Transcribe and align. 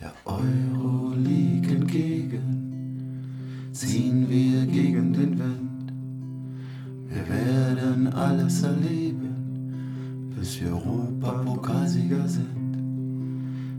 Der 0.00 0.12
Euro 0.24 1.14
liegt 1.14 1.70
entgegen, 1.70 3.20
ziehen 3.70 4.28
wir 4.28 4.66
gegen 4.66 5.12
den 5.12 5.38
Wind. 5.38 5.92
Wir 7.08 7.28
werden 7.28 8.08
alles 8.08 8.64
erleben, 8.64 10.32
bis 10.36 10.60
wir 10.60 10.72
Europapokalsieger 10.72 12.26
sind. 12.26 12.74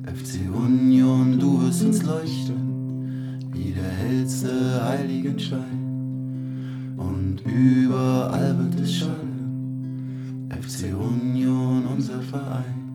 FC 0.05 0.49
Union, 0.55 1.37
du 1.37 1.61
wirst 1.61 1.83
uns 1.83 2.03
leuchten, 2.03 3.37
wie 3.51 3.73
der 3.73 3.83
hellste 3.83 4.81
Heiligenschein. 4.81 6.93
Und 6.95 7.41
überall 7.41 8.57
wird 8.59 8.79
es 8.79 8.93
schallen, 8.93 10.47
FC 10.49 10.95
Union, 10.95 11.85
unser 11.85 12.21
Verein. 12.21 12.92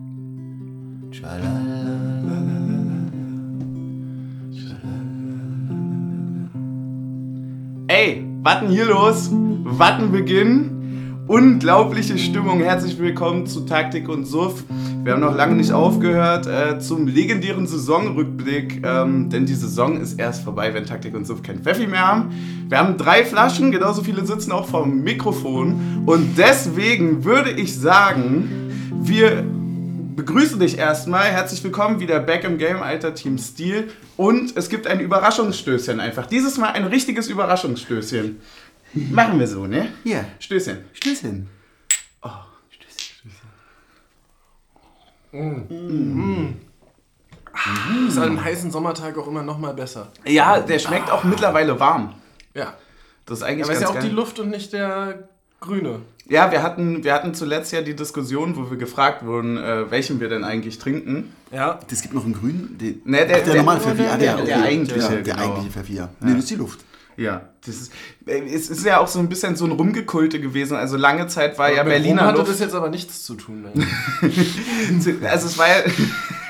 Ey, 7.87 8.25
was 8.41 8.59
denn 8.61 8.69
hier 8.69 8.85
los? 8.85 9.29
Was 9.63 9.91
ein 9.99 10.11
Beginn? 10.11 11.25
Unglaubliche 11.27 12.17
Stimmung. 12.17 12.61
Herzlich 12.61 12.97
willkommen 12.99 13.45
zu 13.47 13.65
Taktik 13.65 14.07
und 14.07 14.25
Suff. 14.25 14.63
Wir 15.03 15.13
haben 15.13 15.19
noch 15.19 15.35
lange 15.35 15.55
nicht 15.55 15.73
aufgehört 15.73 16.47
äh, 16.47 16.79
zum 16.79 17.07
legendären 17.07 17.67
Saisonrückblick, 17.67 18.85
ähm, 18.85 19.29
denn 19.29 19.45
die 19.45 19.55
Saison 19.55 19.99
ist 19.99 20.17
erst 20.17 20.43
vorbei, 20.43 20.73
wenn 20.73 20.85
Taktik 20.85 21.15
und 21.15 21.27
Suff 21.27 21.43
kein 21.43 21.59
Pfeffi 21.59 21.87
mehr 21.87 22.07
haben. 22.07 22.29
Wir 22.69 22.79
haben 22.79 22.95
drei 22.97 23.25
Flaschen, 23.25 23.71
genauso 23.71 24.03
viele 24.03 24.25
sitzen 24.25 24.53
auch 24.53 24.67
vom 24.67 25.03
Mikrofon 25.03 26.03
und 26.05 26.37
deswegen 26.37 27.25
würde 27.25 27.51
ich 27.51 27.77
sagen, 27.77 28.49
wir 29.01 29.43
begrüßen 30.19 30.59
dich 30.59 30.77
erstmal. 30.77 31.31
Herzlich 31.31 31.63
willkommen 31.63 32.01
wieder 32.01 32.19
back 32.19 32.43
im 32.43 32.57
Game, 32.57 32.83
alter 32.83 33.13
Team 33.15 33.37
Steel. 33.37 33.89
Und 34.17 34.57
es 34.57 34.67
gibt 34.67 34.85
ein 34.85 34.99
Überraschungsstößchen 34.99 36.01
einfach. 36.01 36.25
Dieses 36.25 36.57
Mal 36.57 36.71
ein 36.71 36.83
richtiges 36.83 37.29
Überraschungsstößchen. 37.29 38.41
Machen 39.11 39.39
wir 39.39 39.47
so, 39.47 39.65
ne? 39.65 39.93
Hier, 40.03 40.25
Stößchen. 40.39 40.83
Stößchen. 40.91 41.47
Ist 48.09 48.17
an 48.17 48.23
einem 48.23 48.43
heißen 48.43 48.71
Sommertag 48.71 49.17
auch 49.17 49.27
immer 49.27 49.43
noch 49.43 49.57
mal 49.57 49.73
besser. 49.73 50.11
Ja, 50.25 50.59
der 50.59 50.79
schmeckt 50.79 51.09
auch 51.09 51.23
mittlerweile 51.23 51.79
warm. 51.79 52.15
Ja. 52.53 52.73
Das 53.25 53.37
ist 53.37 53.43
eigentlich 53.45 53.63
Aber 53.63 53.71
es 53.71 53.79
ist 53.79 53.85
ganz 53.85 53.93
ja 53.93 53.99
auch 53.99 54.03
die 54.03 54.09
geil. 54.09 54.17
Luft 54.17 54.39
und 54.39 54.49
nicht 54.49 54.73
der 54.73 55.29
Grüne. 55.61 56.01
Ja, 56.29 56.51
wir 56.51 56.61
hatten, 56.61 57.03
wir 57.03 57.13
hatten 57.13 57.33
zuletzt 57.33 57.71
ja 57.73 57.81
die 57.81 57.95
Diskussion, 57.95 58.55
wo 58.55 58.69
wir 58.69 58.77
gefragt 58.77 59.25
wurden, 59.25 59.57
äh, 59.57 59.89
welchen 59.89 60.19
wir 60.19 60.29
denn 60.29 60.43
eigentlich 60.43 60.77
trinken. 60.77 61.33
Ja. 61.51 61.79
Es 61.91 62.01
gibt 62.03 62.13
noch 62.13 62.23
einen 62.23 62.33
grünen. 62.33 62.77
Den, 62.79 63.01
Ne, 63.05 63.17
der- 63.17 63.25
Ach, 63.25 63.27
der, 63.27 63.41
der- 63.45 63.55
normale 63.55 63.79
Pfeffi. 63.81 63.97
Der- 64.03 64.17
der, 64.17 64.37
der 64.37 64.61
eigentliche, 64.61 64.99
Ja, 65.01 65.09
der 65.09 65.21
genau. 65.23 65.37
eigentliche 65.41 65.71
Pfeffi, 65.71 65.93
ja. 65.95 66.09
Nee, 66.19 66.31
das 66.33 66.39
ist 66.43 66.49
die 66.51 66.55
Luft. 66.55 66.79
Ja, 67.17 67.41
das 67.65 67.75
ist, 67.75 67.91
äh, 68.27 68.39
es 68.53 68.69
ist 68.69 68.85
ja 68.85 68.99
auch 68.99 69.07
so 69.07 69.19
ein 69.19 69.27
bisschen 69.27 69.55
so 69.57 69.65
ein 69.65 69.71
Rumgekulte 69.71 70.39
gewesen. 70.39 70.77
Also 70.77 70.95
lange 70.95 71.27
Zeit 71.27 71.57
war 71.57 71.69
ja 71.69 71.83
Mit 71.83 71.93
Rum 71.93 72.01
Berliner 72.01 72.21
hatte 72.27 72.37
Luft. 72.37 72.51
das 72.51 72.59
jetzt 72.59 72.75
aber 72.75 72.89
nichts 72.89 73.23
zu 73.23 73.33
tun. 73.35 73.63
Ne? 73.63 73.71
Also 75.29 75.47
es 75.47 75.57
war 75.57 75.67
ja, 75.67 75.83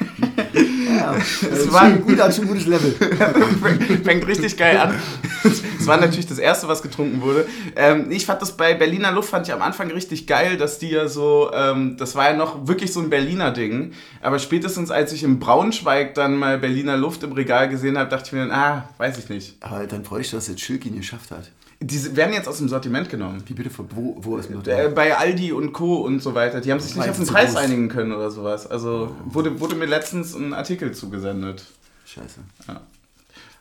Ja, 0.54 1.16
es 1.16 1.72
war, 1.72 1.92
gut, 1.92 2.20
hat 2.20 2.34
schon 2.34 2.46
ein 2.46 2.50
gutes 2.50 2.66
Level. 2.66 2.92
fängt 4.04 4.28
richtig 4.28 4.58
geil 4.58 4.78
an. 4.78 4.96
Es 5.44 5.88
war 5.88 5.98
natürlich 5.98 6.28
das 6.28 6.40
erste, 6.40 6.68
was 6.68 6.82
getrunken 6.82 7.22
wurde. 7.22 7.48
Ähm, 7.76 8.12
ich 8.12 8.26
fand 8.26 8.42
das 8.42 8.58
bei 8.58 8.74
Berliner 8.74 9.12
Luft 9.12 9.30
fand 9.30 9.48
ich 9.48 9.54
am 9.54 9.62
Anfang 9.62 9.90
richtig 9.92 10.28
geil, 10.28 10.58
dass 10.58 10.80
die 10.80 10.90
ja 10.90 11.08
so, 11.08 11.52
ähm, 11.54 11.98
das 11.98 12.16
war 12.16 12.32
ja 12.32 12.36
noch 12.36 12.68
wirklich 12.68 12.92
so 12.92 13.00
ein 13.00 13.10
Berliner 13.10 13.52
Ding. 13.52 13.94
Aber 14.22 14.40
spätestens 14.40 14.92
als 14.92 15.14
ich 15.14 15.24
in 15.24 15.40
Braunschweig 15.40 16.16
dann 16.16 16.36
mal 16.36 16.58
Berliner 16.58 16.98
Luft 16.98 17.24
im 17.24 17.32
Regal 17.32 17.70
gesehen 17.70 17.98
habe, 17.98 18.10
dachte 18.10 18.28
ich 18.28 18.32
mir, 18.34 18.40
dann, 18.40 18.52
ah, 18.52 18.90
weiß 18.98 19.18
ich 19.20 19.30
nicht. 19.30 19.58
Aber 19.62 19.86
dann 19.88 20.04
freue 20.04 20.22
ich, 20.22 20.32
dass 20.32 20.48
jetzt 20.48 20.62
Schilkin 20.62 20.96
geschafft 20.96 21.32
hat. 21.32 21.52
Die 21.82 22.16
werden 22.18 22.34
jetzt 22.34 22.48
aus 22.50 22.58
dem 22.58 22.68
Sortiment 22.68 23.10
genommen. 23.10 23.42
Wie 23.46 23.54
bitte, 23.54 23.70
wo, 23.78 24.18
wo 24.20 24.38
ist 24.38 24.50
mir 24.50 24.62
Äh, 24.68 24.90
bei 24.90 25.16
Aldi 25.18 25.54
und 25.54 25.72
Co. 25.72 25.96
und 26.02 26.22
so 26.22 26.36
weiter. 26.36 26.60
Die 26.60 26.72
haben 26.72 26.80
sich 26.82 26.96
nicht 26.96 27.10
auf 27.10 27.16
den 27.18 27.26
Preis 27.26 27.52
groß. 27.54 27.62
einigen 27.64 27.88
können 27.88 28.12
oder 28.12 28.30
sowas. 28.32 28.68
Also 28.68 29.16
wurde, 29.26 29.60
wurde 29.62 29.76
mir 29.76 29.86
letztens 29.86 30.36
ein 30.36 30.54
Artikel 30.54 30.92
zugesendet. 30.94 31.64
Scheiße. 32.06 32.42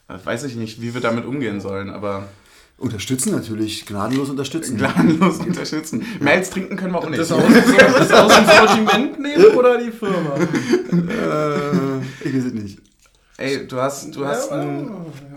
Äh, 0.09 0.15
Weiß 0.25 0.43
ich 0.45 0.57
nicht, 0.57 0.81
wie 0.83 0.95
wir 0.95 1.01
damit 1.01 1.27
umgehen 1.27 1.61
sollen, 1.61 1.91
aber 1.91 2.29
Unterstützen 2.79 3.33
natürlich, 3.33 3.87
gnadenlos 3.87 4.31
unterstützen. 4.31 4.77
gnadenlos 4.79 5.39
unterstützen. 5.47 6.05
Mehr 6.21 6.35
als 6.35 6.51
trinken 6.51 6.77
können 6.77 6.93
wir 6.95 6.99
auch 6.99 7.09
nicht. 7.09 7.19
Das 7.21 7.31
aus, 7.33 7.43
das 7.43 8.13
aus 8.13 8.35
dem 8.37 8.47
Sortiment 8.47 9.19
nehmen 9.21 9.45
oder 9.57 9.79
die 9.79 9.91
Firma? 9.91 10.35
äh, 10.37 11.99
ich 12.25 12.35
weiß 12.35 12.45
es 12.45 12.53
nicht. 12.53 12.79
Ey, 13.37 13.67
du 13.67 13.77
hast, 13.81 14.15
du 14.15 14.25
hast 14.25 14.51
ein, 14.53 14.91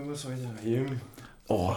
Was 0.08 0.22
soll 0.22 0.32
ich 0.36 0.40
denn 0.64 0.70
nehmen? 0.72 1.00
Oh, 1.48 1.74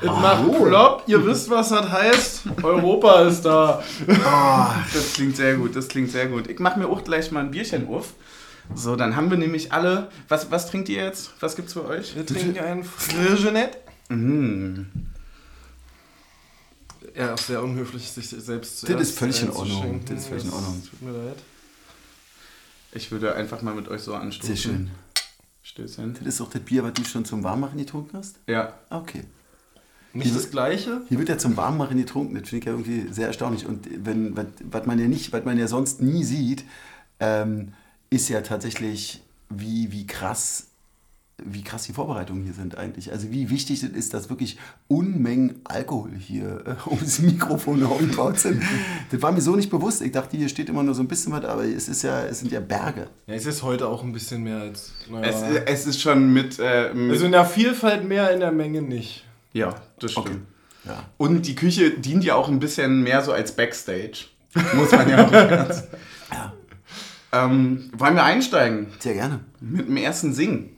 Es 0.00 0.06
macht 0.08 0.50
plopp, 0.56 1.04
ihr 1.06 1.24
wisst, 1.24 1.48
was 1.50 1.68
das 1.68 1.88
heißt. 1.90 2.42
Europa 2.62 3.22
ist 3.22 3.42
da. 3.42 3.82
Das 4.92 5.12
klingt 5.14 5.36
sehr 5.36 5.56
gut, 5.56 5.76
das 5.76 5.88
klingt 5.88 6.10
sehr 6.10 6.26
gut. 6.28 6.48
Ich 6.48 6.58
mache 6.58 6.78
mir 6.78 6.88
auch 6.88 7.04
gleich 7.04 7.30
mal 7.30 7.40
ein 7.40 7.50
Bierchen 7.50 7.86
auf. 7.88 8.14
So, 8.74 8.96
dann 8.96 9.16
haben 9.16 9.30
wir 9.30 9.36
nämlich 9.38 9.72
alle. 9.72 10.08
Was, 10.28 10.50
was 10.50 10.68
trinkt 10.70 10.88
ihr 10.88 11.04
jetzt? 11.04 11.30
Was 11.40 11.56
gibt's 11.56 11.72
für 11.74 11.84
euch? 11.84 12.16
Wir 12.16 12.24
trinken 12.24 12.58
ein 12.58 12.84
Frigenet. 12.84 13.78
Mhm. 14.08 14.86
Ja, 17.14 17.34
auch 17.34 17.38
sehr 17.38 17.62
unhöflich, 17.62 18.10
sich 18.10 18.28
selbst 18.28 18.80
zu 18.80 18.86
Das 18.86 19.00
ist 19.00 19.18
völlig 19.18 19.42
in 19.42 19.50
Ordnung. 19.50 20.00
Das 20.08 20.20
ist 20.20 20.28
völlig 20.28 20.44
in 20.44 20.52
Ordnung. 20.52 20.82
Tut 20.88 21.02
mir 21.02 21.12
leid. 21.12 21.36
Ich 22.92 23.10
würde 23.10 23.34
einfach 23.34 23.62
mal 23.62 23.74
mit 23.74 23.88
euch 23.88 24.02
so 24.02 24.14
anstoßen. 24.14 24.56
sehr 24.56 24.56
schön. 24.56 24.90
Stößchen. 25.62 26.14
Das 26.14 26.34
ist 26.34 26.40
auch 26.40 26.50
das 26.50 26.62
Bier, 26.62 26.82
was 26.82 26.92
du 26.94 27.04
schon 27.04 27.24
zum 27.24 27.44
Warmmachen 27.44 27.78
getrunken 27.78 28.16
hast? 28.18 28.36
Ja. 28.46 28.74
Ah, 28.90 28.98
Okay. 28.98 29.24
Nicht 30.14 30.36
das 30.36 30.50
gleiche? 30.50 31.02
Hier 31.08 31.18
wird 31.18 31.28
ja 31.28 31.38
zum 31.38 31.56
Warmmachen 31.56 31.96
getrunken, 31.96 32.34
das 32.34 32.48
finde 32.48 32.58
ich 32.58 32.66
ja 32.66 32.72
irgendwie 32.72 33.12
sehr 33.12 33.28
erstaunlich. 33.28 33.66
Und 33.66 33.88
wenn, 34.04 34.36
was, 34.36 34.46
was 34.64 34.86
man 34.86 34.98
ja 34.98 35.08
nicht, 35.08 35.32
was 35.32 35.44
man 35.44 35.58
ja 35.58 35.66
sonst 35.68 36.02
nie 36.02 36.24
sieht, 36.24 36.64
ähm, 37.18 37.72
ist 38.10 38.28
ja 38.28 38.42
tatsächlich, 38.42 39.22
wie, 39.48 39.90
wie 39.90 40.06
krass, 40.06 40.66
wie 41.42 41.62
krass 41.62 41.84
die 41.84 41.92
Vorbereitungen 41.92 42.44
hier 42.44 42.52
sind 42.52 42.76
eigentlich. 42.76 43.10
Also 43.10 43.30
wie 43.30 43.48
wichtig 43.48 43.82
es 43.82 43.88
ist, 43.88 44.12
dass 44.12 44.28
wirklich 44.28 44.58
Unmengen 44.86 45.60
Alkohol 45.64 46.10
hier 46.18 46.62
äh, 46.66 46.90
ums 46.90 47.20
Mikrofon 47.20 47.82
aufgebaut 47.82 48.38
sind. 48.38 48.62
Das 49.10 49.22
war 49.22 49.32
mir 49.32 49.40
so 49.40 49.56
nicht 49.56 49.70
bewusst. 49.70 50.02
Ich 50.02 50.12
dachte, 50.12 50.36
hier 50.36 50.48
steht 50.48 50.68
immer 50.68 50.82
nur 50.82 50.94
so 50.94 51.02
ein 51.02 51.08
bisschen 51.08 51.32
was, 51.32 51.44
aber 51.44 51.64
es 51.64 51.88
ist 51.88 52.02
ja, 52.02 52.24
es 52.24 52.40
sind 52.40 52.52
ja 52.52 52.60
Berge. 52.60 53.08
Ja, 53.26 53.34
es 53.34 53.46
ist 53.46 53.62
heute 53.62 53.88
auch 53.88 54.04
ein 54.04 54.12
bisschen 54.12 54.42
mehr 54.42 54.58
als. 54.58 54.92
Naja. 55.10 55.26
Es, 55.26 55.42
es 55.66 55.86
ist 55.86 56.00
schon 56.00 56.32
mit. 56.32 56.58
Äh, 56.58 56.92
mit 56.92 57.12
also 57.12 57.24
in 57.24 57.32
der 57.32 57.46
Vielfalt 57.46 58.06
mehr, 58.06 58.30
in 58.30 58.40
der 58.40 58.52
Menge 58.52 58.82
nicht. 58.82 59.24
Ja, 59.52 59.74
das 60.00 60.12
stimmt. 60.12 60.26
Okay. 60.28 60.36
Ja. 60.84 61.04
Und 61.16 61.46
die 61.46 61.54
Küche 61.54 61.90
dient 61.90 62.24
ja 62.24 62.34
auch 62.34 62.48
ein 62.48 62.58
bisschen 62.58 63.02
mehr 63.02 63.22
so 63.22 63.32
als 63.32 63.52
Backstage. 63.54 64.24
Muss 64.74 64.90
man 64.92 65.08
ja 65.08 65.26
auch 65.26 65.30
ganz. 65.30 65.84
Ja. 66.32 66.52
Ähm, 67.32 67.90
wollen 67.96 68.14
wir 68.14 68.24
einsteigen 68.24 68.88
Sehr 68.98 69.14
gerne. 69.14 69.40
mit 69.60 69.88
dem 69.88 69.96
ersten 69.96 70.32
Singen? 70.34 70.76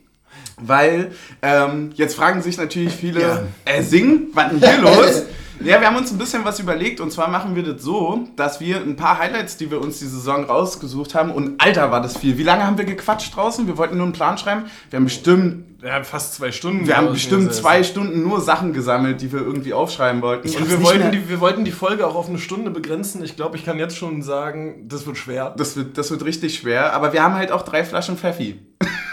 Weil 0.57 1.11
ähm, 1.41 1.91
jetzt 1.95 2.15
fragen 2.15 2.41
sich 2.41 2.57
natürlich 2.57 2.93
viele, 2.93 3.21
Ja. 3.21 3.43
äh, 3.65 3.81
singen? 3.81 4.27
Was 4.33 4.49
denn 4.51 4.59
hier 4.59 4.81
los? 4.81 5.23
Ja, 5.63 5.79
wir 5.79 5.87
haben 5.87 5.95
uns 5.95 6.11
ein 6.11 6.17
bisschen 6.17 6.43
was 6.45 6.59
überlegt 6.59 6.99
und 6.99 7.11
zwar 7.11 7.29
machen 7.29 7.55
wir 7.55 7.63
das 7.63 7.81
so, 7.81 8.27
dass 8.35 8.59
wir 8.59 8.77
ein 8.77 8.95
paar 8.95 9.17
Highlights, 9.19 9.57
die 9.57 9.71
wir 9.71 9.81
uns 9.81 9.99
die 9.99 10.05
Saison 10.05 10.43
rausgesucht 10.43 11.15
haben 11.15 11.31
und 11.31 11.59
Alter 11.61 11.91
war 11.91 12.01
das 12.01 12.17
viel. 12.17 12.37
Wie 12.37 12.43
lange 12.43 12.65
haben 12.67 12.77
wir 12.77 12.85
gequatscht 12.85 13.35
draußen? 13.35 13.65
Wir 13.65 13.77
wollten 13.77 13.95
nur 13.97 14.05
einen 14.05 14.13
Plan 14.13 14.37
schreiben. 14.37 14.65
Wir 14.89 14.97
haben 14.97 15.05
bestimmt, 15.05 15.81
Wir 15.81 15.93
haben 15.93 16.03
fast 16.05 16.35
zwei 16.35 16.51
Stunden. 16.51 16.85
wir 16.85 16.97
haben 16.97 17.11
bestimmt 17.11 17.53
zwei 17.53 17.83
Stunden 17.83 18.21
nur 18.21 18.41
Sachen 18.41 18.73
gesammelt, 18.73 19.21
die 19.21 19.31
wir 19.31 19.39
irgendwie 19.39 19.73
aufschreiben 19.73 20.21
wollten. 20.21 20.47
Ich 20.47 20.57
Und 20.59 20.69
wir 20.69 20.83
wollten, 20.83 20.99
mehr- 20.99 21.11
die, 21.11 21.29
wir 21.29 21.39
wollten 21.39 21.63
die 21.65 21.71
Folge 21.71 22.05
auch 22.05 22.15
auf 22.15 22.27
eine 22.29 22.37
Stunde 22.39 22.69
begrenzen. 22.69 23.23
Ich 23.23 23.35
glaube, 23.35 23.55
ich 23.57 23.65
kann 23.65 23.79
jetzt 23.79 23.95
schon 23.97 24.21
sagen, 24.21 24.87
das 24.87 25.07
wird 25.07 25.17
schwer. 25.17 25.53
Das 25.57 25.75
wird, 25.77 25.97
das 25.97 26.11
wird 26.11 26.23
richtig 26.25 26.55
schwer, 26.55 26.93
aber 26.93 27.13
wir 27.13 27.23
haben 27.23 27.35
halt 27.35 27.51
auch 27.51 27.61
drei 27.63 27.83
Flaschen 27.85 28.17
Pfeffi. 28.17 28.59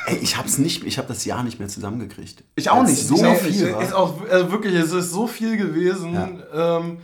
Ey, 0.06 0.16
ich 0.16 0.36
hab's 0.36 0.58
nicht, 0.58 0.84
ich 0.84 0.98
habe 0.98 1.08
das 1.08 1.24
Jahr 1.24 1.42
nicht 1.44 1.58
mehr 1.58 1.68
zusammengekriegt. 1.68 2.42
Ich 2.56 2.68
auch 2.70 2.82
nicht, 2.82 2.98
So 3.06 3.14
auch 3.24 3.36
viel 3.36 3.72
war. 3.72 3.82
ist 3.82 3.92
auch 3.94 4.14
also 4.28 4.50
wirklich, 4.50 4.74
es 4.74 4.92
ist 4.92 5.10
so 5.12 5.26
viel 5.26 5.56
gewesen. 5.56 6.42
Ähm, 6.52 6.98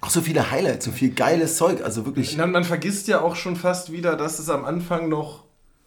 Auch 0.00 0.10
so 0.10 0.20
viele 0.20 0.50
Highlights, 0.50 0.84
so 0.84 0.90
viel 0.92 1.10
geiles 1.12 1.56
Zeug. 1.56 1.82
Also 1.82 2.04
wirklich. 2.04 2.36
man, 2.36 2.50
man 2.52 2.64
vergisst 2.64 3.08
ja 3.08 3.20
auch 3.20 3.36
schon 3.36 3.56
fast 3.56 3.90
wieder, 3.92 4.16
dass 4.16 4.38
es 4.38 4.50
am 4.50 4.64
Anfang 4.64 5.08
noch 5.08 5.44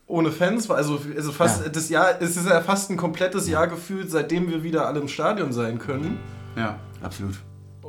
ohne 0.07 0.31
Fans 0.31 0.69
war. 0.69 0.77
Also, 0.77 0.99
also 1.15 1.31
fast 1.31 1.63
Ja. 1.63 1.69
das 1.69 1.89
Jahr, 1.89 2.21
es 2.21 2.37
ist 2.37 2.47
ja 2.47 2.61
fast 2.61 2.89
ein 2.89 2.97
komplettes 2.97 3.47
Jahr 3.47 3.67
gefühlt, 3.67 4.09
seitdem 4.09 4.49
wir 4.49 4.63
wieder 4.63 4.87
alle 4.87 4.99
im 5.01 5.07
Stadion 5.07 5.51
sein 5.53 5.79
können. 5.79 6.17
Ja. 6.55 6.79
Absolut. 7.01 7.35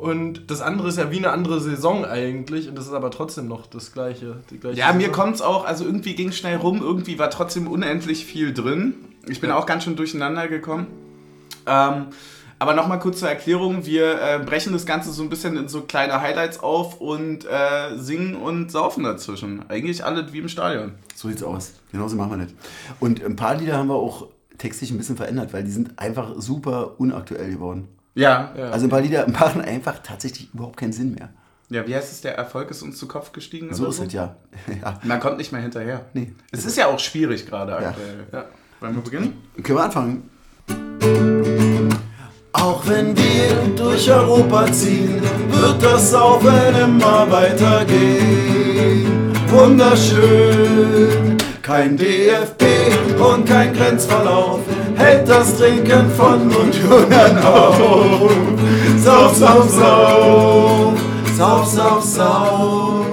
Und 0.00 0.50
das 0.50 0.60
andere 0.60 0.88
ist 0.88 0.98
ja 0.98 1.10
wie 1.10 1.18
eine 1.18 1.30
andere 1.30 1.58
Saison 1.60 2.04
eigentlich 2.04 2.68
und 2.68 2.76
das 2.76 2.86
ist 2.86 2.92
aber 2.92 3.10
trotzdem 3.10 3.48
noch 3.48 3.66
das 3.66 3.92
gleiche. 3.92 4.36
Die 4.50 4.58
gleiche 4.58 4.78
Ja, 4.78 4.92
mir 4.92 5.00
Saison. 5.00 5.12
kommt's 5.14 5.40
auch, 5.40 5.64
also 5.64 5.84
irgendwie 5.86 6.14
ging 6.14 6.32
schnell 6.32 6.56
rum, 6.56 6.82
irgendwie 6.82 7.18
war 7.18 7.30
trotzdem 7.30 7.66
unendlich 7.66 8.26
viel 8.26 8.52
drin. 8.52 8.94
Ich 9.26 9.40
bin 9.40 9.50
Ja. 9.50 9.56
auch 9.56 9.64
ganz 9.66 9.84
schön 9.84 9.96
durcheinander 9.96 10.48
gekommen. 10.48 10.86
Ähm, 11.66 12.06
Aber 12.58 12.72
nochmal 12.72 12.98
kurz 13.00 13.18
zur 13.18 13.28
Erklärung. 13.28 13.84
Wir 13.84 14.18
äh, 14.18 14.38
brechen 14.38 14.72
das 14.72 14.86
Ganze 14.86 15.12
so 15.12 15.22
ein 15.22 15.28
bisschen 15.28 15.58
in 15.58 15.68
so 15.68 15.82
kleine 15.82 16.22
Highlights 16.22 16.60
auf 16.60 17.02
und 17.02 17.44
äh, 17.44 17.98
singen 17.98 18.34
und 18.34 18.70
saufen 18.72 19.04
dazwischen. 19.04 19.68
Eigentlich 19.68 20.02
alles 20.02 20.32
wie 20.32 20.38
im 20.38 20.48
Stadion. 20.48 20.92
So 21.14 21.28
sieht's 21.28 21.42
aus. 21.42 21.74
Genauso 21.92 22.16
machen 22.16 22.30
wir 22.30 22.46
das. 22.46 22.54
Und 22.98 23.22
ein 23.22 23.36
paar 23.36 23.56
Lieder 23.56 23.76
haben 23.76 23.88
wir 23.88 23.94
auch 23.96 24.28
textlich 24.56 24.90
ein 24.90 24.96
bisschen 24.96 25.18
verändert, 25.18 25.52
weil 25.52 25.64
die 25.64 25.70
sind 25.70 25.98
einfach 25.98 26.32
super 26.38 26.98
unaktuell 26.98 27.50
geworden. 27.50 27.88
Ja. 28.16 28.52
Ja. 28.56 28.70
Also 28.70 28.86
ein 28.86 28.90
paar 28.90 29.00
Lieder 29.02 29.28
machen 29.28 29.60
einfach 29.60 29.98
tatsächlich 30.02 30.52
überhaupt 30.52 30.76
keinen 30.78 30.92
Sinn 30.92 31.12
mehr. 31.14 31.28
Ja, 31.68 31.86
wie 31.86 31.94
heißt 31.94 32.10
es? 32.12 32.20
Der 32.22 32.36
Erfolg 32.36 32.70
ist 32.70 32.82
uns 32.82 32.96
zu 32.98 33.06
Kopf 33.08 33.32
gestiegen? 33.32 33.72
So 33.74 33.86
ist 33.88 33.98
es 34.00 34.12
ja. 34.12 34.36
ja. 34.82 34.98
Man 35.04 35.20
kommt 35.20 35.36
nicht 35.38 35.52
mehr 35.52 35.60
hinterher. 35.60 36.06
Nee. 36.14 36.32
Es 36.50 36.64
ist 36.64 36.76
ja 36.76 36.86
auch 36.86 36.98
schwierig 36.98 37.46
gerade 37.46 37.72
Ja. 37.72 37.78
aktuell. 37.90 38.26
Ja. 38.32 38.44
Wollen 38.80 38.94
wir 38.96 39.02
beginnen? 39.02 39.42
Können 39.62 39.78
wir 39.78 39.84
anfangen? 39.84 40.30
Auch 42.52 42.86
wenn 42.88 43.16
wir 43.16 43.74
durch 43.76 44.10
Europa 44.10 44.70
ziehen, 44.72 45.20
wird 45.50 45.82
das 45.82 46.10
Saufen 46.10 46.54
immer 46.82 47.30
weitergehen. 47.30 49.06
Wunderschön, 49.48 51.36
kein 51.66 51.96
DFB 51.96 52.62
und 53.18 53.44
kein 53.44 53.74
Grenzverlauf 53.74 54.60
hält 54.94 55.28
das 55.28 55.58
Trinken 55.58 56.08
von 56.12 56.46
Mundjungern 56.46 57.38
auf. 57.38 58.30
Sauf, 58.98 59.34
sauf, 59.34 59.68
sauf, 59.68 61.00
sauf, 61.36 61.66
sauf, 61.66 62.04
sauf. 62.04 63.06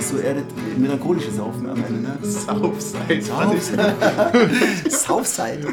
So 0.00 0.18
eher 0.18 0.34
das 0.34 0.44
melancholische 0.76 1.30
Saufen 1.30 1.70
am 1.70 1.76
Ende, 1.76 2.00
ne? 2.00 2.18
Southside. 2.22 3.22
Southside. 3.22 3.94
Southside. 4.90 5.68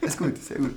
Ist 0.00 0.16
gut, 0.16 0.42
sehr 0.42 0.56
gut. 0.56 0.70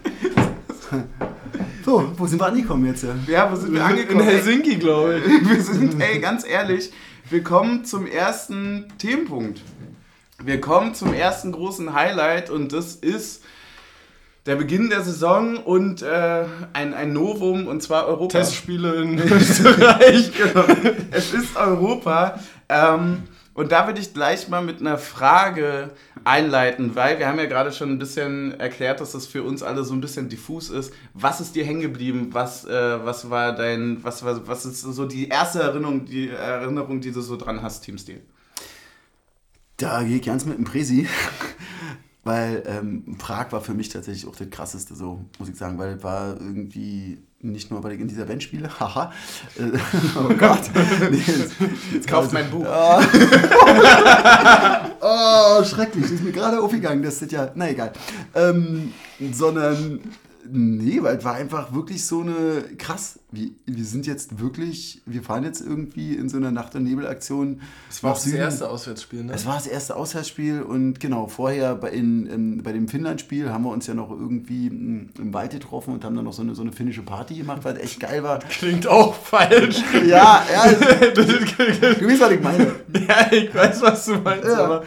So, 1.86 2.12
wo 2.18 2.28
sind 2.28 2.42
wir 2.42 2.48
angekommen 2.48 2.86
jetzt? 2.88 3.06
Ja, 3.28 3.50
wo 3.50 3.56
sind 3.56 3.72
wir 3.72 3.80
In 3.80 3.86
angekommen? 3.86 4.24
Helsinki, 4.24 4.76
glaube 4.76 5.22
ich. 5.26 5.50
Wir 5.50 5.62
sind, 5.62 6.02
ey, 6.02 6.20
ganz 6.20 6.46
ehrlich, 6.46 6.92
wir 7.34 7.44
kommen 7.44 7.84
zum 7.84 8.06
ersten 8.06 8.86
Themenpunkt. 9.00 9.60
Wir 10.44 10.62
kommen 10.62 10.94
zum 10.94 11.16
ersten 11.16 11.52
großen 11.52 11.94
Highlight 11.96 12.52
und 12.52 12.72
das 12.74 12.94
ist 12.94 13.44
der 14.46 14.56
Beginn 14.56 14.92
der 14.92 15.02
Saison 15.02 15.58
und 15.58 16.04
äh, 16.04 16.46
ein, 16.74 16.94
ein 16.94 17.12
Novum 17.12 17.68
und 17.68 17.82
zwar 17.82 18.06
Europa. 18.06 18.38
Testspiele 18.38 19.02
in 19.02 19.18
Österreich. 19.32 20.32
genau. 20.32 20.66
Es 21.10 21.34
ist 21.34 21.56
Europa. 21.56 22.40
Ähm, 22.70 23.24
und 23.56 23.72
da 23.72 23.88
würde 23.88 24.00
ich 24.00 24.14
gleich 24.14 24.48
mal 24.48 24.62
mit 24.62 24.80
einer 24.80 25.00
Frage 25.00 25.90
einleiten, 26.26 26.96
weil 26.96 27.20
wir 27.20 27.28
haben 27.28 27.38
ja 27.38 27.46
gerade 27.46 27.72
schon 27.72 27.92
ein 27.92 28.00
bisschen 28.00 28.60
erklärt, 28.60 29.02
dass 29.02 29.12
das 29.12 29.28
für 29.28 29.44
uns 29.44 29.64
alle 29.64 29.84
so 29.84 29.94
ein 29.94 30.02
bisschen 30.02 30.30
diffus 30.30 30.70
ist. 30.70 30.94
Was 31.14 31.42
ist 31.42 31.56
dir 31.56 31.66
hängen 31.66 31.82
geblieben? 31.82 32.30
Was, 32.32 32.66
äh, 32.66 33.06
was 33.06 33.30
war 33.30 33.56
dein, 33.56 34.04
was, 34.04 34.24
was, 34.24 34.46
was 34.46 34.66
ist 34.66 34.82
so 34.82 35.06
die 35.06 35.28
erste 35.30 35.62
Erinnerung, 35.62 36.06
die 36.06 36.30
Erinnerung, 36.30 37.02
die 37.02 37.12
du 37.12 37.22
so 37.22 37.36
dran 37.38 37.62
hast, 37.62 37.82
Teamstil? 37.82 38.22
Da 39.78 40.04
gehe 40.04 40.18
ich 40.18 40.22
ganz 40.22 40.46
mit 40.46 40.58
dem 40.58 40.66
Presi, 40.66 41.08
weil 42.24 42.64
ähm, 42.66 43.16
Prag 43.18 43.52
war 43.52 43.62
für 43.62 43.74
mich 43.74 43.90
tatsächlich 43.90 44.28
auch 44.28 44.36
das 44.36 44.50
krasseste, 44.50 44.96
so 44.96 45.26
muss 45.40 45.50
ich 45.50 45.56
sagen, 45.56 45.78
weil 45.78 45.98
es 45.98 46.04
war 46.04 46.40
irgendwie 46.40 47.20
nicht 47.42 47.70
nur 47.70 47.82
bei 47.82 47.94
in 47.94 48.08
dieser 48.08 48.26
Bandspiele, 48.26 48.70
haha, 48.80 49.12
äh, 49.58 49.78
oh 50.18 50.34
Gott, 50.38 50.62
nee, 51.12 51.18
jetzt, 51.28 51.54
jetzt 51.94 52.08
Kauft 52.08 52.32
mein 52.32 52.50
Buch. 52.50 52.66
oh, 55.02 55.64
schrecklich, 55.64 56.04
das 56.04 56.12
ist 56.12 56.24
mir 56.24 56.32
gerade 56.32 56.62
aufgegangen, 56.62 57.04
das 57.04 57.22
ist 57.22 57.32
ja, 57.32 57.52
na 57.56 57.70
egal, 57.70 57.92
ähm, 58.34 58.94
sondern, 59.34 60.00
nee, 60.50 61.02
weil 61.02 61.18
es 61.18 61.24
war 61.24 61.36
einfach 61.36 61.74
wirklich 61.74 62.06
so 62.06 62.22
eine, 62.22 62.64
krass, 62.78 63.20
wir, 63.32 63.50
wir 63.66 63.84
sind 63.86 64.06
jetzt 64.06 64.40
wirklich, 64.40 65.02
wir 65.06 65.24
fahren 65.24 65.44
jetzt 65.44 65.62
irgendwie 65.62 66.14
in 66.16 66.30
so 66.30 66.38
einer 66.38 66.52
Nacht- 66.52 66.76
und 66.76 66.84
Nebelaktion 66.84 67.62
Das 67.90 68.04
war 68.04 68.14
das 68.14 68.28
erste 68.28 68.70
Auswärtsspiel, 68.70 69.24
ne? 69.24 69.34
Es 69.34 69.46
war 69.46 69.56
das 69.56 69.68
erste 69.68 69.96
Auswärtsspiel 69.96 70.62
und 70.62 71.00
genau, 71.00 71.28
vorher 71.28 71.76
bei, 71.76 71.92
in, 71.92 72.28
in, 72.28 72.64
bei 72.64 72.72
dem 72.72 72.88
Finnland-Spiel 72.88 73.50
haben 73.52 73.64
wir 73.64 73.72
uns 73.72 73.88
ja 73.88 73.94
noch 73.94 74.12
irgendwie 74.12 74.70
mm, 74.70 75.10
im 75.18 75.34
Wald 75.34 75.52
getroffen 75.52 75.94
und 75.94 76.04
haben 76.04 76.16
dann 76.16 76.26
noch 76.26 76.34
so 76.34 76.42
eine, 76.42 76.56
so 76.56 76.62
eine 76.62 76.72
finnische 76.72 77.02
Party 77.04 77.36
gemacht, 77.36 77.64
weil 77.64 77.76
es 77.78 77.84
echt 77.84 78.00
geil 78.00 78.24
war. 78.24 78.40
Klingt 78.40 78.88
auch 78.88 79.16
falsch. 79.16 79.82
Ja, 80.06 80.46
ja, 80.52 80.72
du 81.16 81.28
weißt, 81.28 82.20
was 82.22 82.32
ich 82.32 82.42
meine. 82.42 82.76
ja, 83.08 83.32
ich 83.32 83.54
weiß, 83.54 83.82
was 83.82 84.06
du 84.06 84.16
meinst, 84.16 84.48
Ja. 84.48 84.66
aber 84.66 84.84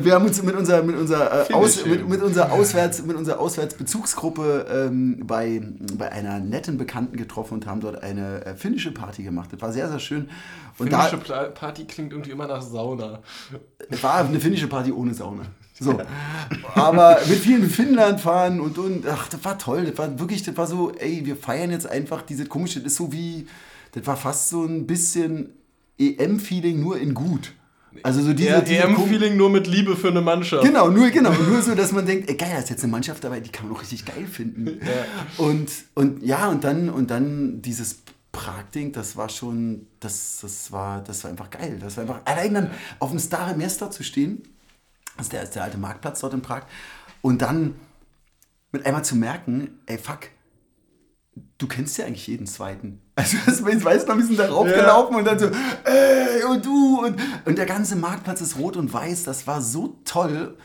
Wir 0.00 0.14
haben 0.14 0.24
uns 0.26 0.42
mit 0.42 0.54
unserer, 0.54 0.82
mit 0.82 0.96
unserer, 0.96 1.50
äh, 1.50 1.52
Aus, 1.54 1.84
mit, 1.84 2.08
mit 2.08 2.22
unserer, 2.22 2.52
Auswärts, 2.52 3.02
mit 3.04 3.16
unserer 3.16 3.40
Auswärtsbezugsgruppe 3.40 4.66
ähm, 4.70 5.22
bei, 5.26 5.60
bei 5.98 6.10
einer 6.12 6.38
netten 6.40 6.78
Bekannten 6.78 7.16
getroffen 7.16 7.54
und 7.54 7.66
haben 7.66 7.80
dort 7.80 8.02
eine 8.02 8.44
äh, 8.44 8.54
finnische 8.54 8.92
Party 8.92 9.22
gemacht. 9.22 9.50
Das 9.52 9.60
war 9.60 9.72
sehr, 9.72 9.88
sehr 9.88 9.98
schön. 9.98 10.28
Und 10.78 10.92
da, 10.92 11.02
finnische 11.02 11.24
Pla- 11.24 11.48
Party 11.48 11.84
klingt 11.84 12.12
irgendwie 12.12 12.30
immer 12.30 12.46
nach 12.46 12.62
Sauna. 12.62 13.20
Es 13.90 14.02
war 14.02 14.14
eine 14.24 14.40
finnische 14.40 14.68
Party 14.68 14.92
ohne 14.92 15.14
Sauna. 15.14 15.42
So. 15.78 15.98
Aber 16.74 17.18
mit 17.28 17.38
vielen 17.38 17.68
Finnland 17.68 18.20
fahren 18.20 18.60
und, 18.60 18.78
und, 18.78 19.06
ach, 19.06 19.28
das 19.28 19.44
war 19.44 19.58
toll. 19.58 19.84
Das 19.86 19.98
war 19.98 20.18
wirklich, 20.20 20.42
das 20.42 20.56
war 20.56 20.66
so, 20.66 20.92
ey, 20.92 21.22
wir 21.24 21.36
feiern 21.36 21.70
jetzt 21.70 21.86
einfach 21.86 22.22
diese 22.22 22.46
komische, 22.46 22.80
das 22.80 22.92
ist 22.92 22.98
so 22.98 23.12
wie, 23.12 23.46
das 23.92 24.06
war 24.06 24.16
fast 24.16 24.48
so 24.50 24.62
ein 24.64 24.86
bisschen 24.86 25.50
EM-Feeling 25.98 26.80
nur 26.80 26.98
in 26.98 27.14
gut. 27.14 27.52
Also 28.02 28.22
so 28.22 28.32
diese, 28.32 28.50
Ja, 28.50 28.60
diese 28.60 28.82
EM-Feeling 28.82 29.36
nur 29.36 29.50
mit 29.50 29.66
Liebe 29.66 29.96
für 29.96 30.08
eine 30.08 30.20
Mannschaft. 30.20 30.64
Genau, 30.64 30.88
nur, 30.88 31.10
genau, 31.10 31.32
nur 31.32 31.62
so, 31.62 31.74
dass 31.74 31.92
man 31.92 32.06
denkt, 32.06 32.28
ey, 32.28 32.36
geil, 32.36 32.50
da 32.52 32.58
ist 32.58 32.70
jetzt 32.70 32.82
eine 32.82 32.92
Mannschaft 32.92 33.22
dabei, 33.22 33.40
die 33.40 33.50
kann 33.50 33.66
man 33.66 33.74
doch 33.74 33.82
richtig 33.82 34.04
geil 34.04 34.26
finden. 34.26 34.80
Und, 35.36 35.70
und 35.94 36.22
ja, 36.22 36.48
und 36.48 36.64
dann, 36.64 36.90
und 36.90 37.10
dann 37.10 37.62
dieses 37.62 37.98
Prag-Ding, 38.32 38.92
das 38.92 39.16
war 39.16 39.28
schon, 39.28 39.86
das, 40.00 40.38
das, 40.42 40.72
war, 40.72 41.02
das 41.02 41.22
war 41.24 41.30
einfach 41.30 41.50
geil. 41.50 41.78
Das 41.80 41.96
war 41.96 42.02
einfach, 42.02 42.20
allein 42.24 42.54
dann 42.54 42.70
auf 42.98 43.10
dem 43.10 43.18
Stare 43.18 43.54
Mesta 43.56 43.90
zu 43.90 44.02
stehen, 44.02 44.42
das 45.16 45.26
ist 45.26 45.32
der, 45.32 45.42
ist 45.42 45.54
der 45.54 45.64
alte 45.64 45.78
Marktplatz 45.78 46.20
dort 46.20 46.34
in 46.34 46.42
Prag, 46.42 46.62
und 47.20 47.42
dann 47.42 47.74
mit 48.72 48.86
einmal 48.86 49.04
zu 49.04 49.16
merken, 49.16 49.78
ey, 49.86 49.98
fuck, 49.98 50.30
du 51.58 51.66
kennst 51.66 51.98
ja 51.98 52.06
eigentlich 52.06 52.26
jeden 52.26 52.46
zweiten. 52.46 53.00
Also 53.14 53.36
das- 53.44 53.60
ich 53.60 53.84
weiß 53.84 54.06
noch, 54.06 54.16
wir 54.16 54.24
sind 54.24 54.38
da 54.38 54.48
raufgelaufen 54.48 55.16
und 55.16 55.24
dann 55.26 55.38
so, 55.38 55.46
ey, 55.84 56.44
und 56.50 56.64
du, 56.64 57.04
und, 57.04 57.20
und 57.44 57.58
der 57.58 57.66
ganze 57.66 57.94
Marktplatz 57.94 58.40
ist 58.40 58.56
rot 58.58 58.76
und 58.78 58.92
weiß, 58.92 59.24
das 59.24 59.46
war 59.46 59.60
so 59.60 59.98
toll. 60.04 60.56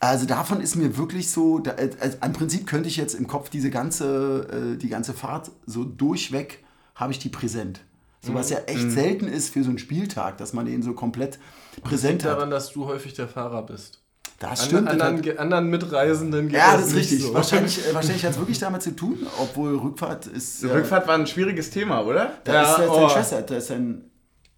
Also 0.00 0.26
davon 0.26 0.60
ist 0.60 0.74
mir 0.74 0.96
wirklich 0.98 1.30
so, 1.30 1.58
da, 1.60 1.72
also 2.00 2.18
im 2.24 2.32
Prinzip 2.32 2.66
könnte 2.66 2.88
ich 2.88 2.96
jetzt 2.96 3.14
im 3.14 3.26
Kopf 3.28 3.50
diese 3.50 3.70
ganze, 3.70 4.74
äh, 4.74 4.76
die 4.76 4.88
ganze 4.88 5.14
Fahrt 5.14 5.52
so 5.64 5.84
durchweg, 5.84 6.64
habe 6.96 7.12
ich 7.12 7.18
die 7.20 7.28
präsent. 7.28 7.80
So 8.20 8.34
was 8.34 8.50
ja 8.50 8.58
echt 8.66 8.90
selten 8.90 9.28
ist 9.28 9.50
für 9.52 9.62
so 9.62 9.68
einen 9.68 9.78
Spieltag, 9.78 10.38
dass 10.38 10.52
man 10.52 10.66
den 10.66 10.82
so 10.82 10.92
komplett 10.92 11.38
präsent 11.82 12.14
Liegt 12.14 12.24
hat. 12.24 12.32
daran, 12.38 12.50
dass 12.50 12.72
du 12.72 12.86
häufig 12.86 13.14
der 13.14 13.28
Fahrer 13.28 13.62
bist. 13.64 14.02
Das 14.38 14.60
An, 14.60 14.66
stimmt. 14.66 14.86
das 14.88 15.00
anderen, 15.00 15.26
hat- 15.26 15.38
anderen 15.38 15.70
Mitreisenden 15.70 16.48
geht 16.48 16.58
ja, 16.58 16.76
das 16.76 16.88
ist 16.88 16.94
richtig. 16.96 17.22
So. 17.22 17.32
Wahrscheinlich, 17.34 17.78
äh, 17.88 17.94
wahrscheinlich 17.94 18.24
hat 18.24 18.32
es 18.32 18.38
wirklich 18.38 18.58
damit 18.58 18.82
zu 18.82 18.94
tun, 18.94 19.26
obwohl 19.40 19.76
Rückfahrt 19.78 20.26
ist. 20.26 20.62
Rückfahrt 20.64 21.06
war 21.08 21.14
ein 21.14 21.26
schwieriges 21.26 21.70
Thema, 21.70 22.04
oder? 22.04 22.32
Da 22.44 22.52
Ja, 22.52 22.72
ist 22.74 22.78
äh, 22.80 22.88
oh. 22.88 22.94
seine 22.94 23.10
Schwester, 23.10 23.42
da 23.42 23.56
ist 23.56 23.66
sein. 23.68 24.04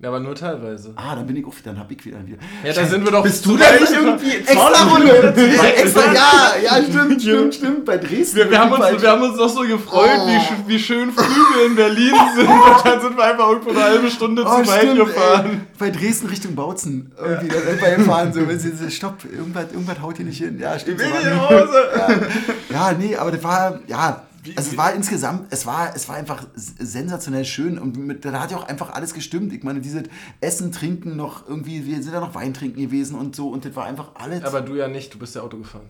Ja, 0.01 0.11
aber 0.11 0.21
nur 0.21 0.37
teilweise. 0.37 0.93
Ah, 0.95 1.17
dann 1.17 1.27
bin 1.27 1.35
ich 1.35 1.45
auf, 1.45 1.57
dann 1.65 1.77
hab 1.77 1.91
ich 1.91 2.05
wieder. 2.05 2.25
wieder. 2.25 2.39
Ja, 2.65 2.73
da 2.73 2.87
sind 2.87 3.05
wir 3.05 3.11
doch. 3.11 3.25
Bist 3.25 3.45
du 3.45 3.57
da 3.57 3.73
nicht 3.73 3.91
irgendwie 3.93 4.37
Extra 4.37 4.85
Runde! 4.95 5.35
extra, 5.77 6.13
ja, 6.15 6.53
ja, 6.63 6.83
stimmt, 6.85 7.21
stimmt, 7.21 7.55
stimmt. 7.57 7.85
Bei 7.85 7.97
Dresden. 7.97 8.37
Wir, 8.37 8.49
wir, 8.49 8.61
haben 8.61 8.71
uns, 8.71 9.03
wir 9.03 9.11
haben 9.11 9.23
uns 9.23 9.37
noch 9.37 9.49
so 9.49 9.63
gefreut, 9.63 10.09
Oh. 10.21 10.29
wie, 10.29 10.69
wie 10.75 10.79
schön 10.79 11.11
früh 11.11 11.25
wir 11.25 11.67
in 11.67 11.75
Berlin 11.75 12.15
sind. 12.37 12.47
Und 12.49 12.85
dann 12.87 13.01
sind 13.01 13.17
wir 13.17 13.25
einfach 13.25 13.49
irgendwo 13.49 13.71
eine 13.71 13.83
halbe 13.83 14.09
Stunde 14.09 14.45
Oh, 14.47 14.63
zu 14.63 14.69
weit 14.71 14.95
gefahren. 14.97 15.47
ey. 15.51 15.61
Bei 15.81 15.91
Dresden 15.91 16.29
Richtung 16.29 16.55
Bautzen. 16.55 17.11
Irgendwie, 17.21 17.49
da 17.49 17.61
sind 17.61 17.81
wir 17.83 17.97
gefahren. 17.97 18.33
So, 18.33 18.47
wenn 18.49 18.59
sie 18.61 18.71
so, 18.77 18.89
stopp, 18.89 19.17
irgendwas, 19.25 19.65
irgendwas 19.73 20.01
haut 20.01 20.17
hier 20.17 20.27
nicht 20.27 20.39
hin. 20.39 20.61
Ja, 20.61 20.79
stimmt. 20.79 21.01
Ich 21.01 21.09
will 21.09 21.23
so 21.25 21.29
nach 21.31 21.51
war- 21.51 21.61
Hause. 21.61 22.29
Ja, 22.71 22.93
nee, 22.97 23.17
aber 23.17 23.33
das 23.33 23.43
war, 23.43 23.81
ja, 23.89 24.23
also 24.57 24.71
es 24.71 24.77
war 24.77 24.93
insgesamt, 24.95 25.47
es 25.53 25.67
war, 25.67 25.93
es 25.95 26.09
war 26.09 26.17
einfach 26.17 26.45
sensationell 26.55 27.45
schön 27.45 27.79
und 27.79 27.97
mit, 27.97 28.25
da 28.25 28.41
hat 28.41 28.51
ja 28.51 28.57
auch 28.59 28.69
einfach 28.69 28.91
alles 28.91 29.15
gestimmt. 29.15 29.53
Ich 29.53 29.63
meine, 29.63 29.81
dieses 29.81 30.05
Essen, 30.41 30.73
Trinken 30.73 31.17
noch 31.17 31.49
irgendwie, 31.49 31.87
wir 31.87 32.03
sind 32.03 32.13
da 32.13 32.21
noch 32.21 32.35
Wein 32.35 32.55
trinken 32.55 32.81
gewesen 32.81 33.17
und 33.19 33.35
so 33.37 33.49
und 33.49 33.65
das 33.65 33.75
war 33.77 33.85
einfach 33.87 34.11
alles. 34.15 34.45
Aber 34.45 34.61
du 34.61 34.75
ja 34.75 34.89
nicht, 34.89 35.13
du 35.15 35.19
bist 35.19 35.35
ja 35.35 35.43
Auto 35.43 35.59
gefahren. 35.59 35.89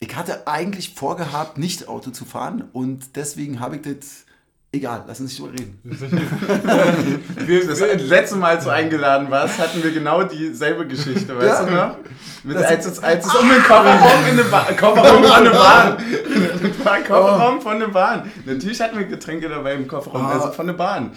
ich 0.00 0.14
hatte 0.16 0.46
eigentlich 0.46 0.94
vorgehabt, 0.94 1.58
nicht 1.58 1.88
Auto 1.88 2.10
zu 2.10 2.24
fahren 2.24 2.64
und 2.72 3.16
deswegen 3.16 3.58
habe 3.60 3.76
ich 3.76 3.82
das, 3.82 4.24
egal, 4.72 5.04
lass 5.08 5.20
uns 5.20 5.30
nicht 5.30 5.40
drüber 5.40 5.52
reden. 5.54 5.78
Wir, 7.46 7.66
das 7.66 7.80
letzte 7.80 8.36
Mal, 8.36 8.56
als 8.56 8.64
du 8.64 8.70
eingeladen 8.70 9.30
warst, 9.30 9.58
hatten 9.58 9.82
wir 9.82 9.90
genau 9.90 10.22
dieselbe 10.24 10.86
Geschichte, 10.86 11.36
weißt 11.36 11.46
Ja. 11.46 11.64
du 11.64 11.74
noch? 11.74 11.96
Mit, 12.44 12.56
als, 12.58 12.84
es, 12.86 12.98
als 13.02 13.26
es 13.26 13.34
um 13.34 13.48
den 13.48 13.62
Kofferraum, 13.62 14.26
in 14.30 14.36
der 14.36 14.44
ba 14.44 14.64
Kofferraum 14.78 15.24
von 15.24 15.44
der 15.44 15.50
Bahn. 15.50 15.96
Das 16.78 16.84
war 16.86 16.92
ein 16.92 17.04
Kofferraum 17.04 17.60
von 17.60 17.78
der 17.80 17.88
Bahn. 17.88 18.30
Natürlich 18.46 18.80
hatten 18.80 18.96
wir 18.98 19.04
Getränke 19.06 19.48
dabei 19.48 19.74
im 19.74 19.86
Kofferraum, 19.86 20.24
Oh. 20.24 20.28
also 20.28 20.52
von 20.52 20.66
der 20.66 20.74
Bahn. 20.74 21.12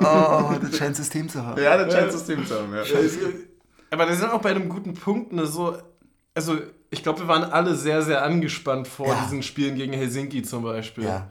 Oh, 0.00 0.52
das 0.60 0.76
scheint 0.76 0.96
System 0.96 1.28
zu 1.28 1.44
haben. 1.46 1.60
Ja, 1.62 1.76
das 1.76 1.92
scheint 1.92 2.10
System 2.12 2.46
zu 2.46 2.54
haben, 2.54 2.74
ja. 2.74 2.82
Aber 3.90 4.06
das 4.06 4.18
ist 4.18 4.24
auch 4.24 4.40
bei 4.40 4.50
einem 4.50 4.68
guten 4.68 4.94
Punkt 4.94 5.32
eine 5.32 5.46
so. 5.46 5.76
also 6.34 6.56
ich 6.90 7.02
glaube, 7.02 7.20
wir 7.20 7.28
waren 7.28 7.44
alle 7.44 7.74
sehr, 7.74 8.02
sehr 8.02 8.22
angespannt 8.24 8.86
vor 8.88 9.08
Ja. 9.08 9.20
diesen 9.24 9.42
Spielen 9.42 9.74
gegen 9.76 9.92
Helsinki 9.92 10.42
zum 10.42 10.62
Beispiel. 10.62 11.04
Ja. 11.04 11.28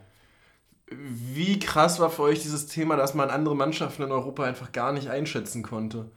Wie 0.90 1.58
krass 1.60 2.00
war 2.00 2.10
für 2.10 2.24
euch 2.24 2.42
dieses 2.42 2.68
Thema, 2.68 2.96
dass 2.98 3.14
man 3.14 3.30
andere 3.30 3.56
Mannschaften 3.56 4.04
in 4.04 4.12
Europa 4.12 4.44
einfach 4.44 4.72
gar 4.72 4.92
nicht 4.92 5.10
einschätzen 5.10 5.64
konnte? 5.64 6.12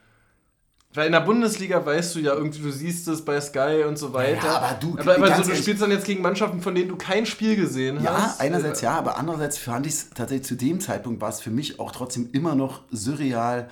Weil 0.94 1.06
in 1.06 1.12
der 1.12 1.20
Bundesliga 1.20 1.84
weißt 1.84 2.14
du 2.14 2.20
ja 2.20 2.32
irgendwie, 2.34 2.60
du 2.62 2.70
siehst 2.70 3.06
es 3.08 3.22
bei 3.22 3.38
Sky 3.40 3.84
und 3.86 3.98
so 3.98 4.14
weiter. 4.14 4.46
Ja, 4.46 4.56
aber 4.58 4.78
du- 4.80 4.96
aber, 4.98 5.16
aber 5.16 5.44
so, 5.44 5.50
du 5.50 5.56
spielst 5.56 5.82
dann 5.82 5.90
jetzt 5.90 6.06
gegen 6.06 6.22
Mannschaften, 6.22 6.62
von 6.62 6.74
denen 6.74 6.88
du 6.88 6.96
kein 6.96 7.26
Spiel 7.26 7.54
gesehen 7.56 8.02
Ja, 8.02 8.16
hast. 8.28 8.40
einerseits 8.40 8.80
ja, 8.80 8.92
aber 8.92 9.18
andererseits 9.18 9.58
fand 9.58 9.86
ich 9.86 9.92
es 9.92 10.10
tatsächlich 10.10 10.46
zu 10.46 10.54
dem 10.54 10.80
Zeitpunkt 10.80 11.20
war 11.20 11.28
es 11.28 11.40
für 11.40 11.50
mich 11.50 11.78
auch 11.80 11.92
trotzdem 11.92 12.30
immer 12.32 12.54
noch 12.54 12.80
surreal, 12.90 13.68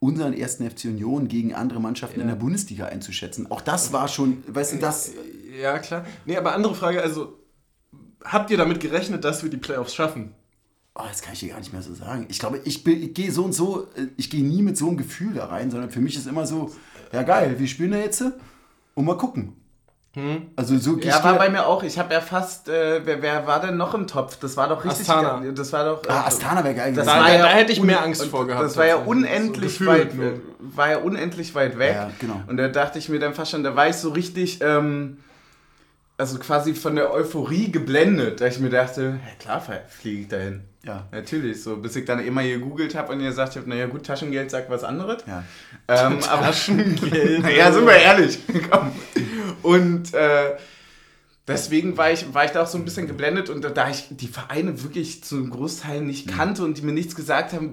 unseren 0.00 0.32
ersten 0.34 0.68
FC 0.70 0.84
Union 0.84 1.26
gegen 1.28 1.54
andere 1.54 1.80
Mannschaften 1.80 2.20
in 2.20 2.28
der 2.28 2.34
Bundesliga 2.36 2.86
einzuschätzen. 2.86 3.50
Auch 3.50 3.60
das 3.62 3.92
war 3.92 4.06
schon, 4.08 4.44
weißt 4.46 4.74
du, 4.74 4.76
das. 4.78 5.12
Ja, 5.60 5.78
klar. 5.78 6.04
Nee, 6.26 6.36
aber 6.36 6.54
andere 6.54 6.74
Frage, 6.74 7.02
also 7.02 7.38
habt 8.24 8.50
ihr 8.50 8.58
damit 8.58 8.78
gerechnet, 8.80 9.24
dass 9.24 9.42
wir 9.42 9.50
die 9.50 9.56
Playoffs 9.56 9.94
schaffen? 9.94 10.34
Oh, 10.98 11.04
das 11.08 11.22
kann 11.22 11.32
ich 11.32 11.40
dir 11.40 11.50
gar 11.50 11.58
nicht 11.60 11.72
mehr 11.72 11.82
so 11.82 11.94
sagen. 11.94 12.26
Ich 12.28 12.38
glaube, 12.40 12.60
ich, 12.64 12.82
bin- 12.82 13.00
ich 13.02 13.14
gehe 13.14 13.30
so 13.30 13.44
und 13.44 13.52
so, 13.52 13.84
äh, 13.96 14.08
ich 14.16 14.30
gehe 14.30 14.44
nie 14.44 14.62
mit 14.62 14.76
so 14.76 14.88
einem 14.88 14.96
Gefühl 14.96 15.32
da 15.34 15.46
rein, 15.46 15.70
sondern 15.70 15.90
für 15.90 16.00
mich 16.00 16.16
ist 16.16 16.26
immer 16.26 16.44
so, 16.46 16.72
ja 17.12 17.22
geil, 17.22 17.54
wir 17.56 17.66
spielen 17.68 17.92
da 17.92 17.98
jetzt 17.98 18.22
und 18.94 19.04
mal 19.04 19.16
gucken. 19.16 19.54
Also 20.56 20.76
so 20.78 20.98
Ja, 20.98 21.16
ich 21.18 21.22
war 21.24 21.38
bei 21.38 21.48
mir 21.48 21.64
auch. 21.64 21.84
Ich 21.84 21.96
habe 21.96 22.12
ja 22.12 22.20
fast, 22.20 22.68
äh, 22.68 23.02
wer, 23.06 23.22
wer 23.22 23.46
war 23.46 23.60
denn 23.60 23.76
noch 23.76 23.94
im 23.94 24.08
Topf? 24.08 24.36
Das 24.40 24.56
war 24.56 24.68
doch 24.68 24.84
richtig. 24.84 25.08
Astana. 25.08 25.38
geil. 25.38 25.52
Das 25.52 25.72
war 25.72 25.84
doch. 25.84 26.04
äh, 26.04 26.08
Ah, 26.10 26.24
Astana 26.26 26.64
wäre 26.64 26.74
geil 26.74 26.92
Das 26.92 27.06
gewesen. 27.06 27.18
Da- 27.18 27.24
war 27.24 27.32
ja 27.32 27.42
da 27.42 27.48
hätte 27.50 27.70
ich 27.70 27.80
mehr 27.80 28.02
Angst 28.02 28.24
vor 28.24 28.44
gehabt, 28.44 28.64
Das 28.64 28.76
war 28.76 28.86
ja 28.86 28.96
unendlich 28.96 29.78
So 29.78 29.86
weit, 29.86 30.16
nur. 30.16 30.40
war 30.58 30.90
ja 30.90 30.98
unendlich 30.98 31.54
weit 31.54 31.78
weg. 31.78 31.94
Ja, 31.94 32.10
genau. 32.18 32.42
Und 32.48 32.56
da 32.56 32.66
dachte 32.66 32.98
ich 32.98 33.08
mir 33.08 33.20
dann 33.20 33.32
fast 33.34 33.52
schon, 33.52 33.62
da 33.62 33.76
war 33.76 33.88
ich 33.88 33.94
so 33.94 34.08
richtig, 34.10 34.58
ähm, 34.60 35.18
also 36.16 36.38
quasi 36.40 36.74
von 36.74 36.96
der 36.96 37.12
Euphorie 37.12 37.70
geblendet, 37.70 38.40
da 38.40 38.46
ich 38.48 38.58
mir 38.58 38.70
dachte, 38.70 39.20
ja 39.24 39.34
klar 39.38 39.62
fliege 39.88 40.22
ich 40.22 40.26
dahin. 40.28 40.62
Ja. 40.88 41.06
Natürlich, 41.12 41.62
so 41.62 41.76
bis 41.76 41.94
ich 41.96 42.06
dann 42.06 42.18
immer 42.24 42.42
gegoogelt 42.42 42.94
habe 42.94 43.12
und 43.12 43.20
ihr 43.20 43.28
gesagt 43.28 43.56
habt, 43.56 43.66
naja 43.66 43.86
gut, 43.86 44.06
Taschengeld 44.06 44.50
sagt 44.50 44.70
was 44.70 44.84
anderes. 44.84 45.22
Ja. 45.26 45.44
Ähm, 45.86 46.18
aber 46.26 46.46
Taschengeld. 46.46 47.46
ja, 47.56 47.70
sind 47.70 47.84
wir 47.84 47.96
ehrlich. 47.96 48.38
Komm. 48.70 48.92
Und 49.62 50.14
äh, 50.14 50.56
deswegen 51.54 51.96
war 51.96 52.10
ich, 52.12 52.32
war 52.34 52.44
ich 52.44 52.50
da 52.52 52.62
auch 52.62 52.66
so 52.66 52.78
ein 52.78 52.84
bisschen 52.84 53.06
geblendet 53.06 53.50
und 53.50 53.62
da, 53.62 53.90
ich 53.90 54.06
die 54.10 54.28
Vereine 54.28 54.82
wirklich 54.82 55.24
zum 55.24 55.50
Großteil 55.50 56.02
nicht 56.02 56.28
kannte 56.28 56.64
und 56.64 56.78
die 56.78 56.82
mir 56.82 56.92
nichts 56.92 57.14
gesagt 57.16 57.52
haben, 57.52 57.72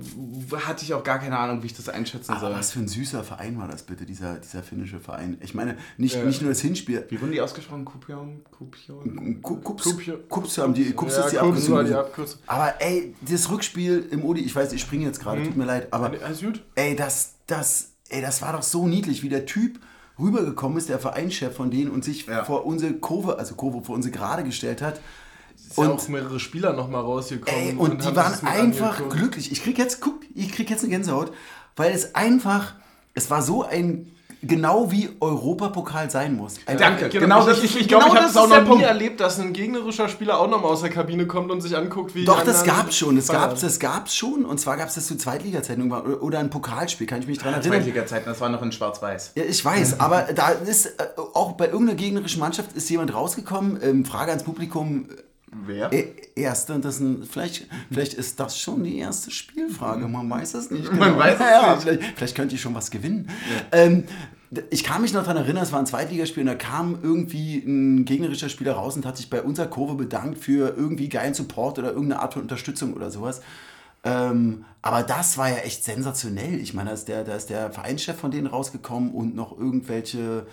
hatte 0.65 0.83
ich 0.83 0.93
auch 0.93 1.03
gar 1.03 1.19
keine 1.19 1.37
Ahnung, 1.37 1.61
wie 1.63 1.67
ich 1.67 1.73
das 1.75 1.89
einschätzen 1.89 2.31
Aber 2.31 2.39
soll. 2.41 2.53
was 2.53 2.71
für 2.71 2.79
ein 2.79 2.87
süßer 2.87 3.23
Verein 3.23 3.57
war 3.59 3.67
das 3.67 3.83
bitte, 3.83 4.05
dieser, 4.05 4.35
dieser 4.35 4.63
finnische 4.63 4.99
Verein. 4.99 5.37
Ich 5.41 5.53
meine, 5.53 5.77
nicht, 5.97 6.15
Ja. 6.15 6.23
nicht 6.23 6.41
nur 6.41 6.49
das 6.51 6.61
Hinspiel. 6.61 7.05
Wie 7.09 7.19
wurden 7.21 7.31
die 7.31 7.41
ausgesprochen? 7.41 7.85
Kupion? 7.85 8.41
Kupion? 8.51 9.41
Ku- 9.41 9.57
Kups. 9.57 9.95
Kups 10.29 10.57
haben 10.57 10.73
die, 10.73 10.91
Kups 10.93 11.17
Ja, 11.17 11.25
ist 11.25 11.31
die 11.31 11.37
Abkürzung. 11.39 12.39
Aber 12.47 12.73
ey, 12.79 13.13
das 13.21 13.49
Rückspiel 13.49 14.07
im 14.11 14.23
Odi, 14.23 14.41
ich 14.41 14.55
weiß, 14.55 14.73
ich 14.73 14.81
springe 14.81 15.05
jetzt 15.05 15.19
gerade, 15.19 15.43
tut 15.43 15.57
mir 15.57 15.65
leid, 15.65 15.87
aber 15.91 16.11
Alles 16.23 16.41
gut? 16.41 16.63
ey, 16.75 16.95
das, 16.95 17.33
das, 17.47 17.91
ey, 18.09 18.21
das 18.21 18.41
war 18.41 18.53
doch 18.53 18.63
so 18.63 18.87
niedlich, 18.87 19.23
wie 19.23 19.29
der 19.29 19.45
Typ 19.45 19.79
rübergekommen 20.19 20.77
ist, 20.77 20.89
der 20.89 20.99
Vereinschef 20.99 21.55
von 21.55 21.71
denen 21.71 21.91
und 21.91 22.03
sich 22.03 22.25
Ja. 22.25 22.43
vor 22.45 22.65
unsere 22.65 22.93
Kurve, 22.93 23.37
also 23.37 23.55
Kurve 23.55 23.83
vor 23.83 23.95
unsere 23.95 24.11
Gerade 24.13 24.43
gestellt 24.43 24.81
hat. 24.81 24.99
Ist 25.55 25.77
ja 25.77 25.85
Und- 25.85 25.91
auch 25.91 26.07
mehrere 26.07 26.39
Spieler 26.39 26.73
nochmal 26.73 27.01
rausgekommen. 27.01 27.59
Ey, 27.59 27.73
und 27.75 28.01
die 28.01 28.05
haben 28.07 28.15
waren 28.15 28.45
einfach 28.47 28.91
angeguckt. 28.99 29.17
glücklich. 29.17 29.51
Ich 29.51 29.63
krieg 29.63 29.77
jetzt, 29.77 29.99
guck, 30.01 30.19
ich 30.33 30.51
krieg 30.51 30.69
jetzt 30.69 30.81
eine 30.83 30.89
Gänsehaut, 30.91 31.31
weil 31.75 31.91
es 31.93 32.13
einfach, 32.15 32.75
es 33.13 33.29
war 33.29 33.41
so 33.41 33.63
ein, 33.63 34.11
genau 34.47 34.91
wie 34.91 35.09
Europapokal 35.19 36.09
sein 36.09 36.35
muss. 36.35 36.55
Ein, 36.65 36.77
Danke. 36.77 37.09
Genau, 37.09 37.21
Genau 37.25 37.39
ich, 37.41 37.45
das 37.45 37.57
ich, 37.59 37.63
ist- 37.75 37.81
ich 37.81 37.87
glaube, 37.87 38.05
genau 38.05 38.15
ich 38.15 38.21
habe 38.21 38.29
es 38.31 38.37
auch 38.37 38.47
noch 38.65 38.77
nie 38.77 38.83
erlebt, 38.83 39.19
dass 39.19 39.39
ein 39.39 39.53
gegnerischer 39.53 40.07
Spieler 40.09 40.39
auch 40.39 40.49
nochmal 40.49 40.71
aus 40.71 40.81
der 40.81 40.89
Kabine 40.89 41.27
kommt 41.27 41.51
und 41.51 41.61
sich 41.61 41.75
anguckt, 41.75 42.15
wie 42.15 42.25
Doch, 42.25 42.43
das 42.43 42.61
anderen 42.61 42.77
gab's 42.83 42.97
schon. 42.97 43.15
Das 43.15 43.27
das 43.27 43.79
gab's 43.79 44.15
schon. 44.15 44.45
Und 44.45 44.59
zwar 44.59 44.77
gab's 44.77 44.95
das 44.95 45.07
zu 45.07 45.17
Zweitliga-Zeiten 45.17 45.81
irgendwann 45.81 46.13
oder- 46.15 46.39
ein 46.39 46.49
Pokalspiel, 46.49 47.07
kann 47.07 47.19
ich 47.21 47.27
mich 47.27 47.37
dran 47.39 47.53
erinnern. 47.53 47.71
Zweitliga-Zeiten, 47.79 48.25
das 48.25 48.39
war 48.41 48.49
noch 48.49 48.61
in 48.61 48.71
Schwarz-Weiß. 48.71 49.31
Ja, 49.35 49.43
ich 49.43 49.63
weiß, 49.63 49.99
aber 49.99 50.23
da 50.33 50.49
ist 50.49 50.85
äh, 50.87 50.91
auch 51.33 51.53
bei 51.53 51.65
irgendeiner 51.67 51.95
gegnerischen 51.97 52.39
Mannschaft 52.39 52.73
ist 52.73 52.89
jemand 52.89 53.13
rausgekommen. 53.13 53.79
Ähm, 53.81 54.05
Frage 54.05 54.31
ans 54.31 54.43
Publikum. 54.43 55.07
Wer? 55.65 55.91
Äh, 55.93 56.07
erste, 56.35 56.73
und 56.73 56.83
das 56.85 56.95
ist 56.95 57.01
ein, 57.01 57.23
vielleicht, 57.23 57.67
vielleicht 57.91 58.13
ist 58.13 58.39
das 58.39 58.59
schon 58.59 58.83
die 58.83 58.97
erste 58.97 59.31
Spielfrage, 59.31 60.07
man 60.07 60.29
weiß 60.29 60.53
es 60.55 60.71
nicht. 60.71 60.91
Man 60.93 61.17
weiß 61.17 61.35
es 61.35 61.39
ja, 61.49 61.73
nicht. 61.75 61.83
Vielleicht, 61.83 62.03
vielleicht 62.17 62.35
könnt 62.35 62.51
ihr 62.51 62.57
schon 62.57 62.75
was 62.75 62.91
gewinnen. 62.91 63.29
Ähm, 63.71 64.03
d- 64.51 64.63
ich 64.69 64.83
kann 64.83 65.01
mich 65.01 65.13
noch 65.13 65.21
daran 65.23 65.37
erinnern, 65.37 65.63
es 65.63 65.71
war 65.71 65.79
ein 65.79 65.85
Zweitligaspiel 65.85 66.41
und 66.41 66.47
da 66.47 66.55
kam 66.55 66.97
irgendwie 67.01 67.57
ein 67.59 68.05
gegnerischer 68.05 68.49
Spieler 68.49 68.73
raus 68.73 68.95
und 68.95 69.05
hat 69.05 69.17
sich 69.17 69.29
bei 69.29 69.41
unserer 69.41 69.67
Kurve 69.67 69.95
bedankt 69.95 70.39
für 70.39 70.75
irgendwie 70.75 71.09
geilen 71.09 71.33
Support 71.33 71.79
oder 71.79 71.89
irgendeine 71.93 72.21
Art 72.21 72.33
von 72.33 72.41
Unterstützung 72.43 72.93
oder 72.93 73.09
sowas. 73.11 73.41
Ähm, 74.03 74.65
aber 74.83 75.01
das 75.01 75.37
war 75.37 75.49
ja 75.49 75.57
echt 75.57 75.83
sensationell. 75.83 76.59
Ich 76.59 76.73
meine, 76.75 76.89
da 76.89 76.93
ist 76.93 77.07
der, 77.07 77.23
da 77.23 77.35
ist 77.35 77.49
der 77.49 77.71
Vereinschef 77.71 78.17
von 78.17 78.29
denen 78.29 78.45
rausgekommen 78.45 79.11
und 79.11 79.35
noch 79.35 79.57
irgendwelche, 79.57 80.45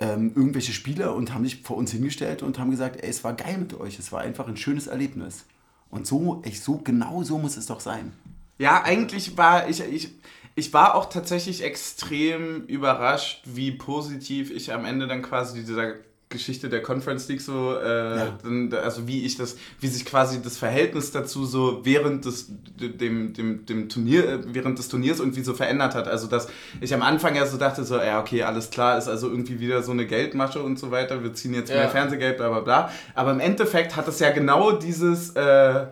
ähm, 0.00 0.32
irgendwelche 0.34 0.72
Spieler 0.72 1.14
und 1.14 1.32
haben 1.32 1.44
sich 1.44 1.62
vor 1.62 1.76
uns 1.76 1.92
hingestellt 1.92 2.42
und 2.42 2.58
haben 2.58 2.70
gesagt, 2.70 2.96
ey, 3.02 3.08
es 3.08 3.22
war 3.22 3.34
geil 3.34 3.58
mit 3.58 3.78
euch. 3.78 3.98
Es 3.98 4.10
war 4.10 4.22
einfach 4.22 4.48
ein 4.48 4.56
schönes 4.56 4.86
Erlebnis. 4.86 5.44
Und 5.90 6.06
so, 6.06 6.40
echt 6.44 6.62
so, 6.62 6.78
genau 6.78 7.22
so 7.22 7.38
muss 7.38 7.56
es 7.56 7.66
doch 7.66 7.80
sein. 7.80 8.12
Ja, 8.58 8.82
eigentlich 8.82 9.36
war 9.36 9.68
ich, 9.68 9.80
ich, 9.80 10.10
ich 10.54 10.72
war 10.72 10.94
auch 10.94 11.08
tatsächlich 11.08 11.62
extrem 11.62 12.64
überrascht, 12.66 13.42
wie 13.44 13.72
positiv 13.72 14.50
ich 14.50 14.72
am 14.72 14.84
Ende 14.84 15.06
dann 15.06 15.22
quasi 15.22 15.60
dieser 15.60 15.94
Geschichte 16.30 16.68
der 16.68 16.80
Conference 16.80 17.28
League 17.28 17.40
so, 17.40 17.74
äh, 17.76 18.16
Ja. 18.16 18.38
dann, 18.42 18.72
also 18.72 19.08
wie 19.08 19.26
ich 19.26 19.36
das, 19.36 19.56
wie 19.80 19.88
sich 19.88 20.04
quasi 20.04 20.40
das 20.40 20.56
Verhältnis 20.56 21.10
dazu 21.10 21.44
so 21.44 21.80
während 21.84 22.24
des, 22.24 22.46
dem, 22.78 23.32
dem, 23.34 23.66
dem 23.66 23.88
Turnier, 23.88 24.28
äh, 24.28 24.38
während 24.46 24.78
des 24.78 24.88
Turniers 24.88 25.18
irgendwie 25.18 25.42
so 25.42 25.54
verändert 25.54 25.96
hat. 25.96 26.06
Also 26.06 26.28
dass 26.28 26.48
ich 26.80 26.94
am 26.94 27.02
Anfang 27.02 27.34
ja 27.34 27.44
so 27.46 27.58
dachte, 27.58 27.82
so, 27.84 27.96
ja, 27.96 28.20
okay, 28.20 28.44
alles 28.44 28.70
klar, 28.70 28.96
ist 28.96 29.08
also 29.08 29.28
irgendwie 29.28 29.58
wieder 29.58 29.82
so 29.82 29.90
eine 29.90 30.06
Geldmasche 30.06 30.62
und 30.62 30.78
so 30.78 30.92
weiter, 30.92 31.22
wir 31.24 31.34
ziehen 31.34 31.52
jetzt 31.52 31.68
Ja. 31.70 31.76
mehr 31.78 31.88
Fernsehgeld, 31.90 32.36
bla 32.36 32.48
bla 32.48 32.60
bla. 32.60 32.90
Aber 33.16 33.32
im 33.32 33.40
Endeffekt 33.40 33.96
hat 33.96 34.06
es 34.06 34.20
ja 34.20 34.30
genau 34.30 34.72
dieses, 34.72 35.30
äh, 35.30 35.86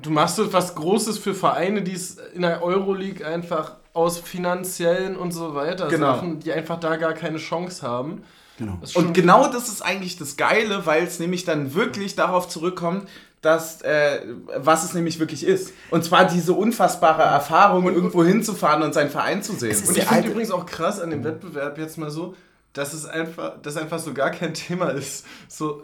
Du 0.00 0.10
machst 0.10 0.36
so 0.36 0.52
was 0.52 0.76
Großes 0.76 1.18
für 1.18 1.34
Vereine, 1.34 1.82
die 1.82 1.94
es 1.94 2.18
in 2.32 2.42
der 2.42 2.62
Euroleague 2.62 3.26
einfach 3.26 3.72
aus 3.92 4.20
finanziellen 4.20 5.16
und 5.16 5.32
so 5.32 5.56
weiter 5.56 5.88
Genau. 5.88 6.14
Sachen, 6.14 6.38
die 6.38 6.52
einfach 6.52 6.78
da 6.78 6.94
gar 6.94 7.14
keine 7.14 7.38
Chance 7.38 7.84
haben. 7.84 8.22
Genau. 8.58 8.76
Das 8.80 8.96
Und 8.96 9.12
genau 9.14 9.48
das 9.50 9.68
ist 9.68 9.82
eigentlich 9.82 10.16
das 10.18 10.36
Geile, 10.36 10.84
weil 10.84 11.04
es 11.04 11.18
nämlich 11.20 11.44
dann 11.44 11.74
wirklich 11.74 12.16
darauf 12.16 12.48
zurückkommt, 12.48 13.08
dass, 13.40 13.82
äh, 13.82 14.20
was 14.56 14.84
es 14.84 14.94
nämlich 14.94 15.20
wirklich 15.20 15.46
ist. 15.46 15.72
Und 15.90 16.04
zwar 16.04 16.24
diese 16.24 16.52
unfassbare 16.54 17.22
Erfahrung, 17.22 17.86
irgendwo 17.86 18.24
hinzufahren 18.24 18.82
und 18.82 18.92
seinen 18.94 19.10
Verein 19.10 19.42
zu 19.44 19.52
sehen. 19.54 19.76
Und 19.86 19.96
ich 19.96 20.04
finde 20.04 20.28
übrigens 20.30 20.50
auch 20.50 20.66
krass 20.66 21.00
an 21.00 21.10
dem 21.10 21.22
Wettbewerb 21.22 21.78
jetzt 21.78 21.98
mal 21.98 22.10
so, 22.10 22.34
dass 22.72 22.92
es 22.94 23.06
einfach, 23.06 23.52
dass 23.62 23.76
einfach 23.76 24.00
so 24.00 24.12
gar 24.12 24.30
kein 24.30 24.54
Thema 24.54 24.88
ist. 24.90 25.24
So 25.46 25.82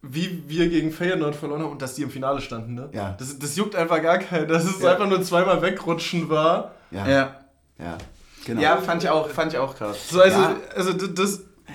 wie 0.00 0.44
wir 0.46 0.68
gegen 0.68 0.92
Feyenoord 0.92 1.34
verloren 1.36 1.62
haben 1.62 1.72
und 1.72 1.82
dass 1.82 1.94
die 1.94 2.02
im 2.04 2.10
Finale 2.10 2.40
standen, 2.40 2.74
ne? 2.74 2.88
Ja. 2.92 3.16
Das, 3.18 3.36
das 3.38 3.56
juckt 3.56 3.74
einfach 3.74 4.00
gar 4.00 4.18
keinen, 4.18 4.46
dass 4.48 4.64
es 4.64 4.80
Ja. 4.80 4.92
einfach 4.92 5.08
nur 5.08 5.20
zweimal 5.22 5.60
wegrutschen 5.60 6.30
war. 6.30 6.72
Ja, 6.92 7.06
ja. 7.06 7.36
ja, 7.78 7.98
genau. 8.46 8.60
ja, 8.62 8.76
fand 8.78 9.02
ich 9.02 9.10
auch, 9.10 9.28
fand 9.28 9.52
ich 9.52 9.58
auch 9.58 9.74
krass. 9.76 10.08
So, 10.08 10.20
also, 10.22 10.38
Ja. 10.40 10.56
also 10.74 10.92
d- 10.92 11.08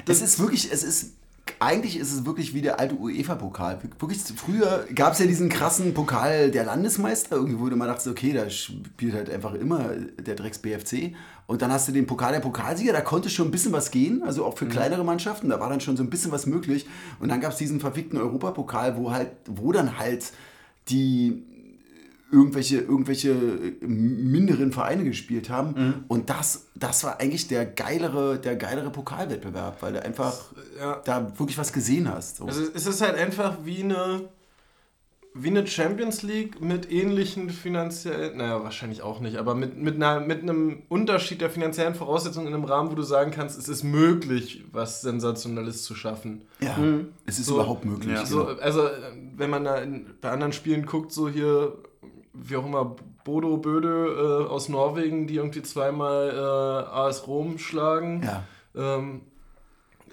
das, 0.05 0.21
ist 0.21 0.39
wirklich, 0.39 0.71
es 0.71 0.83
ist, 0.83 1.13
eigentlich 1.59 1.97
ist 1.97 2.13
es 2.13 2.25
wirklich 2.25 2.53
wie 2.53 2.61
der 2.61 2.79
alte 2.79 2.95
UEFA-Pokal. 2.95 3.79
Wirklich, 3.99 4.21
früher 4.35 4.85
gab 4.93 5.13
es 5.13 5.19
ja 5.19 5.25
diesen 5.25 5.49
krassen 5.49 5.93
Pokal 5.93 6.51
der 6.51 6.65
Landesmeister, 6.65 7.35
irgendwie 7.35 7.59
wurde 7.59 7.75
man 7.75 7.87
dachte, 7.87 8.09
okay, 8.09 8.33
da 8.33 8.49
spielt 8.49 9.13
halt 9.13 9.29
einfach 9.29 9.53
immer 9.53 9.89
der 10.19 10.35
Drecks 10.35 10.59
BFC. 10.59 11.13
Und 11.45 11.61
dann 11.61 11.71
hast 11.71 11.87
du 11.87 11.91
den 11.91 12.07
Pokal 12.07 12.31
der 12.31 12.39
Pokalsieger, 12.39 12.93
da 12.93 13.01
konnte 13.01 13.29
schon 13.29 13.47
ein 13.47 13.51
bisschen 13.51 13.73
was 13.73 13.91
gehen, 13.91 14.23
also 14.23 14.45
auch 14.45 14.57
für 14.57 14.65
kleinere 14.65 15.03
Mannschaften, 15.03 15.49
da 15.49 15.59
war 15.59 15.69
dann 15.69 15.81
schon 15.81 15.97
so 15.97 16.03
ein 16.03 16.09
bisschen 16.09 16.31
was 16.31 16.45
möglich. 16.45 16.85
Und 17.19 17.29
dann 17.29 17.41
gab 17.41 17.51
es 17.51 17.57
diesen 17.57 17.79
verfickten 17.79 18.17
Europapokal, 18.17 18.97
wo 18.97 19.11
halt, 19.11 19.31
wo 19.45 19.71
dann 19.71 19.97
halt 19.97 20.31
die 20.89 21.43
irgendwelche, 22.33 22.79
irgendwelche 22.79 23.33
minderen 23.81 24.71
Vereine 24.71 25.03
gespielt 25.03 25.49
haben. 25.49 26.03
Und 26.07 26.29
das, 26.29 26.67
das 26.75 27.03
war 27.03 27.19
eigentlich 27.19 27.47
der 27.47 27.65
geilere, 27.65 28.39
der 28.39 28.55
geilere 28.55 28.89
Pokalwettbewerb, 28.89 29.81
weil 29.81 29.93
du 29.93 30.03
einfach 30.03 30.33
ja. 30.77 31.01
da 31.05 31.39
wirklich 31.39 31.57
was 31.57 31.71
gesehen 31.71 32.11
hast. 32.11 32.37
So. 32.37 32.45
Also 32.45 32.63
es 32.73 32.87
ist 32.87 33.01
halt 33.01 33.15
einfach 33.15 33.59
wie 33.63 33.83
eine, 33.83 34.27
wie 35.35 35.49
eine 35.49 35.65
Champions 35.65 36.21
League 36.23 36.61
mit 36.61 36.91
ähnlichen 36.91 37.49
finanziellen, 37.49 38.37
naja, 38.37 38.63
wahrscheinlich 38.63 39.01
auch 39.01 39.19
nicht, 39.19 39.37
aber 39.37 39.55
mit, 39.55 39.77
mit, 39.77 39.95
einer, 39.95 40.19
mit 40.19 40.41
einem 40.41 40.83
Unterschied 40.89 41.41
der 41.41 41.49
finanziellen 41.49 41.95
Voraussetzungen 41.95 42.47
in 42.47 42.53
einem 42.53 42.65
Rahmen, 42.65 42.91
wo 42.91 42.95
du 42.95 43.03
sagen 43.03 43.31
kannst, 43.31 43.57
es 43.57 43.67
ist 43.67 43.83
möglich, 43.83 44.63
was 44.71 45.01
Sensationelles 45.01 45.83
zu 45.83 45.95
schaffen. 45.95 46.41
ja, 46.59 46.77
es 47.25 47.39
ist 47.39 47.45
So, 47.47 47.55
überhaupt 47.55 47.85
möglich. 47.85 48.13
ja. 48.13 48.25
So, 48.25 48.45
genau. 48.45 48.59
also, 48.59 48.87
wenn 49.35 49.49
man 49.49 49.63
da 49.63 49.77
in, 49.77 50.05
bei 50.21 50.29
anderen 50.31 50.53
Spielen 50.53 50.85
guckt, 50.85 51.11
so 51.11 51.27
hier, 51.29 51.73
wie 52.33 52.55
auch 52.55 52.65
immer, 52.65 52.95
Bodo 53.23 53.57
Böde 53.57 54.45
äh, 54.47 54.49
aus 54.49 54.69
Norwegen, 54.69 55.27
die 55.27 55.35
irgendwie 55.35 55.61
zweimal 55.61 56.29
äh, 56.29 56.89
AS 56.93 57.27
Rom 57.27 57.57
schlagen. 57.57 58.21
ja. 58.23 58.43
Ähm, 58.75 59.21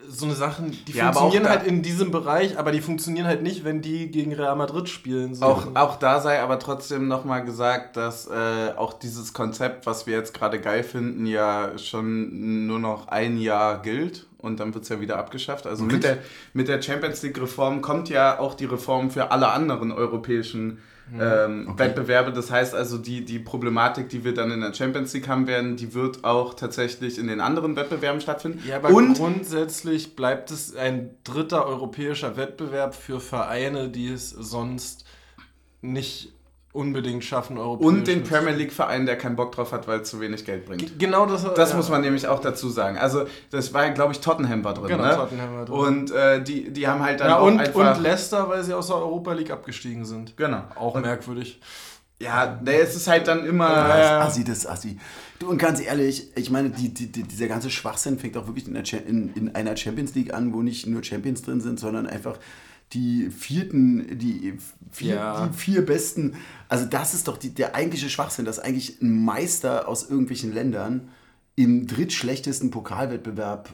so 0.09 0.27
eine 0.27 0.35
Sachen, 0.35 0.71
die 0.87 0.93
Ja, 0.93 1.13
funktionieren 1.13 1.49
halt 1.49 1.67
in 1.67 1.83
diesem 1.83 2.11
Bereich, 2.11 2.59
aber 2.59 2.73
die 2.73 2.81
funktionieren 2.81 3.27
halt 3.27 3.43
nicht, 3.43 3.65
wenn 3.65 3.83
die 3.83 4.11
gegen 4.11 4.33
Real 4.33 4.57
Madrid 4.57 4.89
spielen. 4.89 5.35
So. 5.35 5.45
Auch, 5.45 5.67
auch 5.75 5.97
da 5.97 6.21
sei 6.21 6.41
aber 6.41 6.59
trotzdem 6.59 7.07
nochmal 7.09 7.45
gesagt, 7.45 7.97
dass 7.97 8.27
äh, 8.27 8.73
auch 8.77 8.95
dieses 8.95 9.33
Konzept, 9.33 9.87
was 9.87 10.07
wir 10.07 10.17
jetzt 10.17 10.35
gerade 10.35 10.61
geil 10.61 10.83
finden, 10.83 11.27
ja 11.27 11.77
schon 11.79 12.67
nur 12.67 12.79
noch 12.79 13.09
ein 13.09 13.39
Jahr 13.39 13.83
gilt 13.83 14.27
und 14.39 14.59
dann 14.61 14.75
wird 14.75 14.85
es 14.85 14.89
ja 14.91 15.01
wieder 15.01 15.19
abgeschafft. 15.19 15.67
Also 15.67 15.85
mit 15.85 16.03
der, 16.03 16.19
mit 16.55 16.69
der 16.69 16.81
Champions 16.81 17.23
League-Reform 17.23 17.83
kommt 17.83 18.09
ja 18.09 18.39
auch 18.39 18.55
die 18.55 18.65
Reform 18.67 19.11
für 19.11 19.31
alle 19.31 19.49
anderen 19.49 19.93
europäischen 19.93 20.79
ähm, 21.19 21.75
Wettbewerbe. 21.77 22.33
Das 22.33 22.51
heißt 22.51 22.75
also, 22.75 22.99
die, 22.99 23.25
die 23.25 23.39
Problematik, 23.39 24.09
die 24.09 24.25
wir 24.25 24.35
dann 24.35 24.51
in 24.51 24.61
der 24.61 24.75
Champions 24.75 25.13
League 25.15 25.29
haben 25.29 25.47
werden, 25.47 25.77
die 25.77 25.95
wird 25.95 26.25
auch 26.25 26.55
tatsächlich 26.55 27.19
in 27.19 27.29
den 27.29 27.41
anderen 27.41 27.77
Wettbewerben 27.77 28.21
stattfinden. 28.21 28.63
Ja, 28.67 28.77
aber 28.77 28.91
und 28.91 29.15
grundsätzlich 29.15 30.17
bleibt 30.17 30.51
es 30.51 30.77
ein 30.77 31.11
dritter 31.25 31.67
europäischer 31.67 32.37
Wettbewerb 32.37 32.95
für 32.95 33.21
Vereine, 33.21 33.89
die 33.89 34.09
es 34.09 34.31
sonst 34.31 35.05
nicht 35.83 36.33
unbedingt 36.73 37.25
schaffen, 37.25 37.59
europäisch 37.59 37.87
und 37.87 38.07
den. 38.07 38.23
Premier 38.23 38.53
League-Verein, 38.53 39.07
der 39.07 39.17
keinen 39.17 39.37
Bock 39.37 39.53
drauf 39.53 39.73
hat, 39.73 39.89
weil 39.89 40.01
es 40.01 40.11
zu 40.11 40.21
wenig 40.21 40.45
Geld 40.45 40.67
bringt. 40.67 40.99
Genau 40.99 41.27
das. 41.27 41.43
Das 41.55 41.71
ja. 41.71 41.77
muss 41.77 41.89
man 41.89 42.01
nämlich 42.01 42.29
auch 42.29 42.41
dazu 42.41 42.69
sagen. 42.69 42.97
Also, 42.97 43.25
das 43.51 43.75
war, 43.75 43.91
glaube 43.91 44.13
ich, 44.13 44.21
Tottenham 44.21 44.63
war 44.63 44.75
drin. 44.75 44.89
Genau, 44.89 45.05
ne? 45.05 45.17
Tottenham 45.17 45.57
war 45.57 45.65
drin. 45.65 45.75
Und 45.75 46.11
äh, 46.13 46.43
die, 46.43 46.73
die 46.73 46.87
haben 46.87 47.03
halt 47.03 47.21
dann 47.21 47.29
Ja, 47.29 47.39
auch 47.39 47.47
und, 47.47 47.59
einfach. 47.59 47.97
und 47.97 48.03
Leicester, 48.03 48.49
weil 48.49 48.63
sie 48.63 48.73
aus 48.75 48.87
der 48.87 48.97
Europa 48.97 49.33
League 49.33 49.51
abgestiegen 49.51 50.05
sind. 50.05 50.37
genau. 50.37 50.63
Auch 50.77 50.95
merkwürdig. 51.01 51.61
Ja, 52.23 52.61
ne, 52.63 52.75
es 52.75 52.95
ist 52.95 53.09
halt 53.09 53.27
dann 53.29 53.47
immer. 53.47 53.69
Das 53.69 54.05
ist 54.05 54.11
Assi, 54.11 54.45
das 54.45 54.59
ist 54.59 54.67
Assi. 54.67 54.99
Du, 55.39 55.49
und 55.49 55.57
ganz 55.57 55.81
ehrlich, 55.81 56.31
ich 56.37 56.51
meine, 56.51 56.69
die, 56.69 56.93
die, 56.93 57.11
die, 57.11 57.23
dieser 57.23 57.49
ganze 57.49 57.71
Schwachsinn 57.71 58.19
fängt 58.19 58.37
auch 58.37 58.47
wirklich 58.47 58.69
in, 58.69 58.77
in, 58.77 59.33
in 59.35 59.55
einer 59.55 59.75
Champions 59.75 60.15
League 60.15 60.35
an, 60.35 60.53
wo 60.53 60.61
nicht 60.61 60.87
nur 60.87 61.03
Champions 61.03 61.43
drin 61.43 61.63
sind, 61.63 61.81
sondern 61.81 62.07
einfach 62.07 62.39
die 62.93 63.31
vierten, 63.31 64.19
die 64.19 64.59
vier, 64.91 65.15
Ja. 65.15 65.47
die 65.47 65.57
vier 65.57 65.85
besten. 65.87 66.35
Also 66.69 66.85
das 66.87 67.15
ist 67.15 67.29
doch 67.29 67.37
die, 67.37 67.51
der 67.51 67.75
eigentliche 67.75 68.11
Schwachsinn, 68.11 68.45
dass 68.45 68.59
eigentlich 68.59 69.01
ein 69.01 69.25
Meister 69.25 69.87
aus 69.89 70.09
irgendwelchen 70.09 70.53
Ländern 70.53 71.09
im 71.57 71.87
drittschlechtesten 71.87 72.71
Pokalwettbewerb 72.71 73.71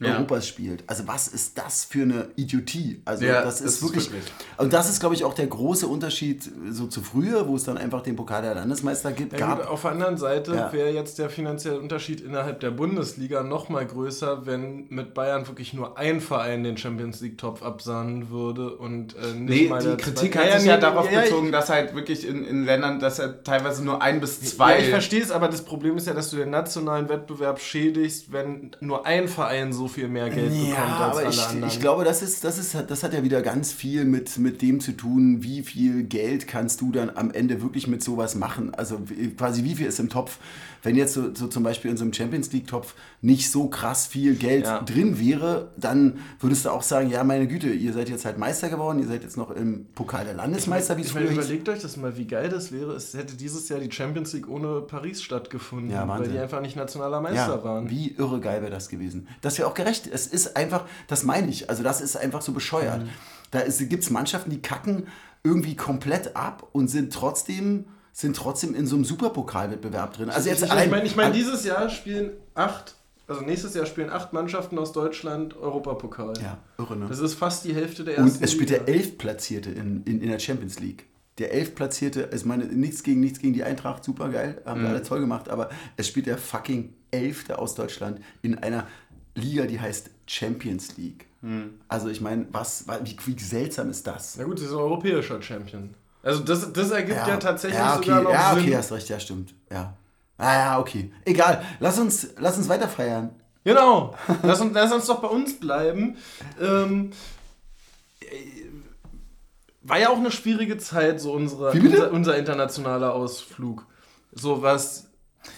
Ja. 0.00 0.14
Europas 0.16 0.48
spielt. 0.48 0.82
Also 0.86 1.06
was 1.06 1.28
ist 1.28 1.58
das 1.58 1.84
für 1.84 2.02
eine 2.02 2.28
Idiotie? 2.36 3.02
Also 3.04 3.24
Ja, 3.26 3.42
das 3.42 3.58
das 3.58 3.60
ist 3.60 3.74
ist 3.76 3.82
wirklich, 3.82 4.10
wirklich. 4.10 4.32
und 4.56 4.72
das 4.72 4.88
ist 4.88 4.98
glaube 5.00 5.14
ich 5.14 5.24
auch 5.24 5.34
der 5.34 5.46
große 5.46 5.86
Unterschied 5.86 6.50
so 6.70 6.86
zu 6.86 7.02
früher, 7.02 7.46
wo 7.46 7.54
es 7.56 7.64
dann 7.64 7.76
einfach 7.76 8.00
den 8.02 8.16
Pokal 8.16 8.40
der 8.42 8.54
Landesmeister 8.54 9.12
gibt, 9.12 9.38
Ja, 9.38 9.48
gut, 9.54 9.58
gab. 9.64 9.70
auf 9.70 9.82
der 9.82 9.90
anderen 9.90 10.16
Seite 10.16 10.54
Ja. 10.54 10.72
wäre 10.72 10.88
jetzt 10.90 11.18
der 11.18 11.28
finanzielle 11.28 11.78
Unterschied 11.78 12.22
innerhalb 12.22 12.60
der 12.60 12.70
Bundesliga 12.70 13.42
noch 13.42 13.68
mal 13.68 13.86
größer, 13.86 14.46
wenn 14.46 14.86
mit 14.88 15.12
Bayern 15.12 15.46
wirklich 15.46 15.74
nur 15.74 15.98
ein 15.98 16.20
Verein 16.22 16.64
den 16.64 16.78
Champions 16.78 17.20
League 17.20 17.36
Topf 17.36 17.62
absahnen 17.62 18.30
würde 18.30 18.76
und 18.76 19.14
äh, 19.16 19.34
nicht 19.34 19.62
Nee, 19.64 19.68
mal 19.68 19.82
die 19.82 20.02
Kritik 20.02 20.36
hat 20.38 20.58
sich 20.60 20.68
ja, 20.68 20.78
darauf 20.78 21.10
ja, 21.12 21.20
bezogen, 21.20 21.52
dass 21.52 21.68
halt 21.68 21.94
wirklich 21.94 22.26
in, 22.26 22.44
in 22.46 22.64
Ländern, 22.64 23.00
dass 23.00 23.18
er 23.18 23.42
teilweise 23.44 23.84
nur 23.84 24.00
ein 24.00 24.20
bis 24.20 24.40
zwei. 24.40 24.76
ja, 24.78 24.78
ich 24.84 24.88
verstehe 24.88 25.22
es, 25.22 25.30
aber 25.30 25.48
das 25.48 25.62
Problem 25.62 25.96
ist 25.98 26.06
ja, 26.06 26.14
dass 26.14 26.30
du 26.30 26.36
den 26.38 26.48
nationalen 26.50 27.08
Wettbewerb 27.10 27.60
schädigst, 27.60 28.32
wenn 28.32 28.70
nur 28.80 29.04
ein 29.06 29.28
Verein 29.28 29.72
so 29.74 29.89
viel 29.90 30.08
mehr 30.08 30.30
Geld 30.30 30.50
bekommt 30.50 30.70
Ja, 30.70 30.84
als 30.84 31.16
aber 31.16 31.26
alle 31.26 31.30
ich, 31.30 31.46
anderen. 31.46 31.68
ich 31.68 31.80
glaube, 31.80 32.04
das, 32.04 32.22
ist, 32.22 32.44
das, 32.44 32.58
ist, 32.58 32.76
das 32.88 33.02
hat 33.02 33.12
ja 33.12 33.22
wieder 33.22 33.42
ganz 33.42 33.72
viel 33.72 34.04
mit, 34.04 34.38
mit 34.38 34.62
dem 34.62 34.80
zu 34.80 34.92
tun, 34.92 35.42
wie 35.42 35.62
viel 35.62 36.04
Geld 36.04 36.46
kannst 36.46 36.80
du 36.80 36.92
dann 36.92 37.10
am 37.10 37.30
Ende 37.30 37.60
wirklich 37.62 37.86
mit 37.86 38.02
sowas 38.02 38.34
machen. 38.34 38.74
Also 38.74 39.00
quasi 39.36 39.64
wie 39.64 39.74
viel 39.74 39.86
ist 39.86 40.00
im 40.00 40.08
Topf. 40.08 40.38
Wenn 40.82 40.96
jetzt 40.96 41.14
so, 41.14 41.34
so 41.34 41.46
zum 41.46 41.62
Beispiel 41.62 41.90
in 41.90 41.96
so 41.96 42.04
einem 42.04 42.12
Champions 42.12 42.52
League-Topf 42.52 42.94
nicht 43.20 43.50
so 43.50 43.68
krass 43.68 44.06
viel 44.06 44.34
Geld 44.36 44.64
Ja. 44.64 44.80
drin 44.82 45.18
wäre, 45.20 45.70
dann 45.76 46.18
würdest 46.40 46.64
du 46.64 46.70
auch 46.70 46.82
sagen, 46.82 47.10
ja 47.10 47.22
meine 47.24 47.46
Güte, 47.46 47.68
ihr 47.68 47.92
seid 47.92 48.08
jetzt 48.08 48.24
halt 48.24 48.38
Meister 48.38 48.68
geworden, 48.68 48.98
ihr 49.00 49.06
seid 49.06 49.22
jetzt 49.22 49.36
noch 49.36 49.50
im 49.50 49.86
Pokal 49.94 50.24
der 50.24 50.34
Landesmeister, 50.34 50.96
wie 50.96 51.02
es 51.02 51.10
früher 51.10 51.30
überlegt 51.30 51.68
euch 51.68 51.80
das 51.80 51.96
mal, 51.96 52.16
wie 52.16 52.26
geil 52.26 52.48
das 52.48 52.72
wäre. 52.72 52.92
Es 52.94 53.12
hätte 53.14 53.36
dieses 53.36 53.68
Jahr 53.68 53.80
die 53.80 53.90
Champions 53.92 54.32
League 54.32 54.48
ohne 54.48 54.80
Paris 54.80 55.22
stattgefunden, 55.22 55.90
Ja, 55.90 56.06
weil 56.08 56.28
die 56.28 56.38
einfach 56.38 56.60
nicht 56.60 56.76
nationaler 56.76 57.20
Meister 57.20 57.56
Ja, 57.56 57.64
waren. 57.64 57.90
wie 57.90 58.12
irre 58.16 58.40
geil 58.40 58.62
wäre 58.62 58.70
das 58.70 58.88
gewesen. 58.88 59.28
Das 59.42 59.58
wäre 59.58 59.68
auch 59.68 59.74
gerecht. 59.74 60.08
Es 60.12 60.26
ist 60.26 60.56
einfach, 60.56 60.86
das 61.08 61.24
meine 61.24 61.48
ich, 61.50 61.68
also 61.68 61.82
das 61.82 62.00
ist 62.00 62.16
einfach 62.16 62.42
so 62.42 62.52
bescheuert. 62.52 63.02
Mhm. 63.04 63.08
Da 63.50 63.60
gibt 63.66 64.04
es 64.04 64.10
Mannschaften, 64.10 64.50
die 64.50 64.62
kacken 64.62 65.08
irgendwie 65.42 65.74
komplett 65.74 66.36
ab 66.36 66.68
und 66.72 66.88
sind 66.88 67.12
trotzdem, 67.12 67.86
sind 68.20 68.36
trotzdem 68.36 68.74
in 68.74 68.86
so 68.86 68.96
einem 68.96 69.04
Superpokalwettbewerb 69.04 70.12
drin. 70.14 70.30
Also 70.30 70.48
jetzt 70.48 70.62
ich 70.64 70.70
allein, 70.70 70.86
ich 70.86 70.90
meine, 70.90 71.04
ich 71.06 71.16
mein, 71.16 71.26
an- 71.26 71.32
dieses 71.32 71.64
Jahr 71.64 71.88
spielen 71.88 72.30
acht, 72.54 72.94
also 73.26 73.42
nächstes 73.42 73.74
Jahr 73.74 73.86
spielen 73.86 74.10
acht 74.10 74.32
Mannschaften 74.32 74.78
aus 74.78 74.92
Deutschland 74.92 75.56
Europapokal. 75.56 76.34
ja, 76.42 76.58
irre, 76.78 76.96
ne? 76.96 77.06
Das 77.08 77.18
ist 77.20 77.34
fast 77.34 77.64
die 77.64 77.74
Hälfte 77.74 78.04
der 78.04 78.18
ersten 78.18 78.36
Und 78.38 78.42
es 78.44 78.52
spielt 78.52 78.70
Liga. 78.70 78.82
der 78.84 78.94
Elfplatzierte 78.94 79.70
in, 79.70 80.02
in, 80.04 80.20
in 80.20 80.28
der 80.30 80.38
Champions 80.38 80.80
League. 80.80 81.06
Der 81.38 81.54
Elfplatzierte, 81.54 82.28
ich 82.34 82.44
meine, 82.44 82.64
nichts 82.66 83.02
gegen 83.02 83.20
nichts 83.20 83.38
gegen 83.38 83.54
die 83.54 83.64
Eintracht, 83.64 84.04
super 84.04 84.28
geil, 84.28 84.60
haben 84.66 84.82
wir 84.82 84.88
Mhm. 84.88 84.94
alle 84.96 85.02
toll 85.04 85.20
gemacht, 85.20 85.48
aber 85.48 85.70
es 85.96 86.06
spielt 86.08 86.26
der 86.26 86.36
fucking 86.38 86.92
Elfte 87.12 87.58
aus 87.58 87.74
Deutschland 87.74 88.20
in 88.42 88.58
einer 88.58 88.86
Liga, 89.34 89.64
die 89.66 89.80
heißt 89.80 90.10
Champions 90.26 90.96
League. 90.98 91.26
Mhm. 91.40 91.74
Also 91.88 92.08
ich 92.08 92.20
meine, 92.20 92.46
was, 92.52 92.84
wie, 93.04 93.16
wie 93.24 93.40
seltsam 93.40 93.88
ist 93.88 94.06
das? 94.06 94.36
Na 94.36 94.44
gut, 94.44 94.58
sie 94.58 94.66
ist 94.66 94.72
ein 94.72 94.76
europäischer 94.78 95.40
Champion. 95.40 95.94
Also 96.22 96.42
das, 96.42 96.72
das 96.72 96.90
ergibt 96.90 97.16
ja, 97.26 97.36
tatsächlich 97.38 97.78
ja, 97.80 97.96
okay, 97.96 98.04
sogar 98.06 98.22
noch 98.22 98.32
ja, 98.32 98.52
okay, 98.52 98.60
Sinn. 98.62 98.76
hast 98.76 98.92
recht, 98.92 99.08
ja, 99.08 99.20
stimmt. 99.20 99.54
Ja. 99.70 99.94
Ah 100.36 100.52
ja, 100.54 100.78
okay. 100.78 101.12
Egal, 101.24 101.62
lass 101.80 101.98
uns, 101.98 102.28
lass 102.38 102.56
uns 102.58 102.68
weiter 102.68 102.88
feiern. 102.88 103.30
Genau. 103.64 104.14
Lass 104.42 104.60
uns, 104.60 104.72
lass 104.74 104.92
uns 104.92 105.06
doch 105.06 105.20
bei 105.20 105.28
uns 105.28 105.60
bleiben. 105.60 106.16
Ähm, 106.60 107.10
äh, 108.20 108.26
war 109.82 109.98
ja 109.98 110.08
auch 110.10 110.16
eine 110.18 110.30
schwierige 110.30 110.78
Zeit, 110.78 111.20
so 111.20 111.32
unsere, 111.32 111.72
unser, 111.72 112.10
unser 112.12 112.36
internationaler 112.38 113.14
Ausflug. 113.14 113.86
So 114.32 114.62
was, 114.62 115.08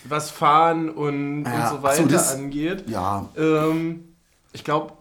was 0.04 0.30
Fahren 0.30 0.90
und, 0.90 1.44
Ja, 1.44 1.50
und 1.52 1.58
so 1.60 1.62
ach 1.64 1.70
so, 1.76 1.82
weiter 1.82 2.06
das- 2.08 2.34
angeht. 2.34 2.88
Ja, 2.88 3.28
Ähm, 3.36 4.14
ich 4.52 4.64
glaube, 4.64 4.94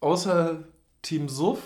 außer 0.00 0.58
Team 1.02 1.28
Suff 1.28 1.58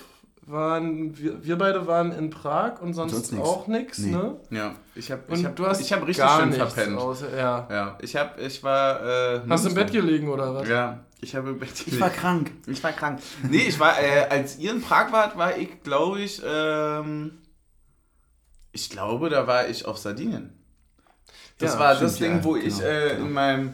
waren 0.46 1.16
wir, 1.18 1.44
wir 1.44 1.58
beide 1.58 1.86
waren 1.86 2.12
in 2.12 2.30
Prag 2.30 2.80
und 2.80 2.94
sonst, 2.94 3.12
Sonst 3.12 3.32
nix. 3.32 3.44
auch 3.44 3.66
nichts, 3.66 3.98
Nee. 3.98 4.12
ne? 4.12 4.36
ja, 4.50 4.74
ich 4.94 5.10
habe 5.10 5.22
ich 5.34 5.44
hab, 5.44 5.56
du 5.56 5.66
hast 5.66 5.80
ich 5.80 5.92
hab 5.92 6.00
richtig 6.02 6.24
gar 6.24 6.40
schön 6.40 6.50
nichts 6.50 6.72
verpennt. 6.72 6.98
Außer, 6.98 7.36
ja. 7.36 7.68
Ja, 7.70 7.98
ich 8.00 8.14
hab, 8.16 8.38
ich 8.40 8.62
war. 8.62 9.00
Äh, 9.36 9.40
Hast 9.48 9.64
du 9.64 9.70
im 9.70 9.74
Bett 9.74 9.90
gelegen 9.92 10.28
oder 10.28 10.54
was? 10.54 10.68
Ja, 10.68 11.00
ich 11.20 11.34
habe 11.34 11.50
im 11.50 11.58
Bett 11.58 11.70
ich 11.72 11.84
gelegen. 11.86 12.00
war 12.00 12.10
krank. 12.10 12.52
Ich 12.66 12.82
war 12.84 12.92
krank. 12.92 13.20
Nee, 13.50 13.58
ich 13.68 13.78
war, 13.80 14.00
äh, 14.00 14.26
als 14.30 14.58
ihr 14.58 14.70
in 14.70 14.80
Prag 14.82 15.10
wart, 15.12 15.36
war 15.36 15.56
ich, 15.56 15.82
glaube 15.82 16.20
ich, 16.20 16.40
ähm, 16.46 17.38
ich 18.72 18.88
glaube, 18.90 19.28
da 19.30 19.46
war 19.46 19.68
ich 19.68 19.84
auf 19.86 19.98
Sardinien. 19.98 20.55
Das 21.58 21.72
Ja, 21.74 21.78
war 21.80 21.94
stimmt, 21.94 22.10
das 22.10 22.18
Ding, 22.18 22.32
ja, 22.32 22.44
wo 22.44 22.52
genau, 22.52 22.66
ich 22.66 22.82
äh, 22.82 23.14
genau. 23.14 23.26
in 23.26 23.32
meinem 23.32 23.72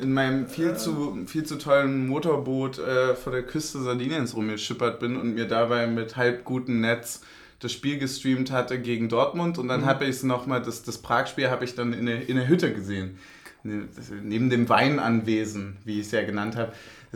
in 0.00 0.12
meinem 0.14 0.46
viel 0.48 0.74
zu, 0.76 1.24
viel 1.26 1.44
zu 1.44 1.58
tollen 1.58 2.06
Motorboot 2.06 2.78
äh, 2.78 3.14
vor 3.14 3.32
der 3.32 3.42
Küste 3.42 3.82
Sardiniens 3.82 4.34
rumgeschippert 4.34 4.98
bin 4.98 5.16
und 5.16 5.34
mir 5.34 5.46
dabei 5.46 5.86
mit 5.86 6.16
halb 6.16 6.44
gutem 6.44 6.80
Netz 6.80 7.20
das 7.60 7.72
Spiel 7.72 7.98
gestreamt 7.98 8.50
hatte 8.50 8.78
gegen 8.80 9.08
Dortmund 9.10 9.58
und 9.58 9.66
Mhm. 9.66 9.68
dann 9.68 9.84
habe 9.86 10.04
ich 10.04 10.10
es 10.10 10.22
nochmal, 10.22 10.62
das, 10.62 10.84
das 10.84 10.98
Prag-Spiel 10.98 11.50
habe 11.50 11.64
ich 11.64 11.74
dann 11.74 11.92
in 11.92 12.06
der, 12.06 12.28
in 12.28 12.36
der 12.36 12.48
Hütte 12.48 12.72
gesehen. 12.72 13.18
Ne, 13.64 13.88
Neben 14.22 14.50
dem 14.50 14.68
Weinanwesen, 14.68 15.76
wie 15.84 16.00
ich 16.00 16.06
es 16.06 16.12
ja 16.12 16.22
genannt 16.24 16.56
habe. 16.56 16.72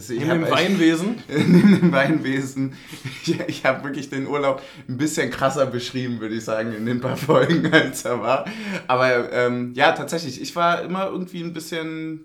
In 0.09 0.28
hab 0.28 0.38
dem 0.40 0.50
Weinwesen. 0.50 1.16
neben 1.28 1.81
dem 1.81 1.92
Weinwesen. 1.92 2.74
Ich, 3.24 3.38
ich 3.40 3.64
habe 3.64 3.85
wirklich 3.85 4.11
den 4.11 4.26
Urlaub 4.26 4.61
ein 4.88 4.96
bisschen 4.96 5.31
krasser 5.31 5.66
beschrieben, 5.66 6.18
würde 6.20 6.35
ich 6.35 6.44
sagen, 6.44 6.72
in 6.74 6.87
den 6.87 7.00
paar 7.00 7.16
Folgen, 7.28 7.72
als 7.72 8.05
er 8.05 8.20
war. 8.20 8.46
Aber 8.88 9.33
ähm, 9.33 9.72
ja, 9.74 9.92
tatsächlich, 9.92 10.40
ich 10.40 10.57
war 10.57 10.83
immer 10.83 11.07
irgendwie 11.07 11.42
ein 11.42 11.52
bisschen 11.52 12.24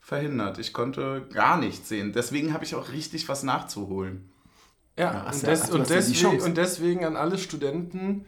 verhindert. 0.00 0.58
Ich 0.58 0.74
konnte 0.74 1.26
gar 1.32 1.56
nichts 1.56 1.88
sehen. 1.88 2.12
Deswegen 2.12 2.52
habe 2.52 2.64
ich 2.64 2.74
auch 2.74 2.92
richtig 2.92 3.26
was 3.28 3.42
nachzuholen. 3.42 4.28
Ja, 4.98 5.24
hast 5.26 5.42
und, 5.42 5.48
ja- 5.48 5.50
des, 5.50 5.70
und, 5.70 5.88
ja 5.88 5.96
deswegen, 5.96 6.40
und 6.42 6.56
deswegen 6.58 7.04
an 7.04 7.16
alle 7.16 7.38
Studenten, 7.38 8.26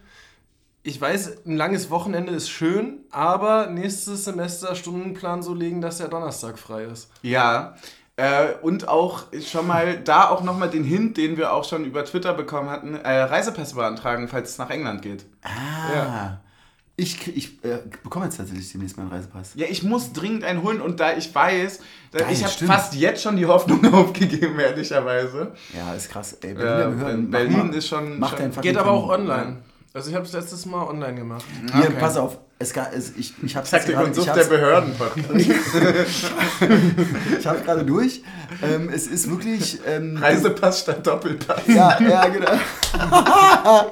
ich 0.83 0.99
weiß, 1.01 1.45
ein 1.45 1.57
langes 1.57 1.89
Wochenende 1.89 2.31
ist 2.31 2.49
schön, 2.49 2.99
aber 3.11 3.67
nächstes 3.67 4.23
Semester 4.25 4.73
Stundenplan 4.75 5.43
so 5.43 5.53
legen, 5.53 5.81
dass 5.81 5.97
der 5.97 6.07
Donnerstag 6.07 6.57
frei 6.57 6.85
ist. 6.85 7.09
Ja. 7.21 7.75
Äh, 8.15 8.53
und 8.61 8.87
auch 8.87 9.25
schon 9.45 9.67
mal 9.67 9.99
da 9.99 10.29
auch 10.29 10.41
nochmal 10.43 10.69
den 10.69 10.83
Hint, 10.83 11.17
den 11.17 11.37
wir 11.37 11.53
auch 11.53 11.63
schon 11.63 11.85
über 11.85 12.03
Twitter 12.03 12.33
bekommen 12.33 12.69
hatten, 12.69 12.95
äh, 12.95 13.19
Reisepässe 13.21 13.75
beantragen, 13.75 14.27
falls 14.27 14.51
es 14.51 14.57
nach 14.57 14.69
England 14.71 15.01
geht. 15.03 15.25
Ah. 15.43 15.93
Ja. 15.95 16.41
Ich, 16.99 17.27
ich 17.37 17.63
äh, 17.63 17.77
bekomme 18.01 18.25
jetzt 18.25 18.37
tatsächlich 18.37 18.71
demnächst 18.71 18.97
meinen 18.97 19.09
Reisepass. 19.09 19.51
Ja, 19.53 19.67
ich 19.69 19.83
muss 19.83 20.13
dringend 20.13 20.43
einen 20.43 20.63
holen 20.63 20.81
und 20.81 20.99
da 20.99 21.15
ich 21.15 21.33
weiß, 21.35 21.79
da, 22.09 22.19
Geil, 22.19 22.29
ich 22.31 22.43
habe 22.43 22.53
fast 22.65 22.95
jetzt 22.95 23.21
schon 23.21 23.37
die 23.37 23.45
Hoffnung 23.45 23.85
aufgegeben, 23.93 24.59
ehrlicher 24.59 25.05
Weise. 25.05 25.51
Ja, 25.77 25.93
ist 25.93 26.09
krass. 26.09 26.33
Ey, 26.41 26.51
Äh, 26.51 26.55
Behörden, 26.55 27.29
mach 27.29 27.37
Berlin 27.37 27.73
ist 27.73 27.87
schon. 27.87 28.17
Mach 28.17 28.35
schon 28.35 28.51
Geht 28.61 28.77
aber 28.77 28.89
auch 28.89 29.09
online. 29.09 29.57
Also 29.97 30.11
ich 30.11 30.15
habe 30.15 30.27
es 30.27 30.31
letztes 30.33 30.67
Mal 30.67 30.83
online 30.83 31.15
gemacht. 31.15 31.43
Hier, 31.73 31.85
Okay. 31.85 31.93
pass 31.99 32.17
auf. 32.17 32.37
Es, 32.59 32.71
ga- 32.71 32.91
es, 32.95 33.13
ich 33.17 33.33
ich 33.43 33.55
habe 33.55 33.65
Sucht 33.67 33.87
der 34.35 34.43
Behörden. 34.43 34.93
Ich 37.39 37.47
habe 37.47 37.59
gerade 37.61 37.83
durch. 37.83 38.21
Ähm, 38.61 38.89
es 38.93 39.07
ist 39.07 39.27
wirklich. 39.27 39.79
Ähm, 39.87 40.17
Reisepass 40.17 40.81
statt 40.81 41.05
Doppelpass. 41.05 41.63
Ja, 41.67 41.99
ja, 41.99 42.27
genau. 42.27 42.51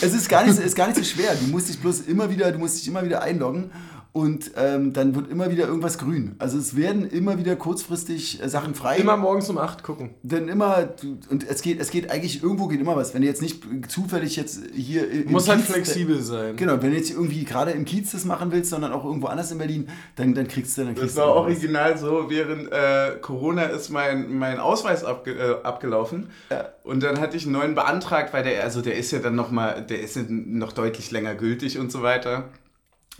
es 0.00 0.14
ist 0.14 0.26
gar, 0.26 0.44
nicht, 0.44 0.56
so- 0.56 0.62
ist 0.62 0.74
gar 0.74 0.86
nicht 0.86 0.96
so 0.96 1.04
schwer. 1.04 1.34
Du 1.38 1.46
musst 1.48 1.68
dich 1.68 1.78
bloß 1.78 2.00
immer 2.02 2.30
wieder, 2.30 2.50
du 2.50 2.58
musst 2.58 2.78
dich 2.78 2.88
immer 2.88 3.04
wieder 3.04 3.20
einloggen 3.22 3.70
und 4.14 4.50
ähm, 4.56 4.92
dann 4.92 5.14
wird 5.14 5.30
immer 5.30 5.50
wieder 5.50 5.66
irgendwas 5.66 5.96
grün. 5.96 6.34
Also 6.38 6.58
es 6.58 6.76
werden 6.76 7.08
immer 7.08 7.38
wieder 7.38 7.56
kurzfristig 7.56 8.42
äh, 8.42 8.48
Sachen 8.50 8.74
frei. 8.74 8.98
Immer 8.98 9.16
morgens 9.16 9.48
um 9.48 9.56
8 9.56 9.82
gucken. 9.82 10.10
Denn 10.22 10.48
immer, 10.48 10.82
du- 10.82 11.16
und 11.30 11.48
es 11.48 11.62
geht, 11.62 11.80
es 11.80 11.90
geht 11.90 12.10
eigentlich, 12.10 12.42
irgendwo 12.42 12.66
geht 12.68 12.78
immer 12.80 12.94
was. 12.94 13.14
Wenn 13.14 13.22
du 13.22 13.28
jetzt 13.28 13.40
nicht 13.40 13.62
zufällig 13.88 14.36
jetzt 14.36 14.60
hier 14.74 15.06
Muss 15.26 15.48
halt 15.48 15.60
Kiez- 15.60 15.72
flexibel 15.72 16.20
sein. 16.20 16.56
Genau, 16.56 16.82
wenn 16.82 16.90
du 16.90 16.96
jetzt 16.98 17.10
irgendwie 17.10 17.44
gerade 17.44 17.70
im 17.70 17.86
Kiez 17.86 18.12
das 18.12 18.26
machen 18.26 18.52
willst, 18.52 18.68
sondern 18.68 18.92
auch 18.92 19.04
irgendwo 19.06 19.28
anders 19.28 19.50
in 19.50 19.56
Berlin, 19.56 19.88
dann, 20.16 20.34
dann 20.34 20.46
kriegst 20.46 20.76
du 20.76 20.82
dann 20.84 20.94
Das 20.94 21.00
kriegst 21.04 21.16
war 21.16 21.24
du 21.28 21.30
was. 21.30 21.36
original 21.38 21.96
so, 21.96 22.26
während 22.28 22.70
äh, 22.70 23.16
Corona 23.22 23.62
ist 23.64 23.88
mein, 23.88 24.36
mein 24.36 24.60
Ausweis 24.60 25.04
abge, 25.04 25.32
äh, 25.32 25.62
abgelaufen. 25.66 26.26
Und 26.84 27.02
dann 27.02 27.18
hatte 27.18 27.38
ich 27.38 27.44
einen 27.44 27.52
neuen 27.52 27.74
beantragt, 27.74 28.34
weil 28.34 28.44
der, 28.44 28.62
also 28.62 28.82
der 28.82 28.96
ist 28.96 29.10
ja 29.10 29.20
dann 29.20 29.36
noch 29.36 29.50
mal, 29.50 29.80
der 29.88 30.00
ist 30.02 30.16
ja 30.16 30.22
noch 30.28 30.72
deutlich 30.72 31.10
länger 31.10 31.34
gültig 31.34 31.78
und 31.78 31.90
so 31.90 32.02
weiter, 32.02 32.50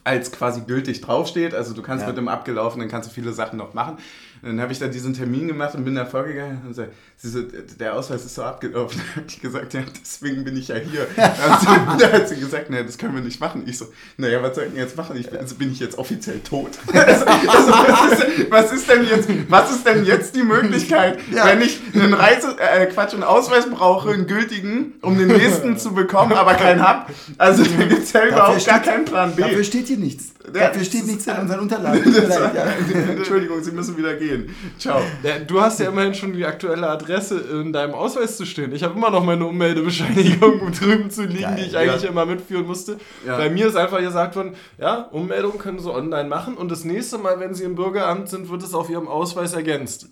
als 0.05 0.33
quasi 0.33 0.63
gültig 0.63 1.01
draufsteht. 1.01 1.55
Also 1.55 1.75
du 1.75 1.83
kannst 1.83 2.03
Ja. 2.03 2.09
mit 2.09 2.17
dem 2.17 2.29
abgelaufenen, 2.29 2.89
kannst 2.89 3.11
du 3.11 3.15
viele 3.15 3.33
Sachen 3.33 3.57
noch 3.59 3.75
machen. 3.75 3.99
Und 4.43 4.49
dann 4.49 4.61
habe 4.61 4.73
ich 4.73 4.81
da 4.81 4.89
diesen 4.89 5.15
Termin 5.15 5.47
gemacht 5.47 5.77
und 5.77 5.85
bin 5.85 5.95
da 5.95 6.05
vorgegangen 6.05 6.63
und 6.67 6.75
so, 6.75 6.85
sie 7.17 7.29
so, 7.29 7.43
der 7.79 7.95
Ausweis 7.95 8.25
ist 8.25 8.35
so 8.35 8.43
abgelaufen. 8.43 9.01
Da 9.01 9.17
habe 9.21 9.27
ich 9.29 9.41
gesagt, 9.41 9.73
ja, 9.73 9.83
deswegen 10.01 10.43
bin 10.43 10.57
ich 10.57 10.69
ja 10.69 10.77
hier. 10.77 11.07
Also, 11.43 11.67
da 11.99 12.13
hat 12.13 12.29
sie 12.29 12.37
gesagt, 12.37 12.69
naja, 12.69 12.83
das 12.83 12.99
können 12.99 13.15
wir 13.15 13.23
nicht 13.23 13.41
machen. 13.41 13.63
Ich 13.67 13.79
so, 13.79 13.87
naja, 14.17 14.43
was 14.43 14.57
soll 14.57 14.65
ich 14.65 14.71
denn 14.71 14.81
jetzt 14.81 14.97
machen? 14.97 15.17
Ich 15.17 15.31
bin, 15.31 15.39
also 15.39 15.55
bin 15.55 15.71
ich 15.71 15.79
jetzt 15.79 15.97
offiziell 15.97 16.41
tot. 16.41 16.71
Also, 16.93 17.25
also, 17.25 17.73
was, 17.73 18.13
ist, 18.13 18.51
was, 18.51 18.73
ist 18.73 18.89
denn 18.89 19.05
jetzt, 19.05 19.29
was 19.49 19.71
ist 19.71 19.87
denn 19.87 20.05
jetzt 20.05 20.35
die 20.35 20.43
Möglichkeit, 20.43 21.21
Ja. 21.33 21.47
wenn 21.47 21.61
ich 21.61 21.81
einen 21.95 22.15
Reise, 22.15 22.57
äh, 22.59 22.87
Quatsch, 22.87 23.15
einen 23.15 23.23
Ausweis 23.23 23.69
brauche, 23.71 24.11
einen 24.11 24.27
gültigen, 24.27 24.95
um 25.03 25.19
den 25.19 25.29
nächsten 25.29 25.79
zu 25.79 25.95
bekommen, 25.95 26.33
aber 26.33 26.55
keinen 26.55 26.83
hab? 26.83 27.11
Also 27.39 27.65
da 27.65 27.85
gibt 27.85 28.03
es 28.05 28.13
ja 28.13 28.27
überhaupt 28.27 28.67
gar 28.67 28.81
keinen 28.81 29.05
Plan 29.05 29.35
B. 29.37 29.43
Dafür 29.43 29.65
steht 29.65 29.87
hier 29.87 29.99
nichts. 29.99 30.32
Ja, 30.47 30.69
dafür 30.69 30.85
steht 30.85 31.07
nichts 31.07 31.27
in 31.27 31.37
unseren 31.37 31.61
Unterlagen. 31.61 32.03
Entschuldigung, 33.17 33.63
Sie 33.63 33.73
müssen 33.73 33.97
wieder 33.97 34.15
gehen. 34.15 34.55
Ciao. 34.79 35.01
Ja, 35.23 35.39
du 35.39 35.61
hast 35.61 35.79
ja 35.81 35.89
immerhin 35.89 36.15
schon 36.15 36.33
die 36.33 36.45
aktuelle 36.45 36.89
Adresse 36.89 37.39
in 37.39 37.73
deinem 37.73 37.95
Ausweis 37.95 38.37
zu 38.37 38.45
stehen. 38.45 38.73
Ich 38.73 38.83
habe 38.83 38.95
immer 38.95 39.11
noch 39.11 39.25
meine 39.25 39.47
Ummeldebescheinigung 39.47 40.73
drüben 40.73 41.11
zu 41.11 41.23
liegen, 41.23 41.43
Geil, 41.43 41.57
die 41.57 41.63
ich 41.67 41.77
eigentlich 41.77 42.03
ja. 42.03 42.09
immer 42.09 42.27
mitführen 42.27 42.67
musste. 42.67 42.99
Ja. 43.27 43.37
Bei 43.37 43.51
mir 43.51 43.67
ist 43.67 43.77
einfach 43.77 43.99
gesagt 43.99 44.35
worden, 44.35 44.55
ja, 44.79 45.09
Ummeldung 45.13 45.59
können 45.59 45.79
Sie 45.79 45.93
online 45.93 46.29
machen 46.29 46.57
und 46.57 46.71
das 46.71 46.85
nächste 46.85 47.19
Mal, 47.19 47.39
wenn 47.39 47.55
Sie 47.55 47.65
im 47.65 47.77
Bürgeramt 47.77 48.29
sind, 48.29 48.51
wird 48.51 48.63
es 48.63 48.75
auf 48.75 48.91
Ihrem 48.91 49.09
Ausweis 49.09 49.53
ergänzt. 49.55 50.09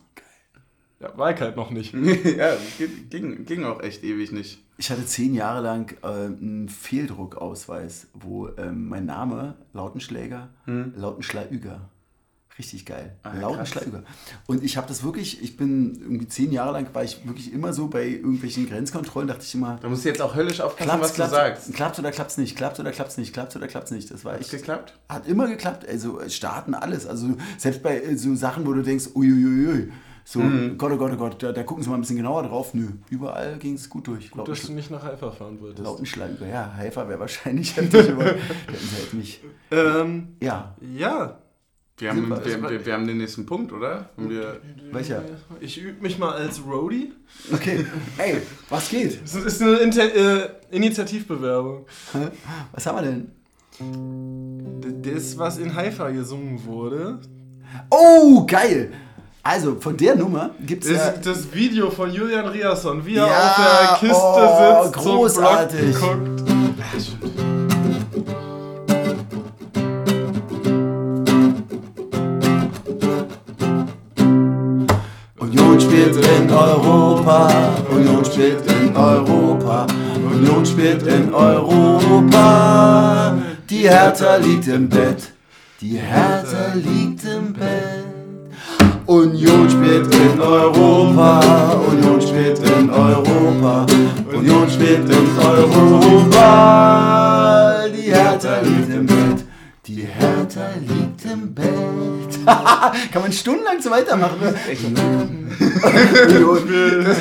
Ja, 1.00 1.16
war 1.16 1.32
ich 1.34 1.40
halt 1.40 1.56
noch 1.56 1.70
nicht. 1.70 1.94
ja, 2.36 2.56
ging, 3.08 3.44
ging, 3.46 3.64
auch 3.64 3.82
echt 3.82 4.04
ewig 4.04 4.32
nicht. 4.32 4.62
Ich 4.76 4.90
hatte 4.90 5.04
zehn 5.06 5.34
Jahre 5.34 5.62
lang 5.62 5.96
äh, 6.02 6.06
einen 6.06 6.68
Fehldruckausweis, 6.68 8.08
wo 8.14 8.48
ähm, 8.58 8.88
mein 8.88 9.06
Name 9.06 9.54
Lautenschläger, 9.72 10.50
Lautenschlaüger. 10.66 11.88
Richtig 12.58 12.84
geil. 12.84 13.16
Hm. 13.22 13.30
Ah, 13.30 13.34
ja, 13.34 13.40
Lautenschlaüger. 13.40 14.02
Und 14.46 14.62
ich 14.62 14.76
habe 14.76 14.86
das 14.88 15.02
wirklich, 15.02 15.42
ich 15.42 15.56
bin 15.56 15.98
irgendwie 16.02 16.28
zehn 16.28 16.52
Jahre 16.52 16.72
lang, 16.72 16.88
war 16.92 17.02
ich 17.02 17.26
wirklich 17.26 17.50
immer 17.54 17.72
so 17.72 17.88
bei 17.88 18.06
irgendwelchen 18.06 18.68
Grenzkontrollen, 18.68 19.28
dachte 19.28 19.44
ich 19.44 19.54
immer, 19.54 19.78
Da 19.80 19.88
musst 19.88 20.04
du 20.04 20.10
jetzt 20.10 20.20
auch 20.20 20.34
höllisch 20.34 20.60
aufpassen, 20.60 20.84
klappt's, 20.90 21.02
was 21.02 21.10
du 21.12 21.14
klappt's, 21.14 21.34
sagst. 21.34 21.74
klappt's 21.74 21.98
oder 21.98 22.10
klappt's 22.10 22.36
nicht, 22.36 22.56
klappt's 22.56 22.78
oder 22.80 22.90
klappt's 22.92 23.16
nicht, 23.16 23.32
klappt's 23.32 23.56
oder 23.56 23.66
klappt's 23.68 23.90
nicht. 23.90 24.10
Das 24.10 24.26
war 24.26 24.34
Hat 24.34 24.40
echt, 24.42 24.50
geklappt? 24.50 24.98
hat 25.08 25.26
immer 25.26 25.48
geklappt. 25.48 25.88
Also 25.88 26.20
äh, 26.20 26.28
Starten, 26.28 26.74
alles. 26.74 27.06
Also 27.06 27.34
selbst 27.56 27.82
bei 27.82 28.02
äh, 28.02 28.16
so 28.18 28.34
Sachen, 28.34 28.66
wo 28.66 28.74
du 28.74 28.82
denkst, 28.82 29.06
uiuiui, 29.14 29.90
so 30.32 30.38
Mhm. 30.38 30.78
Gott, 30.78 30.92
oh 30.92 30.96
Gott, 30.96 31.10
oh 31.12 31.16
Gott, 31.16 31.42
da, 31.42 31.50
da 31.50 31.64
gucken 31.64 31.82
sie 31.82 31.90
mal 31.90 31.96
ein 31.96 32.02
bisschen 32.02 32.16
genauer 32.16 32.44
drauf. 32.44 32.72
Nö, 32.72 32.86
überall 33.10 33.58
ging 33.58 33.74
es 33.74 33.90
gut 33.90 34.06
durch. 34.06 34.30
Gut, 34.30 34.46
dass 34.46 34.62
du 34.62 34.72
nicht 34.72 34.88
nach 34.88 35.02
Haifa 35.02 35.32
fahren 35.32 35.60
wolltest. 35.60 35.82
Lautenschleifer, 35.84 36.46
ja, 36.46 36.72
Haifa 36.76 37.08
wäre 37.08 37.18
wahrscheinlich 37.18 37.76
heftig, 37.76 38.12
aber 38.12 38.26
hätten 38.26 38.38
sie 38.78 38.96
halt 38.96 39.14
mich. 39.14 39.40
Ähm, 39.72 40.28
Ja, 40.40 40.76
ja. 40.80 41.36
Wir 41.98 42.10
haben, 42.10 42.28
Super. 42.28 42.44
wir, 42.46 42.70
wir, 42.70 42.86
wir 42.86 42.92
haben 42.94 43.06
den 43.08 43.18
nächsten 43.18 43.44
Punkt, 43.44 43.72
oder? 43.72 44.08
Wir, 44.16 44.60
welcher? 44.92 45.22
Ich 45.60 45.78
übe 45.82 46.00
mich 46.00 46.16
mal 46.18 46.30
als 46.32 46.64
Roadie. 46.64 47.12
Okay, 47.52 47.84
ey, 48.16 48.36
was 48.70 48.88
geht? 48.88 49.20
Das 49.22 49.34
ist 49.34 49.60
eine 49.60 49.76
Inter 49.78 50.14
äh, 50.14 50.48
Initiativbewerbung. 50.70 51.84
Was 52.72 52.86
haben 52.86 53.04
wir 53.04 53.10
denn? 53.10 53.32
Das, 55.02 55.36
was 55.36 55.58
in 55.58 55.74
Haifa 55.74 56.08
gesungen 56.10 56.64
wurde. 56.64 57.18
Oh, 57.90 58.46
geil! 58.46 58.92
Also, 59.52 59.74
von 59.80 59.96
der 59.96 60.14
Nummer 60.14 60.50
gibt 60.64 60.84
es 60.84 60.92
ja... 60.92 61.10
Das, 61.10 61.52
Video 61.52 61.90
von 61.90 62.12
Julian 62.12 62.46
Riasson, 62.46 63.04
wie 63.04 63.16
er 63.16 63.26
Ja, 63.26 63.48
auf 63.48 63.56
der 63.56 63.96
Kiste 64.08 64.22
oh, 64.22 64.84
sitzt, 64.84 64.94
großartig. 64.94 65.98
Block 65.98 66.00
guckt. 66.00 66.40
Union 75.40 75.80
spielt 75.80 76.16
in 76.16 76.48
Europa, 76.48 77.74
Union 77.90 78.24
spielt 78.24 78.64
in 78.70 78.96
Europa, 78.96 79.84
Union 80.32 80.64
spielt 80.64 81.04
in 81.08 81.34
Europa. 81.34 83.36
Die 83.68 83.88
Hertha 83.88 84.36
liegt 84.36 84.68
im 84.68 84.88
Bett, 84.88 85.32
die 85.80 85.98
Hertha 85.98 86.74
liegt 86.74 87.24
im 87.24 87.52
Bett. 87.52 87.99
Union 89.10 89.68
spielt 89.68 90.14
in 90.14 90.40
Europa, 90.40 91.40
Union 91.90 92.20
spielt 92.20 92.60
in 92.60 92.88
Europa, 92.88 93.84
Union 94.32 94.70
spielt 94.70 95.10
in 95.10 95.36
Europa. 95.36 96.38
Die 97.92 98.02
Hertha 98.02 98.60
liegt 98.60 98.88
im 98.88 99.06
Bett, 99.06 99.44
die 99.84 100.06
Hertha 100.06 100.68
liegt 100.86 101.24
im 101.24 101.52
Bett. 101.52 102.38
Kann 103.12 103.22
man 103.22 103.32
stundenlang 103.32 103.82
so 103.82 103.90
weitermachen. 103.90 104.36
Union. 104.84 105.56
das, 107.04 107.18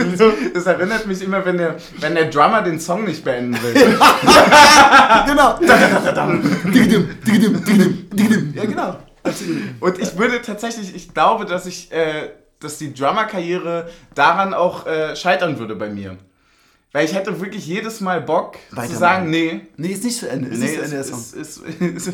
ist, 0.00 0.20
das 0.54 0.66
erinnert 0.66 1.06
mich 1.06 1.22
immer, 1.22 1.44
wenn 1.44 1.58
der, 1.58 1.76
wenn 2.00 2.16
der 2.16 2.28
Drummer 2.30 2.62
den 2.62 2.80
Song 2.80 3.04
nicht 3.04 3.22
beenden 3.22 3.56
will. 3.62 3.74
genau. 5.24 5.60
Ja, 8.56 8.64
genau. 8.64 8.96
Und 9.80 9.98
ich 9.98 10.16
würde 10.18 10.42
tatsächlich, 10.42 10.94
ich 10.94 11.12
glaube, 11.14 11.44
dass 11.44 11.66
ich, 11.66 11.92
äh, 11.92 12.30
dass 12.60 12.78
die 12.78 12.92
Drummer-Karriere 12.94 13.88
daran 14.14 14.54
auch 14.54 14.86
äh, 14.86 15.14
scheitern 15.16 15.58
würde 15.58 15.74
bei 15.76 15.88
mir. 15.90 16.16
Weil 16.92 17.04
ich 17.04 17.14
hätte 17.14 17.38
wirklich 17.40 17.66
jedes 17.66 18.00
Mal 18.00 18.22
Bock 18.22 18.54
zu 18.70 18.76
Weitermachen. 18.76 18.98
sagen, 18.98 19.30
nee, 19.30 19.60
Nee, 19.76 19.88
ist 19.88 20.04
nicht 20.04 20.16
zu 20.18 20.30
Ende. 20.30 20.48
Ist 20.48 20.58
nee, 20.60 20.64
nicht 20.64 20.74
zu 20.76 20.82
Ende 20.82 20.96
der 20.96 21.04
Song. 21.04 21.18
es, 21.18 21.32
es, 21.34 21.60
es, 22.06 22.12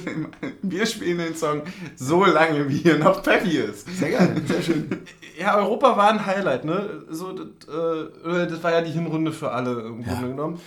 wir 0.63 0.87
spielen 0.87 1.19
den 1.19 1.37
Song 1.37 1.63
so 1.95 2.25
lange, 2.25 2.69
wie 2.69 2.83
er 2.89 2.99
noch 2.99 3.23
Peppi 3.23 3.59
ist. 3.59 3.87
Sehr 3.97 4.11
geil, 4.11 4.43
sehr 4.47 4.63
schön. 4.63 5.03
Ja, 5.39 5.57
Europa 5.57 5.97
war 5.97 6.11
ein 6.11 6.27
Highlight, 6.27 6.65
ne? 6.65 7.05
So, 7.11 7.33
das, 7.33 7.47
äh, 7.69 8.47
das 8.49 8.63
war 8.65 8.73
ja 8.73 8.81
die 8.81 8.91
Hinrunde 8.91 9.31
für 9.33 9.53
alle 9.53 9.83
im 9.83 10.01
Ja. 10.01 10.15
Grunde 10.15 10.29
genommen. 10.31 10.61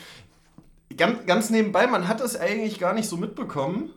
Ganz, 0.96 1.26
ganz 1.26 1.50
nebenbei, 1.50 1.86
man 1.88 2.08
hat 2.08 2.22
es 2.22 2.40
eigentlich 2.40 2.80
gar 2.80 2.94
nicht 2.94 3.10
so 3.10 3.18
mitbekommen, 3.18 3.90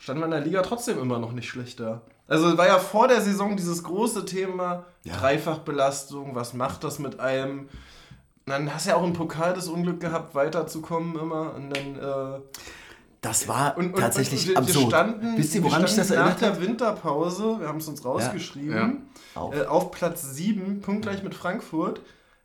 stand 0.00 0.18
man 0.18 0.32
in 0.32 0.38
der 0.38 0.44
Liga 0.44 0.62
trotzdem 0.62 0.98
immer 0.98 1.20
noch 1.20 1.30
nicht 1.30 1.48
schlechter. 1.48 2.02
Also 2.26 2.56
war 2.58 2.66
ja 2.66 2.78
vor 2.78 3.06
der 3.06 3.20
Saison 3.20 3.56
dieses 3.56 3.84
große 3.84 4.24
Thema 4.24 4.86
Ja. 5.04 5.16
Dreifachbelastung, 5.16 6.34
was 6.34 6.54
macht 6.54 6.82
das 6.84 6.98
mit 6.98 7.20
einem? 7.20 7.60
Und 7.60 7.68
dann 8.46 8.74
hast 8.74 8.86
du 8.86 8.90
ja 8.90 8.96
auch 8.96 9.04
im 9.04 9.12
Pokal 9.12 9.52
das 9.54 9.68
Unglück 9.68 10.00
gehabt, 10.00 10.34
weiterzukommen 10.34 11.16
immer. 11.18 11.54
Und 11.54 11.70
dann 11.76 11.96
äh, 11.96 12.40
Das 13.20 13.46
war 13.48 13.76
und, 13.76 13.92
und, 13.94 14.00
tatsächlich 14.00 14.42
und 14.48 14.48
wir, 14.54 14.58
absurd. 14.58 14.84
Wir 14.84 14.88
standen, 14.88 15.36
Wisst 15.38 15.54
ihr, 15.54 15.62
wir 15.62 15.70
woran 15.70 15.82
mich 15.82 15.94
das 15.94 16.06
standen 16.06 16.22
nach 16.24 16.30
erinnert 16.40 16.50
hat? 16.56 16.62
der 16.62 16.68
Winterpause, 16.68 17.60
wir 17.60 17.68
haben 17.68 17.78
es 17.78 17.88
uns 17.88 18.04
rausgeschrieben, 18.04 18.74
Ja. 19.34 19.40
Auf. 19.40 19.54
Äh, 19.54 19.66
auf 19.66 19.90
Platz 19.90 20.22
7, 20.34 20.80
punktgleich 20.80 21.22
mit 21.22 21.34
Frankfurt, 21.34 22.00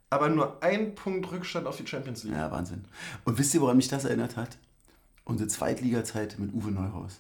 aber 0.10 0.30
nur 0.30 0.62
ein 0.62 0.94
Punkt 0.96 1.32
Rückstand 1.32 1.66
auf 1.68 1.78
die 1.78 1.88
Champions 1.88 2.24
League. 2.24 2.34
Ja, 2.36 2.52
Wahnsinn. 2.52 2.86
Und 3.24 3.38
wisst 3.38 3.54
ihr, 3.54 3.62
woran 3.62 3.78
mich 3.78 3.88
das 3.88 4.04
erinnert 4.06 4.36
hat? 4.36 4.58
Unsere 5.24 5.48
Zweitliga-Zeit 5.48 6.38
mit 6.38 6.54
Uwe 6.54 6.72
Neuhaus. 6.72 7.20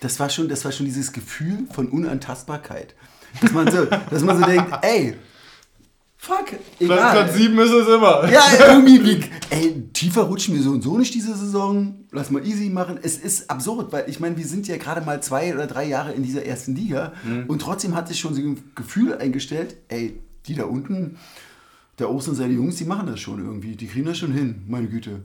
Das 0.00 0.20
war 0.20 0.28
schon, 0.28 0.48
das 0.48 0.64
war 0.64 0.72
schon 0.72 0.86
dieses 0.86 1.12
Gefühl 1.12 1.66
von 1.72 1.88
Unantastbarkeit. 1.88 2.94
Dass 3.40 3.52
man 3.52 3.70
so, 3.70 3.84
dass 3.84 4.22
man 4.22 4.38
so 4.38 4.44
denkt, 4.44 4.72
ey, 4.82 5.14
fuck, 6.16 6.46
egal. 6.80 7.12
Platz 7.12 7.36
7 7.36 7.58
ist 7.58 7.70
es 7.70 7.88
immer. 7.88 8.30
Ja, 8.30 8.44
irgendwie, 8.68 9.04
wie, 9.04 9.24
ey, 9.50 9.88
tiefer 9.92 10.22
rutschen 10.22 10.54
wir 10.54 10.62
so 10.62 10.70
und 10.70 10.82
so 10.82 10.98
nicht 10.98 11.14
diese 11.14 11.34
Saison. 11.34 12.06
Lass 12.12 12.30
mal 12.30 12.46
easy 12.46 12.70
machen. 12.70 12.98
Es 13.02 13.16
ist 13.16 13.50
absurd, 13.50 13.92
weil 13.92 14.08
ich 14.08 14.20
meine, 14.20 14.36
wir 14.36 14.46
sind 14.46 14.68
ja 14.68 14.76
gerade 14.76 15.02
mal 15.02 15.22
zwei 15.22 15.54
oder 15.54 15.66
drei 15.66 15.84
Jahre 15.84 16.12
in 16.12 16.22
dieser 16.22 16.44
ersten 16.44 16.74
Liga 16.74 17.12
und 17.48 17.60
trotzdem 17.60 17.94
hat 17.94 18.08
sich 18.08 18.18
schon 18.18 18.34
so 18.34 18.40
ein 18.40 18.70
Gefühl 18.74 19.16
eingestellt, 19.18 19.76
ey, 19.88 20.18
die 20.46 20.54
da 20.54 20.64
unten, 20.64 21.18
der 21.98 22.10
Ost 22.10 22.28
und 22.28 22.34
seine 22.34 22.54
Jungs, 22.54 22.76
die 22.76 22.84
machen 22.84 23.06
das 23.06 23.20
schon 23.20 23.44
irgendwie. 23.44 23.76
Die 23.76 23.86
kriegen 23.86 24.06
das 24.06 24.18
schon 24.18 24.32
hin, 24.32 24.62
meine 24.66 24.86
Güte. 24.88 25.22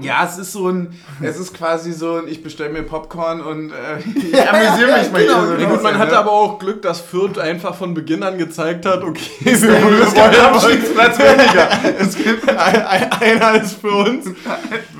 Ja, 0.00 0.24
es 0.26 0.36
ist 0.36 0.52
so 0.52 0.68
ein, 0.68 0.98
es 1.22 1.38
ist 1.38 1.54
quasi 1.54 1.92
so 1.92 2.16
ein, 2.16 2.26
ich 2.26 2.42
bestelle 2.42 2.70
mir 2.70 2.82
Popcorn 2.82 3.40
und 3.40 3.70
äh, 3.70 3.98
ich 4.16 4.48
amüsiere 4.48 4.98
mich 4.98 5.12
mal 5.12 5.22
Genau, 5.22 5.46
hier 5.46 5.46
so 5.46 5.62
ja, 5.62 5.68
gut, 5.68 5.82
man 5.84 5.92
ne? 5.92 5.98
hatte 6.00 6.18
aber 6.18 6.32
auch 6.32 6.58
Glück, 6.58 6.82
dass 6.82 7.00
Fürth 7.00 7.38
einfach 7.38 7.76
von 7.76 7.94
Beginn 7.94 8.24
an 8.24 8.36
gezeigt 8.36 8.84
hat, 8.84 9.04
okay, 9.04 9.30
wir 9.44 9.52
es 9.52 9.62
wollen 9.62 10.40
Abstiegsplatz 10.40 11.18
weniger. 11.20 11.68
Es 12.00 12.16
gibt 12.16 12.48
ein, 12.48 12.82
ein, 12.84 13.12
einer 13.12 13.62
ist 13.62 13.80
für 13.80 13.92
uns. 13.92 14.26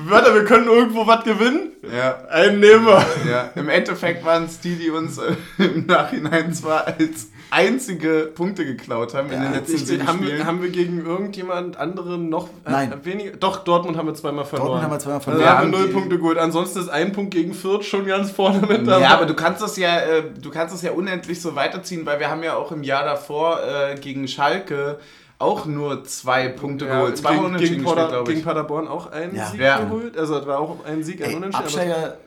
Wörter, 0.05 0.33
wir 0.33 0.45
können 0.45 0.67
irgendwo 0.67 1.05
was 1.05 1.25
gewinnen. 1.25 1.71
ja, 1.93 2.25
Einen 2.29 2.61
nehmen 2.61 2.85
wir. 2.85 3.05
ja, 3.29 3.49
im 3.55 3.67
Endeffekt 3.67 4.23
waren 4.23 4.45
es 4.45 4.61
die, 4.61 4.75
die 4.75 4.89
uns 4.89 5.17
äh, 5.17 5.35
im 5.57 5.85
Nachhinein 5.85 6.53
zwar 6.53 6.87
als 6.87 7.27
einzige 7.51 8.31
Punkte 8.33 8.65
geklaut 8.65 9.13
haben 9.13 9.29
in 9.31 9.41
den 9.41 9.51
letzten 9.53 9.75
Ich, 9.75 9.85
sieben 9.85 10.07
haben, 10.07 10.19
Spielen. 10.19 10.37
wir, 10.39 10.45
haben 10.45 10.61
wir 10.61 10.69
gegen 10.69 11.05
irgendjemand 11.05 11.77
anderen 11.77 12.29
noch 12.29 12.47
äh, 12.65 12.71
Nein. 12.71 12.93
weniger? 13.03 13.31
Doch, 13.37 13.63
Dortmund 13.63 13.97
haben 13.97 14.07
wir 14.07 14.13
zweimal 14.15 14.45
verloren. 14.45 14.81
haben 14.81 14.91
wir 14.91 14.99
zweimal 14.99 15.17
Also 15.19 15.31
verloren. 15.31 15.49
haben 15.57 15.71
wir 15.71 15.77
Ja, 15.79 15.83
null 15.85 15.93
Punkte 15.93 16.17
geholt. 16.17 16.37
Ansonsten 16.37 16.79
ist 16.79 16.89
ein 16.89 17.11
Punkt 17.11 17.31
gegen 17.33 17.53
Fürth 17.53 17.83
schon 17.85 18.05
ganz 18.05 18.31
vorne 18.31 18.59
mit 18.65 18.87
dabei. 18.87 19.01
Ja, 19.01 19.09
aber 19.15 19.25
du 19.25 19.33
kannst 19.35 19.61
das 19.61 19.77
ja, 19.77 19.99
äh, 19.99 20.23
du 20.41 20.49
kannst 20.49 20.73
das 20.73 20.81
ja 20.81 20.91
unendlich 20.91 21.41
so 21.41 21.55
weiterziehen, 21.55 22.05
weil 22.05 22.19
wir 22.19 22.29
haben 22.29 22.41
ja 22.43 22.55
auch 22.55 22.71
im 22.71 22.83
Jahr 22.83 23.03
davor 23.03 23.59
äh, 23.63 23.95
gegen 23.99 24.27
Schalke 24.27 24.97
auch 25.37 25.65
nur 25.65 26.03
zwei 26.03 26.49
Punkte 26.49 26.85
Ja, 26.85 26.97
geholt. 26.99 27.17
Zwei 27.17 27.33
gegen, 27.33 27.45
Unentschieden 27.45 27.73
gegen, 27.77 27.83
gespielt, 27.83 27.97
Pader, 28.05 28.11
glaube 28.17 28.31
ich. 28.31 28.35
gegen 28.37 28.45
Paderborn 28.47 28.87
auch 28.87 29.11
einen 29.11 29.35
Ja. 29.35 29.47
Sieg 29.47 29.59
Ja. 29.59 29.79
geholt. 29.79 30.17
Also 30.17 30.35
das 30.35 30.45
war 30.47 30.59
auch 30.59 30.85
ein 30.85 31.03
Sieg, 31.03 31.21
ein 31.23 31.29
Ey, 31.31 31.35
Unentschieden. 31.35 31.55
aber- 31.55 31.65
Absteiger 31.65 32.17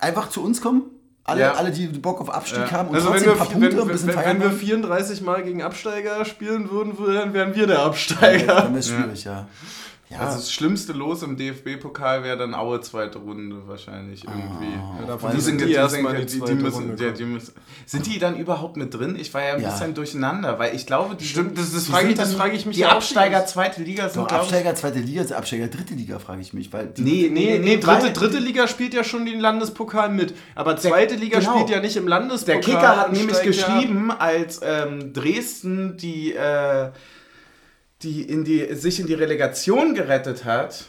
einfach 0.00 0.28
zu 0.28 0.42
uns 0.44 0.60
kommen. 0.60 0.82
Alle, 1.26 1.40
Ja. 1.40 1.52
alle, 1.54 1.70
die 1.70 1.86
Bock 1.86 2.20
auf 2.20 2.28
Abstieg 2.28 2.58
Ja. 2.58 2.70
haben 2.72 2.90
und 2.90 2.96
Also 2.96 3.06
wenn 3.12 3.22
trotzdem 3.22 3.26
wir, 3.26 3.32
ein 3.32 3.38
paar 3.38 3.50
wenn, 3.54 3.60
Punkte 3.60 3.76
und 3.76 3.82
ein 3.82 3.88
wenn, 3.88 3.92
bisschen 3.94 4.08
wenn, 4.08 4.14
feiern 4.14 4.30
wenn 4.36 4.40
wir 4.42 4.48
wollen, 4.50 4.58
34 4.58 5.20
Mal 5.22 5.42
gegen 5.42 5.62
Absteiger 5.62 6.24
spielen 6.26 6.70
würden, 6.70 6.94
dann 7.14 7.32
wären 7.32 7.54
wir 7.54 7.66
der 7.66 7.78
Absteiger. 7.80 8.54
dann 8.62 8.76
ist 8.76 8.90
es 8.90 8.92
schwierig, 8.94 9.24
ja. 9.24 9.32
Ja, 9.32 9.46
Also 10.18 10.36
das 10.38 10.52
schlimmste 10.52 10.92
Los 10.92 11.22
im 11.22 11.36
DFB-Pokal 11.36 12.22
wäre 12.22 12.36
dann 12.36 12.54
Aue 12.54 12.80
zweite 12.80 13.18
Runde 13.18 13.56
wahrscheinlich 13.66 14.24
irgendwie. 14.24 14.72
Ja, 15.00 15.06
davon 15.06 15.32
Die 15.34 15.40
sind 15.40 15.60
die 15.60 15.66
die 15.66 15.72
erstmal 15.72 16.16
die, 16.16 16.26
die 16.26 16.40
die, 16.40 16.54
müssen, 16.54 16.88
Runde 16.90 17.04
ja, 17.04 17.10
die 17.12 17.24
müssen, 17.24 17.52
sind 17.86 18.06
die 18.06 18.18
dann 18.18 18.36
überhaupt 18.36 18.76
mit 18.76 18.94
drin? 18.94 19.16
Ich 19.18 19.32
war 19.34 19.42
ja 19.42 19.54
ein 19.54 19.62
Ja. 19.62 19.70
bisschen 19.70 19.94
durcheinander, 19.94 20.58
weil 20.58 20.74
ich 20.74 20.86
glaube, 20.86 21.16
die 21.16 21.24
Stimmt, 21.24 21.58
das- 21.58 21.72
das 21.72 21.86
frage 21.86 22.08
ich- 22.10 22.14
das 22.16 22.34
frage 22.34 22.54
ich 22.56 22.64
mich 22.66 22.76
Die 22.76 22.82
ja. 22.82 22.90
Absteiger 22.90 23.44
zweite 23.46 23.82
Liga 23.82 24.08
sind 24.08 24.22
Doch, 24.30 24.36
Absteiger 24.36 24.74
zweite 24.74 25.00
Liga, 25.00 25.22
ist 25.22 25.32
Absteiger 25.32 25.68
dritte 25.68 25.94
Liga, 25.94 26.18
frage 26.18 26.40
ich 26.42 26.52
mich. 26.52 26.72
Weil 26.72 26.86
die, 26.86 27.02
Nee, 27.02 27.30
Nee, 27.32 27.58
nee, 27.58 27.76
dritte, 27.78 27.86
weil- 28.04 28.12
dritte 28.12 28.38
Liga 28.38 28.68
spielt 28.68 28.94
ja 28.94 29.04
schon 29.04 29.26
den 29.26 29.40
Landespokal 29.40 30.10
mit. 30.10 30.34
Aber 30.54 30.76
zweite 30.76 31.14
Liga 31.16 31.40
genau. 31.40 31.54
spielt 31.54 31.70
ja 31.70 31.80
nicht 31.80 31.96
im 31.96 32.06
Landespokal. 32.08 32.60
Der 32.60 32.60
Kicker 32.60 32.96
hat 32.96 33.12
nämlich 33.12 33.36
ja 33.38 33.42
geschrieben, 33.44 34.10
als 34.10 34.60
ähm, 34.62 35.12
Dresden 35.12 35.96
die, 35.96 36.32
äh, 36.34 36.90
die, 38.04 38.22
in 38.22 38.44
die 38.44 38.74
sich 38.74 39.00
in 39.00 39.06
die 39.06 39.14
Relegation 39.14 39.94
gerettet 39.94 40.44
hat, 40.44 40.86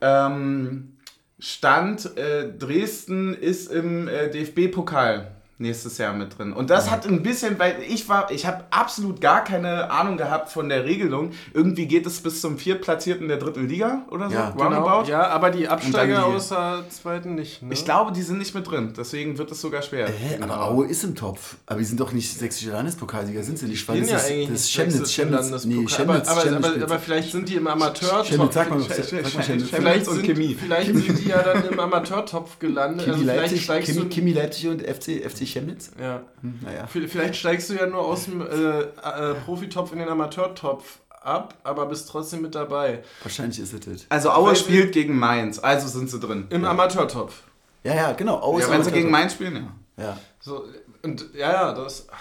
ähm, 0.00 0.96
stand 1.38 2.16
äh, 2.16 2.52
Dresden 2.52 3.34
ist 3.34 3.70
im 3.70 4.08
äh, 4.08 4.30
DFB-Pokal 4.30 5.35
nächstes 5.58 5.96
Jahr 5.98 6.12
mit 6.12 6.38
drin. 6.38 6.52
Und 6.52 6.68
das 6.70 6.90
hat 6.90 7.06
ein 7.06 7.22
bisschen, 7.22 7.58
weil 7.58 7.76
ich 7.88 8.08
war, 8.08 8.30
ich 8.30 8.46
habe 8.46 8.64
absolut 8.70 9.20
gar 9.20 9.42
keine 9.42 9.90
Ahnung 9.90 10.16
gehabt 10.16 10.50
von 10.50 10.68
der 10.68 10.84
Regelung. 10.84 11.30
Irgendwie 11.54 11.86
geht 11.86 12.06
es 12.06 12.20
bis 12.20 12.40
zum 12.40 12.58
Viertplatzierten 12.58 13.28
der 13.28 13.38
dritten 13.38 13.66
Liga 13.68 14.02
oder 14.10 14.28
so. 14.28 14.34
Ja, 14.34 14.50
Genau, 14.50 15.02
ja, 15.04 15.26
aber 15.28 15.50
die 15.50 15.68
Absteiger 15.68 16.16
die- 16.28 16.34
außer 16.36 16.84
zweiten 16.90 17.34
nicht. 17.34 17.62
Ne? 17.62 17.72
Ich 17.72 17.84
glaube, 17.84 18.12
die 18.12 18.22
sind 18.22 18.38
nicht 18.38 18.54
mit 18.54 18.70
drin. 18.70 18.92
Deswegen 18.96 19.38
wird 19.38 19.50
es 19.50 19.60
sogar 19.60 19.82
schwer. 19.82 20.08
Hä, 20.08 20.36
Genau. 20.38 20.52
aber 20.52 20.64
Aue 20.66 20.86
ist 20.86 21.04
im 21.04 21.14
Topf. 21.14 21.56
Aber 21.66 21.78
die 21.78 21.84
sind 21.86 22.00
doch 22.00 22.12
nicht 22.12 22.30
sächsische 22.38 22.70
Landespokalsieger, 22.72 23.42
sind 23.42 23.58
sie 23.58 23.66
nicht? 23.66 23.86
Weil 23.88 24.00
das 24.00 24.10
ja 24.10 24.16
ist, 24.16 24.26
eigentlich 24.30 24.48
das 24.48 24.60
ist 24.60 24.64
nicht 24.66 24.74
Chemnitz, 24.76 24.96
sächsischen 24.98 25.30
Chemnitz, 25.30 25.64
nee. 25.64 25.86
Chemnitz, 25.86 25.96
aber, 25.96 25.96
Chemnitz 25.96 26.28
aber, 26.28 26.56
aber, 26.56 26.66
spielt. 26.68 26.82
aber 26.84 26.98
vielleicht 26.98 27.32
sind 27.32 27.48
die 27.48 27.54
im 27.54 27.66
Amateurtopf. 27.66 28.28
Chemnitz, 28.28 28.54
sag 28.54 28.70
mal, 28.70 28.80
Chemnitz, 28.80 28.96
sag 29.10 29.12
mal 29.12 29.42
Chemnitz. 29.42 29.46
Chemnitz 29.46 29.70
Vielleicht 29.70 30.08
und 30.08 30.14
sind, 30.16 30.26
Chemie. 30.26 30.54
vielleicht 30.60 30.86
sind 30.94 31.18
die 31.18 31.28
ja 31.28 31.42
dann 31.42 31.64
im 31.64 31.80
Amateurtopf 31.80 32.58
gelandet. 32.58 33.04
Kimi 33.06 33.16
also 33.16 33.24
Leipzig, 33.24 34.66
und 34.68 34.82
FC, 34.82 35.22
FC 35.30 35.45
Chemnitz? 35.46 35.90
ja. 36.00 36.22
Hm, 36.42 36.60
naja. 36.62 36.86
Vielleicht 36.86 37.36
steigst 37.36 37.70
du 37.70 37.74
ja 37.74 37.86
nur 37.86 38.00
aus 38.04 38.24
dem 38.24 38.40
äh, 38.40 38.80
äh, 38.80 39.34
Profitopf 39.44 39.92
in 39.92 39.98
den 39.98 40.08
Amateurtopf 40.08 40.98
ab, 41.20 41.54
aber 41.64 41.86
bist 41.86 42.08
trotzdem 42.08 42.42
mit 42.42 42.54
dabei. 42.54 43.02
Wahrscheinlich 43.22 43.58
ist 43.58 43.72
es 43.72 43.80
das. 43.80 44.06
Also 44.08 44.30
Aue 44.30 44.48
Weil- 44.50 44.56
spielt 44.56 44.92
gegen 44.92 45.18
Mainz, 45.18 45.58
also 45.58 45.88
sind 45.88 46.08
sie 46.10 46.20
drin. 46.20 46.46
Im 46.50 46.64
Amateurtopf. 46.64 47.42
Ja, 47.82 47.94
ja, 47.94 48.12
genau. 48.12 48.40
Aue 48.40 48.60
Ja, 48.60 48.66
ist 48.66 48.72
wenn 48.72 48.82
sie 48.84 48.92
gegen 48.92 49.10
Mainz 49.10 49.32
spielen, 49.34 49.56
ja. 49.96 50.04
Ja, 50.04 50.18
So, 50.40 50.64
und 51.02 51.26
ja, 51.34 51.52
ja, 51.52 51.72
das 51.72 52.08
ah, 52.10 52.14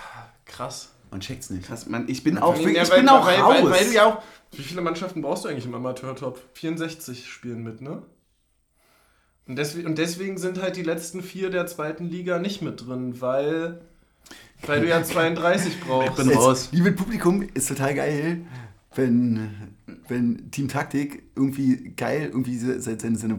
krass. 0.45 0.89
man 1.11 1.19
checkt's 1.19 1.49
nicht. 1.49 1.67
Krass, 1.67 1.87
Mann, 1.87 2.05
ich 2.07 2.23
bin 2.23 2.37
auch, 2.37 2.55
Ja, 2.55 2.67
ich 2.83 2.89
weil- 2.91 2.99
bin 2.99 3.09
auch 3.09 3.25
weil, 3.25 3.39
raus. 3.41 3.55
Weil, 3.63 3.69
weil 3.71 3.85
du 3.85 3.93
ja 3.93 4.05
auch. 4.05 4.21
Wie 4.51 4.63
viele 4.63 4.81
Mannschaften 4.81 5.21
brauchst 5.21 5.43
du 5.43 5.49
eigentlich 5.49 5.65
im 5.65 5.75
Amateurtopf? 5.75 6.39
64 6.53 7.29
spielen 7.29 7.61
mit, 7.63 7.81
ne? 7.81 8.01
Und 9.47 9.57
deswegen, 9.57 9.87
und 9.87 9.97
deswegen 9.97 10.37
sind 10.37 10.61
halt 10.61 10.75
die 10.75 10.81
letzten 10.83 11.21
vier 11.21 11.49
der 11.51 11.67
zweiten 11.67 12.05
Liga 12.05 12.39
nicht 12.39 12.61
mit 12.63 12.85
drin, 12.87 13.21
weil, 13.21 13.81
weil 14.65 14.81
du 14.81 14.87
ja 14.87 15.03
32 15.03 15.79
brauchst. 15.87 16.15
bin 16.17 16.29
Jetzt, 16.29 16.37
raus. 16.37 16.69
Liebe 16.71 16.91
Publikum, 16.93 17.43
ist 17.53 17.67
total 17.69 17.93
geil, 17.93 18.41
wenn, 18.95 19.49
wenn 20.07 20.49
Team 20.51 20.67
Taktik 20.67 21.23
irgendwie 21.35 21.93
geil 21.95 22.29
irgendwie 22.31 22.57
se- 22.57 22.81
se- 22.81 22.97
seine, 22.99 23.17
seine, 23.17 23.37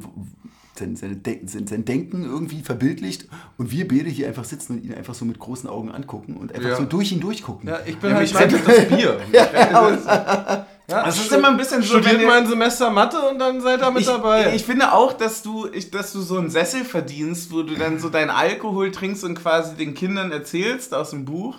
seine, 0.77 0.97
seine 0.97 1.17
Denk- 1.17 1.49
sein, 1.51 1.67
sein 1.67 1.85
Denken 1.85 2.23
irgendwie 2.25 2.61
verbildlicht 2.63 3.27
und 3.57 3.73
wir 3.73 3.89
beide 3.89 4.09
hier 4.09 4.29
einfach 4.29 4.45
sitzen 4.45 4.75
und 4.79 4.85
ihn 4.85 4.95
einfach 4.95 5.15
so 5.15 5.25
mit 5.25 5.39
großen 5.41 5.69
Augen 5.69 5.91
angucken 5.91 6.37
und 6.37 6.55
einfach 6.55 6.69
Ja. 6.69 6.77
so 6.77 6.85
durch 6.85 7.11
ihn 7.11 7.21
durchgucken. 7.21 7.69
ja, 7.69 7.81
ich 7.85 7.97
bin 7.97 8.11
ja, 8.11 8.17
halt 8.19 8.33
rettet 8.39 8.69
das 8.69 8.85
Bier. 8.89 9.19
ja, 9.33 10.67
Das 10.89 11.19
ist 11.19 11.33
immer 11.33 11.49
ein 11.49 11.57
bisschen 11.57 11.83
so, 11.83 11.95
Studiert 11.95 12.15
wenn 12.15 12.21
ihr- 12.21 12.27
mal 12.29 12.39
ein 12.39 12.47
Semester 12.47 12.91
Mathe 12.91 13.19
und 13.29 13.39
dann 13.41 13.61
seid 13.61 13.81
ihr 13.83 13.91
mit 13.91 14.03
Ich, 14.03 14.07
dabei. 14.07 14.55
ich 14.55 14.65
finde 14.65 14.93
auch, 14.93 15.13
dass 15.15 15.43
du, 15.43 15.67
ich, 15.73 15.91
dass 15.91 16.13
du 16.13 16.21
so 16.21 16.39
einen 16.39 16.49
Sessel 16.49 16.85
verdienst, 16.85 17.51
wo 17.53 17.63
du 17.63 17.75
dann 17.75 17.99
so 17.99 18.09
deinen 18.09 18.31
Alkohol 18.31 18.93
trinkst 18.93 19.25
und 19.25 19.35
quasi 19.35 19.75
den 19.75 19.95
Kindern 19.95 20.31
erzählst 20.31 20.95
aus 20.95 21.11
dem 21.11 21.25
Buch. 21.25 21.57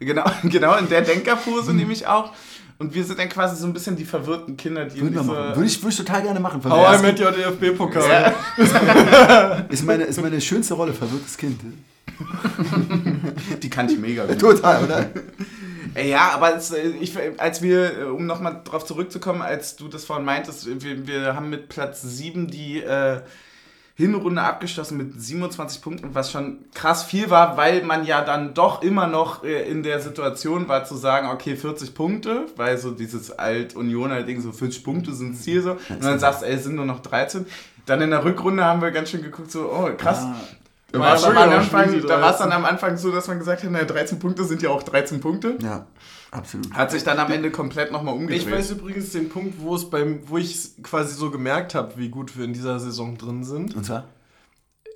Genau, 0.00 0.24
genau 0.42 0.76
in 0.76 0.88
der 0.88 1.02
Denkerpose 1.02 1.68
Hm. 1.68 1.76
nehme 1.76 1.92
ich 1.92 2.06
auch. 2.08 2.32
Und 2.76 2.92
wir 2.92 3.04
sind 3.04 3.20
dann 3.20 3.28
quasi 3.28 3.54
so 3.54 3.68
ein 3.68 3.72
bisschen 3.72 3.94
die 3.94 4.04
verwirrten 4.04 4.56
Kinder, 4.56 4.86
die 4.86 5.00
machen. 5.00 5.24
so, 5.26 5.32
Würde 5.32 5.64
ich, 5.64 5.80
würde 5.80 5.90
ich 5.90 5.96
total 5.96 6.22
gerne 6.22 6.40
machen. 6.40 6.60
How 6.68 6.98
I 6.98 7.02
Met 7.02 7.20
Your 7.20 7.30
DFB-Pokal. 7.30 8.34
Ja. 8.58 9.64
Ist 9.68 9.84
meine, 9.86 10.02
ist 10.04 10.20
meine 10.20 10.40
schönste 10.40 10.74
Rolle, 10.74 10.92
verwirrtes 10.92 11.36
Kind. 11.36 11.60
die 13.62 13.70
kann 13.70 13.88
ich 13.88 13.98
mega 13.98 14.24
gut. 14.26 14.40
Total, 14.40 14.82
oder? 14.84 15.06
Ja, 15.96 16.30
aber 16.32 16.56
es, 16.56 16.70
äh, 16.70 16.88
ich, 17.00 17.16
als 17.38 17.62
wir, 17.62 17.98
äh, 17.98 18.04
um 18.04 18.26
nochmal 18.26 18.62
drauf 18.64 18.84
zurückzukommen, 18.84 19.42
als 19.42 19.76
du 19.76 19.88
das 19.88 20.04
vorhin 20.04 20.24
meintest, 20.24 20.82
wir, 20.82 21.06
wir 21.06 21.34
haben 21.34 21.50
mit 21.50 21.68
Platz 21.68 22.02
7 22.02 22.48
die 22.48 22.82
äh, 22.82 23.20
Hinrunde 23.96 24.42
abgeschlossen 24.42 24.98
mit 24.98 25.20
27 25.20 25.80
Punkten, 25.80 26.14
was 26.16 26.32
schon 26.32 26.64
krass 26.74 27.04
viel 27.04 27.30
war, 27.30 27.56
weil 27.56 27.84
man 27.84 28.04
ja 28.04 28.22
dann 28.22 28.52
doch 28.52 28.82
immer 28.82 29.06
noch 29.06 29.44
äh, 29.44 29.70
in 29.70 29.84
der 29.84 30.00
Situation 30.00 30.66
war 30.66 30.84
zu 30.84 30.96
sagen, 30.96 31.28
okay, 31.28 31.54
40 31.54 31.94
Punkte, 31.94 32.46
weil 32.56 32.76
so 32.78 32.90
dieses 32.90 33.30
Alt-Unioner-Ding, 33.30 34.40
so 34.40 34.50
40 34.50 34.82
Punkte 34.82 35.12
sind 35.12 35.36
Ziel 35.36 35.62
so, 35.62 35.72
und 35.72 36.02
dann 36.02 36.18
sagst 36.18 36.42
du, 36.42 36.46
ey, 36.46 36.54
es 36.54 36.64
sind 36.64 36.74
nur 36.74 36.86
noch 36.86 37.00
13. 37.00 37.46
Dann 37.86 38.00
in 38.00 38.10
der 38.10 38.24
Rückrunde 38.24 38.64
haben 38.64 38.82
wir 38.82 38.90
ganz 38.90 39.10
schön 39.10 39.22
geguckt, 39.22 39.52
so, 39.52 39.70
oh, 39.70 39.88
krass. 39.96 40.22
Ah, 40.22 40.34
Da 40.94 41.00
War 41.00 41.14
es 41.16 41.22
schon 41.24 41.36
am 41.36 41.50
Anfang, 41.50 41.88
schwierig, 41.88 42.06
da 42.06 42.20
war 42.20 42.30
es 42.30 42.36
13. 42.38 42.50
dann 42.50 42.52
am 42.52 42.64
Anfang 42.64 42.96
so, 42.96 43.10
dass 43.10 43.26
man 43.28 43.38
gesagt 43.38 43.62
hat, 43.64 43.70
naja, 43.70 43.84
13 43.84 44.18
Punkte 44.18 44.44
sind 44.44 44.62
ja 44.62 44.70
auch 44.70 44.82
13 44.82 45.20
Punkte. 45.20 45.56
ja, 45.60 45.86
absolut. 46.30 46.72
Hat 46.72 46.90
sich 46.92 47.02
dann 47.02 47.18
am 47.18 47.30
Ende 47.32 47.50
komplett 47.50 47.90
nochmal 47.92 48.14
umgedreht. 48.14 48.42
Ich 48.46 48.50
weiß 48.50 48.70
übrigens 48.70 49.10
den 49.10 49.28
Punkt, 49.28 49.60
wo 49.60 49.74
es 49.74 49.90
beim, 49.90 50.20
wo 50.26 50.38
ich 50.38 50.70
quasi 50.82 51.14
so 51.14 51.30
gemerkt 51.30 51.74
habe, 51.74 51.96
wie 51.96 52.08
gut 52.10 52.38
wir 52.38 52.44
in 52.44 52.52
dieser 52.52 52.78
Saison 52.78 53.18
drin 53.18 53.42
sind. 53.44 53.74
Und 53.74 53.84
zwar? 53.84 54.04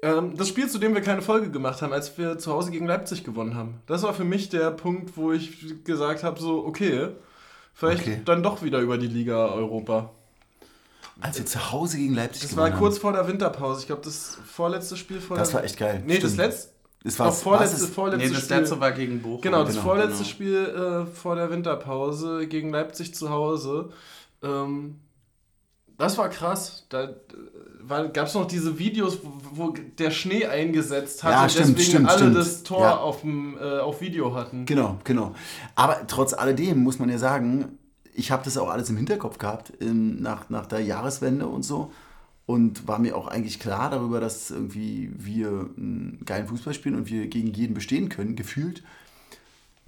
Ähm, 0.03 0.37
das 0.37 0.49
Spiel, 0.49 0.69
zu 0.69 0.79
dem 0.79 0.95
wir 0.95 1.01
keine 1.03 1.23
Folge 1.23 1.51
gemacht 1.51 1.83
haben, 1.83 1.93
als 1.93 2.17
wir 2.17 2.39
zu 2.39 2.53
Hause 2.53 2.71
gegen 2.71 2.87
Leipzig 2.87 3.25
gewonnen 3.25 3.57
haben. 3.57 3.81
Das 3.87 4.05
war 4.05 4.15
für 4.15 4.23
mich 4.25 4.49
der 4.49 4.71
Punkt, 4.71 5.17
wo 5.17 5.33
ich 5.33 5.83
gesagt 5.85 6.23
habe, 6.23 6.39
so, 6.41 6.65
okay, 6.65 7.09
vielleicht 7.75 8.03
Okay. 8.03 8.21
dann 8.25 8.45
doch 8.45 8.63
wieder 8.63 8.79
über 8.79 8.97
die 8.99 9.09
Liga 9.09 9.47
Europa. 9.49 10.11
Als 11.21 11.39
wir 11.39 11.47
zu 11.47 11.73
Hause 11.73 11.97
gegen 11.99 12.15
Leipzig 12.15 12.43
Das 12.43 12.57
war 12.57 12.71
kurz 12.71 12.99
vor 12.99 13.13
der 13.13 13.27
Winterpause. 13.27 13.81
Ich 13.81 13.87
glaube, 13.87 14.03
das 14.05 14.39
vorletzte 14.47 14.97
Spiel 14.97 15.21
vor 15.21 15.37
haben. 15.37 15.41
Das 15.43 15.51
der... 15.51 15.59
war 15.59 15.65
echt 15.65 15.77
geil. 15.77 16.03
Nee, 16.07 16.19
das 16.19 16.37
letzte... 16.37 16.73
Das 17.05 17.19
war 17.21 17.33
vorletzte, 17.33 17.87
vorletzte 17.87 18.27
nee, 18.29 18.35
das 18.35 18.43
Spiel. 18.45 18.57
letzte 18.57 18.81
war 18.81 18.91
gegen 18.93 19.23
Bochum. 19.23 19.41
Genau, 19.41 19.63
das 19.63 19.75
Genau, 19.75 19.83
vorletzte 19.85 20.19
genau. 20.19 20.29
Spiel 20.29 20.65
äh, 20.65 21.07
vor 21.07 21.37
der 21.37 21.49
Winterpause 21.51 22.47
gegen 22.49 22.71
Leipzig 22.71 23.15
zu 23.15 23.31
Hause. 23.31 23.91
Ähm, 24.43 24.99
das 25.97 26.19
war 26.19 26.29
krass. 26.29 26.87
Da 26.89 27.05
äh, 27.05 28.09
gab 28.13 28.27
es 28.27 28.35
noch 28.35 28.47
diese 28.47 28.79
Videos, 28.79 29.19
wo, 29.23 29.69
wo 29.69 29.75
der 29.99 30.11
Schnee 30.11 30.47
eingesetzt 30.47 31.23
hat 31.23 31.33
Ja, 31.33 31.43
und 31.45 31.51
stimmt, 31.53 31.69
deswegen 31.79 31.89
stimmt, 31.91 32.09
alle 32.09 32.19
stimmt. 32.19 32.37
das 32.37 32.63
Tor 32.65 32.81
Ja. 32.83 32.97
auf, 32.99 33.21
dem, 33.21 33.57
äh, 33.59 33.79
auf 33.79 34.01
Video 34.01 34.35
hatten. 34.35 34.67
Genau, 34.67 34.99
genau. 35.05 35.35
Aber 35.77 36.05
trotz 36.09 36.35
alledem 36.35 36.83
muss 36.83 36.99
man 36.99 37.09
ja 37.09 37.19
sagen, 37.19 37.79
ich 38.19 38.31
habe 38.31 38.45
das 38.45 38.57
auch 38.59 38.69
alles 38.69 38.91
im 38.91 38.97
Hinterkopf 38.97 39.39
gehabt 39.39 39.73
ähm, 39.81 40.21
nach, 40.21 40.51
nach 40.51 40.67
der 40.67 40.81
Jahreswende 40.81 41.47
und 41.47 41.63
so. 41.63 41.93
Und 42.47 42.89
war 42.89 42.99
mir 42.99 43.15
auch 43.17 43.29
eigentlich 43.29 43.61
klar 43.61 43.91
darüber, 43.91 44.21
dass 44.21 44.51
irgendwie 44.51 45.11
wir 45.17 45.69
einen 45.77 46.21
geilen 46.25 46.47
Fußball 46.47 46.73
spielen 46.73 46.95
und 46.97 47.09
wir 47.11 47.27
gegen 47.27 47.53
jeden 47.53 47.75
bestehen 47.75 48.09
können, 48.09 48.37
gefühlt. 48.37 48.83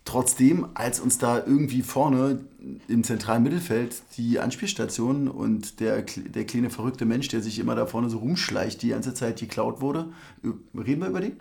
Trotzdem, 0.05 0.67
als 0.75 0.99
uns 0.99 1.19
da 1.19 1.39
irgendwie 1.39 1.83
vorne 1.83 2.41
im 2.89 3.05
zentralen 3.05 3.43
Mittelfeld 3.43 4.03
die 4.17 4.41
Anspielstation 4.41 5.29
und 5.29 5.79
der, 5.81 6.03
der 6.03 6.45
kleine 6.45 6.71
verrückte 6.71 7.05
Mensch, 7.05 7.29
der 7.29 7.41
sich 7.43 7.59
immer 7.59 7.75
da 7.77 7.87
vorne 7.87 8.11
so 8.11 8.19
rumschleicht, 8.19 8.83
die 8.83 8.89
ganze 8.89 9.15
Zeit 9.15 9.39
geklaut 9.39 9.81
wurde, 9.81 10.07
reden 10.75 11.01
wir 11.03 11.09
über 11.09 11.21
den? 11.21 11.39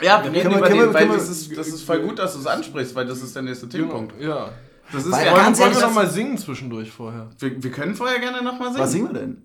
Ja, 0.00 0.22
wir 0.22 0.30
reden 0.32 0.50
wir- 0.50 0.58
über 0.58 0.68
den, 0.68 0.78
wir- 0.78 0.94
weil 0.94 1.08
das 1.08 1.28
ist, 1.28 1.56
das 1.56 1.68
ist 1.68 1.82
voll 1.82 2.00
gut, 2.02 2.18
dass 2.18 2.34
du 2.34 2.40
es 2.40 2.46
ansprichst, 2.46 2.94
weil 2.94 3.06
das 3.06 3.22
ist 3.22 3.34
der 3.34 3.42
nächste 3.42 3.68
Themenpunkt. 3.68 4.20
Ja. 4.20 4.50
Das 4.92 5.04
ist 5.04 5.12
Weil- 5.12 5.26
ja 5.26 5.32
Wollen, 5.32 5.42
ganz 5.42 5.58
wollen 5.58 5.68
ehrlich, 5.70 5.82
wir 5.82 5.88
noch 5.88 5.94
das- 5.96 6.04
mal 6.04 6.10
singen 6.10 6.38
zwischendurch 6.38 6.90
vorher? 6.90 7.28
wir, 7.38 7.62
wir 7.62 7.70
können 7.70 7.94
vorher 7.94 8.18
gerne 8.20 8.42
nochmal 8.42 8.68
singen. 8.72 8.82
Was 8.84 8.92
singen 8.92 9.08
wir 9.12 9.20
denn? 9.20 9.42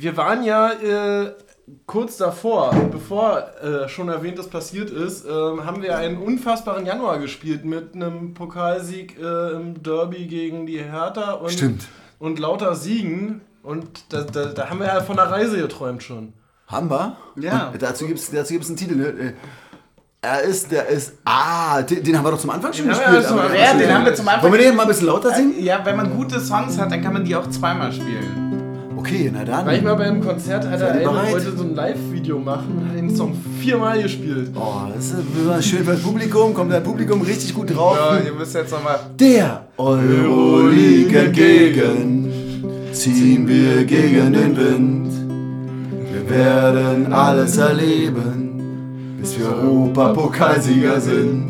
Wir 0.00 0.16
waren 0.16 0.44
ja 0.44 0.72
äh, 0.72 1.32
kurz 1.86 2.16
davor, 2.18 2.74
bevor 2.90 3.44
äh, 3.62 3.88
schon 3.88 4.08
erwähntes 4.08 4.48
passiert 4.48 4.90
ist, 4.90 5.24
ähm, 5.24 5.64
haben 5.64 5.82
wir 5.82 5.96
einen 5.96 6.18
unfassbaren 6.18 6.84
Januar 6.84 7.18
gespielt 7.18 7.64
mit 7.64 7.94
einem 7.94 8.34
Pokalsieg 8.34 9.18
äh, 9.18 9.52
im 9.52 9.82
Derby 9.82 10.26
gegen 10.26 10.66
die 10.66 10.78
Hertha 10.82 11.32
und, 11.32 11.50
Stimmt. 11.52 11.88
und 12.18 12.38
lauter 12.38 12.74
Siegen. 12.74 13.40
Und 13.62 14.12
da, 14.12 14.22
da, 14.22 14.46
da 14.46 14.68
haben 14.70 14.80
wir 14.80 14.86
ja 14.88 15.00
von 15.02 15.16
der 15.16 15.30
Reise 15.30 15.56
geträumt 15.56 16.02
schon. 16.02 16.32
Haben 16.66 16.90
wir? 16.90 17.16
Ja. 17.36 17.68
Und 17.68 17.80
dazu 17.80 18.06
gibt 18.06 18.18
es 18.18 18.30
dazu 18.30 18.52
gibt's 18.54 18.68
einen 18.68 18.76
Titel. 18.76 19.34
Äh, 20.24 20.28
Er 20.28 20.42
ist, 20.42 20.70
der 20.70 20.88
ist. 20.88 21.14
Ah, 21.24 21.82
den, 21.82 22.02
den 22.04 22.16
haben 22.16 22.24
wir 22.24 22.30
doch 22.30 22.38
zum 22.38 22.50
Anfang 22.50 22.72
schon 22.72 22.86
Den 22.86 22.94
haben 22.94 23.00
gespielt. 23.00 23.22
wir 23.22 23.28
zum 23.28 23.38
aber- 23.38 23.50
Anfang- 23.50 23.60
Ja, 23.60 23.74
den 23.86 23.94
haben 23.94 24.04
wir 24.04 24.14
zum 24.14 24.28
Anfang. 24.28 24.42
Wollen 24.44 24.52
wir 24.60 24.60
den 24.68 24.76
mal 24.76 24.82
ein 24.82 24.88
bisschen 24.88 25.06
lauter 25.08 25.34
singen? 25.34 25.54
Ja, 25.58 25.80
wenn 25.84 25.96
man 25.96 26.10
gute 26.16 26.38
Songs 26.40 26.78
hat, 26.78 26.92
dann 26.92 27.02
kann 27.02 27.12
man 27.12 27.24
die 27.24 27.34
auch 27.34 27.48
zweimal 27.50 27.92
spielen. 27.92 28.92
Okay, 28.96 29.32
na 29.34 29.44
dann. 29.44 29.66
War 29.66 29.74
ich 29.74 29.82
mal 29.82 29.96
beim 29.96 30.20
Konzert, 30.24 30.64
hat 30.64 30.74
er 30.74 30.78
Seid 30.78 30.88
ihr 30.94 31.00
einen, 31.00 31.10
bereit? 31.10 31.32
wollte 31.32 31.56
so 31.56 31.64
ein 31.64 31.74
Live-Video 31.74 32.38
machen 32.38 32.88
den 32.94 33.16
Song 33.16 33.34
viermal 33.60 34.00
gespielt. 34.00 34.50
Oh, 34.54 34.82
das 34.94 35.06
ist 35.06 35.66
schön 35.68 35.84
für 35.84 35.90
das 35.92 36.00
Publikum. 36.02 36.54
Kommt 36.54 36.70
das 36.72 36.84
Publikum 36.84 37.20
richtig 37.22 37.52
gut 37.52 37.74
drauf. 37.74 37.96
Ja, 37.98 38.18
ihr 38.24 38.32
müsst 38.32 38.54
jetzt 38.54 38.70
nochmal. 38.70 39.00
Der 39.18 39.62
Euroleague 39.76 41.18
entgegen 41.18 42.62
ziehen 42.92 43.48
wir 43.48 43.84
gegen 43.84 44.32
den 44.32 44.56
Wind. 44.56 45.12
Wir 46.12 46.30
werden 46.30 47.12
alles 47.12 47.56
erleben, 47.56 48.51
bis 49.22 49.38
wir 49.38 49.56
Europapokalsieger 49.56 51.00
sind. 51.00 51.48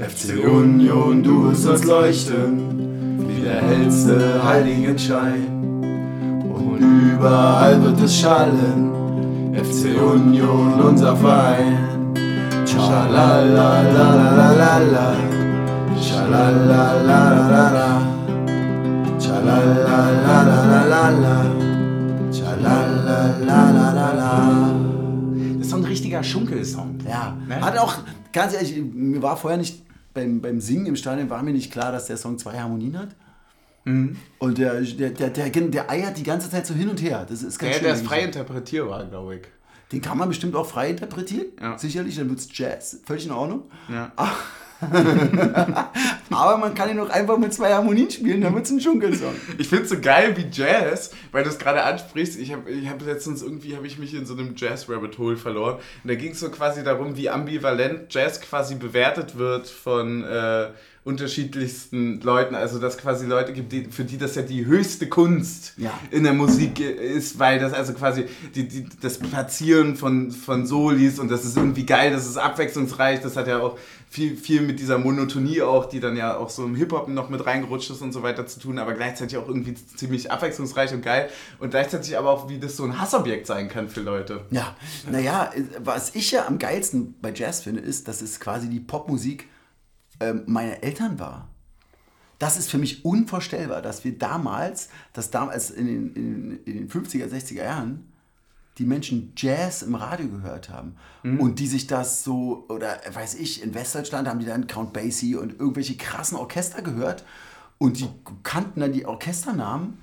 FC 0.00 0.44
Union, 0.44 1.22
du 1.22 1.48
wirst 1.48 1.68
uns 1.68 1.84
leuchten, 1.84 3.28
wie 3.28 3.42
der 3.42 3.62
hellste 3.62 4.42
Heiligenschein. 4.44 5.46
Und 6.52 6.80
überall 6.80 7.80
wird 7.80 8.00
es 8.02 8.18
schallen, 8.18 8.90
FC 9.54 9.94
Union, 10.02 10.80
unser 10.80 11.14
Verein. 11.16 11.78
Schalalalalala. 12.66 15.14
Schalalalalala. 16.02 18.02
Schalalalalala. 19.20 21.36
Schalalalalala. 22.32 24.83
Das 25.64 25.68
ist 25.68 25.70
so 25.70 25.76
ein 25.76 25.84
richtiger 25.84 26.22
Schunkelsong. 26.22 26.98
Ja, 27.08 27.36
Ne? 27.48 27.60
hat 27.60 27.78
auch, 27.78 27.96
ganz 28.32 28.52
ehrlich, 28.54 28.76
mir 28.82 29.22
war 29.22 29.36
vorher 29.36 29.58
nicht, 29.58 29.82
beim, 30.12 30.40
beim 30.40 30.60
Singen 30.60 30.86
im 30.86 30.96
Stadion 30.96 31.28
war 31.30 31.42
mir 31.42 31.52
nicht 31.52 31.72
klar, 31.72 31.90
dass 31.90 32.06
der 32.06 32.16
Song 32.16 32.38
zwei 32.38 32.58
Harmonien 32.58 32.98
hat. 32.98 33.08
Mhm. 33.84 34.16
Und 34.38 34.58
der, 34.58 34.80
der, 34.80 35.10
der, 35.10 35.30
der, 35.30 35.50
der 35.50 35.90
eiert 35.90 36.16
die 36.18 36.22
ganze 36.22 36.50
Zeit 36.50 36.66
so 36.66 36.74
hin 36.74 36.88
und 36.88 37.02
her. 37.02 37.26
Das 37.28 37.42
ist 37.42 37.58
ganz 37.58 37.72
Der, 37.72 37.78
schön. 37.78 37.84
der 37.84 37.94
ist 37.94 38.04
frei 38.06 38.20
interpretierbar, 38.22 39.04
glaube 39.06 39.36
ich. 39.36 39.42
Den 39.92 40.00
kann 40.00 40.16
man 40.18 40.28
bestimmt 40.28 40.54
auch 40.54 40.66
frei 40.66 40.90
interpretieren. 40.90 41.46
Ja. 41.60 41.76
Sicherlich, 41.78 42.16
dann 42.16 42.28
wird 42.28 42.38
es 42.38 42.48
Jazz. 42.56 43.00
Völlig 43.04 43.26
in 43.26 43.32
Ordnung. 43.32 43.62
Ja. 43.90 44.12
Aber 46.30 46.56
man 46.58 46.74
kann 46.74 46.90
ihn 46.90 46.98
auch 46.98 47.10
einfach 47.10 47.38
mit 47.38 47.54
zwei 47.54 47.72
Harmonien 47.72 48.10
spielen, 48.10 48.40
dann 48.40 48.54
wird 48.54 48.64
es 48.64 48.70
ein 48.70 48.78
Dschungelsong. 48.78 49.34
Ich 49.58 49.68
finde 49.68 49.84
es 49.84 49.90
so 49.90 50.00
geil 50.00 50.36
wie 50.36 50.46
Jazz, 50.50 51.10
weil 51.32 51.44
du 51.44 51.50
es 51.50 51.58
gerade 51.58 51.84
ansprichst. 51.84 52.38
Ich 52.38 52.52
habe 52.52 52.70
ich 52.70 52.88
hab 52.88 53.04
letztens 53.04 53.42
irgendwie 53.42 53.76
habe 53.76 53.86
ich 53.86 53.98
mich 53.98 54.14
in 54.14 54.26
so 54.26 54.34
einem 54.34 54.54
Jazz-Rabbit 54.56 55.18
Hole 55.18 55.36
verloren. 55.36 55.76
Und 55.76 56.10
da 56.10 56.14
ging 56.14 56.32
es 56.32 56.40
so 56.40 56.50
quasi 56.50 56.82
darum, 56.82 57.16
wie 57.16 57.30
ambivalent 57.30 58.12
Jazz 58.12 58.40
quasi 58.40 58.74
bewertet 58.74 59.38
wird 59.38 59.68
von 59.68 60.24
äh, 60.24 60.70
unterschiedlichsten 61.04 62.20
Leuten. 62.22 62.54
Also 62.54 62.78
dass 62.78 62.96
quasi 62.98 63.26
Leute 63.26 63.52
gibt, 63.52 63.72
die, 63.72 63.84
für 63.84 64.04
die 64.04 64.16
das 64.18 64.34
ja 64.34 64.42
die 64.42 64.64
höchste 64.64 65.08
Kunst 65.08 65.74
Ja. 65.76 65.92
in 66.10 66.24
der 66.24 66.32
Musik 66.32 66.80
ist, 66.80 67.38
weil 67.38 67.58
das 67.58 67.72
also 67.72 67.92
quasi 67.92 68.24
die, 68.54 68.66
die, 68.68 68.86
das 69.00 69.18
Platzieren 69.18 69.96
von, 69.96 70.30
von 70.30 70.66
Solis 70.66 71.18
und 71.18 71.30
das 71.30 71.44
ist 71.44 71.56
irgendwie 71.56 71.84
geil, 71.86 72.10
das 72.10 72.26
ist 72.26 72.36
abwechslungsreich, 72.36 73.20
das 73.20 73.36
hat 73.36 73.48
ja 73.48 73.60
auch 73.60 73.78
viel, 74.08 74.36
viel 74.36 74.62
mit 74.62 74.78
dieser 74.80 74.96
Monotonie 74.96 75.60
auch, 75.62 75.86
die 75.86 76.00
dann 76.00 76.16
ja 76.16 76.36
auch 76.36 76.48
so 76.48 76.64
im 76.64 76.74
Hip-Hop 76.76 77.08
noch 77.08 77.28
mit 77.28 77.44
reingerutscht 77.44 77.90
ist 77.90 78.00
und 78.00 78.12
so 78.12 78.22
weiter 78.22 78.46
zu 78.46 78.60
tun, 78.60 78.78
aber 78.78 78.94
gleichzeitig 78.94 79.36
auch 79.36 79.48
irgendwie 79.48 79.74
ziemlich 79.74 80.30
abwechslungsreich 80.30 80.94
und 80.94 81.02
geil 81.02 81.28
und 81.58 81.70
gleichzeitig 81.70 82.16
aber 82.16 82.30
auch, 82.30 82.48
wie 82.48 82.58
das 82.58 82.76
so 82.76 82.84
ein 82.84 82.98
Hassobjekt 83.00 83.46
sein 83.46 83.68
kann 83.68 83.88
für 83.88 84.00
Leute. 84.00 84.42
Ja, 84.50 84.76
naja, 85.10 85.50
was 85.80 86.14
ich 86.14 86.30
ja 86.30 86.46
am 86.46 86.58
geilsten 86.58 87.14
bei 87.20 87.32
Jazz 87.34 87.60
finde, 87.60 87.80
ist, 87.82 88.08
dass 88.08 88.22
es 88.22 88.40
quasi 88.40 88.68
die 88.70 88.80
Popmusik 88.80 89.48
ähm, 90.20 90.42
meiner 90.46 90.82
Eltern 90.82 91.18
war. 91.18 91.48
Das 92.38 92.56
ist 92.58 92.70
für 92.70 92.78
mich 92.78 93.04
unvorstellbar, 93.04 93.80
dass 93.80 94.04
wir 94.04 94.18
damals, 94.18 94.88
dass 95.12 95.30
damals 95.30 95.70
in 95.70 95.86
den, 95.86 96.14
in, 96.14 96.64
in 96.64 96.74
den 96.76 96.88
50er, 96.88 97.26
60er 97.26 97.64
Jahren, 97.64 98.12
die 98.78 98.84
Menschen 98.84 99.32
Jazz 99.36 99.82
im 99.82 99.94
Radio 99.94 100.28
gehört 100.28 100.68
haben 100.68 100.96
und 101.38 101.60
die 101.60 101.68
sich 101.68 101.86
das 101.86 102.24
so, 102.24 102.66
oder 102.68 103.00
weiß 103.12 103.36
ich, 103.36 103.62
in 103.62 103.72
Westdeutschland 103.72 104.26
haben 104.26 104.40
die 104.40 104.46
dann 104.46 104.66
Count 104.66 104.92
Basie 104.92 105.36
und 105.36 105.60
irgendwelche 105.60 105.96
krassen 105.96 106.36
Orchester 106.36 106.82
gehört 106.82 107.24
und 107.78 108.00
die 108.00 108.08
kannten 108.42 108.80
dann 108.80 108.92
die 108.92 109.06
Orchesternamen 109.06 109.98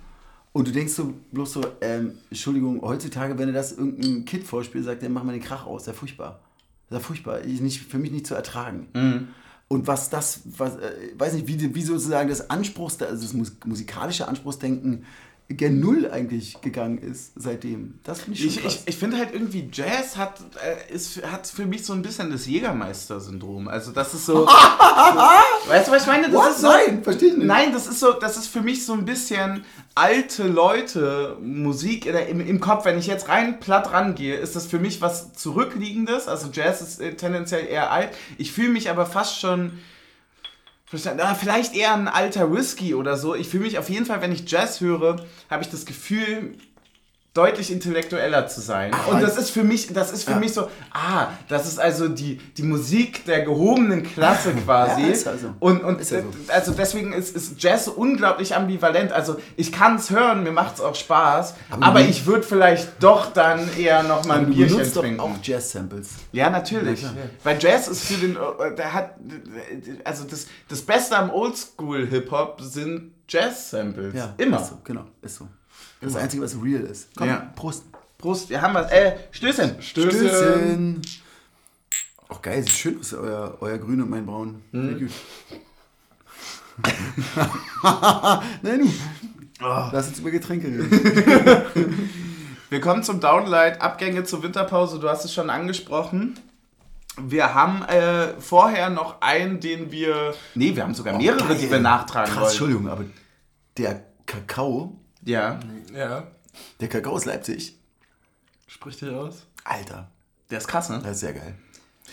und 0.53 0.67
du 0.67 0.71
denkst 0.71 0.93
so 0.93 1.13
bloß 1.31 1.53
so, 1.53 1.65
ähm, 1.81 2.17
Entschuldigung, 2.29 2.81
heutzutage, 2.81 3.37
wenn 3.37 3.47
du 3.47 3.53
das 3.53 3.73
irgendein 3.73 4.25
Kid 4.25 4.45
vorspielt, 4.45 4.85
sagt 4.85 5.01
der, 5.01 5.09
mach 5.09 5.23
mal 5.23 5.33
den 5.33 5.41
Krach 5.41 5.65
aus, 5.65 5.83
der 5.83 5.93
furchtbar. 5.93 6.39
Ja 6.89 6.99
furchtbar, 6.99 7.39
ist 7.39 7.61
nicht, 7.61 7.81
für 7.81 7.99
mich 7.99 8.11
nicht 8.11 8.27
zu 8.27 8.35
ertragen. 8.35 8.87
Und 9.71 9.87
was 9.87 10.09
das, 10.09 10.41
was, 10.57 10.75
äh, 10.75 11.13
weiß 11.17 11.31
nicht, 11.31 11.47
wie, 11.47 11.73
wie 11.73 11.81
sozusagen 11.81 12.27
das 12.27 12.49
Anspruchs, 12.49 13.01
also 13.01 13.21
das 13.23 13.33
mus- 13.33 13.53
musikalische 13.65 14.27
Anspruchsdenken 14.27 15.05
gen 15.55 15.79
Null 15.79 16.09
eigentlich 16.11 16.59
gegangen 16.61 16.97
ist 16.97 17.33
seitdem. 17.35 17.99
Das 18.03 18.21
finde 18.21 18.39
ich 18.39 18.45
schon 18.45 18.49
Ich, 18.49 18.61
krass. 18.61 18.75
ich, 18.75 18.87
ich 18.87 18.97
finde 18.97 19.17
halt 19.17 19.33
irgendwie, 19.33 19.69
Jazz 19.71 20.17
hat, 20.17 20.39
äh, 20.63 20.93
ist, 20.93 21.21
hat 21.23 21.47
für 21.47 21.65
mich 21.65 21.85
so 21.85 21.93
ein 21.93 22.01
bisschen 22.01 22.31
das 22.31 22.45
Jägermeister-Syndrom. 22.45 23.67
Also 23.67 23.91
das 23.91 24.13
ist 24.13 24.25
so... 24.25 24.45
weißt 25.67 25.87
du, 25.87 25.91
was 25.91 26.01
ich 26.01 26.07
meine? 26.07 26.29
Das 26.29 26.33
What? 26.33 26.49
ist 26.51 26.61
so, 26.61 26.67
Nein, 26.67 27.03
verstehe 27.03 27.29
ich 27.29 27.37
nicht. 27.37 27.47
Nein, 27.47 27.71
das 27.73 27.87
ist 27.87 27.99
so, 27.99 28.13
das 28.13 28.37
ist 28.37 28.47
für 28.47 28.61
mich 28.61 28.85
so 28.85 28.93
ein 28.93 29.05
bisschen 29.05 29.63
alte 29.95 30.47
Leute 30.47 31.37
Musik 31.41 32.05
im, 32.05 32.39
im 32.41 32.59
Kopf. 32.59 32.85
Wenn 32.85 32.97
ich 32.97 33.07
jetzt 33.07 33.27
rein 33.29 33.59
platt 33.59 33.91
rangehe, 33.91 34.35
ist 34.35 34.55
das 34.55 34.67
für 34.67 34.79
mich 34.79 35.01
was 35.01 35.33
Zurückliegendes. 35.33 36.27
Also 36.27 36.49
Jazz 36.51 36.81
ist 36.81 37.01
äh, 37.01 37.15
tendenziell 37.15 37.65
eher 37.67 37.91
alt. 37.91 38.09
Ich 38.37 38.51
fühle 38.51 38.69
mich 38.69 38.89
aber 38.89 39.05
fast 39.05 39.39
schon. 39.39 39.79
Ah, 40.93 41.35
Vielleicht 41.35 41.75
eher 41.75 41.93
ein 41.93 42.07
alter 42.07 42.51
Whisky 42.51 42.93
oder 42.95 43.15
so. 43.15 43.33
Ich 43.35 43.47
fühle 43.47 43.63
mich 43.63 43.77
auf 43.77 43.89
jeden 43.89 44.05
Fall, 44.05 44.21
wenn 44.21 44.31
ich 44.31 44.49
Jazz 44.49 44.81
höre, 44.81 45.17
habe 45.49 45.63
ich 45.63 45.69
das 45.69 45.85
Gefühl, 45.85 46.55
deutlich 47.33 47.71
intellektueller 47.71 48.47
zu 48.47 48.59
sein. 48.59 48.91
Ach, 48.93 49.07
Und 49.07 49.21
das 49.21 49.37
ist 49.37 49.51
für 49.51 49.63
mich, 49.63 49.93
das 49.93 50.11
ist 50.11 50.25
für 50.25 50.31
Ja. 50.31 50.39
mich 50.39 50.53
so, 50.53 50.67
ah, 50.91 51.27
das 51.47 51.65
ist 51.65 51.79
also 51.79 52.09
die, 52.09 52.37
die 52.57 52.63
Musik 52.63 53.23
der 53.23 53.43
gehobenen 53.43 54.03
Klasse 54.03 54.51
quasi. 54.65 55.03
Ja, 55.03 55.07
ist 55.07 55.27
also. 55.29 55.53
Und, 55.61 55.81
und 55.81 56.01
Ist 56.01 56.11
ja 56.11 56.19
so. 56.21 56.27
äh, 56.27 56.51
also 56.51 56.73
deswegen 56.73 57.13
ist, 57.13 57.33
ist 57.33 57.63
Jazz 57.63 57.85
so 57.85 57.91
unglaublich 57.93 58.53
ambivalent. 58.53 59.13
Also 59.13 59.37
ich 59.55 59.71
kann 59.71 59.95
es 59.95 60.09
hören, 60.09 60.43
mir 60.43 60.51
macht 60.51 60.75
es 60.75 60.81
auch 60.81 60.93
Spaß, 60.95 61.55
Aber 61.69 61.85
aber, 61.85 62.01
ich 62.01 62.25
würde 62.25 62.43
vielleicht 62.43 63.01
doch 63.01 63.31
dann 63.31 63.69
eher 63.77 64.03
noch 64.03 64.25
mal 64.25 64.33
Aber 64.33 64.43
ein 64.43 64.45
du 64.47 64.53
Bierchen 64.57 64.75
benutzt 64.77 64.97
doch 64.97 65.01
trinken. 65.01 65.19
auch 65.21 65.31
Jazz-Samples. 65.41 66.09
Ja, 66.33 66.49
natürlich. 66.49 67.01
Ja. 67.03 67.13
Weil 67.45 67.57
Jazz 67.61 67.87
ist 67.87 68.03
für 68.03 68.15
den, 68.15 68.37
der 68.77 68.93
hat, 68.93 69.15
also 70.03 70.25
das, 70.25 70.47
das 70.67 70.81
Beste 70.81 71.15
am 71.17 71.29
Oldschool-Hip-Hop 71.29 72.59
sind 72.61 73.13
Jazz-Samples. 73.29 74.13
Ja, 74.15 74.33
Immer. 74.37 74.57
Ist 74.59 74.67
so, 74.67 74.77
genau, 74.83 75.05
ist 75.21 75.35
so. 75.37 75.47
Das 76.01 76.15
Einzige, 76.15 76.43
was 76.43 76.55
real 76.61 76.81
ist. 76.81 77.09
Komm, 77.15 77.27
Ja. 77.27 77.51
Prost. 77.55 77.83
Prost, 78.17 78.49
wir 78.49 78.61
haben 78.61 78.73
was, 78.73 78.91
äh, 78.91 79.13
Stößchen. 79.31 79.81
Stößchen. 79.81 81.01
Auch 82.27 82.41
geil, 82.41 82.61
sieht 82.63 82.71
schön 82.71 82.99
aus, 82.99 83.13
euer, 83.13 83.57
euer 83.61 83.77
Grün 83.77 84.01
und 84.01 84.09
mein 84.09 84.25
Braun. 84.25 84.61
Sehr 84.71 84.93
gut. 84.93 85.11
Nein, 88.61 88.79
du. 88.81 88.89
Lass 89.91 90.07
uns 90.07 90.19
über 90.19 90.31
Getränke 90.31 90.67
reden. 90.67 92.09
Wir 92.69 92.79
kommen 92.79 93.03
zum 93.03 93.19
Downlight, 93.19 93.81
Abgänge 93.81 94.23
zur 94.23 94.43
Winterpause, 94.43 94.97
du 94.99 95.09
hast 95.09 95.25
es 95.25 95.33
schon 95.33 95.49
angesprochen. 95.49 96.39
Wir 97.21 97.53
haben 97.53 97.83
äh, 97.83 98.39
vorher 98.39 98.89
noch 98.89 99.19
einen, 99.21 99.59
den 99.59 99.91
wir. 99.91 100.33
Nee, 100.55 100.73
wir 100.73 100.83
haben 100.83 100.93
sogar 100.93 101.17
mehrere, 101.17 101.51
Oh, 101.51 101.53
die 101.53 101.69
wir 101.69 101.79
nachtragen 101.81 102.27
Krass, 102.31 102.37
wollen. 102.39 102.49
Entschuldigung, 102.51 102.87
aber 102.87 103.03
der 103.77 104.05
Kakao, 104.25 104.97
Ja. 105.23 105.59
Ja, 105.95 106.27
der 106.79 106.87
Kakao 106.89 107.13
aus 107.13 107.25
Leipzig, 107.25 107.77
sprich 108.67 108.97
dich 108.97 109.09
aus. 109.09 109.45
Alter, 109.63 110.09
Der 110.49 110.57
ist 110.57 110.67
krass, 110.67 110.89
ne? 110.89 110.99
das 111.03 111.13
ist 111.13 111.19
sehr 111.21 111.33
geil. 111.33 111.55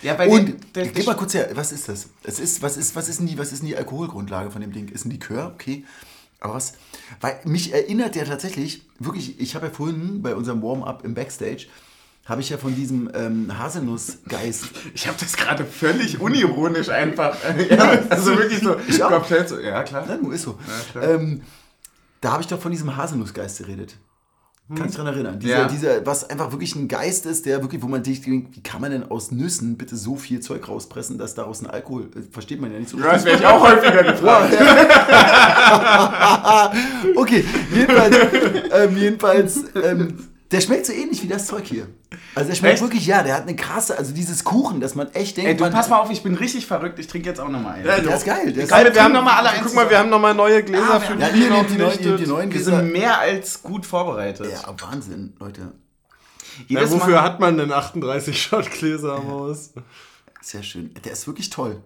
Ja, 0.02 0.14
bei 0.14 0.28
Und 0.28 0.46
dem- 0.46 0.72
der- 0.74 0.88
gib 0.88 1.06
mal 1.06 1.16
kurz 1.16 1.34
her, 1.34 1.48
was 1.54 1.72
ist 1.72 1.88
das? 1.88 2.08
Es 2.22 2.38
ist, 2.38 2.62
was 2.62 2.76
ist, 2.76 2.94
was 2.94 3.08
ist 3.08 3.18
denn 3.20 3.26
die, 3.26 3.38
was 3.38 3.52
ist 3.52 3.60
denn 3.62 3.68
die 3.68 3.76
Alkoholgrundlage 3.76 4.50
von 4.50 4.60
dem 4.60 4.72
Ding? 4.72 4.88
Ist 4.88 5.04
ein 5.06 5.10
Likör, 5.10 5.52
okay. 5.54 5.84
Aber 6.40 6.54
was? 6.54 6.74
Weil 7.20 7.40
mich 7.44 7.72
erinnert 7.72 8.14
der 8.14 8.24
tatsächlich, 8.26 8.82
wirklich, 9.00 9.40
ich 9.40 9.56
habe 9.56 9.66
ja 9.66 9.72
vorhin 9.72 10.22
bei 10.22 10.36
unserem 10.36 10.62
Warm-up 10.62 11.04
im 11.04 11.14
Backstage, 11.14 11.66
habe 12.26 12.42
ich 12.42 12.50
ja 12.50 12.58
von 12.58 12.76
diesem 12.76 13.10
ähm, 13.14 13.58
Haselnussgeist. 13.58 14.66
Ich 14.94 15.08
habe 15.08 15.16
das 15.18 15.36
gerade 15.36 15.64
völlig 15.64 16.20
unironisch 16.20 16.90
einfach. 16.90 17.36
ja, 17.70 18.02
also 18.10 18.36
wirklich 18.36 18.60
so. 18.60 18.76
Ich 18.86 19.02
auch. 19.02 19.26
so. 19.48 19.58
Ja, 19.58 19.82
klar. 19.82 20.06
Nur 20.22 20.32
ist 20.34 20.42
so. 20.42 20.58
Ja, 20.68 20.92
klar. 21.00 21.14
ähm, 21.14 21.42
da 22.20 22.32
habe 22.32 22.42
ich 22.42 22.48
doch 22.48 22.60
von 22.60 22.72
diesem 22.72 22.96
Haselnussgeist 22.96 23.58
geredet. 23.58 23.96
Kannst 24.76 24.98
du 24.98 25.02
dran 25.02 25.14
erinnern? 25.14 25.40
Dieser, 25.40 25.60
Ja. 25.60 25.66
dieser, 25.66 26.04
was 26.04 26.28
einfach 26.28 26.50
wirklich 26.52 26.74
ein 26.76 26.88
Geist 26.88 27.24
ist, 27.24 27.46
der 27.46 27.62
wirklich, 27.62 27.82
wo 27.82 27.88
man 27.88 28.04
sich 28.04 28.20
denkt, 28.20 28.54
wie 28.54 28.62
kann 28.62 28.82
man 28.82 28.90
denn 28.90 29.10
aus 29.10 29.30
Nüssen 29.30 29.78
bitte 29.78 29.96
so 29.96 30.14
viel 30.16 30.40
Zeug 30.40 30.68
rauspressen, 30.68 31.16
dass 31.16 31.34
daraus 31.34 31.62
ein 31.62 31.68
Alkohol, 31.70 32.10
äh, 32.14 32.20
versteht 32.30 32.60
man 32.60 32.70
ja 32.72 32.78
nicht 32.78 32.90
so 32.90 32.98
Das 32.98 33.24
wäre 33.24 33.38
ich 33.38 33.46
auch 33.46 33.62
häufiger 33.66 34.02
gefragt. 34.12 34.52
Okay, 37.16 37.44
jedenfalls, 37.74 38.16
ähm, 38.72 38.96
jedenfalls 38.96 39.64
ähm, 39.82 40.18
der 40.50 40.60
schmeckt 40.62 40.86
so 40.86 40.92
ähnlich 40.92 41.22
wie 41.22 41.28
das 41.28 41.46
Zeug 41.46 41.66
hier. 41.66 41.88
Also 42.34 42.48
der 42.48 42.56
schmeckt 42.56 42.74
Echt? 42.74 42.82
wirklich, 42.82 43.06
ja, 43.06 43.22
der 43.22 43.34
hat 43.34 43.42
eine 43.42 43.54
krasse, 43.54 43.98
also 43.98 44.14
dieses 44.14 44.44
Kuchen, 44.44 44.80
dass 44.80 44.94
man 44.94 45.12
echt 45.12 45.36
denkt, 45.36 45.50
Ey, 45.50 45.56
du 45.56 45.64
man, 45.64 45.72
pass 45.72 45.88
mal 45.90 45.98
auf, 45.98 46.10
ich 46.10 46.22
bin 46.22 46.34
richtig 46.34 46.66
verrückt. 46.66 46.98
Ich 46.98 47.06
trinke 47.06 47.28
jetzt 47.28 47.38
auch 47.38 47.48
nochmal 47.48 47.74
einen. 47.74 47.84
der 47.84 48.16
ist 48.16 48.24
geil. 48.24 48.52
Der 48.52 48.64
ist 48.64 48.70
Geil, 48.70 48.92
wir 48.92 49.02
haben 49.02 49.12
noch 49.12 49.24
mal 49.24 49.36
alle 49.36 49.50
Guck 49.62 49.74
mal, 49.74 49.90
wir 49.90 49.98
haben 49.98 50.08
nochmal 50.08 50.34
neue 50.34 50.62
Gläser 50.62 50.94
Ah, 50.94 51.00
wir 51.00 51.00
für 51.00 51.20
ja, 51.20 51.28
die, 51.28 51.40
noch 51.48 51.56
nehmt 51.56 51.70
die, 51.70 51.76
neuen, 51.76 52.16
die 52.16 52.26
neuen 52.26 52.50
Wir 52.50 52.60
Gläser. 52.60 52.76
sind 52.78 52.92
mehr 52.92 53.18
als 53.18 53.62
gut 53.62 53.84
vorbereitet. 53.84 54.50
Ja, 54.50 54.74
Wahnsinn, 54.80 55.34
Leute. 55.38 55.72
Ja, 56.66 56.90
wofür 56.90 57.14
Mal, 57.16 57.22
hat 57.22 57.40
man 57.40 57.56
denn 57.56 57.70
38 57.70 58.42
Shot-Gläser 58.42 59.16
am 59.16 59.28
Haus? 59.28 59.72
Sehr 60.40 60.62
schön. 60.62 60.92
Der 61.04 61.12
ist 61.12 61.26
wirklich 61.26 61.50
toll. 61.50 61.82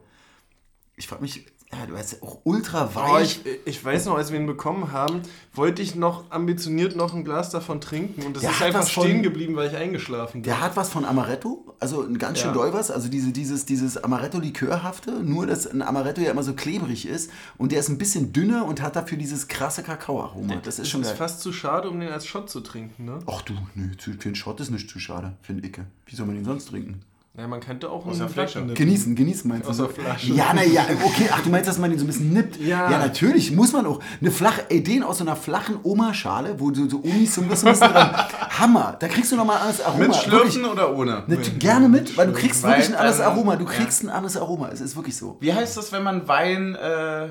Ich 0.96 1.08
frage 1.08 1.22
mich, 1.22 1.46
ja, 1.74 1.86
du 1.86 1.94
weißt 1.94 2.22
auch 2.22 2.38
ultra 2.44 2.90
Oh, 2.94 3.14
weich. 3.14 3.40
ich, 3.44 3.58
ich 3.66 3.84
weiß 3.84 4.04
noch, 4.06 4.16
als 4.16 4.30
wir 4.30 4.38
ihn 4.38 4.46
bekommen 4.46 4.92
haben, 4.92 5.22
wollte 5.54 5.80
ich 5.82 5.94
noch 5.94 6.30
ambitioniert 6.30 6.96
noch 6.96 7.14
ein 7.14 7.24
Glas 7.24 7.50
davon 7.50 7.80
trinken 7.80 8.22
und 8.22 8.36
es 8.36 8.42
Der 8.42 8.50
ist 8.50 8.62
einfach 8.62 8.86
von- 8.86 9.04
stehen 9.04 9.22
geblieben, 9.22 9.56
weil 9.56 9.68
ich 9.70 9.76
eingeschlafen 9.76 10.32
bin. 10.34 10.42
Der 10.44 10.60
hat 10.60 10.76
was 10.76 10.90
von 10.90 11.04
Amaretto, 11.04 11.74
also 11.80 12.02
ein 12.02 12.18
ganz 12.18 12.38
schön 12.40 12.48
Ja. 12.48 12.54
doll 12.54 12.72
was. 12.74 12.90
Also 12.90 13.08
diese, 13.08 13.32
dieses, 13.32 13.64
dieses 13.64 13.96
Amaretto-Likörhafte, 14.02 15.12
nur 15.22 15.46
dass 15.46 15.66
ein 15.66 15.82
Amaretto 15.82 16.20
ja 16.20 16.30
immer 16.30 16.42
so 16.42 16.52
klebrig 16.54 17.06
ist 17.06 17.30
und 17.58 17.72
der 17.72 17.80
ist 17.80 17.88
ein 17.88 17.98
bisschen 17.98 18.32
dünner 18.32 18.64
und 18.66 18.82
hat 18.82 18.96
dafür 18.96 19.16
dieses 19.18 19.48
krasse 19.48 19.82
Kakaoaroma. 19.82 20.56
Das 20.62 20.78
ist 20.78 20.88
schon 20.90 21.00
ist 21.02 21.08
geil. 21.08 21.16
fast 21.16 21.40
zu 21.40 21.52
schade, 21.52 21.88
um 21.88 21.98
den 22.00 22.10
als 22.10 22.26
Shot 22.26 22.50
zu 22.50 22.60
trinken, 22.60 23.04
ne? 23.06 23.18
Ach 23.26 23.42
du, 23.42 23.54
nö, 23.74 23.88
für 23.98 24.12
einen 24.26 24.34
Shot 24.34 24.60
ist 24.60 24.70
nicht 24.70 24.90
zu 24.90 24.98
schade, 24.98 25.32
finde 25.42 25.66
ich. 25.66 25.78
Wie 26.06 26.14
soll 26.16 26.26
man 26.26 26.34
den 26.36 26.44
sonst 26.44 26.66
trinken? 26.68 27.00
Ja, 27.34 27.48
man 27.48 27.60
könnte 27.60 27.88
auch 27.88 28.04
Aus 28.04 28.18
der 28.18 28.28
Flasche. 28.28 28.58
wegnippen. 28.60 28.74
Genießen, 28.74 29.14
genießen 29.16 29.48
meinst 29.48 29.66
du? 29.66 29.70
Aus 29.70 29.78
der 29.78 29.88
Flasche. 29.88 30.34
Ja, 30.34 30.52
naja, 30.52 30.84
okay, 31.02 31.30
ach, 31.32 31.40
du 31.42 31.48
meinst, 31.48 31.66
dass 31.66 31.78
man 31.78 31.88
den 31.88 31.98
so 31.98 32.04
ein 32.04 32.08
bisschen 32.08 32.30
nippt? 32.30 32.60
Ja. 32.60 32.90
Ja, 32.90 32.98
natürlich, 32.98 33.52
muss 33.52 33.72
man 33.72 33.86
auch. 33.86 34.00
Eine 34.20 34.30
flache, 34.30 34.66
ey, 34.68 34.82
den 34.82 35.02
aus 35.02 35.16
so 35.16 35.24
einer 35.24 35.34
flachen 35.34 35.78
Oma-Schale, 35.82 36.60
wo 36.60 36.70
du 36.70 36.90
so 36.90 37.02
Omis 37.02 37.34
so 37.34 37.40
ein 37.40 37.48
bisschen, 37.48 37.72
dran. 37.72 38.14
Hammer, 38.58 38.98
da 39.00 39.08
kriegst 39.08 39.32
du 39.32 39.36
nochmal 39.36 39.56
ein 39.56 39.62
anderes 39.62 39.80
Aroma. 39.80 39.98
mit 40.08 40.08
Wirklich. 40.08 40.52
Schlürfen 40.52 40.64
oder 40.66 40.94
ohne? 40.94 41.24
Ne, 41.26 41.38
gerne 41.58 41.88
mit, 41.88 42.14
weil 42.18 42.26
du 42.26 42.34
kriegst 42.34 42.62
wirklich 42.62 42.88
ein 42.88 42.96
anderes 42.96 43.20
Aroma. 43.20 43.56
Du 43.56 43.64
ja. 43.64 43.70
kriegst 43.70 44.04
ein 44.04 44.10
anderes 44.10 44.36
Aroma. 44.36 44.68
Es 44.68 44.82
ist 44.82 44.94
wirklich 44.94 45.16
so. 45.16 45.38
Wie 45.40 45.54
heißt 45.54 45.74
das, 45.78 45.90
wenn 45.90 46.02
man 46.02 46.28
Wein. 46.28 46.74
Äh, 46.74 47.28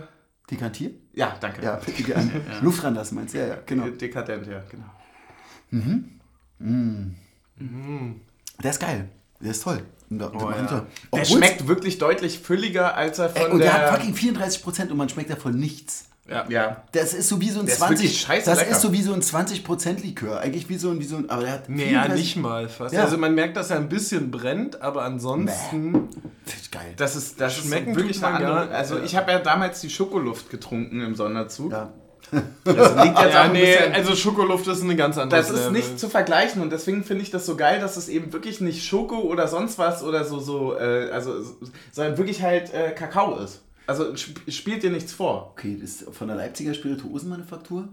Dekantiert? 0.49 0.95
ja, 1.13 1.35
danke. 1.39 1.63
Ja, 1.63 1.75
bitte 1.85 2.01
gerne. 2.01 2.41
Luft 2.63 2.83
ranlassen 2.83 3.17
meinst 3.17 3.35
du? 3.35 3.37
Ja, 3.37 3.45
ja, 3.45 3.57
genau. 3.67 3.87
Dekadent, 3.87 4.47
ja, 4.47 4.63
genau. 4.67 4.85
Der 8.63 8.71
ist 8.71 8.79
geil. 8.79 9.07
Der 9.41 9.51
ist 9.51 9.63
toll. 9.63 9.81
Da- 10.09 10.31
Oh, 10.33 10.49
da- 10.51 10.55
ja. 10.57 10.85
Der 11.13 11.25
schmeckt 11.25 11.67
wirklich 11.67 11.97
deutlich 11.97 12.39
fülliger, 12.39 12.95
als 12.95 13.17
er 13.19 13.33
Ey, 13.35 13.43
von 13.43 13.51
und 13.53 13.59
der, 13.59 13.71
der. 13.71 13.81
hat 13.91 13.95
fucking 13.99 14.13
34 14.13 14.61
Prozent 14.63 14.91
und 14.91 14.97
man 14.97 15.07
schmeckt 15.09 15.29
davon 15.29 15.55
nichts. 15.57 16.05
Ja. 16.29 16.45
ja. 16.49 16.83
Das 16.91 17.13
ist 17.13 17.27
so 17.29 17.41
wie 17.41 17.49
so 17.49 17.59
ein 17.61 17.65
Der 17.65 17.73
ist 17.73 17.79
20. 17.79 17.99
wirklich 18.05 18.21
scheiße 18.21 18.45
das 18.49 18.59
lecker. 18.59 18.71
ist 18.71 18.81
so 18.81 18.93
wie 18.93 19.01
so 19.01 19.13
ein 19.13 19.21
20 19.21 19.63
Prozent 19.63 20.03
Likör. 20.03 20.39
Eigentlich 20.39 20.69
wie 20.69 20.77
so 20.77 20.89
ein, 20.91 20.99
wie 20.99 21.05
so 21.05 21.17
ein, 21.17 21.29
aber 21.29 21.41
der 21.43 21.51
hat 21.53 21.69
Nee, 21.69 21.83
ja, 21.91 22.03
34 22.03 22.19
nicht 22.23 22.35
mal 22.37 22.69
fast. 22.69 22.93
Ja. 22.93 23.03
Also 23.03 23.17
man 23.17 23.33
merkt, 23.35 23.57
dass 23.57 23.69
er 23.69 23.77
ein 23.77 23.89
bisschen 23.89 24.31
brennt, 24.31 24.81
aber 24.81 25.03
ansonsten. 25.03 26.09
Das 26.45 26.55
ist 26.55 26.71
geil. 26.71 26.93
Das 26.97 27.15
ist, 27.15 27.39
das 27.41 27.55
Schmecken 27.57 27.91
ist 27.91 27.97
wirklich 27.97 28.23
eine 28.23 28.35
andere. 28.35 28.69
Also, 28.75 28.97
ja. 28.97 29.03
ich 29.03 29.15
habe 29.15 29.31
ja 29.31 29.39
damals 29.39 29.81
die 29.81 29.89
Schokoluft 29.89 30.49
getrunken 30.49 31.01
im 31.01 31.15
Sonderzug. 31.15 31.71
Ja. 31.71 31.91
Das 32.31 32.95
liegt 33.03 33.17
jetzt 33.17 33.17
auch 33.17 33.29
Ja, 33.29 33.41
ein 33.43 33.51
nee, 33.51 33.75
bisschen. 33.75 33.93
also 33.93 34.15
Schokoluft 34.15 34.67
ist 34.67 34.83
eine 34.83 34.95
ganz 34.95 35.17
andere 35.17 35.39
Das 35.39 35.49
ist 35.49 35.71
nicht 35.71 35.99
zu 35.99 36.09
vergleichen 36.09 36.61
und 36.61 36.71
deswegen 36.71 37.03
finde 37.03 37.23
ich 37.23 37.31
das 37.31 37.45
so 37.45 37.55
geil, 37.55 37.79
dass 37.79 37.97
es 37.97 38.07
eben 38.07 38.31
wirklich 38.31 38.61
nicht 38.61 38.85
Schoko 38.85 39.19
oder 39.19 39.47
sonst 39.47 39.77
was 39.77 40.03
oder 40.03 40.23
so, 40.23 40.39
so 40.39 40.77
äh, 40.77 41.09
also, 41.11 41.33
sondern 41.91 42.17
wirklich 42.17 42.41
halt 42.41 42.73
äh, 42.73 42.91
Kakao 42.91 43.37
ist. 43.37 43.61
Also 43.87 44.13
sp 44.15 44.39
spielt 44.49 44.83
dir 44.83 44.91
nichts 44.91 45.11
vor. 45.11 45.49
Okay, 45.51 45.77
das 45.79 46.01
ist 46.01 46.15
von 46.15 46.27
der 46.27 46.37
Leipziger 46.37 46.73
Spirituosenmanufaktur. 46.73 47.89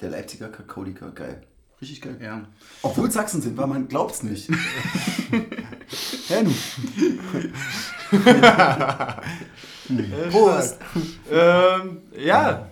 Der 0.00 0.10
Leipziger 0.10 0.48
Kakaolikör, 0.48 1.12
geil. 1.12 1.42
Richtig 1.80 2.00
geil. 2.00 2.16
Ja. 2.20 2.42
Obwohl 2.82 3.08
es 3.08 3.14
Sachsen 3.14 3.42
sind, 3.42 3.56
weil 3.56 3.66
man 3.66 3.88
glaubt's 3.88 4.22
nicht. 4.22 4.48
ja, 6.28 6.42
nu. 6.42 6.52
Prost. 10.30 10.78
Ähm, 11.30 11.98
ja, 12.16 12.68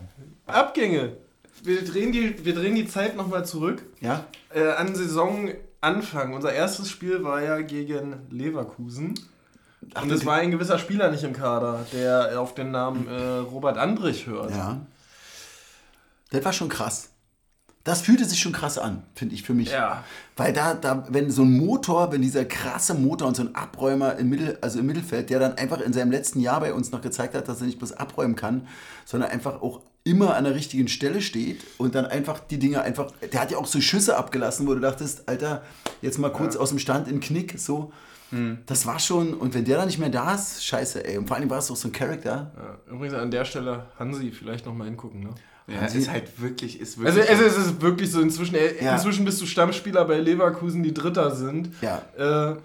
Abgänge. 0.54 1.16
Wir 1.62 1.84
drehen 1.84 2.12
die, 2.12 2.44
wir 2.44 2.54
drehen 2.54 2.74
die 2.74 2.86
Zeit 2.88 3.16
nochmal 3.16 3.44
zurück. 3.44 3.82
Ja, 4.00 4.24
Äh, 4.54 4.68
an 4.72 4.94
Saisonanfang. 4.94 6.32
Unser 6.34 6.52
erstes 6.52 6.88
Spiel 6.90 7.22
war 7.22 7.42
ja 7.42 7.60
gegen 7.60 8.14
Leverkusen. 8.30 9.14
Ach, 9.94 10.02
Und 10.02 10.10
es 10.10 10.20
das- 10.20 10.26
war 10.26 10.36
ein 10.36 10.50
gewisser 10.50 10.78
Spieler 10.78 11.10
nicht 11.10 11.24
im 11.24 11.32
Kader, 11.32 11.84
der 11.92 12.40
auf 12.40 12.54
den 12.54 12.70
Namen 12.70 13.06
äh, 13.08 13.20
Robert 13.38 13.78
Andrich 13.78 14.26
hört. 14.26 14.50
ja. 14.50 14.80
Das 16.30 16.44
war 16.44 16.52
schon 16.52 16.68
krass. 16.68 17.08
Das 17.82 18.02
fühlte 18.02 18.24
sich 18.24 18.38
schon 18.40 18.52
krass 18.52 18.78
an, 18.78 19.02
finde 19.14 19.34
ich 19.34 19.42
für 19.42 19.54
mich. 19.54 19.72
Ja. 19.72 20.04
Weil 20.36 20.52
da, 20.52 20.74
da, 20.74 21.06
wenn 21.08 21.30
so 21.30 21.42
ein 21.42 21.56
Motor, 21.56 22.12
wenn 22.12 22.20
dieser 22.22 22.44
krasse 22.44 22.94
Motor 22.94 23.26
und 23.28 23.34
so 23.36 23.42
ein 23.42 23.54
Abräumer 23.54 24.16
im, 24.16 24.28
Mittel, 24.28 24.58
also 24.60 24.78
im 24.78 24.86
Mittelfeld, 24.86 25.30
der 25.30 25.38
dann 25.40 25.54
einfach 25.56 25.80
in 25.80 25.92
seinem 25.94 26.10
letzten 26.12 26.40
Jahr 26.40 26.60
bei 26.60 26.74
uns 26.74 26.92
noch 26.92 27.00
gezeigt 27.00 27.34
hat, 27.34 27.48
dass 27.48 27.60
er 27.60 27.66
nicht 27.66 27.78
bloß 27.78 27.92
abräumen 27.94 28.36
kann, 28.36 28.68
sondern 29.06 29.30
einfach 29.30 29.62
auch 29.62 29.80
immer 30.04 30.34
an 30.36 30.44
der 30.44 30.54
richtigen 30.54 30.88
Stelle 30.88 31.20
steht 31.20 31.60
und 31.78 31.94
dann 31.94 32.06
einfach 32.06 32.40
die 32.40 32.58
Dinge 32.58 32.80
einfach, 32.82 33.12
der 33.32 33.40
hat 33.40 33.50
ja 33.50 33.58
auch 33.58 33.66
so 33.66 33.80
Schüsse 33.80 34.16
abgelassen, 34.16 34.66
wo 34.66 34.74
du 34.74 34.80
dachtest, 34.80 35.28
Alter, 35.28 35.62
jetzt 36.02 36.18
mal 36.18 36.30
kurz 36.32 36.56
aus 36.56 36.70
dem 36.70 36.78
Stand 36.78 37.08
in 37.08 37.20
Knick, 37.20 37.58
so. 37.58 37.92
Das 38.66 38.86
war 38.86 39.00
schon, 39.00 39.34
und 39.34 39.54
wenn 39.54 39.64
der 39.64 39.76
dann 39.78 39.86
nicht 39.88 39.98
mehr 39.98 40.08
da 40.08 40.34
ist, 40.36 40.64
scheiße, 40.64 41.04
ey. 41.04 41.18
Und 41.18 41.26
vor 41.26 41.36
allem 41.36 41.50
war 41.50 41.58
es 41.58 41.66
doch 41.66 41.74
so 41.74 41.88
ein 41.88 41.92
Charakter. 41.92 42.52
Ja, 42.86 42.94
Übrigens 42.94 43.14
an 43.16 43.28
der 43.32 43.44
Stelle, 43.44 43.86
Hansi, 43.98 44.30
vielleicht 44.30 44.66
nochmal 44.66 44.86
hingucken. 44.86 45.20
Ne? 45.24 45.30
Ja, 45.66 45.88
Sie- 45.88 45.98
ist 45.98 46.10
halt 46.10 46.40
wirklich, 46.40 46.78
ist 46.80 46.96
Also, 46.98 47.16
wirklich. 47.18 47.28
also 47.28 47.42
es 47.44 47.56
ist 47.66 47.82
wirklich 47.82 48.10
so, 48.12 48.20
inzwischen, 48.20 48.54
Ja. 48.80 48.92
inzwischen 48.94 49.24
bist 49.24 49.40
du 49.40 49.46
Stammspieler 49.46 50.04
bei 50.04 50.18
Leverkusen, 50.18 50.84
die 50.84 50.94
Dritter 50.94 51.34
sind. 51.34 51.70
Ja. 51.82 52.02
Äh, 52.16 52.56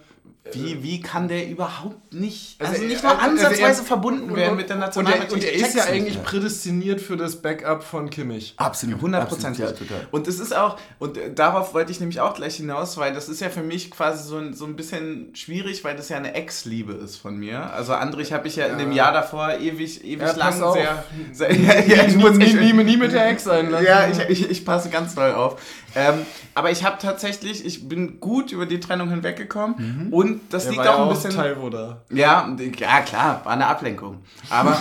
wie, 0.54 0.84
wie 0.84 1.02
kann 1.02 1.28
der 1.28 1.50
überhaupt 1.50 2.14
nicht, 2.14 2.62
Also 2.62 2.74
also, 2.74 2.84
er- 2.84 2.90
nicht 2.90 3.02
nur 3.04 3.12
also 3.14 3.24
ansatzweise 3.32 3.82
er- 3.82 3.86
verbunden 3.86 4.30
und- 4.30 4.36
werden 4.36 4.56
mit 4.56 4.70
der 4.70 4.76
und, 4.76 4.82
er, 4.84 4.86
Nationalmannschaft? 4.86 5.34
und 5.34 5.44
er 5.44 5.56
Ich 5.56 5.62
ist 5.64 5.76
ja 5.76 5.86
eigentlich 5.86 6.22
prädestiniert 6.24 7.02
für 7.02 7.18
das 7.18 7.42
Backup 7.42 7.84
von 7.84 8.12
Kimmich. 8.12 8.54
Absolut. 8.58 8.98
100 8.98 9.28
Prozent. 9.28 9.58
Ja, 9.58 9.72
total. 9.72 10.08
Und 10.12 10.28
es 10.28 10.40
ist 10.40 10.56
auch, 10.56 10.78
und 11.00 11.18
äh, 11.18 11.34
darauf 11.34 11.74
wollte 11.74 11.92
ich 11.92 12.00
nämlich 12.00 12.20
auch 12.20 12.36
gleich 12.36 12.58
hinaus, 12.58 12.96
weil 12.98 13.12
das 13.12 13.28
ist 13.28 13.42
ja 13.42 13.50
für 13.50 13.64
mich 13.64 13.90
quasi 13.90 14.24
so 14.24 14.38
ein, 14.38 14.54
so 14.54 14.66
ein 14.66 14.76
bisschen 14.76 15.36
schwierig, 15.36 15.84
weil 15.84 15.96
das 15.96 16.10
ja 16.10 16.18
eine 16.18 16.36
Ex-Liebe 16.36 16.94
ist 16.94 17.16
von 17.18 17.36
mir. 17.38 17.74
Also 17.74 17.94
Andrich 17.94 18.32
habe 18.32 18.48
ich 18.48 18.56
ja, 18.56 18.68
in 18.68 18.78
dem 18.78 18.92
Jahr 18.92 19.14
davor 19.14 19.56
ewig, 19.58 20.04
ewig 20.06 20.22
Ja, 20.22 20.32
lang 20.34 20.62
auf. 20.62 20.76
sehr, 20.76 21.04
sehr 21.34 21.54
ja, 21.88 22.06
ich 22.06 22.16
muss 22.18 22.38
nie, 22.38 22.46
echt- 22.46 22.56
nie, 22.62 22.72
nie 22.72 22.98
mit 22.98 23.12
der 23.14 23.28
Ex 23.30 23.48
einlassen. 23.48 23.88
ja, 23.88 24.08
ich, 24.08 24.20
ich, 24.30 24.50
ich 24.52 24.64
passe 24.64 24.90
ganz 24.92 25.16
doll 25.16 25.32
auf. 25.34 25.60
Ähm, 25.96 26.26
aber 26.54 26.72
ich 26.72 26.84
habe 26.84 26.98
tatsächlich, 27.02 27.66
ich 27.66 27.88
bin 27.88 28.20
gut 28.20 28.52
über 28.52 28.66
die 28.66 28.80
Trennung 28.80 29.10
hinweggekommen 29.10 30.10
und 30.12 30.42
das 30.54 30.64
Der 30.64 30.72
liegt 30.74 30.86
war 30.86 30.96
auch 30.98 31.08
ein 31.08 31.14
bisschen. 31.16 31.32
Taiwo 31.32 31.70
da. 31.70 32.02
Ja, 32.10 32.54
ja 32.78 33.02
klar, 33.02 33.42
war 33.46 33.54
eine 33.54 33.68
Ablenkung. 33.68 34.24
Aber, 34.50 34.78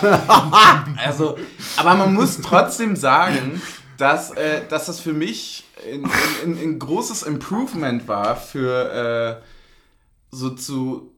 also, 1.05 1.37
aber 1.77 1.95
man 1.95 2.13
muss 2.13 2.41
trotzdem 2.41 2.95
sagen, 2.95 3.61
dass, 3.97 4.31
äh, 4.31 4.61
dass 4.69 4.87
das 4.87 4.99
für 4.99 5.13
mich 5.13 5.63
ein 6.43 6.79
großes 6.79 7.23
Improvement 7.23 8.07
war 8.07 8.35
für 8.35 9.39
äh, 9.41 9.45
so 10.31 10.49
zu, 10.49 11.11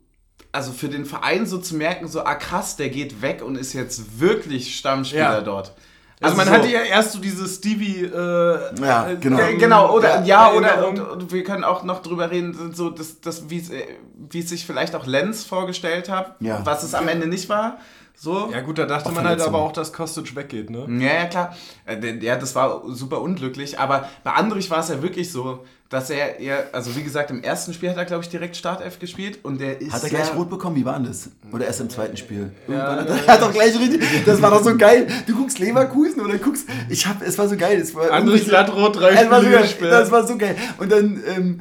also 0.51 0.71
für 0.71 0.89
den 0.89 1.05
Verein 1.05 1.45
so 1.45 1.57
zu 1.57 1.75
merken, 1.75 2.07
so, 2.07 2.23
ah 2.23 2.35
krass, 2.35 2.75
der 2.75 2.89
geht 2.89 3.21
weg 3.21 3.41
und 3.43 3.55
ist 3.57 3.73
jetzt 3.73 4.19
wirklich 4.19 4.77
Stammspieler 4.77 5.21
Ja. 5.37 5.41
dort. 5.41 5.73
Also, 6.19 6.35
man 6.35 6.47
so- 6.47 6.51
hatte 6.53 6.67
ja 6.67 6.81
erst 6.81 7.11
so 7.13 7.19
dieses 7.19 7.57
Stevie. 7.57 8.03
Äh, 8.05 8.59
Ja, 8.81 9.09
äh, 9.09 9.15
genau. 9.17 9.39
ja, 9.39 9.51
genau, 9.57 9.93
oder 9.95 10.23
ja, 10.23 10.51
oder 10.51 10.67
Erinnerung. 10.69 11.11
und, 11.11 11.21
und 11.23 11.31
wir 11.31 11.43
können 11.43 11.63
auch 11.63 11.83
noch 11.83 12.01
drüber 12.01 12.31
reden, 12.31 12.73
so 12.73 12.89
das, 12.89 13.21
das, 13.21 13.49
wie 13.49 13.59
es 13.59 13.69
äh, 13.69 13.83
wie 14.29 14.39
es 14.39 14.49
sich 14.49 14.65
vielleicht 14.65 14.95
auch 14.95 15.05
Lenz 15.05 15.43
vorgestellt 15.43 16.09
hat, 16.09 16.35
Ja. 16.39 16.61
was 16.65 16.81
es 16.83 16.95
am 16.95 17.07
Ende 17.07 17.27
nicht 17.27 17.49
war. 17.49 17.77
So. 18.19 18.49
Ja 18.51 18.61
gut, 18.61 18.79
da 18.79 18.85
dachte 18.87 19.11
man 19.11 19.25
halt 19.27 19.41
aber 19.41 19.59
auch, 19.59 19.71
dass 19.71 19.93
Kostic 19.93 20.35
weggeht, 20.35 20.71
ne? 20.71 20.87
Ja, 20.99 21.13
ja, 21.13 21.25
klar. 21.25 21.55
Äh, 21.85 22.17
Ja, 22.19 22.35
das 22.35 22.55
war 22.55 22.81
super 22.87 23.21
unglücklich. 23.21 23.77
Aber 23.79 24.09
bei 24.23 24.31
Andrich 24.31 24.71
war 24.71 24.79
es 24.79 24.89
ja 24.89 25.03
wirklich 25.03 25.31
so, 25.31 25.63
dass 25.89 26.09
er, 26.09 26.39
eher, 26.39 26.65
also 26.73 26.95
wie 26.95 27.03
gesagt, 27.03 27.29
im 27.29 27.43
ersten 27.43 27.73
Spiel 27.73 27.89
hat 27.91 27.97
er, 27.97 28.05
glaube 28.05 28.23
ich, 28.23 28.29
direkt 28.29 28.57
Startelf 28.57 28.97
gespielt 28.97 29.39
und 29.43 29.61
der 29.61 29.79
ist 29.79 29.93
Hat 29.93 30.03
er 30.03 30.09
ja, 30.11 30.17
gleich 30.17 30.35
rot 30.35 30.49
bekommen? 30.49 30.75
Wie 30.75 30.83
war 30.83 30.95
denn 30.95 31.05
das? 31.05 31.29
Oder 31.53 31.67
erst 31.67 31.79
im 31.79 31.89
zweiten 31.91 32.17
Spiel? 32.17 32.51
Ja, 32.67 32.73
Irgendwann 32.97 33.07
ja, 33.07 33.13
hat 33.13 33.27
er 33.27 33.33
hat 33.35 33.41
doch 33.43 33.53
gleich 33.53 33.79
richtig. 33.79 34.25
Das 34.25 34.41
war 34.41 34.49
doch 34.49 34.63
so 34.63 34.75
geil. 34.75 35.07
Du 35.27 35.35
guckst 35.35 35.59
Leverkusen 35.59 36.19
oder 36.21 36.39
guckst. 36.39 36.67
Ich 36.89 37.05
hab, 37.05 37.21
es 37.21 37.37
war 37.37 37.47
so 37.47 37.55
geil. 37.55 37.79
Es 37.79 37.93
war 37.93 38.11
Andrich 38.11 38.41
irgendwie- 38.41 38.49
Glattrot, 38.49 38.95
drei 38.99 39.65
Spiele. 39.67 39.91
Das 39.91 40.09
war 40.11 40.25
so 40.27 40.37
geil. 40.37 40.55
Und 40.79 40.91
dann, 40.91 41.21
ähm, 41.27 41.59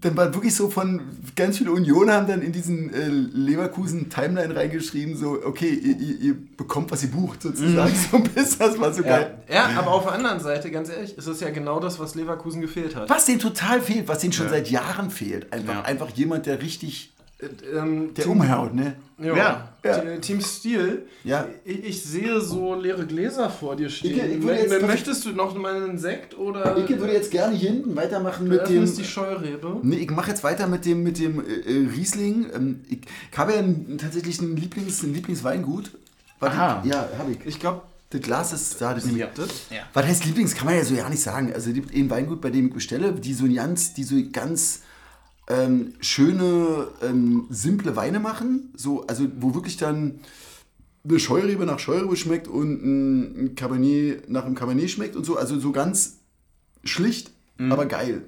dann 0.00 0.16
war 0.16 0.34
wirklich 0.34 0.54
so 0.54 0.68
von 0.68 1.00
ganz 1.36 1.58
viele 1.58 1.72
Unionen 1.72 2.10
haben 2.12 2.26
dann 2.26 2.42
in 2.42 2.52
diesen 2.52 2.92
äh, 2.92 3.08
Leverkusen 3.08 4.08
Timeline 4.10 4.54
reingeschrieben, 4.54 5.16
so, 5.16 5.38
okay, 5.44 5.68
ihr, 5.70 5.96
ihr, 5.98 6.18
ihr 6.20 6.36
bekommt, 6.56 6.90
was 6.90 7.02
ihr 7.02 7.10
bucht, 7.10 7.42
sozusagen. 7.42 7.92
So 8.10 8.18
ein 8.18 8.24
bisschen, 8.24 8.58
das 8.58 8.78
war 8.78 8.92
so 8.92 9.02
geil. 9.02 9.38
Ja, 9.52 9.70
aber 9.76 9.92
auf 9.92 10.04
der 10.04 10.12
anderen 10.12 10.40
Seite, 10.40 10.70
ganz 10.70 10.88
ehrlich, 10.90 11.16
ist 11.16 11.26
es 11.26 11.40
ja 11.40 11.50
genau 11.50 11.80
das, 11.80 11.98
was 11.98 12.14
Leverkusen 12.14 12.60
gefehlt 12.60 12.94
hat. 12.94 13.08
Was 13.08 13.24
denen 13.24 13.38
total 13.38 13.80
fehlt, 13.80 14.06
was 14.08 14.18
denen 14.18 14.32
schon 14.32 14.46
Ja. 14.46 14.52
seit 14.52 14.70
Jahren 14.70 15.10
fehlt. 15.10 15.52
Einfach, 15.52 15.74
Ja. 15.74 15.82
einfach 15.82 16.10
jemand, 16.10 16.46
der 16.46 16.60
richtig, 16.62 17.12
ähm, 17.40 18.14
der 18.14 18.24
Team- 18.24 18.32
umhaut, 18.32 18.74
ne? 18.74 18.96
Ja. 19.18 19.36
Ja. 19.36 19.68
Ja. 19.84 20.16
Team 20.18 20.40
Steel. 20.40 21.06
Ja. 21.24 21.46
Ich, 21.64 21.84
ich 21.84 22.02
sehe 22.02 22.40
so 22.40 22.74
leere 22.74 23.06
Gläser 23.06 23.48
vor 23.50 23.76
dir 23.76 23.88
stehen. 23.88 24.16
Ich- 24.16 24.36
ich 24.38 24.42
würde 24.42 24.60
jetzt- 24.60 24.82
Möchtest 24.86 25.24
du 25.24 25.30
noch 25.30 25.54
mal 25.54 25.74
einen 25.76 25.98
Sekt 25.98 26.36
oder 26.36 26.76
Ich 26.76 26.88
würde 26.98 27.12
jetzt 27.12 27.30
gerne 27.30 27.54
hier 27.56 27.70
hinten 27.70 27.94
weitermachen 27.96 28.46
du 28.48 28.52
mit 28.56 28.68
dem. 28.68 28.84
die 28.94 29.04
Scheurebe? 29.04 29.78
Nee, 29.82 29.96
ich 29.96 30.10
mache 30.10 30.30
jetzt 30.30 30.44
weiter 30.44 30.66
mit 30.66 30.84
dem, 30.84 31.02
mit 31.02 31.18
dem 31.18 31.40
äh, 31.40 31.44
äh, 31.44 31.88
Riesling. 31.96 32.46
Ähm, 32.54 32.80
ich 32.88 33.00
habe 33.36 33.52
ja 33.52 33.58
einen, 33.60 33.96
tatsächlich 33.98 34.40
ein, 34.40 34.56
Lieblings, 34.56 35.02
ein 35.02 35.14
Lieblingsweingut. 35.14 35.90
Warte, 36.40 36.56
Aha. 36.56 36.82
Ja, 36.86 37.08
habe 37.18 37.32
ich. 37.32 37.38
Ich 37.46 37.60
glaube, 37.60 37.82
Das 38.10 38.20
Glas 38.20 38.52
ist 38.52 38.80
da. 38.80 38.94
Das 38.94 39.04
nehme 39.04 39.18
ich. 39.18 39.24
Ja. 39.24 39.78
Was 39.92 40.06
heißt 40.06 40.24
Lieblings? 40.26 40.54
Kann 40.54 40.66
man 40.66 40.76
ja 40.76 40.84
so 40.84 40.94
ja 40.94 41.08
nicht 41.08 41.20
sagen. 41.22 41.52
Also 41.52 41.70
es 41.70 41.74
gibt 41.74 41.92
ein 41.94 42.08
Weingut, 42.08 42.40
bei 42.40 42.50
dem 42.50 42.68
ich 42.68 42.74
bestelle, 42.74 43.12
die 43.12 43.34
so 43.34 43.46
ganz, 43.52 43.94
die 43.94 44.04
so 44.04 44.14
ganz 44.32 44.82
ähm, 45.48 45.94
schöne, 46.00 46.88
ähm, 47.02 47.46
simple 47.50 47.96
Weine 47.96 48.20
machen. 48.20 48.72
So, 48.76 49.06
also 49.06 49.26
wo 49.38 49.54
wirklich 49.54 49.76
dann 49.76 50.20
eine 51.08 51.18
Scheurebe 51.20 51.66
nach 51.66 51.78
Scheurebe 51.78 52.16
schmeckt 52.16 52.48
und 52.48 52.82
ein, 52.84 53.54
Cabernet 53.54 54.28
nach 54.28 54.44
einem 54.44 54.54
Cabernet 54.56 54.90
schmeckt 54.90 55.14
und 55.16 55.24
so. 55.24 55.36
Also 55.36 55.58
so 55.60 55.72
ganz 55.72 56.18
schlicht, 56.84 57.30
aber 57.58 57.86
geil. 57.86 58.22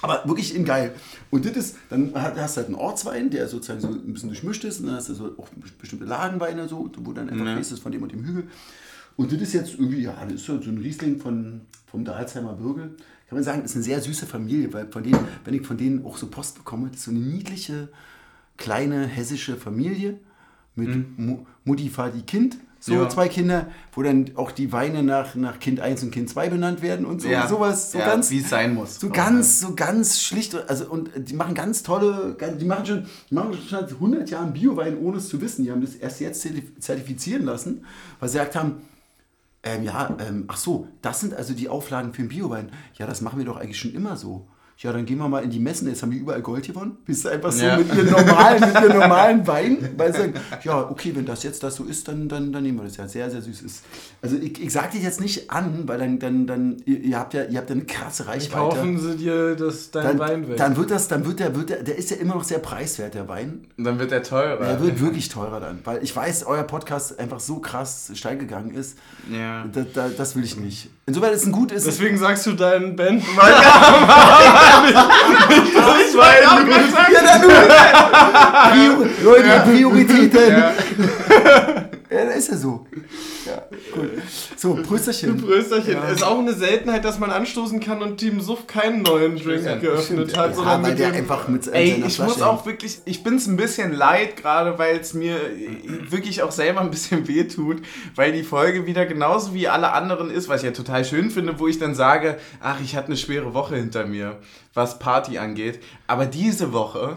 Aber 0.00 0.22
wirklich 0.26 0.54
in 0.54 0.64
geil. 0.64 0.94
Und 1.30 1.44
das 1.44 1.56
ist, 1.56 1.76
dann 1.90 2.12
hast 2.14 2.56
du 2.56 2.60
halt 2.60 2.66
einen 2.66 2.76
Ortswein, 2.76 3.30
der 3.30 3.48
sozusagen 3.48 3.80
so 3.80 3.88
ein 3.88 4.12
bisschen 4.12 4.28
durchmischt 4.28 4.64
ist. 4.64 4.80
Und 4.80 4.86
dann 4.86 4.96
hast 4.96 5.08
du 5.08 5.14
so 5.14 5.34
auch 5.38 5.48
bestimmte 5.80 6.04
Lagenweine, 6.04 6.68
so, 6.68 6.90
wo 6.98 7.12
dann 7.12 7.28
einfach 7.28 7.44
Ja. 7.44 7.56
ist 7.56 7.78
von 7.80 7.92
dem 7.92 8.02
und 8.02 8.12
dem 8.12 8.24
Hügel. 8.24 8.48
Und 9.16 9.32
das 9.32 9.40
ist 9.40 9.52
jetzt 9.52 9.74
irgendwie, 9.74 10.02
ja, 10.02 10.16
das 10.24 10.34
ist 10.34 10.46
so 10.46 10.52
ein 10.54 10.78
Riesling 10.78 11.18
von, 11.20 11.62
vom 11.86 12.04
Dalsheimer 12.04 12.54
Bürgel. 12.54 12.96
Kann 13.32 13.38
man 13.38 13.44
sagen, 13.44 13.62
das 13.62 13.70
ist 13.70 13.76
eine 13.76 13.84
sehr 13.84 14.00
süße 14.02 14.26
Familie, 14.26 14.70
weil 14.74 14.88
von 14.92 15.02
denen, 15.02 15.18
wenn 15.46 15.54
ich 15.54 15.66
von 15.66 15.78
denen 15.78 16.04
auch 16.04 16.18
so 16.18 16.26
Post 16.26 16.54
bekomme, 16.56 16.88
das 16.88 16.98
ist 16.98 17.04
so 17.04 17.12
eine 17.12 17.20
niedliche, 17.20 17.88
kleine 18.58 19.06
hessische 19.06 19.56
Familie 19.56 20.18
mit 20.74 21.18
Mu 21.18 21.38
Mutti, 21.64 21.88
Vati, 21.88 22.20
Kind. 22.26 22.58
So 22.78 22.92
Ja. 22.92 23.08
zwei 23.08 23.28
Kinder, 23.28 23.68
wo 23.94 24.02
dann 24.02 24.32
auch 24.34 24.50
die 24.50 24.70
Weine 24.70 25.02
nach, 25.02 25.34
nach 25.34 25.60
Kind 25.60 25.80
1 25.80 26.02
und 26.02 26.10
Kind 26.10 26.28
2 26.28 26.50
benannt 26.50 26.82
werden 26.82 27.06
und 27.06 27.22
so. 27.22 27.28
Ja. 27.28 27.48
Sowas, 27.48 27.92
so 27.92 27.98
Ja, 28.00 28.04
ganz. 28.06 28.30
wie 28.30 28.40
es 28.40 28.50
sein 28.50 28.74
muss. 28.74 29.00
So 29.00 29.08
ganz, 29.08 29.60
so 29.60 29.74
ganz 29.74 30.20
schlicht, 30.20 30.54
also 30.68 30.90
und 30.90 31.08
die 31.16 31.32
machen 31.32 31.54
ganz 31.54 31.82
tolle, 31.82 32.36
die 32.60 32.64
machen 32.66 32.84
schon, 32.84 33.06
die 33.30 33.34
machen 33.34 33.54
schon 33.54 33.66
seit 33.80 33.92
100 33.92 34.28
Jahren 34.28 34.52
Biowein, 34.52 34.98
ohne 34.98 35.16
es 35.16 35.28
zu 35.30 35.40
wissen. 35.40 35.64
Die 35.64 35.70
haben 35.70 35.80
das 35.80 35.94
erst 35.94 36.20
jetzt 36.20 36.42
zertif- 36.44 36.78
zertifizieren 36.80 37.46
lassen, 37.46 37.82
weil 38.20 38.28
sie 38.28 38.36
gesagt 38.36 38.56
haben, 38.56 38.82
ähm, 39.62 39.84
ja, 39.84 40.16
ähm, 40.18 40.44
ach 40.48 40.56
so, 40.56 40.88
das 41.02 41.20
sind 41.20 41.34
also 41.34 41.54
die 41.54 41.68
Auflagen 41.68 42.12
für 42.12 42.22
den 42.22 42.28
Biowein. 42.28 42.72
Ja, 42.94 43.06
das 43.06 43.20
machen 43.20 43.38
wir 43.38 43.46
doch 43.46 43.56
eigentlich 43.56 43.78
schon 43.78 43.94
immer 43.94 44.16
so. 44.16 44.48
Ja, 44.82 44.92
dann 44.92 45.06
gehen 45.06 45.18
wir 45.18 45.28
mal 45.28 45.44
in 45.44 45.50
die 45.50 45.60
Messen. 45.60 45.86
Jetzt 45.86 46.02
haben 46.02 46.10
die 46.10 46.16
überall 46.18 46.42
Gold 46.42 46.66
gewonnen. 46.66 46.96
Bist 47.06 47.24
du 47.24 47.28
einfach 47.28 47.52
so 47.52 47.64
Ja. 47.64 47.76
mit 47.78 47.94
ihren 47.94 48.10
normalen, 48.10 48.60
mit 48.60 48.74
ihren 48.82 48.98
normalen 48.98 49.46
Wein. 49.46 49.90
Weil 49.96 50.12
sie 50.12 50.18
sagen, 50.22 50.34
ja, 50.64 50.90
okay, 50.90 51.12
wenn 51.14 51.24
das 51.24 51.44
jetzt 51.44 51.62
das 51.62 51.76
so 51.76 51.84
ist, 51.84 52.08
dann, 52.08 52.28
dann, 52.28 52.52
dann 52.52 52.64
nehmen 52.64 52.78
wir 52.78 52.84
das 52.84 52.96
ja. 52.96 53.06
Sehr, 53.06 53.30
sehr 53.30 53.42
süß 53.42 53.62
ist. 53.62 53.84
Also 54.22 54.34
ich, 54.36 54.60
ich 54.60 54.72
sag 54.72 54.90
dich 54.90 55.04
jetzt 55.04 55.20
nicht 55.20 55.52
an, 55.52 55.84
weil 55.86 55.98
dann, 55.98 56.18
dann, 56.18 56.48
dann 56.48 56.76
ihr, 56.84 57.16
habt 57.16 57.32
ja, 57.32 57.44
ihr 57.44 57.58
habt 57.58 57.70
ja 57.70 57.76
eine 57.76 57.84
krasse 57.84 58.26
Reichweite 58.26 58.50
kaufen 58.76 58.98
sie 58.98 59.16
dir 59.18 59.54
das, 59.54 59.92
deinen 59.92 60.04
dann, 60.04 60.18
Wein 60.18 60.48
weg. 60.48 60.56
dann 60.56 60.76
wird 60.76 60.90
das, 60.90 61.06
dann 61.06 61.24
wird 61.26 61.38
der, 61.38 61.54
wird 61.54 61.70
der, 61.70 61.84
der 61.84 61.96
ist 61.96 62.10
ja 62.10 62.16
immer 62.16 62.34
noch 62.34 62.44
sehr 62.44 62.58
preiswert, 62.58 63.14
der 63.14 63.28
Wein. 63.28 63.66
Und 63.78 63.84
dann 63.84 64.00
wird 64.00 64.10
er 64.10 64.24
teurer. 64.24 64.64
Der 64.64 64.80
wird 64.80 65.00
wirklich 65.00 65.28
teurer 65.28 65.60
dann, 65.60 65.78
weil 65.84 66.02
ich 66.02 66.14
weiß, 66.16 66.44
euer 66.46 66.64
Podcast 66.64 67.20
einfach 67.20 67.38
so 67.38 67.60
krass 67.60 68.10
steil 68.14 68.36
gegangen 68.36 68.72
ist. 68.74 68.98
ja. 69.30 69.64
Da, 69.72 69.84
da, 69.94 70.08
das 70.08 70.34
will 70.34 70.42
ich 70.42 70.56
nicht. 70.56 70.90
Insofern 71.06 71.32
ist 71.32 71.42
es 71.42 71.46
ein 71.46 71.52
gut 71.52 71.70
ist. 71.70 71.86
Deswegen 71.86 72.18
sagst 72.18 72.46
du 72.46 72.52
deinen 72.52 72.96
Band. 72.96 73.22
Ich 74.72 76.14
wollte 76.14 76.50
auch 76.50 76.64
gerade 76.64 76.88
sagen. 76.90 77.14
Prior 78.72 79.06
Leute, 79.24 79.62
Prioritäten. 79.64 80.50
Ja. 80.50 80.72
Ja, 82.10 82.24
da 82.26 82.32
ist 82.32 82.48
ja 82.50 82.56
so. 82.56 82.86
Ja, 83.94 84.02
gut. 84.02 84.10
So, 84.56 84.74
Prösterchen. 84.74 85.36
Prösterchen. 85.36 85.98
Ist 86.12 86.22
auch 86.22 86.38
eine 86.38 86.54
Seltenheit, 86.54 87.04
dass 87.04 87.18
man 87.18 87.30
anstoßen 87.30 87.80
kann 87.80 88.02
und 88.02 88.18
Team 88.18 88.40
Suff 88.40 88.66
keinen 88.66 89.02
neuen 89.02 89.36
Drink 89.36 89.64
Ja, 89.64 89.76
geöffnet 89.76 90.30
Stimmt. 90.30 90.36
hat, 90.36 90.50
ja, 90.50 90.54
sondern 90.54 90.82
weil 90.82 90.90
mit 90.90 90.98
der 90.98 91.12
einfach 91.12 91.48
mit 91.48 91.66
Ey, 91.68 92.02
ich 92.06 92.16
Flasche 92.16 92.22
muss 92.22 92.42
auch 92.42 92.66
wirklich, 92.66 93.00
ich 93.04 93.22
bin 93.22 93.36
es 93.36 93.46
ein 93.46 93.56
bisschen 93.56 93.92
leid, 93.92 94.36
gerade 94.36 94.78
weil 94.78 94.96
es 94.96 95.14
mir 95.14 95.36
wirklich 96.08 96.42
auch 96.42 96.52
selber 96.52 96.80
ein 96.80 96.90
bisschen 96.90 97.26
wehtut, 97.28 97.82
weil 98.14 98.32
die 98.32 98.42
Folge 98.42 98.86
wieder 98.86 99.06
genauso 99.06 99.54
wie 99.54 99.68
alle 99.68 99.92
anderen 99.92 100.30
ist, 100.30 100.48
was 100.48 100.62
ich 100.62 100.66
ja 100.66 100.72
total 100.72 101.04
schön 101.04 101.30
finde, 101.30 101.58
wo 101.58 101.68
ich 101.68 101.78
dann 101.78 101.94
sage, 101.94 102.38
ach, 102.60 102.80
ich 102.82 102.96
hatte 102.96 103.08
eine 103.08 103.16
schwere 103.16 103.54
Woche 103.54 103.76
hinter 103.76 104.06
mir, 104.06 104.38
was 104.74 104.98
Party 104.98 105.38
angeht. 105.38 105.80
Aber 106.06 106.26
diese 106.26 106.72
Woche 106.72 107.16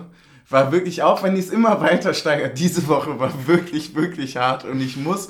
war 0.50 0.72
wirklich, 0.72 1.04
auch 1.04 1.24
wenn 1.24 1.36
ich 1.36 1.46
es 1.46 1.50
immer 1.52 1.82
weiter 1.82 2.14
steigert, 2.14 2.60
diese 2.60 2.88
Woche 2.88 3.20
war 3.20 3.48
wirklich, 3.48 3.96
wirklich 3.96 4.38
hart 4.38 4.66
und 4.66 4.80
ich 4.80 4.98
muss. 4.98 5.28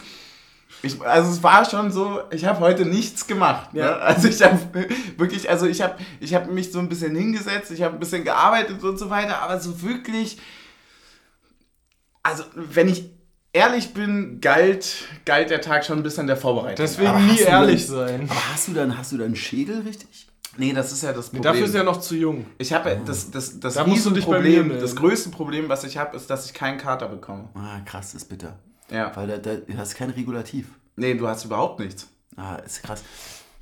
Ich, 0.85 1.01
also 1.01 1.31
es 1.31 1.41
war 1.43 1.67
schon 1.69 1.91
so, 1.91 2.21
ich 2.31 2.45
habe 2.45 2.59
heute 2.59 2.85
nichts 2.85 3.27
gemacht. 3.27 3.73
Ne? 3.73 3.81
Ja. 3.81 3.97
Also 3.97 4.27
ich 4.27 4.41
habe 4.43 4.59
wirklich, 5.17 5.49
also 5.49 5.65
ich 5.65 5.81
habe 5.81 5.95
ich 6.19 6.33
hab 6.33 6.49
mich 6.49 6.71
so 6.71 6.79
ein 6.79 6.89
bisschen 6.89 7.15
hingesetzt, 7.15 7.71
ich 7.71 7.81
habe 7.81 7.95
ein 7.95 7.99
bisschen 7.99 8.23
gearbeitet 8.23 8.83
und 8.83 8.97
so 8.97 9.09
weiter, 9.09 9.41
aber 9.41 9.59
so 9.59 9.81
wirklich, 9.81 10.37
also 12.23 12.43
wenn 12.55 12.87
ich 12.87 13.09
ehrlich 13.53 13.93
bin, 13.93 14.41
galt, 14.41 15.05
galt 15.25 15.49
der 15.49 15.61
Tag 15.61 15.85
schon 15.85 15.97
ein 15.99 16.03
bisschen 16.03 16.27
der 16.27 16.37
Vorbereitung. 16.37 16.75
Deswegen 16.77 17.09
Aber 17.09 17.19
nie 17.19 17.39
ehrlich 17.39 17.85
denn- 17.87 17.95
sein. 17.95 18.21
Aber 18.29 18.53
hast 18.53 18.67
du 18.67 18.73
dann, 18.73 18.97
hast 18.97 19.11
du 19.11 19.17
dann 19.17 19.35
Schädel 19.35 19.81
richtig? 19.81 20.27
nee, 20.57 20.71
das 20.71 20.91
ist 20.93 21.03
ja 21.03 21.11
das 21.11 21.25
Problem. 21.25 21.43
Dafür 21.43 21.65
ist 21.65 21.75
er 21.75 21.83
noch 21.83 21.99
zu 21.99 22.15
jung. 22.15 22.45
ich 22.57 22.71
habe 22.71 22.97
das, 23.05 23.29
das, 23.31 23.59
das 23.59 23.73
Da 23.73 23.83
das 23.83 24.95
größte 24.95 25.29
Problem, 25.29 25.67
was 25.67 25.83
ich 25.83 25.97
habe, 25.97 26.15
ist, 26.15 26.29
dass 26.29 26.45
ich 26.45 26.53
keinen 26.53 26.77
Kater 26.77 27.09
bekomme. 27.09 27.49
Ah, 27.55 27.79
krass, 27.85 28.13
ist 28.13 28.29
bitter. 28.29 28.57
Ja. 28.89 29.15
Weil 29.15 29.27
da, 29.27 29.37
da 29.37 29.55
du 29.55 29.77
hast 29.77 29.95
kein 29.95 30.09
Regulativ. 30.11 30.67
Nee, 30.95 31.15
du 31.15 31.27
hast 31.27 31.45
überhaupt 31.45 31.79
nichts. 31.79 32.07
Ah, 32.37 32.55
ist 32.57 32.83
krass. 32.83 33.03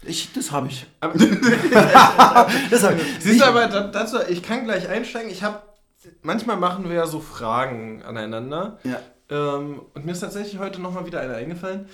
Ich, 0.04 0.34
das 0.34 0.52
habe 0.52 0.68
ich. 0.68 0.86
Das 1.02 2.84
hab 2.84 2.96
ich. 2.98 3.04
Siehst 3.20 3.40
du 3.42 3.46
aber, 3.46 3.68
da- 3.68 3.88
dazu, 3.88 4.18
ich 4.28 4.44
kann 4.44 4.66
gleich 4.66 4.88
einsteigen. 4.90 5.32
Ich 5.32 5.44
habe, 5.44 5.62
manchmal 6.22 6.58
machen 6.58 6.90
wir 6.90 6.96
ja 6.96 7.08
so 7.08 7.20
Fragen 7.22 8.04
aneinander. 8.04 8.80
Ja. 8.84 9.00
Ähm, 9.30 9.82
und 9.94 10.06
mir 10.06 10.12
ist 10.12 10.20
tatsächlich 10.20 10.60
heute 10.60 10.82
nochmal 10.82 11.06
wieder 11.06 11.22
eine 11.22 11.36
eingefallen. 11.36 11.88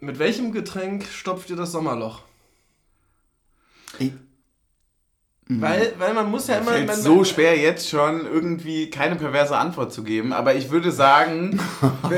Mit 0.00 0.18
welchem 0.18 0.50
Getränk 0.52 1.04
stopft 1.04 1.50
ihr 1.50 1.56
das 1.56 1.72
Sommerloch? 1.72 2.22
Ich, 3.98 4.12
Weil, 5.58 5.94
weil 5.98 6.14
man 6.14 6.30
muss 6.30 6.46
ja 6.46 6.58
immer. 6.58 6.70
Fällt 6.72 6.86
man, 6.86 6.96
so 6.96 7.24
schwer 7.24 7.58
jetzt 7.58 7.88
schon 7.88 8.24
irgendwie 8.24 8.88
keine 8.88 9.16
perverse 9.16 9.56
Antwort 9.56 9.92
zu 9.92 10.04
geben, 10.04 10.32
aber 10.32 10.54
ich 10.54 10.70
würde 10.70 10.92
sagen, 10.92 11.58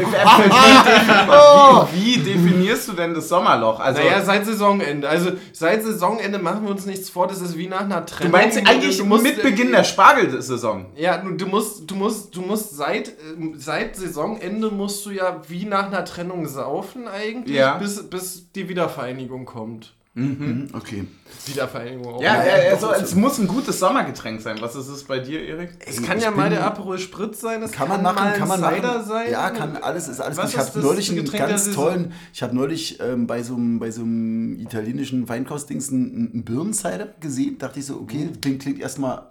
wie, 1.92 1.94
wie, 1.94 2.16
definierst 2.18 2.88
du 2.88 2.92
denn 2.92 3.14
das 3.14 3.28
Sommerloch? 3.28 3.80
Also 3.80 4.00
Naja, 4.00 4.22
seit 4.22 4.44
Saisonende. 4.46 5.08
Also 5.08 5.32
seit 5.52 5.82
Saisonende 5.82 6.38
machen 6.38 6.64
wir 6.64 6.70
uns 6.70 6.86
nichts 6.86 7.08
vor. 7.10 7.26
Das 7.26 7.40
ist 7.40 7.56
wie 7.56 7.68
nach 7.68 7.80
einer 7.80 8.00
du 8.02 8.06
Trennung. 8.12 8.32
meinst 8.32 8.58
eigentlich 8.58 8.98
Du 8.98 9.04
musst- 9.04 9.22
mit 9.24 9.42
Beginn 9.42 9.72
der 9.72 9.84
Spargelsaison? 9.84 10.86
Ja, 10.96 11.18
du, 11.18 11.30
du 11.32 11.46
musst, 11.46 11.90
du 11.90 11.94
musst, 11.94 12.34
du 12.36 12.42
musst 12.42 12.76
seit, 12.76 13.12
ähm, 13.36 13.54
seit 13.56 13.96
Saisonende 13.96 14.70
musst 14.70 15.04
du 15.06 15.10
ja 15.10 15.40
wie 15.48 15.64
nach 15.64 15.86
einer 15.86 16.04
Trennung 16.04 16.46
saufen 16.46 17.08
eigentlich, 17.08 17.56
Ja. 17.56 17.74
bis, 17.78 18.02
bis 18.08 18.50
die 18.52 18.68
Wiedervereinigung 18.68 19.44
kommt. 19.44 19.94
Mhm, 20.14 20.68
okay. 20.74 21.06
Wiedervereinigung 21.46 22.14
auch. 22.14 22.22
Ja, 22.22 22.44
Ja, 22.44 22.72
also, 22.72 22.92
es 22.92 23.14
muss 23.14 23.38
ein 23.38 23.46
gutes 23.48 23.78
Sommergetränk 23.78 24.42
sein. 24.42 24.58
Was 24.60 24.74
ist 24.76 24.88
es 24.88 25.04
bei 25.04 25.20
dir, 25.20 25.40
Erik? 25.42 25.70
Es 25.86 26.02
kann 26.02 26.18
Ich 26.18 26.24
ja 26.24 26.30
mal 26.30 26.50
der 26.50 26.66
Aperol 26.66 26.98
Spritz 26.98 27.40
sein, 27.40 27.62
es 27.62 27.72
Kann 27.72 27.88
man 27.88 28.02
machen, 28.02 28.16
mal 28.16 28.32
kann 28.34 28.46
man 28.48 28.62
ein 28.62 28.74
Cider 28.74 28.92
machen. 28.98 29.06
sein. 29.08 29.30
Ja, 29.32 29.48
kann 29.50 29.76
alles, 29.78 30.08
ist 30.08 30.20
alles 30.20 30.36
Was. 30.36 30.50
Ich 30.52 30.58
habe 30.58 30.80
neulich 30.80 31.10
einen 31.10 31.24
ganz 31.24 31.70
tollen, 31.72 32.12
ich 32.34 32.42
habe 32.42 32.54
neulich 32.54 33.00
ähm, 33.00 33.26
bei 33.26 33.42
so 33.42 33.54
einem 33.54 33.78
bei 33.78 33.90
so 33.90 34.02
einem 34.02 34.58
italienischen 34.58 35.30
Weinkostdings 35.30 35.90
einen, 35.90 36.30
einen 36.34 36.44
Birnencider 36.44 37.14
gesehen. 37.20 37.56
Dachte 37.56 37.78
ich 37.80 37.86
so, 37.86 37.94
okay, 37.98 38.26
Mhm. 38.26 38.40
klingt, 38.42 38.60
klingt 38.62 38.80
erstmal 38.80 39.22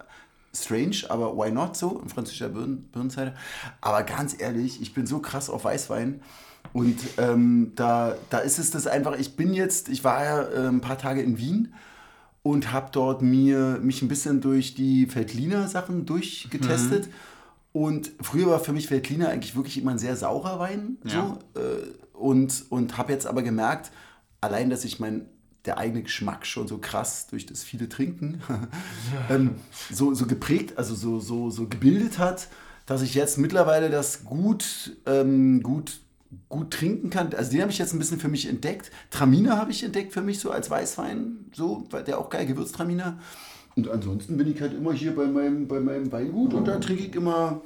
strange, 0.52 0.96
aber 1.10 1.36
why 1.36 1.52
not 1.52 1.76
so? 1.76 2.00
Ein 2.02 2.08
französischer 2.08 2.48
Birnen, 2.48 2.88
Birnenzider. 2.92 3.34
Aber 3.80 4.02
ganz 4.02 4.34
ehrlich, 4.38 4.82
ich 4.82 4.92
bin 4.94 5.06
so 5.06 5.20
krass 5.20 5.48
auf 5.48 5.64
Weißwein. 5.64 6.20
Und 6.72 6.98
ähm, 7.18 7.72
da, 7.74 8.16
da 8.30 8.38
ist 8.38 8.58
es 8.58 8.70
das 8.70 8.86
einfach, 8.86 9.18
ich 9.18 9.36
bin 9.36 9.52
jetzt, 9.52 9.88
ich 9.88 10.04
war 10.04 10.24
ja 10.24 10.42
äh, 10.42 10.68
ein 10.68 10.80
paar 10.80 10.98
Tage 10.98 11.22
in 11.22 11.36
Wien 11.38 11.74
und 12.42 12.72
habe 12.72 12.88
dort 12.92 13.22
mir, 13.22 13.78
mich 13.82 14.02
ein 14.02 14.08
bisschen 14.08 14.40
durch 14.40 14.74
die 14.74 15.14
Veltliner 15.14 15.68
Sachen 15.68 16.06
durchgetestet. 16.06 17.08
Und 17.72 18.10
früher 18.20 18.48
war 18.48 18.60
für 18.60 18.72
mich 18.72 18.90
Veltliner 18.90 19.28
eigentlich 19.28 19.54
wirklich 19.56 19.78
immer 19.78 19.92
ein 19.92 19.98
sehr 19.98 20.16
saurer 20.16 20.58
Wein. 20.58 20.98
Ja. 21.04 21.38
So, 21.54 21.60
äh, 21.60 22.16
und 22.16 22.66
und 22.68 22.98
habe 22.98 23.12
jetzt 23.12 23.26
aber 23.26 23.42
gemerkt, 23.42 23.90
allein, 24.40 24.70
dass 24.70 24.84
ich 24.84 25.00
mein 25.00 25.26
der 25.64 25.78
eigene 25.78 26.02
Geschmack 26.02 26.46
schon 26.46 26.66
so 26.66 26.78
krass 26.78 27.28
durch 27.28 27.46
das 27.46 27.62
viele 27.62 27.88
Trinken 27.88 28.42
ähm, 29.30 29.56
so, 29.90 30.12
so 30.12 30.26
geprägt, 30.26 30.76
also 30.76 30.94
so, 30.94 31.20
so, 31.20 31.50
so 31.50 31.68
gebildet 31.68 32.18
hat, 32.18 32.48
dass 32.86 33.02
ich 33.02 33.14
jetzt 33.14 33.38
mittlerweile 33.38 33.90
das 33.90 34.24
gut, 34.24 34.96
ähm, 35.06 35.62
gut, 35.62 36.00
gut 36.48 36.70
trinken 36.70 37.10
kann. 37.10 37.32
Also 37.34 37.50
den 37.50 37.62
habe 37.62 37.72
ich 37.72 37.78
jetzt 37.78 37.92
ein 37.92 37.98
bisschen 37.98 38.18
für 38.18 38.28
mich 38.28 38.48
entdeckt. 38.48 38.90
Traminer 39.10 39.56
habe 39.56 39.70
ich 39.70 39.84
entdeckt 39.84 40.12
für 40.12 40.22
mich 40.22 40.38
so 40.38 40.50
als 40.50 40.70
Weißwein, 40.70 41.46
so, 41.52 41.86
weil 41.90 42.04
der 42.04 42.18
auch 42.18 42.30
geil, 42.30 42.46
Gewürztraminer. 42.46 43.18
Und 43.74 43.88
ansonsten 43.88 44.36
bin 44.36 44.50
ich 44.50 44.60
halt 44.60 44.74
immer 44.74 44.92
hier 44.92 45.14
bei 45.14 45.26
meinem, 45.26 45.66
bei 45.66 45.80
meinem 45.80 46.12
Weingut 46.12 46.52
und 46.54 46.68
da 46.68 46.78
trinke 46.78 47.04
ich 47.04 47.14
immer. 47.14 47.62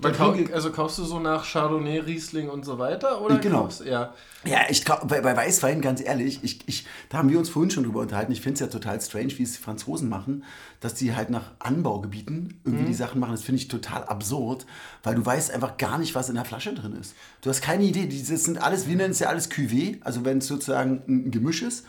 Weil 0.00 0.12
kau- 0.12 0.34
Also 0.52 0.70
kaufst 0.70 0.98
du 0.98 1.04
so 1.04 1.18
nach 1.20 1.44
Chardonnay, 1.50 1.98
Riesling 2.00 2.48
und 2.48 2.64
so 2.64 2.78
weiter? 2.78 3.20
Oder 3.22 3.38
Genau. 3.38 3.62
kaufst, 3.62 3.84
ja. 3.84 4.12
Ja, 4.44 4.60
ich 4.68 4.84
bei, 4.84 5.20
bei 5.20 5.36
Weißwein, 5.36 5.80
ganz 5.80 6.02
ehrlich, 6.02 6.40
ich, 6.42 6.60
ich, 6.66 6.86
da 7.08 7.18
haben 7.18 7.30
wir 7.30 7.38
uns 7.38 7.48
vorhin 7.48 7.70
schon 7.70 7.84
drüber 7.84 8.00
unterhalten. 8.00 8.32
Ich 8.32 8.40
finde 8.40 8.54
es 8.54 8.60
ja 8.60 8.66
total 8.66 9.00
strange, 9.00 9.38
wie 9.38 9.42
es 9.42 9.52
die 9.52 9.62
Franzosen 9.62 10.08
machen, 10.08 10.44
dass 10.80 10.94
die 10.94 11.14
halt 11.14 11.30
nach 11.30 11.52
Anbaugebieten 11.60 12.60
irgendwie 12.64 12.84
die 12.86 12.94
Sachen 12.94 13.20
machen. 13.20 13.32
Das 13.32 13.42
finde 13.42 13.60
ich 13.62 13.68
total 13.68 14.04
absurd, 14.04 14.66
weil 15.02 15.14
du 15.14 15.24
weißt 15.24 15.50
einfach 15.52 15.76
gar 15.76 15.98
nicht, 15.98 16.14
was 16.14 16.28
in 16.28 16.34
der 16.34 16.44
Flasche 16.44 16.74
drin 16.74 16.94
ist. 17.00 17.14
Du 17.40 17.50
hast 17.50 17.62
keine 17.62 17.84
Idee. 17.84 18.06
Das 18.06 18.44
sind 18.44 18.62
alles, 18.62 18.86
wir 18.88 18.96
nennen 18.96 19.12
es 19.12 19.18
ja 19.20 19.28
alles 19.28 19.50
Cuvée, 19.50 19.98
also 20.02 20.24
wenn 20.24 20.38
es 20.38 20.46
sozusagen 20.46 21.02
ein 21.08 21.30
Gemisch 21.30 21.62
ist. 21.62 21.86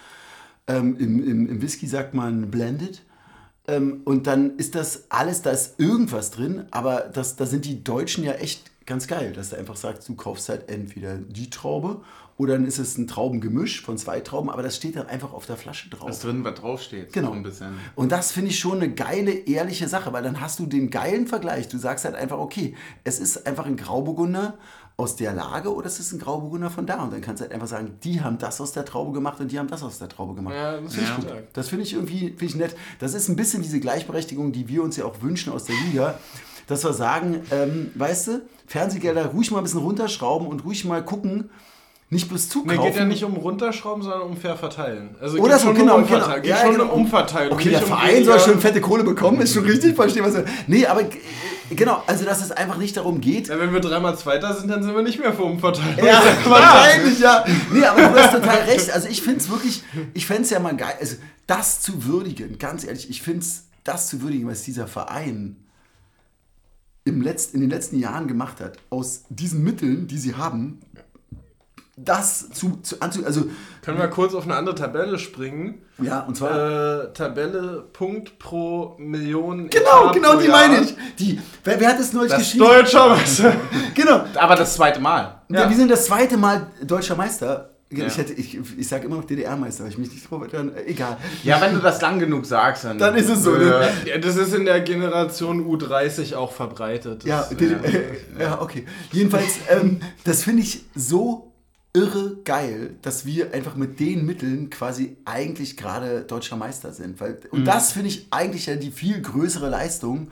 Ähm, 0.67 0.95
im, 0.97 1.23
im, 1.27 1.47
Im 1.49 1.61
Whisky 1.61 1.87
sagt 1.87 2.13
man 2.13 2.49
blended. 2.49 3.01
Ähm, 3.67 4.01
und 4.05 4.27
dann 4.27 4.57
ist 4.57 4.75
das 4.75 5.05
alles, 5.09 5.41
da 5.41 5.51
ist 5.51 5.79
irgendwas 5.79 6.31
drin, 6.31 6.65
aber 6.71 7.01
das, 7.01 7.35
da 7.35 7.45
sind 7.45 7.65
die 7.65 7.83
Deutschen 7.83 8.23
ja 8.23 8.33
echt 8.33 8.71
ganz 8.85 9.07
geil, 9.07 9.33
dass 9.33 9.49
du 9.49 9.57
einfach 9.57 9.75
sagst, 9.75 10.07
du 10.07 10.15
kaufst 10.15 10.49
halt 10.49 10.69
entweder 10.69 11.17
die 11.17 11.49
Traube 11.49 12.01
oder 12.37 12.53
dann 12.53 12.65
ist 12.65 12.79
es 12.79 12.97
ein 12.97 13.07
Traubengemisch 13.07 13.81
von 13.81 13.97
zwei 13.97 14.19
Trauben, 14.19 14.49
aber 14.49 14.61
das 14.61 14.75
steht 14.75 14.97
dann 14.97 15.07
einfach 15.07 15.33
auf 15.33 15.45
der 15.45 15.55
Flasche 15.55 15.89
drauf. 15.89 16.09
Was 16.09 16.19
drin, 16.19 16.43
was 16.43 16.55
draufsteht. 16.55 17.13
Genau. 17.13 17.29
So 17.29 17.33
ein 17.33 17.43
bisschen. 17.43 17.73
Und 17.95 18.11
das 18.11 18.31
finde 18.33 18.51
ich 18.51 18.59
schon 18.59 18.81
eine 18.81 18.93
geile, 18.93 19.31
ehrliche 19.31 19.87
Sache, 19.87 20.11
weil 20.11 20.21
dann 20.21 20.41
hast 20.41 20.59
du 20.59 20.65
den 20.65 20.89
geilen 20.89 21.27
Vergleich. 21.27 21.69
Du 21.69 21.77
sagst 21.77 22.03
halt 22.03 22.15
einfach, 22.15 22.37
okay, 22.37 22.75
es 23.05 23.19
ist 23.19 23.47
einfach 23.47 23.65
ein 23.65 23.77
Grauburgunder 23.77 24.57
aus 24.97 25.17
der 25.17 25.33
Lage 25.33 25.73
oder 25.73 25.87
es 25.87 25.99
ist 25.99 26.13
ein 26.13 26.19
Grauburgunder 26.19 26.69
von 26.69 26.85
da. 26.85 27.03
Und 27.03 27.11
dann 27.11 27.21
kannst 27.21 27.41
du 27.41 27.43
halt 27.43 27.53
einfach 27.53 27.67
sagen, 27.67 27.97
die 28.03 28.21
haben 28.21 28.37
das 28.37 28.61
aus 28.61 28.71
der 28.71 28.85
Traube 28.85 29.11
gemacht 29.11 29.39
und 29.39 29.51
die 29.51 29.59
haben 29.59 29.67
das 29.67 29.83
aus 29.83 29.99
der 29.99 30.07
Traube 30.07 30.35
gemacht. 30.35 30.55
Ja, 30.55 30.79
das 30.79 30.93
finde 30.93 31.11
ich 31.17 31.25
ja. 31.25 31.33
gut. 31.35 31.43
Das 31.53 31.67
finde 31.67 31.83
ich 31.83 31.93
irgendwie 31.93 32.29
finde 32.29 32.45
ich 32.45 32.55
nett. 32.55 32.75
Das 32.99 33.13
ist 33.13 33.27
ein 33.27 33.35
bisschen 33.35 33.61
diese 33.61 33.79
Gleichberechtigung, 33.79 34.51
die 34.51 34.67
wir 34.67 34.83
uns 34.83 34.95
ja 34.95 35.05
auch 35.05 35.21
wünschen 35.21 35.51
aus 35.51 35.65
der 35.65 35.75
Liga. 35.87 36.17
Dass 36.67 36.83
wir 36.83 36.93
sagen, 36.93 37.41
ähm, 37.51 37.91
weißt 37.93 38.27
du, 38.27 38.41
Fernsehgelder 38.65 39.27
ruhig 39.27 39.51
mal 39.51 39.59
ein 39.59 39.63
bisschen 39.63 39.81
runterschrauben 39.81 40.47
und 40.47 40.63
ruhig 40.65 40.85
mal 40.85 41.03
gucken, 41.03 41.49
nicht 42.09 42.29
bloß 42.29 42.49
zukaufen. 42.49 42.79
Nee, 42.79 42.87
geht 42.87 42.97
ja 42.97 43.05
nicht 43.05 43.23
um 43.23 43.35
runterschrauben, 43.35 44.03
sondern 44.03 44.21
um 44.21 44.37
fair 44.37 44.55
verteilen. 44.55 45.15
Also 45.19 45.39
Oder 45.39 45.57
so, 45.57 45.73
genau. 45.73 45.97
um 45.97 46.05
genau. 46.05 46.17
Umverteilung. 46.17 46.41
Geht 46.43 46.57
schon 46.57 46.81
um 46.81 46.89
Umverteilung. 46.89 47.53
Okay, 47.53 47.69
der 47.71 47.81
um 47.81 47.87
Verein 47.87 48.23
soll 48.23 48.39
schon 48.39 48.59
fette 48.59 48.79
Kohle 48.79 49.03
bekommen, 49.03 49.41
ist 49.41 49.53
schon 49.53 49.65
richtig, 49.65 49.95
verstehe 49.95 50.23
was 50.23 50.35
du. 50.35 50.45
Nee, 50.67 50.85
aber 50.85 51.01
genau, 51.71 52.03
also 52.05 52.23
dass 52.23 52.43
es 52.43 52.51
einfach 52.51 52.77
nicht 52.77 52.95
darum 52.95 53.21
geht. 53.21 53.47
Ja, 53.47 53.59
wenn 53.59 53.73
wir 53.73 53.79
dreimal 53.79 54.15
Zweiter 54.17 54.53
sind, 54.53 54.69
dann 54.69 54.83
sind 54.83 54.95
wir 54.95 55.01
nicht 55.01 55.19
mehr 55.19 55.33
für 55.33 55.43
Umverteilung. 55.43 56.05
Ja, 56.05 56.21
wahrscheinlich, 56.45 57.19
ja. 57.19 57.43
Nee, 57.71 57.83
aber 57.83 58.01
du 58.03 58.19
hast 58.19 58.33
total 58.33 58.59
recht. 58.59 58.91
Also 58.91 59.07
ich 59.07 59.23
finde 59.23 59.39
es 59.39 59.49
wirklich, 59.49 59.83
ich 60.13 60.27
fände 60.27 60.43
es 60.43 60.51
ja 60.51 60.59
mal 60.59 60.75
geil, 60.75 60.93
also 60.99 61.15
das 61.47 61.81
zu 61.81 62.05
würdigen, 62.05 62.59
ganz 62.59 62.85
ehrlich, 62.85 63.09
ich 63.09 63.23
finde 63.23 63.39
es, 63.39 63.63
das 63.83 64.09
zu 64.09 64.21
würdigen, 64.21 64.47
was 64.47 64.61
dieser 64.61 64.87
Verein 64.87 65.57
im 67.03 67.21
Letz-, 67.21 67.53
in 67.53 67.61
den 67.61 67.69
letzten 67.69 67.99
Jahren 67.99 68.27
gemacht 68.27 68.59
hat, 68.59 68.77
aus 68.89 69.23
diesen 69.29 69.63
Mitteln, 69.63 70.07
die 70.07 70.17
sie 70.17 70.35
haben, 70.35 70.79
das 71.97 72.49
zu, 72.49 72.79
zu 72.81 72.99
anzu, 73.01 73.25
also 73.25 73.45
Können 73.81 73.97
wir 73.97 74.07
kurz 74.07 74.33
auf 74.33 74.43
eine 74.43 74.55
andere 74.55 74.75
Tabelle 74.75 75.17
springen? 75.17 75.81
ja, 76.01 76.21
und 76.21 76.35
zwar 76.35 77.05
Äh, 77.05 77.13
Tabelle 77.13 77.85
Punkt 77.93 78.37
pro 78.37 78.95
Million. 78.97 79.69
Genau, 79.69 80.03
Etat 80.05 80.13
genau, 80.13 80.33
pro 80.33 80.39
die 80.41 80.47
Jahr. 80.47 80.67
meine 80.67 80.81
ich. 80.83 80.95
Die, 81.19 81.39
wer, 81.63 81.79
wer 81.79 81.89
hat 81.89 81.99
es 81.99 82.11
neulich 82.11 82.31
Das 82.31 82.39
geschrieben? 82.41 82.65
Deutscher 82.65 83.09
Meister. 83.09 83.55
Genau. 83.95 84.25
Aber 84.35 84.55
das 84.55 84.73
zweite 84.75 84.99
Mal. 84.99 85.41
Ja. 85.49 85.69
Wir 85.69 85.75
sind 85.77 85.89
das 85.89 86.05
zweite 86.05 86.35
Mal 86.37 86.67
deutscher 86.83 87.15
Meister. 87.15 87.69
Ich, 87.87 87.99
Ja. 87.99 88.07
hätte, 88.09 88.33
ich, 88.33 88.57
ich 88.77 88.87
sage 88.87 89.05
immer 89.05 89.17
noch 89.17 89.25
DDR-Meister, 89.25 89.83
weil 89.83 89.91
ich 89.91 89.97
mich 89.99 90.11
nicht 90.11 90.29
drauf 90.29 90.41
dann, 90.51 90.75
Egal. 90.87 91.17
Ja, 91.43 91.61
wenn 91.61 91.75
du 91.75 91.79
das 91.79 92.01
lang 92.01 92.19
genug 92.19 92.45
sagst, 92.45 92.83
dann. 92.83 92.97
Dann 92.97 93.15
ist 93.15 93.29
es 93.29 93.43
so, 93.43 93.51
ne? 93.51 93.87
Ja, 94.05 94.17
das 94.17 94.35
ist 94.35 94.53
in 94.55 94.65
der 94.65 94.81
Generation 94.81 95.63
U30 95.65 96.35
auch 96.35 96.51
verbreitet. 96.51 97.23
Ja, 97.23 97.41
Das, 97.41 97.49
DD 97.49 97.73
äh, 97.73 98.03
ja 98.39 98.59
okay. 98.59 98.85
Jedenfalls, 99.11 99.59
ähm, 99.69 99.99
das 100.25 100.43
finde 100.43 100.63
ich 100.63 100.83
so 100.95 101.44
irre 101.95 102.37
geil, 102.43 102.95
dass 103.01 103.25
wir 103.25 103.53
einfach 103.53 103.75
mit 103.75 103.99
den 103.99 104.25
Mitteln 104.25 104.69
quasi 104.69 105.17
eigentlich 105.25 105.77
gerade 105.77 106.21
deutscher 106.21 106.57
Meister 106.57 106.91
sind. 106.91 107.19
Weil, 107.19 107.39
und 107.51 107.61
Mhm. 107.61 107.65
das 107.65 107.93
finde 107.93 108.09
ich 108.09 108.27
eigentlich 108.31 108.65
ja 108.65 108.75
die 108.75 108.91
viel 108.91 109.21
größere 109.21 109.69
Leistung, 109.69 110.29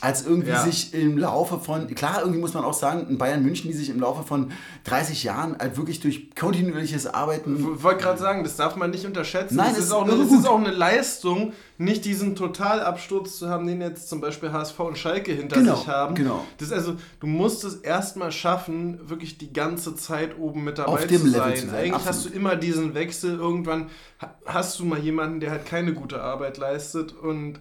als 0.00 0.26
irgendwie 0.26 0.50
Ja. 0.50 0.62
sich 0.62 0.92
im 0.94 1.16
Laufe 1.16 1.58
von, 1.58 1.86
klar, 1.94 2.18
irgendwie 2.20 2.38
muss 2.40 2.52
man 2.54 2.64
auch 2.64 2.74
sagen, 2.74 3.06
in 3.08 3.18
Bayern 3.18 3.42
München, 3.42 3.70
die 3.70 3.76
sich 3.76 3.88
im 3.90 3.98
Laufe 4.00 4.22
von 4.24 4.52
30 4.84 5.24
Jahren 5.24 5.56
halt 5.58 5.76
wirklich 5.76 6.00
durch 6.00 6.34
kontinuierliches 6.34 7.06
Arbeiten 7.06 7.56
Ich 7.76 7.82
wollte 7.82 8.02
gerade 8.02 8.18
sagen, 8.18 8.44
das 8.44 8.56
darf 8.56 8.76
man 8.76 8.90
nicht 8.90 9.06
unterschätzen. 9.06 9.56
Nein, 9.56 9.72
es 9.72 9.78
es 9.78 9.84
ist, 9.86 9.92
auch 9.92 10.02
eine, 10.04 10.12
es 10.22 10.30
ist 10.32 10.46
auch 10.46 10.58
eine 10.58 10.70
Leistung, 10.70 11.52
nicht 11.78 12.04
diesen 12.04 12.36
Totalabsturz 12.36 13.38
zu 13.38 13.48
haben, 13.48 13.66
den 13.66 13.80
jetzt 13.80 14.08
zum 14.08 14.20
Beispiel 14.20 14.52
HSV 14.52 14.78
und 14.80 14.98
Schalke 14.98 15.32
hinter 15.32 15.56
Genau, 15.60 15.76
sich 15.76 15.88
haben. 15.88 16.14
genau. 16.14 16.44
Das 16.58 16.72
also, 16.72 16.96
du 17.20 17.26
musst 17.26 17.64
es 17.64 17.76
erstmal 17.76 18.32
schaffen, 18.32 19.08
wirklich 19.08 19.38
die 19.38 19.52
ganze 19.52 19.94
Zeit 19.94 20.38
oben 20.38 20.64
mit 20.64 20.78
dabei 20.78 20.92
Auf 20.92 21.06
dem 21.06 21.20
zu, 21.20 21.26
Level 21.26 21.40
sein. 21.40 21.56
zu 21.56 21.66
sein, 21.66 21.74
Eigentlich 21.74 21.92
absolut. 21.94 22.14
hast 22.16 22.24
du 22.26 22.28
immer 22.30 22.56
diesen 22.56 22.94
Wechsel. 22.94 23.36
Irgendwann 23.38 23.88
ha- 24.20 24.34
hast 24.46 24.78
du 24.78 24.84
mal 24.84 24.98
jemanden, 24.98 25.40
der 25.40 25.50
halt 25.50 25.66
keine 25.66 25.92
gute 25.94 26.20
Arbeit 26.22 26.58
leistet 26.58 27.12
und 27.12 27.60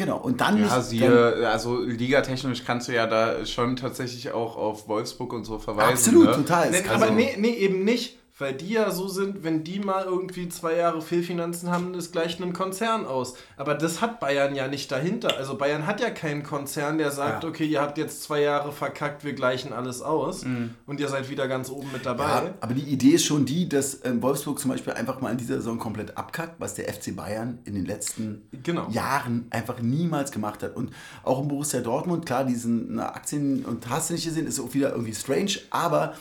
Genau, 0.00 0.16
und 0.16 0.40
dann 0.40 0.56
Ja, 0.56 0.62
nicht. 0.62 0.72
dann, 0.72 0.82
siehe, 0.82 1.46
also 1.46 1.78
ligatechnisch 1.82 2.64
kannst 2.64 2.88
du 2.88 2.92
ja 2.94 3.06
da 3.06 3.44
schon 3.44 3.76
tatsächlich 3.76 4.32
auch 4.32 4.56
auf 4.56 4.88
Wolfsburg 4.88 5.30
und 5.34 5.44
so 5.44 5.58
verweisen. 5.58 5.92
absolut, 5.92 6.24
ne? 6.24 6.32
total. 6.36 6.70
Nee, 6.70 6.78
Es 6.82 6.88
aber 6.88 7.10
nee, 7.10 7.36
nee, 7.36 7.50
eben 7.50 7.84
nicht. 7.84 8.18
Weil 8.40 8.54
die 8.54 8.70
ja 8.70 8.90
so 8.90 9.06
sind, 9.06 9.44
wenn 9.44 9.62
die 9.64 9.78
mal 9.80 10.04
irgendwie 10.04 10.48
zwei 10.48 10.74
Jahre 10.76 11.02
Fehlfinanzen 11.02 11.70
haben, 11.70 11.94
ist 11.94 12.10
gleich 12.12 12.40
ein 12.40 12.52
Konzern 12.52 13.04
aus. 13.06 13.34
Aber 13.56 13.74
das 13.74 14.00
hat 14.00 14.18
Bayern 14.18 14.54
ja 14.54 14.66
nicht 14.66 14.90
dahinter. 14.90 15.36
Also 15.36 15.56
Bayern 15.56 15.86
hat 15.86 16.00
ja 16.00 16.10
keinen 16.10 16.42
Konzern, 16.42 16.98
der 16.98 17.10
sagt, 17.10 17.44
Ja. 17.44 17.48
okay, 17.50 17.66
ihr 17.66 17.80
habt 17.80 17.98
jetzt 17.98 18.22
zwei 18.22 18.40
Jahre 18.40 18.72
verkackt, 18.72 19.24
wir 19.24 19.34
gleichen 19.34 19.72
alles 19.72 20.00
aus 20.02 20.44
und 20.86 21.00
ihr 21.00 21.08
seid 21.08 21.28
wieder 21.28 21.46
ganz 21.48 21.70
oben 21.70 21.92
mit 21.92 22.06
dabei. 22.06 22.24
Ja, 22.24 22.54
aber 22.60 22.74
die 22.74 22.80
Idee 22.82 23.10
ist 23.10 23.24
schon 23.26 23.44
die, 23.44 23.68
dass 23.68 24.04
ähm, 24.04 24.22
Wolfsburg 24.22 24.58
zum 24.58 24.70
Beispiel 24.70 24.94
einfach 24.94 25.20
mal 25.20 25.30
in 25.30 25.38
dieser 25.38 25.56
Saison 25.56 25.78
komplett 25.78 26.16
abkackt, 26.16 26.54
was 26.58 26.74
der 26.74 26.92
FC 26.92 27.14
Bayern 27.14 27.58
in 27.64 27.74
den 27.74 27.84
letzten 27.84 28.42
Genau. 28.62 28.88
Jahren 28.90 29.46
einfach 29.50 29.80
niemals 29.80 30.32
gemacht 30.32 30.62
hat. 30.62 30.76
Und 30.76 30.90
auch 31.24 31.40
im 31.42 31.48
Borussia 31.48 31.80
Dortmund, 31.80 32.24
klar, 32.26 32.44
diesen 32.44 32.98
Aktien 33.00 33.64
und 33.66 33.88
hast 33.90 34.08
du 34.10 34.14
nicht 34.14 34.24
gesehen, 34.24 34.46
ist 34.46 34.58
auch 34.60 34.72
wieder 34.72 34.90
irgendwie 34.92 35.14
strange, 35.14 35.52
aber 35.70 36.14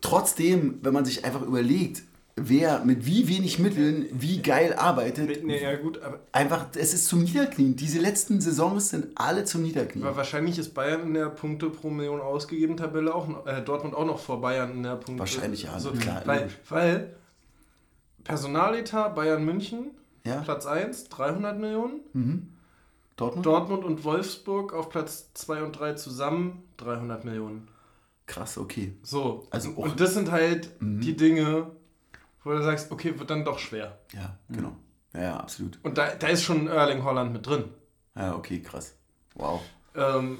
trotzdem, 0.00 0.78
wenn 0.82 0.92
man 0.92 1.04
sich 1.04 1.24
einfach 1.24 1.42
überlegt, 1.42 2.02
wer 2.40 2.84
mit 2.84 3.04
wie 3.04 3.26
wenig 3.28 3.58
Mitteln 3.58 4.06
wie 4.12 4.40
geil 4.40 4.72
arbeitet, 4.72 5.44
Nee, 5.44 5.60
ja 5.60 5.74
gut, 5.76 6.00
einfach, 6.30 6.66
es 6.76 6.94
ist 6.94 7.06
zum 7.06 7.24
Niederknien. 7.24 7.74
Diese 7.74 7.98
letzten 7.98 8.40
Saisons 8.40 8.90
sind 8.90 9.08
alle 9.16 9.44
zum 9.44 9.62
Niederknien. 9.62 10.06
aber 10.06 10.16
wahrscheinlich 10.18 10.56
ist 10.58 10.72
Bayern 10.72 11.02
in 11.02 11.14
der 11.14 11.30
Punkte 11.30 11.68
pro 11.68 11.90
Million 11.90 12.20
ausgegeben 12.20 12.76
Tabelle 12.76 13.12
auch 13.12 13.26
noch, 13.26 13.44
äh, 13.46 13.60
Dortmund 13.62 13.94
auch 13.96 14.06
noch 14.06 14.20
vor 14.20 14.40
Bayern 14.40 14.70
in 14.70 14.82
der 14.84 14.94
Punkte. 14.96 15.18
Wahrscheinlich, 15.18 15.64
ja, 15.64 15.72
Also, 15.72 15.90
klar, 15.90 16.22
weil, 16.26 16.48
weil 16.68 17.16
Personaletat 18.24 19.14
Bayern 19.14 19.44
München, 19.44 19.90
Ja. 20.24 20.40
Platz 20.42 20.66
1, 20.66 21.08
300 21.08 21.58
Millionen. 21.58 22.54
Dortmund? 23.16 23.46
Dortmund 23.46 23.84
und 23.84 24.04
Wolfsburg 24.04 24.72
auf 24.72 24.90
Platz 24.90 25.30
2 25.34 25.62
und 25.62 25.72
3 25.72 25.94
zusammen 25.94 26.62
300 26.76 27.24
Millionen. 27.24 27.66
Krass, 28.28 28.56
okay. 28.58 28.92
So. 29.02 29.48
Also 29.50 29.70
auch- 29.70 29.78
und 29.78 29.98
das 30.00 30.14
sind 30.14 30.30
halt 30.30 30.70
die 30.80 31.16
Dinge, 31.16 31.72
wo 32.44 32.50
du 32.50 32.62
sagst, 32.62 32.92
okay, 32.92 33.18
wird 33.18 33.30
dann 33.30 33.44
doch 33.44 33.58
schwer. 33.58 33.98
Ja, 34.14 34.38
genau. 34.48 34.76
Ja, 35.14 35.22
ja, 35.22 35.36
absolut. 35.38 35.78
Und 35.82 35.98
da, 35.98 36.14
da 36.14 36.28
ist 36.28 36.44
schon 36.44 36.68
Erling 36.68 37.02
Holland 37.02 37.32
mit 37.32 37.44
drin. 37.46 37.64
Ja, 38.14 38.36
okay, 38.36 38.60
krass. 38.60 38.94
Wow. 39.34 39.62
Ähm, 39.96 40.38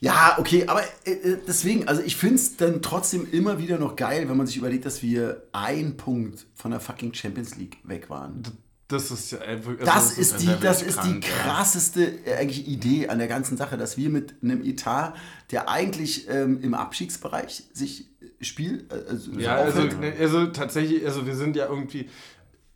Ja, 0.00 0.36
okay, 0.38 0.66
aber 0.66 0.82
äh, 1.06 1.12
äh, 1.12 1.38
deswegen, 1.46 1.88
also 1.88 2.02
ich 2.02 2.16
finde 2.16 2.34
es 2.34 2.56
dann 2.58 2.82
trotzdem 2.82 3.26
immer 3.32 3.58
wieder 3.58 3.78
noch 3.78 3.96
geil, 3.96 4.28
wenn 4.28 4.36
man 4.36 4.46
sich 4.46 4.56
überlegt, 4.58 4.84
dass 4.84 5.02
wir 5.02 5.44
ein 5.52 5.96
Punkt 5.96 6.46
von 6.54 6.70
der 6.72 6.80
fucking 6.80 7.14
Champions 7.14 7.56
League 7.56 7.78
weg 7.84 8.10
waren. 8.10 8.42
Das 8.88 9.10
ist 9.10 9.32
ja 9.32 9.38
äh, 9.38 9.64
wirklich- 9.64 9.84
Das 9.84 10.10
also, 10.10 10.20
ist 10.20 10.40
die, 10.42 10.50
das 10.60 10.82
ist 10.82 10.98
die 11.02 11.20
krank, 11.20 11.26
ja. 11.28 11.42
krasseste 11.42 12.04
äh, 12.24 12.36
eigentlich 12.36 12.68
Idee 12.68 13.08
an 13.08 13.18
der 13.18 13.26
ganzen 13.26 13.56
Sache, 13.56 13.76
dass 13.76 13.96
wir 13.96 14.10
mit 14.10 14.34
einem 14.42 14.62
Etat, 14.64 15.14
der 15.50 15.68
eigentlich 15.68 16.28
ähm, 16.30 16.60
im 16.62 16.74
Abstiegsbereich 16.74 17.64
sich 17.72 18.08
äh, 18.20 18.44
spielt, 18.44 18.92
äh, 18.92 18.96
also, 19.08 19.32
Ja, 19.32 19.56
also, 19.56 19.82
ne, 19.82 20.12
also 20.20 20.46
tatsächlich, 20.46 21.04
also 21.04 21.26
wir 21.26 21.34
sind 21.34 21.56
ja 21.56 21.66
irgendwie 21.66 22.08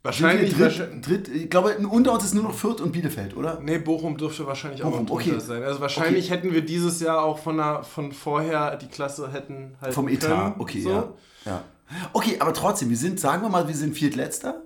wahrscheinlich. 0.03 0.53
dritt, 0.53 1.07
dritt, 1.07 1.27
ich 1.29 1.49
glaube, 1.49 1.77
unter 1.77 2.11
uns 2.11 2.25
ist 2.25 2.33
nur 2.33 2.43
noch 2.43 2.55
Fürth 2.55 2.81
und 2.81 2.91
Bielefeld, 2.91 3.37
oder? 3.37 3.61
Nee, 3.61 3.77
Bochum 3.77 4.17
dürfte 4.17 4.45
wahrscheinlich 4.45 4.83
auch 4.83 4.89
Bochum, 4.91 5.05
noch 5.05 5.11
drunter 5.11 5.35
okay. 5.37 5.39
sein. 5.39 5.63
Also 5.63 5.79
wahrscheinlich 5.79 6.29
hätten 6.29 6.51
wir 6.51 6.61
dieses 6.61 6.99
Jahr 6.99 7.21
auch 7.23 7.39
von, 7.39 7.55
der, 7.55 7.83
von 7.83 8.11
vorher 8.11 8.75
die 8.75 8.87
Klasse 8.87 9.31
hätten 9.31 9.75
halt 9.79 9.93
Vom 9.93 10.09
Etat, 10.09 10.27
können, 10.27 10.55
okay, 10.59 10.81
so. 10.81 10.89
ja. 10.89 11.13
ja. 11.45 11.63
Okay, 12.11 12.35
aber 12.39 12.53
trotzdem, 12.53 12.89
wir 12.89 12.97
sind, 12.97 13.17
sagen 13.19 13.41
wir 13.43 13.49
mal, 13.49 13.67
wir 13.67 13.75
sind 13.75 13.95
Viertletzter 13.95 14.61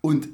und 0.00 0.28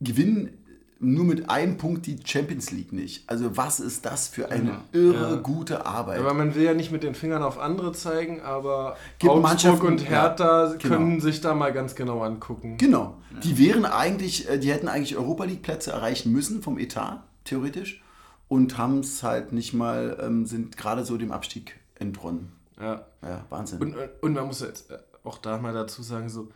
gewinnen 0.00 0.58
nur 1.00 1.24
mit 1.24 1.48
einem 1.48 1.76
Punkt 1.78 2.06
die 2.06 2.18
Champions 2.24 2.72
League 2.72 2.92
nicht. 2.92 3.28
Also 3.30 3.56
was 3.56 3.78
ist 3.78 4.04
das 4.04 4.26
für 4.26 4.50
eine 4.50 4.80
irre 4.92 5.34
Ja. 5.34 5.40
gute 5.40 5.86
Arbeit? 5.86 6.18
Aber 6.18 6.34
man 6.34 6.56
will 6.56 6.64
ja 6.64 6.74
nicht 6.74 6.90
mit 6.90 7.04
den 7.04 7.14
Fingern 7.14 7.42
auf 7.44 7.58
andere 7.58 7.92
zeigen, 7.92 8.40
aber 8.40 8.96
Gibt 9.20 9.32
Augsburg 9.32 9.84
und 9.84 10.08
Hertha 10.08 10.64
ja, 10.64 10.74
genau. 10.76 10.94
können 10.96 11.20
sich 11.20 11.40
da 11.40 11.54
mal 11.54 11.72
ganz 11.72 11.94
genau 11.94 12.22
angucken. 12.22 12.78
Genau. 12.78 13.16
Die 13.44 13.58
wären 13.58 13.84
eigentlich, 13.84 14.48
äh, 14.48 14.58
die 14.58 14.72
hätten 14.72 14.88
eigentlich 14.88 15.16
Europa 15.16 15.44
League 15.44 15.62
Plätze 15.62 15.92
erreichen 15.92 16.32
müssen 16.32 16.62
vom 16.62 16.78
Etat, 16.78 17.22
theoretisch. 17.44 18.02
Und 18.48 18.76
haben 18.78 19.00
es 19.00 19.22
halt 19.22 19.52
nicht 19.52 19.74
mal, 19.74 20.18
ähm, 20.20 20.46
sind 20.46 20.76
gerade 20.76 21.04
so 21.04 21.16
dem 21.16 21.30
Abstieg 21.30 21.78
entronnen. 21.96 22.50
Ja. 22.80 23.04
Ja, 23.22 23.44
Wahnsinn. 23.50 23.80
Und, 23.80 23.94
und 24.20 24.32
man 24.32 24.46
muss 24.46 24.62
jetzt 24.62 24.90
äh, 24.90 24.98
auch 25.22 25.38
da 25.38 25.58
mal 25.58 25.74
dazu 25.74 26.02
sagen, 26.02 26.28
so, 26.28 26.48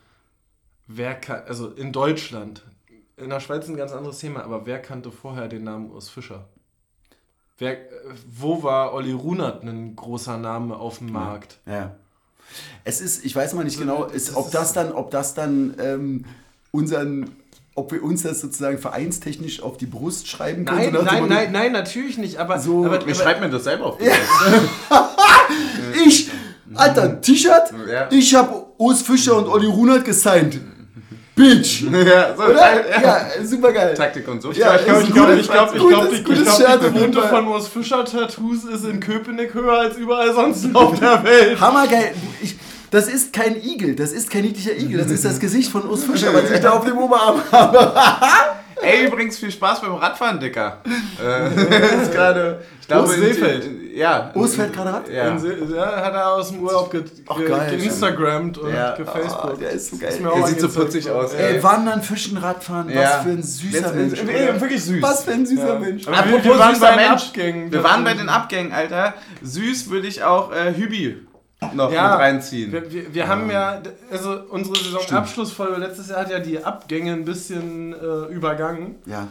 wer 0.89 1.15
kann, 1.15 1.43
also 1.47 1.69
in 1.69 1.93
Deutschland, 1.93 2.65
in 3.17 3.31
der 3.31 3.41
Schweiz 3.41 3.69
ein 3.69 3.77
ganz 3.77 3.93
anderes 3.93 4.19
Thema, 4.19 4.43
aber 4.43 4.67
wer 4.67 4.81
kannte 4.81 5.11
vorher 5.11 5.49
den 5.49 5.65
Namen 5.65 5.91
Urs 5.91 6.09
Fischer? 6.09 6.47
Wer, 7.59 7.77
wo 8.29 8.63
war 8.63 8.93
Olli 8.95 9.13
Runert 9.13 9.63
ein 9.63 9.95
großer 9.95 10.39
Name 10.39 10.77
auf 10.77 10.99
dem 10.99 11.13
Markt? 11.13 11.59
Ja. 11.67 11.93
Es 12.85 13.01
ist, 13.01 13.25
ich 13.25 13.35
weiß 13.37 13.55
mal 13.55 13.65
nicht 13.65 13.79
genau, 13.79 14.05
ist, 14.05 14.35
ob 14.35 14.51
das 14.51 14.73
dann, 14.73 14.93
ob 14.93 15.11
das 15.11 15.35
dann 15.35 15.75
ähm, 15.79 16.25
unseren, 16.71 17.31
ob 17.75 17.93
wir 17.93 18.03
uns 18.03 18.23
das 18.23 18.41
sozusagen 18.41 18.79
vereinstechnisch 18.79 19.63
auf 19.63 19.77
die 19.77 19.87
Brust 19.87 20.29
schreiben 20.29 20.65
können. 20.65 20.93
Nein, 20.93 21.05
nein, 21.05 21.29
nein, 21.29 21.53
nein, 21.53 21.73
natürlich 21.73 22.19
nicht, 22.19 22.39
aber, 22.39 22.59
So, 22.59 22.85
aber, 22.85 22.97
Ich 22.97 23.03
aber 23.05 23.15
schreibe 23.15 23.41
mir 23.41 23.51
das 23.51 23.65
selber 23.65 23.87
auf. 23.87 23.99
Ich, 26.07 26.31
Alter, 26.75 27.03
ein 27.03 27.23
T-Shirt, 27.23 27.75
Ja. 27.91 28.09
ich 28.11 28.35
habe 28.35 28.67
Urs 28.79 29.03
Fischer 29.03 29.37
und 29.37 29.47
Olli 29.47 29.67
Runert 29.67 30.05
gesigned. 30.05 30.59
Bitch. 31.35 31.83
ja, 31.93 32.37
so, 32.37 32.43
Oder? 32.43 32.91
ja. 32.91 33.03
Ja, 33.03 33.27
super 33.45 33.73
geil. 33.73 33.95
Taktik 33.95 34.29
und 34.29 34.43
so. 34.43 34.53
Ja, 34.53 34.77
ich 34.77 34.85
glaube, 34.85 35.03
ich 35.03 35.13
glaube, 35.13 35.35
ich 35.35 35.49
glaube, 35.49 35.77
ich 35.77 35.89
glaube, 35.89 36.09
die, 36.15 36.23
glaub, 36.23 36.81
die 36.81 36.91
Quote 36.91 37.29
von 37.29 37.49
Urs 37.49 37.69
Fischer 37.69 38.05
Tattoos 38.05 38.65
ist 38.65 38.85
in 38.85 39.01
Köpenick 39.01 39.55
höher 39.55 39.79
als 39.79 39.97
überall 39.97 40.35
sonst 40.35 40.75
auf 40.75 40.99
der 40.99 41.25
Welt. 41.25 41.61
Hammergeil. 41.61 42.15
Ich, 42.43 42.57
das 42.91 43.09
ist 43.09 43.33
kein 43.33 43.57
Igel, 43.57 43.97
das 43.97 44.13
ist 44.13 44.31
kein 44.31 44.43
niedlicher 44.43 44.77
Igel, 44.77 44.99
das 44.99 45.11
ist 45.11 45.25
das 45.25 45.41
Gesicht 45.41 45.71
von 45.71 45.89
Urs 45.89 46.05
Fischer, 46.05 46.35
was 46.35 46.51
ich 46.51 46.61
da 46.61 46.73
auf 46.73 46.85
dem 46.85 46.99
Oberarm 46.99 47.41
habe. 47.53 47.93
Ey, 48.83 49.07
übrigens 49.07 49.39
viel 49.39 49.51
Spaß 49.51 49.81
beim 49.81 49.95
Radfahren, 49.95 50.39
Dicker. 50.39 50.83
äh, 51.25 51.47
ist 52.03 52.13
gerade, 52.13 52.63
ich 52.81 52.89
glaube, 52.89 53.09
Seefeld. 53.09 53.65
Ja. 53.95 54.31
Urs 54.35 54.55
fährt 54.55 54.73
gerade 54.73 54.93
Rad? 54.93 55.09
Ja. 55.09 55.37
Ja, 55.37 56.05
hat 56.05 56.15
er 56.15 56.33
aus 56.35 56.51
dem 56.51 56.61
Urlaub 56.63 56.91
ge 56.91 57.05
Ach, 57.29 57.37
ge 57.37 57.49
geil. 57.49 57.77
geinstagrammt 57.79 58.59
und 58.59 58.73
Ja. 58.75 58.95
gefacebookt. 58.95 59.55
Ah, 59.55 59.57
der 59.61 59.71
ist 59.71 59.91
so 59.91 59.97
geil. 59.99 60.09
Ist 60.09 60.21
mir 60.21 60.29
Er 60.29 60.33
auch 60.35 60.47
sieht 60.47 60.61
so 60.61 60.69
putzig 60.69 61.11
aus, 61.11 61.35
Ey, 61.35 61.57
Ey, 61.57 61.63
Wandern, 61.63 62.03
Fischen, 62.03 62.37
Radfahren, 62.39 62.89
Ja. 62.89 63.03
was 63.03 63.17
für 63.25 63.29
ein 63.31 63.43
süßer 63.43 63.77
Jetzt- 63.79 63.95
Mensch. 63.95 64.23
oder? 64.23 64.61
wirklich 64.61 64.85
süß. 64.85 65.03
Was 65.03 65.25
für 65.25 65.33
ein 65.33 65.45
süßer 65.47 65.75
Ja. 65.75 65.79
Mensch. 65.79 66.07
Aber 66.09 66.17
wir, 66.17 66.23
Apropos 66.23 66.45
wir 66.45 66.59
waren 66.59 66.75
süßer 66.75 66.87
bei 66.87 66.97
den 66.97 67.09
Mensch. 67.11 67.23
Abgängen. 67.27 67.73
Wir 67.73 67.85
waren 67.85 68.05
bei 68.05 68.15
den 68.15 68.29
Abgängen, 68.29 68.73
Alter. 68.73 69.15
Süß 69.43 69.91
würde 69.91 70.07
ich 70.09 70.23
auch 70.25 70.53
äh, 70.53 70.75
Hübi 70.75 71.17
noch 71.75 71.93
Ja, 71.93 72.11
mit 72.13 72.19
reinziehen. 72.21 72.73
Wir, 72.73 72.91
wir, 72.91 73.15
wir 73.15 73.29
haben 73.29 73.49
ja, 73.51 73.81
also 74.11 74.37
unsere 74.51 74.75
Saisonabschlussfolge 74.77 75.77
letztes 75.77 76.09
Jahr 76.09 76.21
hat 76.21 76.31
ja 76.31 76.39
die 76.41 76.65
Abgänge 76.65 77.13
ein 77.13 77.25
bisschen 77.25 77.93
äh, 77.93 78.33
übergangen. 78.35 78.97
Ja. 79.07 79.29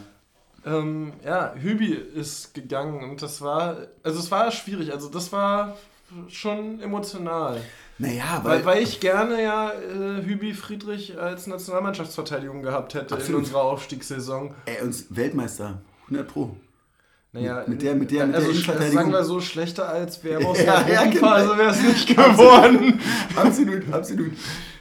Ähm, 0.66 1.14
ja, 1.26 1.53
Hübi 1.59 1.93
ist 1.93 2.53
gegangen 2.53 3.03
und 3.09 3.22
das 3.22 3.41
war, 3.41 3.78
also 4.03 4.20
es 4.20 4.30
war 4.32 4.51
schwierig, 4.51 4.91
also 4.93 5.09
das 5.09 5.32
war 5.32 5.76
schon 6.30 6.80
emotional. 6.82 7.59
Naja, 7.97 8.41
weil, 8.43 8.59
Weil, 8.59 8.66
weil 8.66 8.84
ich 8.84 8.99
gerne 8.99 9.41
ja 9.43 9.72
äh, 9.72 10.24
Hübi 10.24 10.53
Friedrich 10.53 11.18
als 11.20 11.47
Nationalmannschaftsverteidigung 11.47 12.62
gehabt 12.62 12.93
hätte 12.95 13.14
Absolut. 13.16 13.30
in 13.30 13.36
unserer 13.45 13.62
Aufstiegssaison. 13.64 14.53
ey, 14.66 14.82
uns 14.84 15.05
Weltmeister, 15.09 15.82
100 16.05 16.28
Pro. 16.28 16.55
Naja, 17.34 17.64
Mit 17.66 17.82
der- 17.82 17.95
mit 17.95 18.12
der- 18.12 18.26
mit 18.28 18.36
der 18.36 18.39
also, 18.39 18.51
Innenverteidigung. 18.51 18.95
Sagen 18.97 19.12
wir 19.14 19.24
so, 19.24 19.39
schlechter 19.39 19.88
als 19.88 20.22
wäre 20.24 20.45
aus 20.45 20.57
Ja, 20.66 20.84
der 20.84 20.93
ja, 20.95 21.03
genau. 21.05 21.12
Gruppenphase 21.14 21.57
wäre 21.57 21.70
es 21.72 21.82
nicht 21.82 22.07
geworden. 22.16 22.99
Absolut, 23.36 23.93
absolut. 23.93 24.32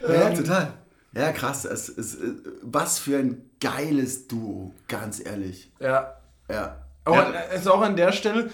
Ja, 0.01 0.27
Ähm, 0.29 0.35
total. 0.35 0.73
Ja, 1.13 1.31
krass. 1.31 1.65
Es 1.65 1.89
ist, 1.89 2.15
äh, 2.21 2.33
was 2.61 2.99
für 2.99 3.17
ein 3.17 3.49
geiles 3.59 4.27
Duo, 4.27 4.73
ganz 4.87 5.19
ehrlich. 5.23 5.71
Ja, 5.79 6.15
Ja. 6.49 6.77
Auch, 7.05 7.15
Ja. 7.15 7.23
an- 7.27 7.33
also 7.51 7.73
auch 7.73 7.81
an 7.81 7.95
der 7.95 8.11
Stelle, 8.11 8.49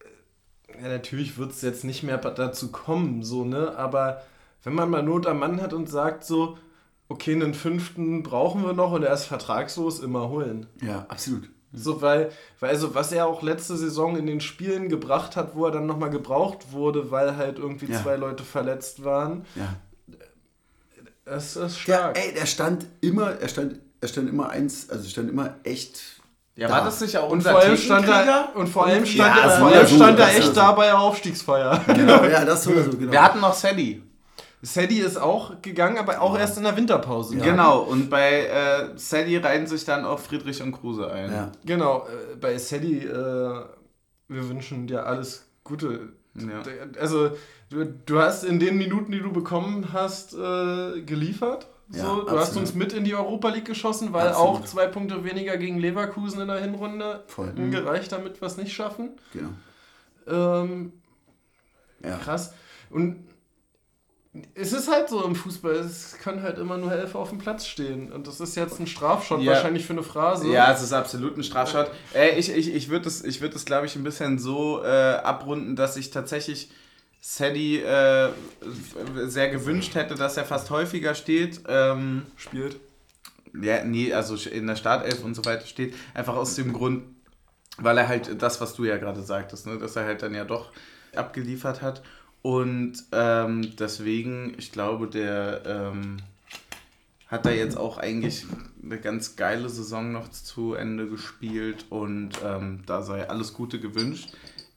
äh, 0.00 0.82
ja, 0.82 0.88
natürlich 0.88 1.36
wird 1.38 1.50
es 1.52 1.62
jetzt 1.62 1.84
nicht 1.84 2.02
mehr 2.02 2.16
dazu 2.18 2.70
kommen, 2.72 3.22
so, 3.22 3.44
ne? 3.44 3.76
Aber 3.76 4.22
wenn 4.62 4.74
man 4.74 4.88
mal 4.90 5.02
Not 5.02 5.26
am 5.26 5.38
Mann 5.40 5.60
hat 5.60 5.72
und 5.72 5.88
sagt 5.90 6.24
so, 6.24 6.56
okay, 7.08 7.32
einen 7.34 7.52
fünften 7.54 8.22
brauchen 8.22 8.64
wir 8.64 8.72
noch 8.72 8.92
und 8.92 9.02
er 9.02 9.12
ist 9.12 9.26
vertragslos, 9.26 10.00
immer 10.00 10.28
holen. 10.30 10.66
Ja, 10.80 11.04
absolut. 11.08 11.50
So, 11.72 12.00
weil, 12.00 12.30
weil 12.60 12.70
also 12.70 12.94
was 12.94 13.10
er 13.12 13.26
auch 13.26 13.42
letzte 13.42 13.76
Saison 13.76 14.16
in 14.16 14.26
den 14.26 14.40
Spielen 14.40 14.88
gebracht 14.88 15.34
hat, 15.36 15.54
wo 15.56 15.66
er 15.66 15.72
dann 15.72 15.86
nochmal 15.86 16.10
gebraucht 16.10 16.70
wurde, 16.72 17.10
weil 17.10 17.36
halt 17.36 17.58
irgendwie 17.58 17.86
Ja. 17.90 18.00
zwei 18.00 18.16
Leute 18.16 18.44
verletzt 18.44 19.02
waren, 19.04 19.44
Ja. 19.56 19.74
Das 21.24 21.56
ist 21.56 21.86
Ja, 21.86 21.98
stark. 21.98 22.18
ey, 22.18 22.34
der 22.34 22.46
stand 22.46 22.86
immer, 23.00 23.32
er 23.40 23.48
stand, 23.48 23.80
er 24.00 24.08
stand 24.08 24.28
immer 24.28 24.50
eins, 24.50 24.88
also 24.90 25.08
stand 25.08 25.30
immer 25.30 25.56
echt. 25.64 26.00
Ja, 26.56 26.68
da. 26.68 26.74
war 26.74 26.84
das 26.84 27.00
nicht 27.00 27.16
auch 27.18 27.30
und 27.30 27.42
vor 27.42 27.58
allem 27.58 27.76
stand 27.76 28.06
er, 28.08 28.50
und 28.54 28.68
vor 28.68 28.86
allem 28.86 29.04
stand 29.04 29.36
Ja, 29.36 29.42
er, 29.42 29.50
so 29.50 29.56
vor 29.64 29.68
allem 29.74 29.86
so, 29.88 29.96
stand 29.96 30.18
er 30.20 30.28
echt 30.28 30.38
ist- 30.38 30.56
da 30.56 30.70
bei 30.72 30.86
der 30.86 31.00
Aufstiegsfeier. 31.00 31.80
Genau, 31.88 32.24
ja, 32.30 32.44
das 32.44 32.62
so 32.64 32.70
oder 32.70 32.84
so, 32.84 32.90
genau. 32.96 33.10
Wir 33.10 33.22
hatten 33.22 33.40
noch 33.40 33.54
Sadie. 33.54 34.02
Sadie 34.62 35.00
ist 35.00 35.18
auch 35.20 35.60
gegangen, 35.60 35.98
aber 35.98 36.20
auch 36.22 36.38
erst 36.38 36.56
in 36.56 36.62
der 36.62 36.74
Winterpause. 36.76 37.36
Genau, 37.36 37.80
und 37.80 38.08
bei 38.08 38.46
äh, 38.46 38.88
Sadie 38.96 39.36
reihen 39.36 39.66
sich 39.66 39.84
dann 39.84 40.04
auch 40.06 40.18
Friedrich 40.20 40.62
und 40.62 40.72
Kruse 40.72 41.10
ein. 41.10 41.30
ja. 41.32 41.52
Genau, 41.66 42.06
äh, 42.06 42.36
bei 42.36 42.56
Sadie, 42.56 43.00
äh, 43.00 43.10
wir 44.28 44.48
wünschen 44.48 44.86
dir 44.86 45.04
alles 45.04 45.44
Gute. 45.64 46.12
Ja. 46.36 46.62
Also, 47.00 47.32
du, 47.74 47.84
du 48.06 48.18
hast 48.20 48.44
in 48.44 48.58
den 48.58 48.76
Minuten, 48.78 49.12
die 49.12 49.20
du 49.20 49.32
bekommen 49.32 49.92
hast, 49.92 50.32
äh, 50.34 51.02
geliefert. 51.02 51.66
So, 51.90 51.98
Ja, 51.98 52.04
du 52.04 52.30
hast 52.30 52.48
absolut. 52.48 52.60
uns 52.68 52.74
mit 52.74 52.92
in 52.94 53.04
die 53.04 53.14
Europa 53.14 53.50
League 53.50 53.66
geschossen, 53.66 54.12
weil 54.14 54.28
Absolut. 54.28 54.50
auch 54.62 54.64
zwei 54.64 54.86
Punkte 54.86 55.22
weniger 55.24 55.56
gegen 55.58 55.78
Leverkusen 55.78 56.40
in 56.40 56.48
der 56.48 56.60
Hinrunde 56.60 57.24
Voll. 57.26 57.52
gereicht, 57.70 58.10
damit 58.12 58.40
wir 58.40 58.46
es 58.46 58.56
nicht 58.56 58.72
schaffen. 58.72 59.10
Genau. 59.34 59.50
Ähm, 60.26 60.92
Ja. 62.02 62.16
krass. 62.18 62.54
Und 62.90 63.24
es 64.54 64.72
ist 64.72 64.90
halt 64.90 65.08
so 65.10 65.22
im 65.24 65.36
Fußball, 65.36 65.74
es 65.74 66.18
können 66.18 66.42
halt 66.42 66.58
immer 66.58 66.76
nur 66.76 66.90
elf 66.92 67.14
auf 67.14 67.28
dem 67.28 67.38
Platz 67.38 67.66
stehen. 67.66 68.10
Und 68.12 68.26
das 68.26 68.40
ist 68.40 68.56
jetzt 68.56 68.80
ein 68.80 68.86
Strafschott 68.86 69.40
Ja. 69.42 69.52
wahrscheinlich 69.52 69.84
für 69.86 69.92
eine 69.92 70.02
Phrase. 70.02 70.48
Ja, 70.48 70.72
es 70.72 70.82
ist 70.82 70.92
absolut 70.92 71.36
ein 71.36 71.44
Strafschott. 71.44 71.90
Äh, 72.14 72.30
ich 72.38 72.50
ich, 72.50 72.74
ich 72.74 72.88
würde 72.88 73.04
das, 73.04 73.22
ich 73.22 73.40
würd 73.40 73.54
das 73.54 73.64
glaube 73.64 73.86
ich, 73.86 73.94
ein 73.94 74.02
bisschen 74.02 74.38
so 74.38 74.82
äh, 74.82 74.86
abrunden, 75.16 75.76
dass 75.76 75.96
ich 75.96 76.10
tatsächlich 76.10 76.70
Sadie 77.26 77.78
äh, 77.78 78.32
sehr 79.24 79.48
gewünscht 79.48 79.94
hätte, 79.94 80.14
dass 80.14 80.36
er 80.36 80.44
fast 80.44 80.68
häufiger 80.68 81.14
steht. 81.14 81.62
Ähm, 81.66 82.24
Spielt. 82.36 82.76
ja, 83.58 83.82
nee, 83.82 84.12
also 84.12 84.36
in 84.50 84.66
der 84.66 84.76
Startelf 84.76 85.24
und 85.24 85.34
so 85.34 85.42
weiter 85.46 85.64
steht. 85.64 85.94
Einfach 86.12 86.36
aus 86.36 86.54
dem 86.54 86.74
Grund, 86.74 87.02
weil 87.78 87.96
er 87.96 88.08
halt 88.08 88.42
das, 88.42 88.60
was 88.60 88.74
du 88.74 88.84
ja 88.84 88.98
gerade 88.98 89.22
sagtest, 89.22 89.66
ne, 89.66 89.78
dass 89.78 89.96
er 89.96 90.04
halt 90.04 90.20
dann 90.20 90.34
ja 90.34 90.44
doch 90.44 90.70
abgeliefert 91.16 91.80
hat. 91.80 92.02
Und 92.42 93.02
ähm, 93.12 93.74
deswegen, 93.78 94.54
ich 94.58 94.70
glaube, 94.70 95.08
der 95.08 95.62
ähm, 95.64 96.18
hat 97.28 97.46
da 97.46 97.50
jetzt 97.50 97.78
auch 97.78 97.96
eigentlich 97.96 98.44
eine 98.82 99.00
ganz 99.00 99.34
geile 99.34 99.70
Saison 99.70 100.12
noch 100.12 100.30
zu 100.30 100.74
Ende 100.74 101.08
gespielt 101.08 101.86
und 101.88 102.32
ähm, 102.44 102.82
da 102.84 103.00
sei 103.00 103.26
alles 103.30 103.54
Gute 103.54 103.80
gewünscht. 103.80 104.28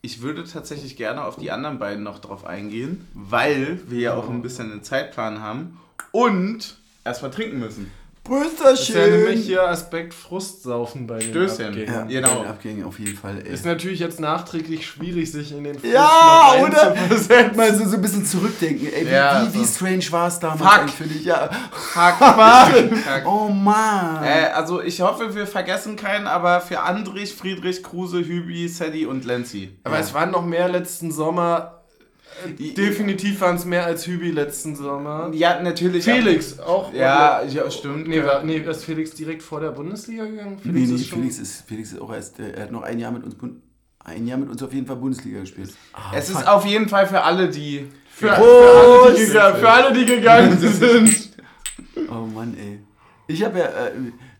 Ich 0.07 0.21
würde 0.21 0.45
tatsächlich 0.45 0.95
gerne 0.95 1.25
auf 1.25 1.35
die 1.35 1.51
anderen 1.51 1.79
beiden 1.79 2.01
noch 2.01 2.19
drauf 2.19 2.45
eingehen, 2.45 3.05
weil 3.13 3.81
wir 3.87 3.99
ja 3.99 4.13
auch 4.13 4.29
ein 4.29 4.41
bisschen 4.41 4.71
einen 4.71 4.81
Zeitplan 4.81 5.41
haben 5.41 5.81
und 6.13 6.77
erstmal 7.03 7.29
trinken 7.29 7.59
müssen. 7.59 7.91
Das 8.27 8.79
ist 8.81 8.89
ja 8.89 8.95
nämlich 9.07 9.23
Brüsterchen! 9.25 9.41
hier 9.43 9.67
Aspekt 9.69 10.13
Frustsaufen 10.13 11.07
bei 11.07 11.19
den 11.19 11.29
Stößchen. 11.29 11.67
Abgängen. 11.67 11.93
Ja, 11.93 12.03
Genau. 12.21 12.35
bei 12.35 12.41
den 12.41 12.47
Abgängen 12.49 12.83
auf 12.85 12.99
jeden 12.99 13.17
Fall, 13.17 13.37
ey. 13.45 13.53
Ist 13.53 13.65
natürlich 13.65 13.99
jetzt 13.99 14.19
nachträglich 14.19 14.85
schwierig, 14.85 15.31
sich 15.31 15.51
in 15.51 15.63
den 15.63 15.79
Frust 15.79 15.93
Ja, 15.93 16.55
oder? 16.61 16.95
Mal 17.55 17.73
so, 17.73 17.85
so 17.85 17.95
ein 17.95 18.01
bisschen 18.01 18.25
zurückdenken, 18.25 18.87
ey. 18.93 19.05
Wie, 19.07 19.11
Ja, 19.11 19.47
wie, 19.47 19.53
wie 19.59 19.65
so. 19.65 19.73
strange 19.75 20.05
war 20.11 20.27
es 20.27 20.39
damals 20.39 20.73
Fuck. 20.81 20.89
für 20.89 21.03
dich? 21.05 21.23
Ja. 21.25 21.49
Fuck, 21.71 22.15
fuck, 22.17 22.97
fuck. 22.97 23.25
Oh 23.25 23.49
Mann. 23.49 24.23
Äh, 24.23 24.47
also 24.53 24.81
ich 24.81 25.01
hoffe, 25.01 25.33
wir 25.35 25.47
vergessen 25.47 25.95
keinen, 25.95 26.27
aber 26.27 26.61
für 26.61 26.81
Andrich, 26.81 27.33
Friedrich, 27.33 27.83
Kruse, 27.83 28.19
Hübi, 28.19 28.67
Sadie 28.67 29.05
und 29.05 29.25
Lenzi. 29.25 29.77
Aber 29.83 29.95
Ja. 29.95 30.01
es 30.01 30.13
waren 30.13 30.31
noch 30.31 30.45
mehr 30.45 30.67
letzten 30.69 31.11
Sommer. 31.11 31.76
Äh, 32.45 32.73
Definitiv 32.73 33.41
waren 33.41 33.55
es 33.55 33.65
mehr 33.65 33.85
als 33.85 34.05
Hübi 34.07 34.31
letzten 34.31 34.75
Sommer. 34.75 35.31
Ja, 35.33 35.61
natürlich. 35.61 36.03
Felix 36.05 36.59
auch. 36.59 36.93
Ja, 36.93 37.41
ja, 37.43 37.69
stimmt. 37.71 38.07
Nee, 38.07 38.23
war, 38.23 38.43
nee, 38.43 38.57
ist 38.57 38.83
Felix 38.85 39.11
direkt 39.11 39.41
vor 39.43 39.59
der 39.59 39.71
Bundesliga 39.71 40.25
gegangen? 40.25 40.59
nee, 40.63 40.81
nee, 40.85 40.93
ist 40.95 41.09
Felix 41.09 41.39
ist, 41.39 41.63
Felix 41.67 41.91
ist 41.93 42.01
auch 42.01 42.13
erst, 42.13 42.39
äh, 42.39 42.51
er 42.51 42.63
hat 42.63 42.71
noch 42.71 42.83
ein 42.83 42.99
Jahr 42.99 43.11
mit 43.11 43.23
uns, 43.23 43.35
ein 44.03 44.27
Jahr 44.27 44.37
mit 44.37 44.49
uns 44.49 44.61
auf 44.63 44.73
jeden 44.73 44.85
Fall 44.87 44.95
Bundesliga 44.97 45.39
gespielt. 45.41 45.73
Ah, 45.93 46.11
Es 46.15 46.29
fuck. 46.29 46.41
ist 46.41 46.47
auf 46.47 46.65
jeden 46.65 46.87
Fall 46.89 47.07
für 47.07 47.21
alle, 47.21 47.49
die. 47.49 47.87
Für, 48.09 48.27
Ja. 48.27 48.35
für, 48.35 48.41
alle, 48.41 49.13
die 49.15 49.25
gegangen, 49.25 49.59
für 49.59 49.69
alle, 49.69 49.93
die 49.93 50.05
gegangen 50.05 50.57
sind. 50.59 51.29
Oh 52.09 52.25
Mann, 52.25 52.55
ey. 52.59 52.79
Ich 53.27 53.43
habe 53.43 53.59
ja, 53.59 53.65
äh, 53.65 53.91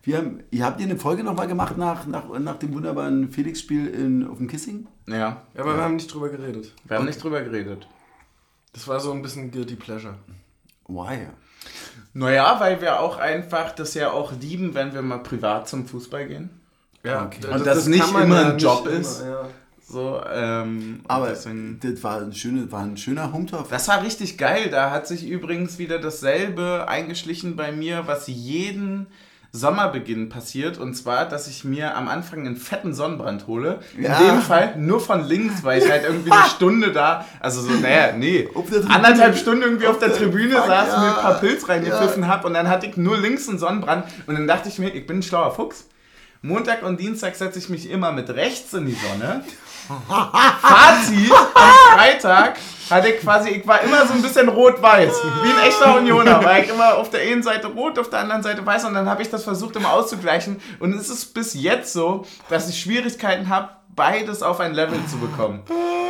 wir 0.08 0.18
haben, 0.18 0.44
ihr 0.52 0.64
habt 0.66 0.80
ihr 0.80 0.86
eine 0.86 0.98
Folge 0.98 1.24
nochmal 1.24 1.48
gemacht 1.48 1.78
nach, 1.78 2.06
nach, 2.08 2.24
nach 2.40 2.58
dem 2.58 2.74
wunderbaren 2.74 3.30
Felix-Spiel 3.30 3.88
in- 3.88 4.28
auf 4.28 4.38
dem 4.38 4.48
Kissing? 4.48 4.88
Ja, 5.08 5.16
Ja, 5.18 5.42
aber 5.58 5.76
wir 5.76 5.84
haben 5.84 5.96
nicht 5.96 6.14
drüber 6.14 6.30
geredet. 6.30 6.74
wir 6.86 6.98
haben 6.98 7.06
nicht 7.06 7.22
drüber 7.22 7.42
geredet. 7.42 7.88
Das 8.74 8.88
war 8.88 9.00
so 9.00 9.12
ein 9.12 9.22
bisschen 9.22 9.52
Guilty 9.52 9.76
Pleasure. 9.76 10.16
Why? 10.88 11.28
Naja, 12.14 12.60
weil 12.60 12.80
wir 12.82 13.00
auch 13.00 13.18
einfach 13.18 13.72
das 13.74 13.94
ja 13.94 14.12
auch 14.12 14.32
lieben, 14.40 14.74
wenn 14.74 14.94
wir 14.94 15.02
mal 15.02 15.20
privat 15.20 15.68
zum 15.68 15.86
Fußball 15.86 16.28
gehen. 16.28 16.50
Ja, 17.04 17.26
Okay. 17.26 17.40
d- 17.42 17.48
Und 17.50 17.66
das 17.66 17.88
nicht 17.88 18.04
kann 18.04 18.14
man 18.14 18.24
immer 18.24 18.42
ja 18.42 18.48
ein 18.50 18.54
nicht 18.56 18.64
Job 18.64 18.88
immer, 18.88 18.98
ist. 19.00 19.22
ja. 19.22 19.48
So, 19.90 20.22
ähm, 20.34 21.02
Aber 21.08 21.30
deswegen- 21.30 21.80
das 21.82 22.04
war 22.04 22.22
ein, 22.22 22.34
schöne, 22.34 22.72
war 22.72 22.82
ein 22.84 22.98
schöner 22.98 23.32
Hometurf. 23.32 23.70
Das 23.70 23.88
war 23.88 24.04
richtig 24.04 24.38
geil. 24.38 24.70
Da 24.70 24.92
hat 24.92 25.08
sich 25.08 25.28
übrigens 25.28 25.78
wieder 25.80 26.00
dasselbe 26.00 26.88
eingeschlichen 26.88 27.56
bei 27.56 27.72
mir, 27.72 28.06
was 28.08 28.28
jeden 28.28 29.08
Sommerbeginn 29.58 30.30
passiert. 30.30 30.78
Und 30.78 30.94
zwar, 30.94 31.26
dass 31.26 31.48
ich 31.48 31.64
mir 31.64 31.96
am 31.96 32.08
Anfang 32.08 32.46
einen 32.46 32.56
fetten 32.56 32.94
Sonnenbrand 32.94 33.48
hole. 33.48 33.80
Ja. 34.00 34.20
In 34.20 34.28
dem 34.28 34.42
Fall 34.42 34.76
nur 34.78 35.00
von 35.00 35.26
links, 35.26 35.64
weil 35.64 35.82
ich 35.82 35.90
halt 35.90 36.04
irgendwie 36.04 36.32
eine 36.32 36.50
Stunde 36.56 36.92
da, 36.92 37.26
also 37.40 37.62
so, 37.62 37.72
naja, 37.72 38.14
nee, 38.16 38.48
anderthalb 38.88 39.38
Stunden 39.38 39.64
irgendwie 39.64 39.88
auf 39.88 40.00
der 40.00 40.14
Tribüne 40.14 40.56
Fuck, 40.56 40.68
saß 40.68 40.94
und 40.94 41.00
mir 41.02 41.08
ja. 41.08 41.16
ein 41.16 41.22
paar 41.22 41.40
Pilz 41.40 41.68
reingepfiffen 41.68 42.28
hab 42.28 42.46
und 42.46 42.54
dann 42.54 42.70
hatte 42.70 42.86
ich 42.86 42.98
nur 42.98 43.18
links 43.18 43.50
einen 43.50 43.60
Sonnenbrand. 43.60 44.06
Und 44.28 44.36
dann 44.36 44.48
dachte 44.48 44.70
ich 44.70 44.80
mir, 44.80 44.90
ich 44.90 45.06
bin 45.06 45.20
ein 45.20 45.24
schlauer 45.24 45.54
Fuchs. 45.54 45.86
Montag 46.42 46.84
und 46.84 47.00
Dienstag 47.00 47.36
setze 47.36 47.60
ich 47.60 47.70
mich 47.70 47.90
immer 47.90 48.12
mit 48.12 48.30
rechts 48.30 48.74
in 48.74 48.86
die 48.86 48.96
Sonne. 48.96 49.44
Fazit, 50.62 51.32
am 51.32 51.98
Freitag 51.98 52.58
hatte 52.90 53.10
ich 53.10 53.20
quasi, 53.20 53.50
ich 53.50 53.68
war 53.68 53.82
immer 53.82 54.06
so 54.06 54.14
ein 54.14 54.22
bisschen 54.22 54.50
rot-weiß, 54.50 55.22
wie 55.44 55.50
ein 55.50 55.68
echter 55.68 55.98
Unioner, 55.98 56.44
war 56.44 56.60
ich 56.60 56.70
immer 56.70 56.98
auf 56.98 57.10
der 57.10 57.22
einen 57.22 57.44
Seite 57.44 57.68
rot, 57.68 58.00
auf 58.00 58.10
der 58.10 58.20
anderen 58.20 58.44
Seite 58.44 58.66
weiß 58.66 58.86
und 58.86 58.94
dann 58.94 59.10
habe 59.10 59.22
ich 59.22 59.30
das 59.30 59.44
versucht 59.44 59.76
immer 59.76 59.94
auszugleichen 59.94 60.62
und 60.80 60.94
es 60.94 61.10
ist 61.10 61.34
bis 61.34 61.54
jetzt 61.54 61.94
so, 61.94 62.26
dass 62.50 62.70
ich 62.70 62.80
Schwierigkeiten 62.80 63.50
habe, 63.50 63.70
beides 63.96 64.44
auf 64.44 64.60
ein 64.60 64.74
Level 64.74 65.00
zu 65.10 65.18
bekommen. 65.18 65.64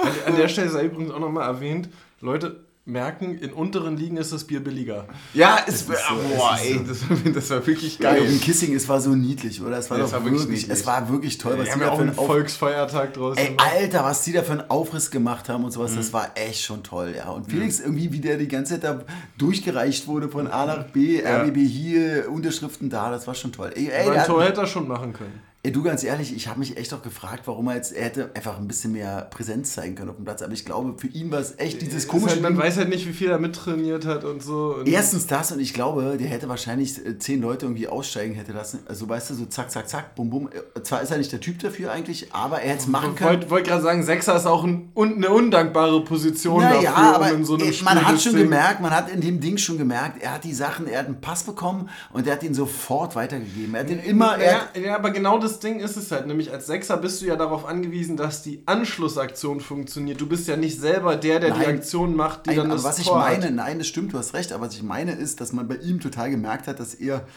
An, 0.04 0.12
an 0.34 0.38
der 0.38 0.50
Stelle 0.50 0.70
sei 0.70 0.84
übrigens 0.84 1.12
auch 1.12 1.20
nochmal 1.20 1.48
erwähnt, 1.48 1.90
Leute 2.20 2.67
merken, 2.88 3.38
in 3.38 3.52
unteren 3.54 3.98
Ligen 3.98 4.18
ist 4.18 4.32
das 4.32 4.46
Bier 4.46 4.64
billiger. 4.64 5.06
Ja, 5.34 5.60
es, 5.68 5.76
ist 5.82 5.88
so, 5.88 5.94
boah, 6.38 6.56
es 6.56 6.62
ist 6.64 6.70
ey, 6.70 6.82
das, 6.88 7.34
das 7.36 7.50
war 7.50 7.68
wirklich 7.68 8.00
Geil. 8.00 8.24
Im 8.26 8.40
Kissing, 8.40 8.74
es 8.76 8.88
war 8.88 9.02
so 9.02 9.10
niedlich, 9.12 9.62
oder? 9.62 9.78
Es 9.78 9.90
war 9.90 9.98
Ja, 9.98 10.04
doch 10.04 10.10
es 10.10 10.14
war 10.14 10.24
wirklich, 10.24 10.42
wirklich 10.48 10.70
es 10.70 10.86
war 10.88 11.10
wirklich 11.10 11.38
toll, 11.38 11.54
was 11.58 11.60
Wir 11.60 11.66
die 11.66 11.72
haben 11.72 11.80
da 11.82 11.86
ja 11.86 11.92
auch 11.92 11.96
für 11.98 12.02
einen 12.04 12.18
Auf 12.18 12.26
Volksfeiertag 12.28 13.14
draus 13.14 13.38
Ey. 13.38 13.56
Alter, 13.58 14.04
was 14.04 14.24
die 14.24 14.32
da 14.32 14.44
für 14.44 14.54
einen 14.54 14.70
Aufriss 14.70 15.12
gemacht 15.12 15.50
haben 15.50 15.64
und 15.66 15.72
sowas, 15.72 15.92
Mhm. 15.92 15.98
das 15.98 16.14
war 16.14 16.32
echt 16.36 16.62
schon 16.64 16.84
toll, 16.84 17.14
ja. 17.18 17.30
Und 17.30 17.50
Felix 17.52 17.80
irgendwie, 17.80 18.12
wie 18.12 18.20
der 18.20 18.38
die 18.38 18.48
ganze 18.48 18.74
Zeit 18.80 18.84
da 18.84 19.02
durchgereicht 19.38 20.08
wurde 20.08 20.30
von 20.30 20.48
A 20.48 20.66
nach 20.66 20.86
B, 20.88 21.22
RBB 21.24 21.58
hier, 21.68 22.32
Unterschriften 22.32 22.90
da, 22.90 23.12
das 23.12 23.28
war 23.28 23.36
schon 23.36 23.52
toll. 23.52 23.72
Ey, 23.76 23.88
ey, 23.90 24.02
Aber 24.02 24.04
der 24.04 24.14
ein 24.14 24.20
hat- 24.22 24.28
Tor 24.28 24.44
hätte 24.44 24.62
er 24.62 24.68
schon 24.68 24.88
machen 24.88 25.14
können. 25.14 25.42
Ey 25.68 25.74
du 25.74 25.84
ganz 25.84 26.02
ehrlich, 26.06 26.34
ich 26.34 26.48
habe 26.48 26.60
mich 26.60 26.78
echt 26.78 26.94
auch 26.94 27.02
gefragt, 27.02 27.42
warum 27.44 27.68
er 27.68 27.76
jetzt, 27.76 27.92
er 27.92 28.06
hätte 28.06 28.30
einfach 28.34 28.58
ein 28.58 28.70
bisschen 28.70 28.94
mehr 28.94 29.28
Präsenz 29.30 29.74
zeigen 29.74 29.96
können 29.96 30.10
auf 30.10 30.16
dem 30.16 30.24
Platz, 30.24 30.42
aber 30.42 30.54
ich 30.54 30.64
glaube, 30.64 30.94
für 30.98 31.08
ihn 31.08 31.30
war 31.30 31.40
es 31.40 31.56
echt 31.58 31.82
dieses 31.82 32.04
Ist 32.04 32.08
komische 32.08 32.36
halt, 32.36 32.42
man 32.42 32.58
weiß 32.58 32.78
halt 32.78 32.88
nicht, 32.88 33.06
wie 33.06 33.12
viel 33.12 33.30
er 33.30 33.38
mittrainiert 33.38 34.06
hat 34.06 34.24
und 34.24 34.42
so. 34.42 34.76
Und 34.80 34.88
Erstens 34.88 35.28
das 35.28 35.52
und 35.52 35.60
ich 35.60 35.74
glaube, 35.74 36.16
der 36.18 36.28
hätte 36.30 36.48
wahrscheinlich 36.48 37.06
äh, 37.06 37.20
zehn 37.20 37.42
Leute 37.42 37.66
irgendwie 37.66 37.90
aussteigen 37.90 38.34
hätte 38.36 38.54
lassen. 38.54 38.80
Also 38.88 39.10
weißt 39.10 39.30
du, 39.32 39.34
so 39.34 39.46
zack, 39.46 39.70
zack, 39.70 39.90
zack, 39.90 40.16
bum, 40.16 40.30
bum. 40.30 40.48
Äh, 40.76 40.82
Zwar 40.84 41.02
ist 41.02 41.12
er 41.12 41.18
nicht 41.18 41.34
der 41.34 41.42
Typ 41.42 41.60
dafür 41.60 41.92
eigentlich, 41.92 42.34
aber 42.34 42.62
er 42.62 42.70
hätte 42.70 42.84
es 42.84 42.88
machen 42.88 43.10
Ich 43.12 43.18
können. 43.18 43.30
wollte 43.32 43.50
wollt 43.50 43.68
gerade 43.68 43.84
sagen, 43.84 44.04
Sechser 44.04 44.38
ist 44.38 44.46
auch 44.46 44.64
ein, 44.64 44.94
eine 44.96 45.30
undankbare 45.30 46.02
Position 46.06 46.62
Naja, 46.62 46.82
dafür, 46.94 47.16
aber 47.16 47.32
um 47.32 47.38
in 47.40 47.46
so 47.46 47.56
einem 47.56 47.68
ey, 47.68 47.76
man 47.84 48.06
hat 48.08 48.22
schon 48.22 48.34
Ding- 48.36 48.44
gemerkt, 48.44 48.80
man 48.80 48.92
hat 48.92 49.10
in 49.10 49.20
dem 49.20 49.42
Ding 49.42 49.58
schon 49.58 49.78
gemerkt, 49.78 50.24
er 50.24 50.36
hat 50.36 50.46
die 50.46 50.54
Sachen, 50.54 50.88
er 50.88 51.00
hat 51.00 51.08
einen 51.08 51.20
Pass 51.20 51.44
bekommen 51.44 51.90
und 52.14 52.26
er 52.26 52.34
hat 52.34 52.44
ihn 52.44 52.54
sofort 52.54 53.18
weitergegeben. 53.18 53.76
Er 53.76 53.82
hat 53.82 53.90
ihn 53.90 54.00
immer, 54.00 54.38
er 54.38 54.52
Ja, 54.54 54.60
hat, 54.62 54.78
ja, 54.78 54.96
aber 54.96 55.12
genau 55.12 55.38
das 55.40 55.57
Ding 55.60 55.80
ist 55.80 55.96
es 55.98 56.12
halt. 56.12 56.28
Nämlich 56.28 56.52
als 56.52 56.68
Sechser 56.68 56.98
bist 56.98 57.22
du 57.22 57.26
ja 57.26 57.36
darauf 57.36 57.66
angewiesen, 57.66 58.18
dass 58.18 58.44
die 58.44 58.64
Anschlussaktion 58.66 59.60
funktioniert. 59.60 60.20
Du 60.22 60.28
bist 60.28 60.48
ja 60.48 60.58
nicht 60.58 60.80
selber 60.80 61.16
der, 61.16 61.40
der 61.40 61.52
die 61.52 61.60
Nein. 61.60 61.78
Aktion 61.78 62.16
macht, 62.16 62.46
die 62.46 62.50
Nein, 62.50 62.58
dann 62.58 62.66
aber 62.68 62.76
das 62.76 62.84
was 62.84 63.00
ich 63.00 63.06
Tor 63.08 63.20
meine, 63.20 63.46
hat. 63.46 63.54
nein, 63.54 63.78
das 63.78 63.88
stimmt, 63.88 64.14
du 64.14 64.18
hast 64.18 64.34
recht, 64.34 64.52
aber 64.52 64.68
was 64.68 64.76
ich 64.76 64.84
meine 64.84 65.14
ist, 65.14 65.42
dass 65.42 65.54
man 65.54 65.68
bei 65.68 65.76
ihm 65.78 66.00
total 66.00 66.30
gemerkt 66.32 66.68
hat, 66.68 66.80
dass 66.80 66.94
er 66.96 67.28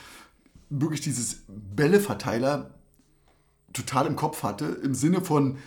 wirklich 0.69 1.01
dieses 1.01 1.43
Bälleverteiler 1.49 2.71
total 3.73 4.07
im 4.07 4.17
Kopf 4.17 4.43
hatte, 4.43 4.65
im 4.83 4.95
Sinne 4.95 5.21
von, 5.21 5.59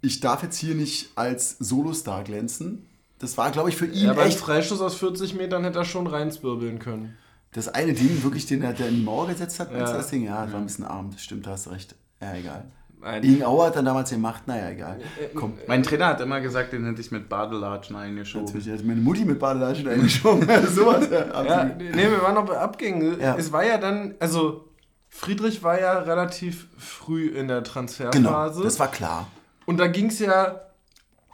ich 0.00 0.20
darf 0.20 0.42
jetzt 0.42 0.56
hier 0.58 0.74
nicht 0.74 1.10
als 1.16 1.56
Solostar 1.58 2.24
glänzen. 2.24 2.86
Das 3.18 3.38
war, 3.38 3.50
glaube 3.52 3.68
ich, 3.68 3.76
für 3.76 3.86
ihn 3.86 4.06
Ja, 4.06 4.10
aber 4.12 4.26
echt 4.26 4.38
Freischuss 4.38 4.80
aus 4.80 4.94
40 4.96 5.34
Metern 5.34 5.62
hätte 5.64 5.78
er 5.78 5.84
schon 5.84 6.06
reinzwirbeln 6.08 6.78
können. 6.80 7.16
das 7.52 7.68
eine 7.68 7.92
Ding, 7.92 8.22
wirklich, 8.24 8.46
den 8.46 8.62
er 8.62 8.76
in 8.88 8.96
die 8.96 9.02
Mauer 9.02 9.28
gesetzt 9.28 9.60
hat. 9.60 9.70
Ja. 9.72 9.78
Das 9.78 10.08
Ding, 10.08 10.24
ja, 10.24 10.42
das 10.44 10.52
war 10.52 10.60
ein 10.60 10.66
bisschen 10.66 10.84
arm, 10.84 11.10
das 11.12 11.22
stimmt, 11.22 11.46
da 11.46 11.50
hast 11.52 11.66
du 11.66 11.70
recht. 11.70 11.94
Ja, 12.22 12.34
egal. 12.34 12.64
Nein. 13.00 13.24
Ing 13.24 13.42
Auer 13.42 13.66
hat 13.66 13.76
dann 13.76 13.84
damals 13.84 14.10
gemacht, 14.10 14.46
naja, 14.46 14.70
egal. 14.70 15.00
Komm. 15.34 15.54
Mein 15.66 15.82
Trainer 15.82 16.06
hat 16.06 16.20
immer 16.20 16.40
gesagt, 16.40 16.72
den 16.72 16.84
hätte 16.86 17.00
ich 17.00 17.10
mit 17.10 17.28
Badelatschen 17.28 17.96
eingeschoben. 17.96 18.46
Natürlich, 18.46 18.70
also 18.70 18.84
meine 18.84 19.00
Mutti 19.00 19.24
mit 19.24 19.40
Badelatschen 19.40 19.88
eingeschoben. 19.88 20.48
Sowas, 20.68 21.08
ja, 21.10 21.42
Ja, 21.44 21.64
nee, 21.64 21.94
wir 22.08 22.22
waren 22.22 22.36
noch 22.36 22.46
bei 22.46 22.56
Abgängen. 22.56 23.20
Ja. 23.20 23.34
Es 23.36 23.50
war 23.50 23.64
ja 23.64 23.78
dann, 23.78 24.14
also 24.20 24.68
Friedrich 25.08 25.64
war 25.64 25.80
ja 25.80 25.98
relativ 25.98 26.68
früh 26.78 27.26
in 27.26 27.48
der 27.48 27.62
Genau, 27.62 27.72
Transferphase. 27.72 28.62
das 28.62 28.78
war 28.78 28.88
klar. 28.88 29.26
Und 29.66 29.78
da 29.78 29.88
ging 29.88 30.06
es 30.06 30.20
ja, 30.20 30.60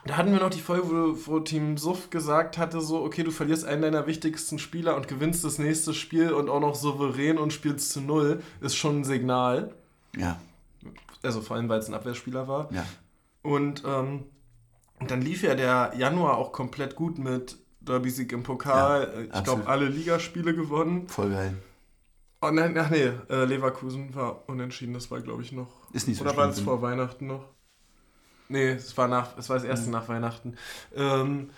da 0.06 0.16
hatten 0.16 0.32
wir 0.32 0.40
noch 0.40 0.48
die 0.50 0.60
Folge, 0.60 0.88
wo, 0.88 1.32
wo 1.34 1.40
Team 1.40 1.76
Suff 1.76 2.08
gesagt 2.08 2.56
hatte, 2.56 2.80
so, 2.80 3.02
okay, 3.04 3.24
du 3.24 3.30
verlierst 3.30 3.66
einen 3.66 3.82
deiner 3.82 4.06
wichtigsten 4.06 4.58
Spieler 4.58 4.96
und 4.96 5.06
gewinnst 5.06 5.44
das 5.44 5.58
nächste 5.58 5.92
Spiel 5.92 6.32
und 6.32 6.48
auch 6.48 6.60
noch 6.60 6.74
souverän 6.74 7.36
und 7.36 7.52
spielst 7.52 7.92
zu 7.92 8.00
null, 8.00 8.42
ist 8.62 8.74
schon 8.76 9.00
ein 9.00 9.04
Signal. 9.04 9.70
Ja, 10.16 10.38
Also 11.22 11.40
vor 11.40 11.56
allem, 11.56 11.68
weil 11.68 11.80
es 11.80 11.88
ein 11.88 11.94
Abwehrspieler 11.94 12.48
war. 12.48 12.72
ja. 12.72 12.84
Und, 13.42 13.82
ähm, 13.86 14.24
dann 15.06 15.22
lief 15.22 15.42
ja 15.42 15.54
der 15.54 15.92
Januar 15.96 16.36
auch 16.38 16.52
komplett 16.52 16.96
gut 16.96 17.18
mit 17.18 17.56
Derby-Sieg 17.80 18.32
im 18.32 18.42
Pokal. 18.42 19.28
Ja, 19.30 19.38
ich 19.38 19.44
glaube, 19.44 19.66
alle 19.68 19.86
Ligaspiele 19.86 20.54
gewonnen. 20.54 21.08
Voll 21.08 21.30
geil. 21.30 21.54
Oh 22.40 22.50
nein, 22.50 22.76
ach 22.78 22.90
nee, 22.90 23.12
äh, 23.30 23.44
Leverkusen 23.44 24.14
war 24.14 24.48
unentschieden, 24.48 24.94
das 24.94 25.10
war 25.10 25.20
glaube 25.20 25.42
ich 25.42 25.50
noch. 25.52 25.68
Ist 25.92 26.06
nicht 26.06 26.18
so 26.18 26.24
Oder 26.24 26.36
war 26.36 26.46
das 26.46 26.60
vor 26.60 26.82
Weihnachten 26.82 27.26
noch? 27.26 27.44
Nee, 28.48 28.70
es 28.70 28.96
war 28.96 29.08
nach, 29.08 29.36
es 29.36 29.48
war 29.48 29.56
das 29.56 29.64
erste 29.64 29.90
nach 29.90 30.08
Weihnachten. 30.08 30.56
Ähm, 30.94 31.50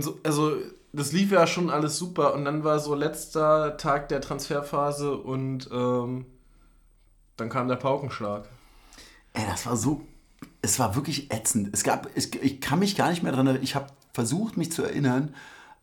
so, 0.00 0.18
also 0.24 0.56
das 0.92 1.12
lief 1.12 1.30
ja 1.30 1.46
schon 1.46 1.70
alles 1.70 1.98
super 1.98 2.34
und 2.34 2.44
dann 2.44 2.64
war 2.64 2.80
so 2.80 2.94
letzter 2.94 3.76
Tag 3.76 4.08
der 4.08 4.20
Transferphase 4.20 5.16
und 5.16 5.68
ähm, 5.72 6.26
dann 7.36 7.48
kam 7.48 7.68
der 7.68 7.76
Paukenschlag. 7.76 8.48
Ey, 9.36 9.44
das 9.46 9.66
war 9.66 9.76
so, 9.76 10.00
es 10.62 10.78
war 10.78 10.94
wirklich 10.94 11.30
ätzend. 11.30 11.68
Es 11.72 11.84
gab, 11.84 12.08
es, 12.16 12.32
ich 12.40 12.60
kann 12.62 12.78
mich 12.78 12.96
gar 12.96 13.10
nicht 13.10 13.22
mehr 13.22 13.32
daran 13.32 13.46
erinnern, 13.48 13.62
ich 13.62 13.74
habe 13.74 13.88
versucht, 14.14 14.56
mich 14.56 14.72
zu 14.72 14.82
erinnern, 14.82 15.34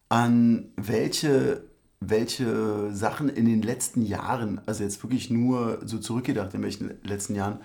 an 0.10 0.72
welche, 0.76 1.64
welche 2.00 2.92
Sachen 2.92 3.30
in 3.30 3.46
den 3.46 3.62
letzten 3.62 4.02
Jahren, 4.02 4.60
also 4.66 4.84
jetzt 4.84 5.04
wirklich 5.04 5.30
nur 5.30 5.80
so 5.86 6.00
zurückgedacht, 6.00 6.56
in 6.56 6.64
welchen 6.64 7.00
letzten 7.04 7.36
Jahren, 7.36 7.60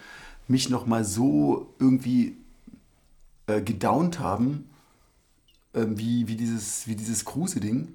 mich 0.47 0.69
nochmal 0.69 1.07
so 1.07 1.75
irgendwie 1.79 2.37
äh, 3.47 3.63
gedownt 3.63 4.19
haben, 4.19 4.69
äh, 5.73 5.87
wie, 5.89 6.29
wie 6.29 6.37
dieses, 6.37 6.87
wie 6.87 6.97
dieses 6.97 7.25
Kruse-Ding. 7.25 7.89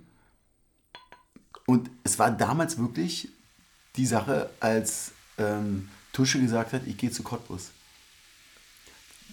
Und 1.68 1.91
es 2.04 2.18
war 2.18 2.32
damals 2.32 2.80
wirklich 2.80 3.30
die 3.98 4.08
Sache, 4.08 4.50
als 4.60 5.12
ähm, 5.38 5.89
Tusche 6.12 6.41
gesagt 6.41 6.74
hat, 6.74 6.88
ich 6.88 6.98
gehe 6.98 7.12
zu 7.12 7.22
Cottbus. 7.22 7.70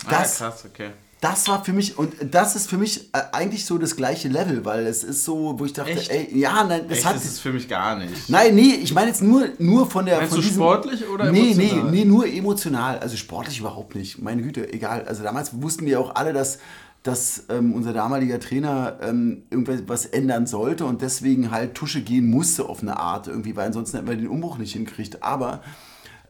Das, 0.08 0.40
ah, 0.40 0.48
krass, 0.50 0.64
okay. 0.64 0.90
das 1.20 1.46
war 1.48 1.64
für 1.64 1.72
mich, 1.72 1.98
und 1.98 2.14
das 2.30 2.56
ist 2.56 2.70
für 2.70 2.78
mich 2.78 3.12
äh, 3.12 3.20
eigentlich 3.32 3.66
so 3.66 3.76
das 3.76 3.96
gleiche 3.96 4.28
Level, 4.28 4.64
weil 4.64 4.86
es 4.86 5.04
ist 5.04 5.24
so, 5.24 5.58
wo 5.58 5.64
ich 5.64 5.72
dachte, 5.72 5.90
Echt? 5.90 6.10
ey, 6.10 6.38
ja, 6.38 6.64
nein, 6.64 6.86
das 6.88 6.98
Echt, 6.98 7.06
hat. 7.06 7.16
das 7.16 7.24
ist 7.24 7.40
für 7.40 7.52
mich 7.52 7.68
gar 7.68 7.98
nicht. 7.98 8.28
Nein, 8.28 8.54
nee, 8.54 8.74
ich 8.82 8.94
meine 8.94 9.08
jetzt 9.08 9.22
nur, 9.22 9.48
nur 9.58 9.90
von 9.90 10.06
der. 10.06 10.18
Meinst 10.18 10.32
von 10.32 10.42
du 10.42 10.48
sportlich 10.48 11.06
oder 11.06 11.30
nee, 11.30 11.52
emotional? 11.52 11.90
Nee, 11.90 11.98
nee, 11.98 12.04
nur 12.04 12.26
emotional. 12.26 12.98
Also 12.98 13.16
sportlich 13.16 13.58
überhaupt 13.60 13.94
nicht. 13.94 14.20
Meine 14.22 14.42
Güte, 14.42 14.72
egal. 14.72 15.04
Also 15.06 15.22
damals 15.22 15.60
wussten 15.60 15.84
wir 15.84 16.00
auch 16.00 16.14
alle, 16.14 16.32
dass, 16.32 16.58
dass 17.02 17.44
ähm, 17.50 17.74
unser 17.74 17.92
damaliger 17.92 18.40
Trainer 18.40 18.98
ähm, 19.02 19.42
irgendwas 19.50 20.06
ändern 20.06 20.46
sollte 20.46 20.86
und 20.86 21.02
deswegen 21.02 21.50
halt 21.50 21.74
Tusche 21.74 22.00
gehen 22.00 22.30
musste 22.30 22.66
auf 22.66 22.80
eine 22.80 22.98
Art 22.98 23.26
irgendwie, 23.26 23.54
weil 23.54 23.66
ansonsten 23.66 23.98
hätten 23.98 24.08
wir 24.08 24.16
den 24.16 24.28
Umbruch 24.28 24.56
nicht 24.56 24.72
hinkriegt. 24.72 25.22
Aber, 25.22 25.62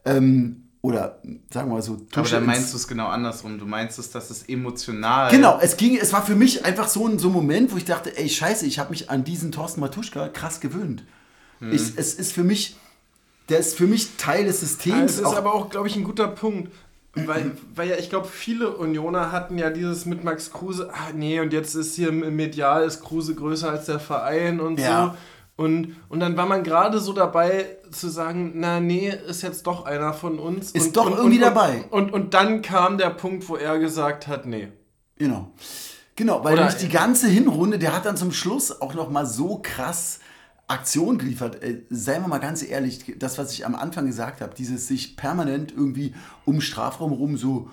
ähm, 0.05 0.70
oder 0.83 1.21
sagen 1.53 1.69
wir 1.69 1.75
mal 1.75 1.83
so, 1.83 1.97
Tusche 1.97 2.21
Aber 2.21 2.29
dann 2.31 2.39
ins- 2.45 2.47
meinst 2.47 2.73
du 2.73 2.77
es 2.79 2.89
genau 2.89 3.09
andersrum. 3.09 3.59
Du 3.59 3.67
meinst 3.67 3.99
es, 3.99 4.11
dass 4.11 4.31
es 4.31 4.45
emotional. 4.49 5.31
Genau, 5.31 5.59
es 5.61 5.77
ging, 5.77 5.97
es 6.01 6.13
war 6.13 6.25
für 6.25 6.35
mich 6.37 6.65
einfach 6.65 6.89
so 6.89 7.07
ein, 7.07 7.19
so 7.19 7.29
ein 7.29 7.33
Moment, 7.35 7.73
wo 7.73 7.77
ich 7.77 7.85
dachte, 7.85 8.17
ey, 8.17 8.29
scheiße, 8.29 8.65
ich 8.67 8.79
habe 8.79 8.91
mich 8.91 9.11
an 9.11 9.23
diesen 9.25 9.53
Thorsten 9.53 9.81
Matuschka 9.81 10.29
krass 10.29 10.61
gewöhnt. 10.61 11.05
Hm. 11.59 11.73
Ich, 11.73 11.83
es 11.97 12.15
ist 12.15 12.33
für 12.33 12.45
mich, 12.45 12.77
der 13.51 13.59
ist 13.59 13.77
für 13.77 13.87
mich 13.87 14.17
Teil 14.17 14.45
des 14.47 14.61
Systems. 14.61 15.13
es 15.13 15.19
ist 15.19 15.27
aber 15.27 15.53
auch, 15.55 15.69
glaube 15.69 15.89
ich, 15.89 15.97
ein 15.97 16.05
guter 16.05 16.29
Punkt. 16.29 16.71
Weil, 17.15 17.51
weil 17.75 17.89
ja, 17.89 17.97
ich 17.97 18.09
glaube, 18.09 18.29
viele 18.29 18.71
Unioner 18.71 19.33
hatten 19.33 19.59
ja 19.59 19.71
dieses 19.71 20.07
mit 20.07 20.23
Max 20.23 20.53
Kruse, 20.53 20.91
ah 20.93 21.13
nee, 21.13 21.41
und 21.41 21.53
jetzt 21.53 21.75
ist 21.75 21.97
hier 21.97 22.11
im 22.11 22.37
medial 22.37 22.85
ist 22.85 23.03
Kruse 23.03 23.35
größer 23.35 23.69
als 23.69 23.87
der 23.87 23.99
Verein 23.99 24.61
und 24.61 24.79
Ja. 24.79 25.07
so. 25.07 25.19
Und, 25.61 25.97
und 26.09 26.21
dann 26.21 26.39
war 26.39 26.47
man 26.47 26.65
gerade 26.65 27.01
so 27.01 27.13
dabei 27.13 27.77
zu 27.91 28.09
sagen, 28.09 28.53
na 28.55 28.81
nee, 28.81 29.13
ist 29.29 29.43
jetzt 29.43 29.67
doch 29.67 29.85
einer 29.85 30.15
von 30.15 30.39
uns. 30.39 30.71
Ist 30.71 30.87
und, 30.87 30.97
doch 30.97 31.05
und, 31.05 31.19
irgendwie 31.19 31.37
und, 31.37 31.43
dabei. 31.43 31.85
Und, 31.91 32.15
und, 32.15 32.33
dann 32.33 32.63
kam 32.63 32.97
der 32.97 33.11
Punkt, 33.11 33.47
wo 33.47 33.57
er 33.57 33.79
gesagt 33.79 34.27
hat, 34.27 34.47
nee. 34.47 34.69
Genau. 35.19 35.53
Genau, 36.17 36.43
weil 36.45 36.55
Oder- 36.55 36.63
durch 36.63 36.79
die 36.79 36.89
ganze 36.89 37.29
Hinrunde, 37.29 37.79
der 37.79 37.95
hat 37.95 38.07
dann 38.07 38.17
zum 38.17 38.33
Schluss 38.33 38.81
auch 38.81 38.95
noch 38.95 39.11
mal 39.11 39.27
so 39.27 39.61
krass 39.63 40.21
Aktion 40.67 41.19
geliefert. 41.19 41.63
Äh, 41.63 41.83
seien 41.91 42.23
wir 42.23 42.29
mal 42.29 42.39
ganz 42.39 42.63
ehrlich, 42.63 43.17
das, 43.19 43.37
was 43.37 43.53
ich 43.53 43.67
am 43.67 43.75
Anfang 43.75 44.07
gesagt 44.07 44.41
habe, 44.41 44.55
dieses 44.57 44.89
sich 44.89 45.19
permanent 45.19 45.73
irgendwie 45.73 46.15
um 46.47 46.63
Strafraum 46.63 47.13
rum 47.13 47.37
so 47.37 47.69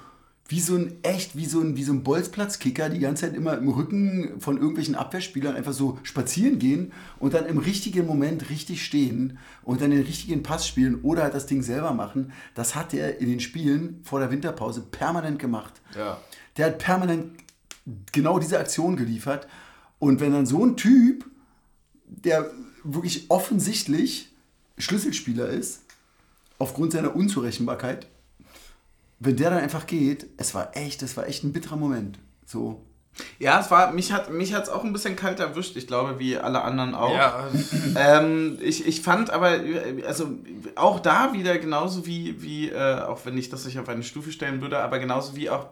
wie 0.49 0.61
so 0.61 0.75
ein 0.75 1.03
echt, 1.03 1.35
wie 1.35 1.45
so 1.45 1.59
ein, 1.59 1.75
wie 1.75 1.83
so 1.83 1.91
ein 1.91 2.03
Bolzplatzkicker 2.03 2.89
die 2.89 2.99
ganze 2.99 3.25
Zeit 3.25 3.35
immer 3.35 3.57
im 3.57 3.67
Rücken 3.67 4.39
von 4.39 4.57
irgendwelchen 4.57 4.95
Abwehrspielern 4.95 5.55
einfach 5.55 5.73
so 5.73 5.99
spazieren 6.03 6.57
gehen 6.57 6.93
und 7.19 7.33
dann 7.33 7.45
im 7.45 7.57
richtigen 7.57 8.05
Moment 8.05 8.49
richtig 8.49 8.85
stehen 8.85 9.39
und 9.63 9.81
dann 9.81 9.91
den 9.91 10.03
richtigen 10.03 10.43
Pass 10.43 10.65
spielen 10.65 11.01
oder 11.01 11.23
halt 11.23 11.33
das 11.33 11.47
Ding 11.47 11.63
selber 11.63 11.93
machen. 11.93 12.31
Das 12.55 12.75
hat 12.75 12.93
er 12.93 13.19
in 13.19 13.29
den 13.29 13.41
Spielen 13.41 13.99
vor 14.03 14.19
der 14.19 14.31
Winterpause 14.31 14.81
permanent 14.81 15.37
gemacht. 15.37 15.73
Ja. 15.95 16.17
Der 16.55 16.67
hat 16.67 16.77
permanent 16.77 17.31
genau 18.13 18.39
diese 18.39 18.57
Aktion 18.57 18.95
geliefert. 18.95 19.47
Und 19.99 20.21
wenn 20.21 20.31
dann 20.31 20.45
so 20.45 20.65
ein 20.65 20.77
Typ, 20.77 21.25
der 22.05 22.49
wirklich 22.83 23.29
offensichtlich 23.29 24.29
Schlüsselspieler 24.77 25.47
ist, 25.47 25.81
aufgrund 26.57 26.93
seiner 26.93 27.15
Unzurechenbarkeit, 27.15 28.07
wenn 29.19 29.35
der 29.35 29.49
dann 29.49 29.59
einfach 29.59 29.87
geht, 29.87 30.27
es 30.37 30.53
war 30.53 30.75
echt, 30.75 31.01
das 31.01 31.17
war 31.17 31.27
echt 31.27 31.43
ein 31.43 31.53
bitterer 31.53 31.77
Moment. 31.77 32.19
So. 32.45 32.83
Ja, 33.39 33.59
es 33.59 33.71
war, 33.71 33.91
mich 33.93 34.11
hat 34.11 34.31
mich 34.31 34.53
hat's 34.53 34.69
auch 34.69 34.83
ein 34.83 34.93
bisschen 34.93 35.15
kalt 35.15 35.39
erwischt, 35.39 35.75
ich 35.75 35.87
glaube, 35.87 36.19
wie 36.19 36.37
alle 36.37 36.61
anderen 36.61 36.93
auch. 36.93 37.13
Ja, 37.15 37.47
Ähm, 37.95 38.59
ich, 38.61 38.85
ich 38.85 39.01
fand 39.01 39.31
aber, 39.31 39.59
also 40.05 40.37
auch 40.75 40.99
da 40.99 41.33
wieder 41.33 41.57
genauso 41.57 42.05
wie, 42.05 42.41
wie 42.43 42.69
äh, 42.69 43.01
auch 43.01 43.25
wenn 43.25 43.37
ich 43.37 43.49
das 43.49 43.65
nicht 43.65 43.79
auf 43.79 43.89
eine 43.89 44.03
Stufe 44.03 44.31
stellen 44.31 44.61
würde, 44.61 44.79
aber 44.79 44.99
genauso 44.99 45.35
wie 45.35 45.49
auch 45.49 45.65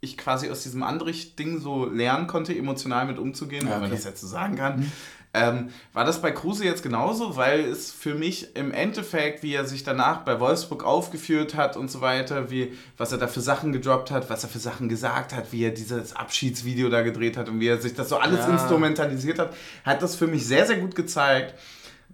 ich 0.00 0.18
quasi 0.18 0.50
aus 0.50 0.62
diesem 0.62 0.82
Andrich-Ding 0.82 1.58
so 1.60 1.86
lernen 1.86 2.26
konnte, 2.26 2.54
emotional 2.56 3.06
mit 3.06 3.18
umzugehen, 3.18 3.66
Ja, 3.66 3.72
wenn 3.72 3.80
man 3.80 3.90
okay. 3.90 3.96
das 3.96 4.04
jetzt 4.04 4.20
so 4.20 4.26
sagen 4.26 4.56
kann. 4.56 4.92
Ähm, 5.36 5.68
war 5.92 6.04
das 6.06 6.22
bei 6.22 6.32
Kruse 6.32 6.64
jetzt 6.64 6.82
genauso, 6.82 7.36
weil 7.36 7.60
es 7.60 7.92
für 7.92 8.14
mich 8.14 8.56
im 8.56 8.72
Endeffekt, 8.72 9.42
wie 9.42 9.52
er 9.54 9.66
sich 9.66 9.84
danach 9.84 10.18
bei 10.24 10.40
Wolfsburg 10.40 10.82
aufgeführt 10.84 11.54
hat 11.54 11.76
und 11.76 11.90
so 11.90 12.00
weiter, 12.00 12.50
wie, 12.50 12.72
was 12.96 13.12
er 13.12 13.18
da 13.18 13.26
für 13.28 13.40
Sachen 13.42 13.72
gedroppt 13.72 14.10
hat, 14.10 14.30
was 14.30 14.42
er 14.44 14.48
für 14.48 14.58
Sachen 14.58 14.88
gesagt 14.88 15.34
hat, 15.34 15.52
wie 15.52 15.62
er 15.64 15.70
dieses 15.72 16.16
Abschiedsvideo 16.16 16.88
da 16.88 17.02
gedreht 17.02 17.36
hat 17.36 17.48
und 17.50 17.60
wie 17.60 17.68
er 17.68 17.80
sich 17.80 17.94
das 17.94 18.08
so 18.08 18.16
alles 18.16 18.46
Ja. 18.46 18.52
instrumentalisiert 18.52 19.38
hat, 19.38 19.52
hat 19.84 20.00
das 20.02 20.16
für 20.16 20.26
mich 20.26 20.46
sehr, 20.46 20.66
sehr 20.66 20.78
gut 20.78 20.94
gezeigt, 20.94 21.54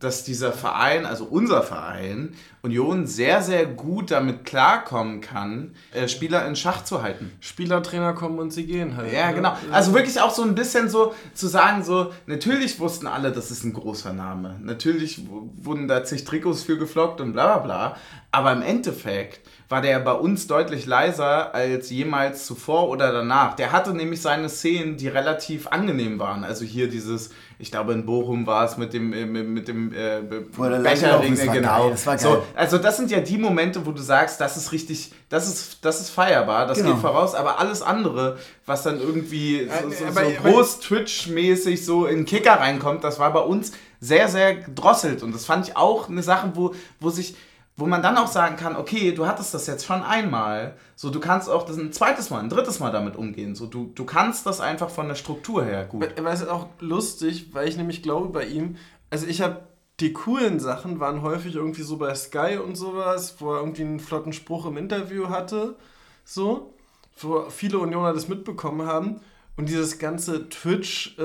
dass 0.03 0.25
dieser 0.25 0.53
Verein, 0.53 1.07
also 1.07 1.25
unser 1.25 1.63
Verein, 1.63 2.35
Union 2.63 3.07
sehr, 3.07 3.43
sehr 3.43 3.67
gut 3.67 4.11
damit 4.11 4.45
klarkommen 4.45 5.21
kann, 5.21 5.75
äh, 5.93 6.09
Spieler 6.09 6.47
in 6.47 6.55
Schach 6.55 6.85
zu 6.85 7.03
halten. 7.03 7.33
Spielertrainer 7.41 8.13
kommen 8.13 8.39
und 8.39 8.53
sie 8.53 8.67
gehen 8.67 8.97
halt. 8.97 9.13
Ja, 9.13 9.29
ne? 9.29 9.35
genau. 9.35 9.57
Also 9.71 9.95
wirklich 9.95 10.21
auch 10.21 10.33
so 10.33 10.43
ein 10.43 10.55
bisschen 10.55 10.89
so 10.89 11.15
zu 11.35 11.49
sagen, 11.49 11.83
so, 11.83 12.13
natürlich 12.27 12.79
wussten 12.79 13.07
alle, 13.07 13.33
das 13.33 13.51
ist 13.51 13.65
ein 13.65 13.73
großer 13.73 14.13
Name. 14.13 14.59
Natürlich 14.61 15.23
wurden 15.29 15.89
da 15.89 16.05
zig 16.05 16.25
Trikots 16.25 16.63
für 16.63 16.79
geflockt 16.79 17.21
und 17.21 17.33
bla 17.33 17.59
bla 17.59 17.59
bla. 17.59 17.97
Aber 18.31 18.53
im 18.53 18.63
Endeffekt 18.63 19.41
war 19.69 19.81
der 19.81 20.01
bei 20.01 20.13
uns 20.13 20.47
deutlich 20.47 20.87
leiser 20.87 21.55
als 21.55 21.91
jemals 21.91 22.47
zuvor 22.47 22.89
oder 22.91 23.11
danach. 23.11 23.57
Der 23.57 23.73
hatte 23.73 23.95
nämlich 23.95 24.21
seine 24.21 24.49
Szenen, 24.49 24.97
die 24.99 25.09
relativ 25.09 25.67
angenehm 25.67 26.19
waren. 26.19 26.45
Also 26.45 26.65
hier 26.65 26.89
dieses, 26.89 27.31
ich 27.63 27.71
glaube 27.71 27.93
in 27.93 28.05
Bochum 28.05 28.45
war 28.45 28.65
es 28.65 28.77
mit 28.77 28.93
dem, 28.93 29.13
äh, 29.13 29.25
mit, 29.25 29.69
dem 29.69 29.93
äh, 29.95 30.17
er 30.17 30.21
Becherring, 30.23 31.37
genau. 31.37 31.83
geil, 31.85 31.91
das 31.93 32.07
war 32.07 32.17
geil. 32.17 32.23
So, 32.25 32.43
also 32.57 32.77
das 32.79 32.97
sind 32.97 33.09
ja 33.13 33.21
die 33.21 33.39
Momente, 33.39 33.87
wo 33.87 33.93
du 33.93 34.03
sagst, 34.03 34.41
das 34.41 34.57
ist 34.57 34.73
richtig, 34.73 35.13
das 35.29 35.47
ist, 35.47 35.79
das 35.85 36.01
ist 36.01 36.11
feierbar, 36.11 36.67
das 36.67 36.79
Genau. 36.79 36.91
geht 36.95 37.01
voraus, 37.01 37.37
aber 37.37 37.61
alles 37.61 37.81
andere, 37.81 38.37
was 38.67 38.83
dann 38.83 38.99
irgendwie 39.01 39.69
so, 39.81 39.91
so, 39.91 40.05
aber- 40.07 40.15
so 40.15 40.37
aber- 40.41 40.51
groß 40.51 40.81
Twitch-mäßig 40.81 41.85
so 41.87 42.07
in 42.07 42.25
Kicker 42.25 42.55
reinkommt, 42.55 43.05
das 43.05 43.21
war 43.21 43.33
bei 43.33 43.41
uns 43.41 43.71
sehr, 44.01 44.27
sehr 44.27 44.57
gedrosselt 44.57 45.23
und 45.23 45.33
das 45.33 45.45
fand 45.47 45.69
ich 45.69 45.77
auch 45.77 46.09
eine 46.09 46.25
Sache, 46.25 46.51
wo, 46.55 46.75
wo 46.99 47.11
sich 47.11 47.37
wo 47.77 47.87
man 47.87 48.03
dann 48.03 48.19
auch 48.19 48.27
sagen 48.27 48.57
kann, 48.57 48.77
okay, 48.77 49.13
du 49.13 49.27
hattest 49.27 49.55
das 49.55 49.67
jetzt 49.67 49.87
schon 49.87 50.03
einmal, 50.03 50.77
so 50.95 51.11
du 51.11 51.21
kannst 51.21 51.49
auch 51.49 51.65
das 51.65 51.79
ein 51.79 51.93
zweites 51.93 52.31
Mal, 52.31 52.41
ein 52.41 52.51
drittes 52.51 52.81
Mal 52.81 52.93
damit 52.93 53.17
umgehen, 53.17 53.55
so 53.55 53.67
du, 53.67 53.91
du 53.95 54.05
kannst 54.05 54.47
das 54.47 54.61
einfach 54.61 54.91
von 54.91 55.09
der 55.09 55.15
Struktur 55.15 55.65
her 55.65 55.87
gut. 55.87 56.07
Aber 56.19 56.31
es 56.31 56.43
ist 56.43 56.49
auch 56.49 56.67
lustig, 56.81 57.55
weil 57.55 57.69
ich 57.69 57.77
nämlich 57.77 58.03
glaube 58.03 58.29
bei 58.29 58.45
ihm, 58.45 58.77
also 59.11 59.27
ich 59.27 59.41
habe 59.41 59.63
die 60.01 60.13
coolen 60.13 60.59
Sachen 60.59 61.01
waren 61.01 61.23
häufig 61.23 61.55
irgendwie 61.55 61.83
so 61.83 61.97
bei 61.97 62.15
Sky 62.15 62.59
und 62.63 62.75
sowas, 62.77 63.37
wo 63.39 63.55
er 63.55 63.61
irgendwie 63.61 63.83
einen 63.83 64.01
flotten 64.01 64.33
Spruch 64.33 64.67
im 64.67 64.77
Interview 64.77 65.29
hatte, 65.29 65.77
so, 66.25 66.75
wo 67.19 67.49
viele 67.51 67.79
Unioner 67.79 68.13
das 68.13 68.29
mitbekommen 68.29 68.87
haben 68.87 69.21
und 69.57 69.69
dieses 69.69 69.99
ganze 69.99 70.49
Twitch 70.49 71.17
äh, 71.19 71.23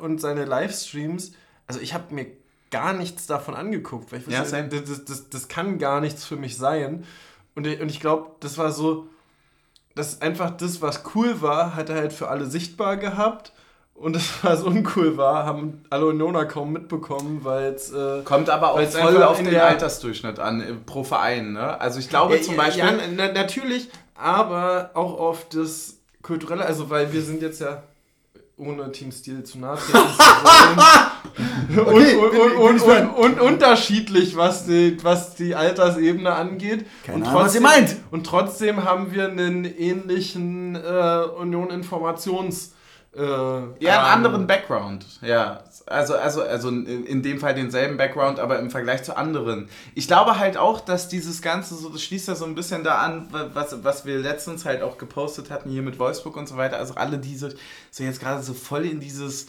und 0.00 0.20
seine 0.20 0.44
Livestreams, 0.44 1.32
also 1.66 1.80
ich 1.80 1.94
habe 1.94 2.14
mir 2.14 2.26
gar 2.74 2.92
nichts 2.92 3.26
davon 3.26 3.54
angeguckt, 3.54 4.10
weil 4.10 4.18
ich 4.20 4.26
Ja, 4.26 4.40
wusste, 4.40 4.56
same. 4.56 4.68
das, 4.68 4.84
das, 4.84 5.04
das, 5.04 5.28
das 5.30 5.48
kann 5.48 5.78
gar 5.78 6.00
nichts 6.00 6.24
für 6.24 6.36
mich 6.36 6.56
sein 6.56 7.04
und 7.54 7.66
ich, 7.66 7.80
und 7.80 7.88
ich 7.88 8.00
glaube, 8.00 8.32
das 8.40 8.58
war 8.58 8.72
so, 8.72 9.06
das 9.94 10.20
einfach 10.20 10.50
das, 10.50 10.82
was 10.82 11.02
cool 11.14 11.40
war, 11.40 11.76
hat 11.76 11.88
er 11.88 11.96
halt 11.96 12.12
für 12.12 12.28
alle 12.28 12.46
sichtbar 12.46 12.96
gehabt. 12.96 13.52
Und 13.94 14.16
das, 14.16 14.24
was 14.42 14.64
uncool 14.64 15.16
war, 15.16 15.46
haben 15.46 15.84
alle 15.88 16.06
Unioner 16.06 16.46
kaum 16.46 16.72
mitbekommen, 16.72 17.44
weil 17.44 17.74
es. 17.74 17.92
Äh, 17.92 18.22
Kommt 18.24 18.50
aber 18.50 18.72
auch 18.72 18.82
voll 18.82 19.22
auf 19.22 19.40
den 19.40 19.54
Altersdurchschnitt 19.56 20.40
an, 20.40 20.60
äh, 20.60 20.74
pro 20.74 21.04
Verein, 21.04 21.52
ne? 21.52 21.80
Also 21.80 22.00
ich 22.00 22.08
glaube 22.08 22.40
zum 22.40 22.56
Beispiel... 22.56 22.84
Ja, 22.84 22.92
na, 23.14 23.30
natürlich, 23.30 23.88
aber 24.16 24.90
auch 24.94 25.20
auf 25.20 25.48
das 25.48 25.98
Kulturelle, 26.22 26.64
also 26.66 26.90
weil 26.90 27.12
wir 27.12 27.22
sind 27.22 27.40
jetzt 27.40 27.60
ja 27.60 27.84
ohne 28.56 28.92
Team 28.92 29.10
Stil 29.10 29.42
zu 29.44 29.58
nahe 29.58 29.76
zu 29.76 29.92
wollen. 29.92 30.86
Okay, 31.76 32.14
und, 32.14 32.26
und, 32.26 32.30
bin 32.30 32.56
und, 32.58 32.72
gespannt. 32.74 33.16
und, 33.16 33.40
und 33.40 33.40
unterschiedlich, 33.40 34.36
was 34.36 34.66
die, 34.66 34.96
was 35.02 35.34
die 35.34 35.56
Altersebene 35.56 36.32
angeht. 36.32 36.86
Keine 37.04 37.18
und 37.18 37.26
Ahnung, 37.26 37.42
was 37.42 37.54
ihr 37.56 37.60
meint. 37.60 37.96
Und 38.12 38.24
trotzdem 38.24 38.84
haben 38.84 39.12
wir 39.12 39.28
einen 39.28 39.64
ähnlichen 39.64 40.76
äh, 40.76 40.78
Union-Informations- 40.78 42.70
äh, 43.16 43.20
Ja, 43.20 43.26
einen 43.28 43.88
Rahmen. 43.88 44.12
anderen 44.26 44.46
Background. 44.46 45.06
Ja, 45.22 45.64
also, 45.86 46.14
also, 46.16 46.42
also 46.42 46.68
in, 46.68 47.04
in 47.06 47.22
dem 47.22 47.38
Fall 47.40 47.54
denselben 47.54 47.96
Background, 47.96 48.38
aber 48.40 48.58
im 48.58 48.70
Vergleich 48.70 49.02
zu 49.02 49.16
anderen. 49.16 49.68
Ich 49.94 50.06
glaube 50.06 50.38
halt 50.38 50.56
auch, 50.56 50.80
dass 50.80 51.08
dieses 51.08 51.42
Ganze, 51.42 51.74
so, 51.74 51.90
das 51.90 52.02
schließt 52.02 52.28
ja 52.28 52.34
so 52.34 52.44
ein 52.46 52.54
bisschen 52.54 52.84
da 52.84 52.98
an, 52.98 53.28
was, 53.52 53.84
was 53.84 54.06
wir 54.06 54.18
letztens 54.18 54.64
halt 54.64 54.82
auch 54.82 54.98
gepostet 54.98 55.50
hatten 55.50 55.70
hier 55.70 55.82
mit 55.82 55.98
Wolfsburg 55.98 56.36
und 56.36 56.48
so 56.48 56.56
weiter. 56.56 56.78
Also 56.78 56.94
alle 56.94 57.18
diese, 57.18 57.54
so 57.90 58.02
jetzt 58.02 58.20
gerade 58.20 58.42
so 58.42 58.54
voll 58.54 58.86
in 58.86 59.00
dieses 59.00 59.48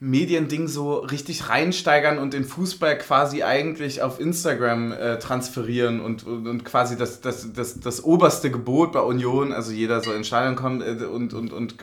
Mediending 0.00 0.66
so 0.66 0.96
richtig 0.96 1.48
reinsteigern 1.48 2.18
und 2.18 2.34
den 2.34 2.44
Fußball 2.44 2.98
quasi 2.98 3.44
eigentlich 3.44 4.02
auf 4.02 4.18
Instagram 4.18 4.92
äh, 4.92 5.18
transferieren 5.20 6.00
und, 6.00 6.26
und, 6.26 6.48
und 6.48 6.64
quasi 6.64 6.96
das, 6.96 7.20
das, 7.20 7.52
das, 7.52 7.78
das 7.78 8.02
oberste 8.02 8.50
Gebot 8.50 8.92
bei 8.92 9.00
Union, 9.00 9.52
also 9.52 9.70
jeder 9.70 10.02
soll 10.02 10.16
ins 10.16 10.26
Stadion 10.26 10.56
kommen 10.56 10.82
äh, 10.82 11.04
und, 11.04 11.32
und, 11.32 11.52
und 11.52 11.76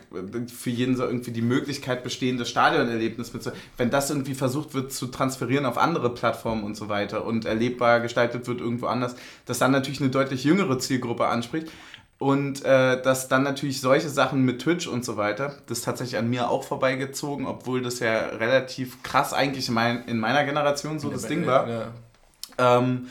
für 0.52 0.70
jeden 0.70 0.98
soll 0.98 1.08
irgendwie 1.08 1.32
die 1.32 1.42
Möglichkeit 1.42 2.04
bestehen, 2.04 2.38
das 2.38 2.50
Stadionerlebnis 2.50 3.34
mit, 3.34 3.50
wenn 3.78 3.90
das 3.90 4.10
irgendwie 4.10 4.36
versucht 4.36 4.74
wird 4.74 4.92
zu 4.92 5.08
transferieren 5.08 5.66
auf 5.66 5.78
andere 5.78 6.14
Plattformen 6.14 6.64
und 6.64 6.76
so 6.76 6.90
weiter 6.90 7.26
und 7.26 7.46
erlebbar 7.46 8.02
gestaltet 8.02 8.46
wird 8.46 8.60
irgendwo 8.60 8.88
anders, 8.88 9.16
das 9.46 9.58
dann 9.58 9.72
natürlich 9.72 10.02
eine 10.02 10.10
deutlich 10.10 10.44
jüngere 10.44 10.78
Zielgruppe 10.80 11.28
anspricht. 11.28 11.72
Und 12.22 12.64
äh, 12.64 13.02
dass 13.02 13.30
dann 13.30 13.42
natürlich 13.42 13.82
solche 13.82 14.08
Sachen 14.08 14.44
mit 14.44 14.62
Twitch 14.62 14.86
und 14.86 15.04
so 15.04 15.18
weiter, 15.18 15.56
das 15.66 15.80
ist 15.80 15.86
tatsächlich 15.86 16.20
an 16.20 16.30
mir 16.30 16.52
auch 16.52 16.64
vorbeigezogen, 16.64 17.48
obwohl 17.48 17.82
das 17.82 17.98
ja 17.98 18.28
relativ 18.28 19.02
krass 19.02 19.34
eigentlich 19.34 19.70
in, 19.70 19.74
mein, 19.74 20.06
in 20.06 20.20
meiner 20.20 20.44
Generation 20.44 21.00
so 21.00 21.10
das 21.10 21.26
Ding 21.26 21.48
war. 21.48 21.68
Ja. 21.68 21.88
Ähm, 22.60 23.08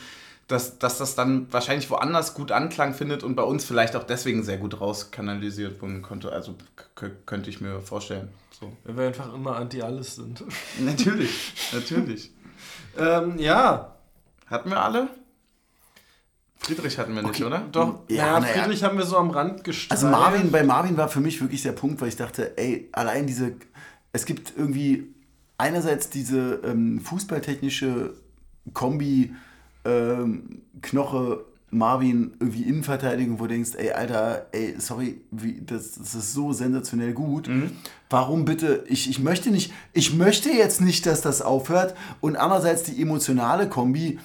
dass, 0.46 0.78
dass 0.78 0.98
das 0.98 1.16
dann 1.16 1.52
wahrscheinlich 1.52 1.90
woanders 1.90 2.34
gut 2.34 2.52
Anklang 2.52 2.94
findet 2.94 3.24
und 3.24 3.34
bei 3.34 3.42
uns 3.42 3.64
vielleicht 3.64 3.96
auch 3.96 4.04
deswegen 4.04 4.44
sehr 4.44 4.58
gut 4.58 4.80
rauskanalisiert 4.80 5.82
werden 5.82 6.02
konnte. 6.02 6.30
Also 6.30 6.54
könnte 7.26 7.50
ich 7.50 7.60
mir 7.60 7.80
vorstellen. 7.80 8.28
So. 8.60 8.72
Weil 8.84 8.96
wir 8.96 9.06
einfach 9.06 9.34
immer 9.34 9.56
anti-alles 9.56 10.14
sind. 10.14 10.44
Natürlich, 10.78 11.52
natürlich. 11.72 12.32
ähm, 12.96 13.38
ja, 13.38 13.96
Hatten 14.50 14.70
wir 14.70 14.82
alle? 14.82 15.08
Friedrich 16.60 16.98
hatten 16.98 17.14
wir 17.14 17.22
nicht, 17.22 17.30
Okay. 17.30 17.44
oder? 17.44 17.60
doch. 17.72 18.00
Ja, 18.08 18.38
Ja. 18.38 18.40
Friedrich 18.42 18.84
haben 18.84 18.98
wir 18.98 19.06
so 19.06 19.16
am 19.16 19.30
Rand 19.30 19.64
gestreift. 19.64 19.90
Also 19.92 20.08
Marvin, 20.08 20.50
bei 20.52 20.62
Marvin 20.62 20.96
war 20.96 21.08
für 21.08 21.20
mich 21.20 21.40
wirklich 21.40 21.62
der 21.62 21.72
Punkt, 21.72 22.00
weil 22.00 22.08
ich 22.08 22.16
dachte, 22.16 22.56
ey, 22.58 22.88
allein 22.92 23.26
diese, 23.26 23.52
es 24.12 24.24
gibt 24.26 24.52
irgendwie 24.56 25.14
einerseits 25.58 26.10
diese 26.10 26.60
ähm, 26.64 27.00
fußballtechnische 27.00 28.14
Kombi 28.74 29.34
ähm, 29.84 30.62
Knoche 30.82 31.44
Marvin 31.72 32.32
irgendwie 32.40 32.64
Innenverteidigung, 32.64 33.38
wo 33.38 33.44
du 33.44 33.50
denkst, 33.50 33.70
ey, 33.76 33.92
Alter, 33.92 34.46
ey, 34.52 34.74
sorry, 34.78 35.20
wie, 35.30 35.62
das, 35.64 35.92
das 35.92 36.14
ist 36.16 36.32
so 36.34 36.52
sensationell 36.52 37.12
gut. 37.12 37.48
Warum 38.10 38.44
bitte? 38.44 38.84
Ich, 38.88 39.08
ich 39.08 39.20
möchte 39.20 39.50
nicht, 39.50 39.72
ich 39.92 40.12
möchte 40.14 40.50
jetzt 40.50 40.80
nicht, 40.80 41.06
dass 41.06 41.20
das 41.20 41.42
aufhört. 41.42 41.94
Und 42.20 42.34
andererseits 42.36 42.82
die 42.82 43.00
emotionale 43.00 43.68
Kombi, 43.68 44.18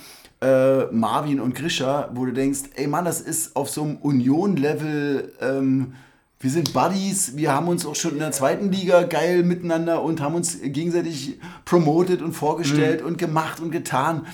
äh, 0.45 0.85
Marvin 0.91 1.39
und 1.39 1.55
Grisha, 1.55 2.09
wo 2.13 2.25
du 2.25 2.31
denkst, 2.31 2.61
ey 2.75 2.87
Mann, 2.87 3.05
das 3.05 3.19
ist 3.19 3.55
auf 3.55 3.69
so 3.69 3.83
einem 3.83 3.97
Union-Level, 3.97 5.33
ähm, 5.41 5.95
wir 6.39 6.51
sind 6.51 6.73
Buddies, 6.73 7.35
wir 7.35 7.53
haben 7.53 7.67
uns 7.67 7.85
auch 7.85 7.95
schon 7.95 8.11
in 8.11 8.19
der 8.19 8.31
zweiten 8.31 8.71
Liga 8.71 9.03
geil 9.03 9.41
miteinander 9.41 10.03
und 10.03 10.21
haben 10.21 10.35
uns 10.35 10.59
gegenseitig 10.61 11.39
promoted 11.63 12.21
und 12.21 12.33
vorgestellt 12.33 13.01
und 13.01 13.17
gemacht 13.17 13.59
und 13.59 13.71
getan 13.71 14.27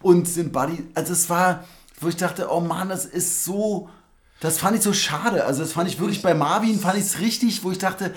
und 0.00 0.26
sind 0.26 0.52
Buddies. 0.52 0.80
Also 0.94 1.12
es 1.12 1.28
war, 1.28 1.64
wo 2.00 2.08
ich 2.08 2.16
dachte, 2.16 2.48
oh 2.50 2.60
Mann, 2.60 2.88
das 2.88 3.04
ist 3.04 3.44
so, 3.44 3.90
das 4.40 4.58
fand 4.58 4.76
ich 4.76 4.82
so 4.82 4.94
schade. 4.94 5.44
Also 5.44 5.60
das 5.62 5.72
fand 5.72 5.90
ich 5.90 6.00
wirklich 6.00 6.22
bei 6.22 6.32
Marvin, 6.32 6.78
fand 6.78 6.96
ich 6.96 7.04
es 7.04 7.20
richtig, 7.20 7.62
wo 7.62 7.70
ich 7.70 7.78
dachte, 7.78 8.14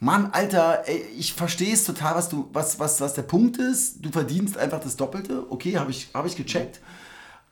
Mann, 0.00 0.30
Alter, 0.32 0.82
ey, 0.86 1.04
ich 1.18 1.32
verstehe 1.32 1.72
es 1.72 1.84
total, 1.84 2.14
was 2.14 2.28
du, 2.28 2.48
was, 2.52 2.78
was, 2.78 3.00
was 3.00 3.14
der 3.14 3.22
Punkt 3.22 3.56
ist. 3.58 4.04
Du 4.04 4.10
verdienst 4.10 4.58
einfach 4.58 4.80
das 4.80 4.96
Doppelte. 4.96 5.46
Okay, 5.50 5.78
habe 5.78 5.90
ich, 5.90 6.08
hab 6.12 6.26
ich 6.26 6.36
gecheckt. 6.36 6.80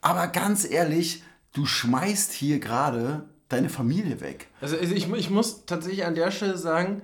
Aber 0.01 0.27
ganz 0.29 0.69
ehrlich, 0.71 1.23
du 1.55 1.65
schmeißt 1.65 2.33
hier 2.33 2.59
gerade 2.61 3.25
deine 3.49 3.71
Familie 3.71 4.21
weg. 4.21 4.49
Also 4.61 4.77
ich, 4.77 5.11
ich 5.11 5.31
muss 5.31 5.65
tatsächlich 5.67 6.05
an 6.05 6.15
der 6.15 6.31
Stelle 6.31 6.59
sagen, 6.59 7.03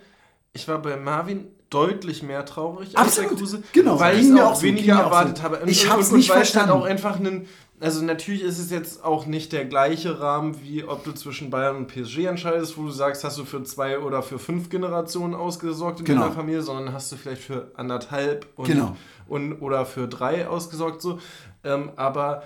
ich 0.53 0.67
war 0.69 0.81
bei 0.83 0.97
Marvin 0.97 1.47
deutlich 1.71 2.23
mehr 2.25 2.45
traurig 2.45 2.99
Absolut. 2.99 3.31
als 3.31 3.39
der 3.39 3.39
Kruse, 3.39 3.63
Genau. 3.73 3.99
weil 4.01 4.19
ich 4.19 4.27
mir 4.27 4.47
auch 4.47 4.53
auch 4.55 4.63
weniger 4.63 4.97
erwartet 4.99 5.39
so. 5.39 5.43
habe. 5.45 5.63
Ich 5.67 5.89
hab's 5.89 6.11
und, 6.11 6.17
nicht 6.17 6.31
und 6.31 6.37
es 6.37 6.37
halt 6.37 6.47
verstanden. 6.49 6.73
auch 6.73 6.85
einfach 6.85 7.17
einen, 7.17 7.47
also 7.81 8.05
natürlich 8.05 8.43
ist 8.43 8.59
es 8.59 8.71
jetzt 8.71 9.03
auch 9.05 9.27
nicht 9.27 9.53
der 9.53 9.65
gleiche 9.65 10.21
Rahmen, 10.21 10.61
wie 10.63 10.85
ob 10.85 11.03
du 11.05 11.13
zwischen 11.13 11.51
Bayern 11.51 11.77
und 11.77 11.87
PSG 11.89 12.27
entscheidest, 12.27 12.77
wo 12.77 12.83
du 12.85 12.91
sagst, 12.91 13.25
hast 13.25 13.39
du 13.39 13.45
für 13.45 13.63
zwei 13.63 13.99
oder 13.99 14.23
für 14.23 14.39
fünf 14.39 14.69
Generationen 14.69 15.35
ausgesorgt 15.35 16.01
in 16.01 16.05
Genau. 16.05 16.23
deiner 16.23 16.35
Familie, 16.35 16.63
sondern 16.63 16.93
hast 16.93 17.11
du 17.11 17.17
vielleicht 17.17 17.43
für 17.43 17.73
anderthalb 17.75 18.47
und, 18.57 18.67
Genau. 18.67 18.97
und 19.27 19.55
oder 19.63 19.87
für 19.87 20.07
drei 20.09 20.47
ausgesorgt 20.47 21.01
so. 21.01 21.19
Ähm, 21.65 21.91
aber 21.97 22.43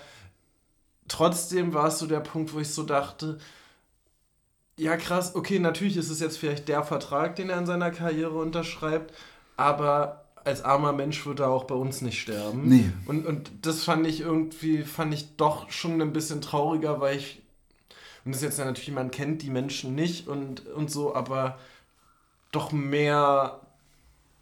trotzdem 1.09 1.75
war 1.75 1.89
es 1.89 1.99
so 1.99 2.07
der 2.07 2.21
Punkt, 2.21 2.55
wo 2.55 2.61
ich 2.61 2.71
so 2.71 2.83
dachte, 2.83 3.39
ja, 4.77 4.97
krass, 4.97 5.35
okay, 5.37 5.59
natürlich 5.59 5.97
ist 5.97 6.11
es 6.11 6.21
jetzt 6.21 6.39
vielleicht 6.39 6.69
der 6.69 6.83
Vertrag, 6.83 7.37
den 7.37 7.51
er 7.51 7.59
in 7.59 7.67
seiner 7.67 7.91
Karriere 7.93 8.35
unterschreibt, 8.39 9.15
aber 9.57 10.24
als 10.45 10.63
armer 10.63 10.93
Mensch 10.93 11.25
wird 11.27 11.41
er 11.41 11.49
auch 11.49 11.65
bei 11.65 11.75
uns 11.75 12.03
nicht 12.03 12.21
sterben. 12.21 12.69
Nee. 12.69 12.93
Und, 13.07 13.27
und 13.27 13.51
das 13.63 13.83
fand 13.83 14.07
ich 14.07 14.21
irgendwie, 14.21 14.83
fand 14.83 15.15
ich 15.15 15.37
doch 15.37 15.71
schon 15.71 16.01
ein 16.01 16.13
bisschen 16.13 16.41
trauriger, 16.41 17.01
weil 17.01 17.17
ich, 17.17 17.43
und 18.25 18.33
das 18.33 18.43
ist 18.43 18.49
jetzt 18.49 18.59
ja 18.59 18.65
natürlich, 18.65 18.93
man 18.93 19.11
kennt 19.11 19.43
die 19.43 19.51
Menschen 19.51 19.95
nicht 19.95 20.29
und, 20.29 20.67
und 20.67 20.91
so, 20.91 21.15
aber 21.15 21.59
doch 22.53 22.73
mehr 22.73 23.61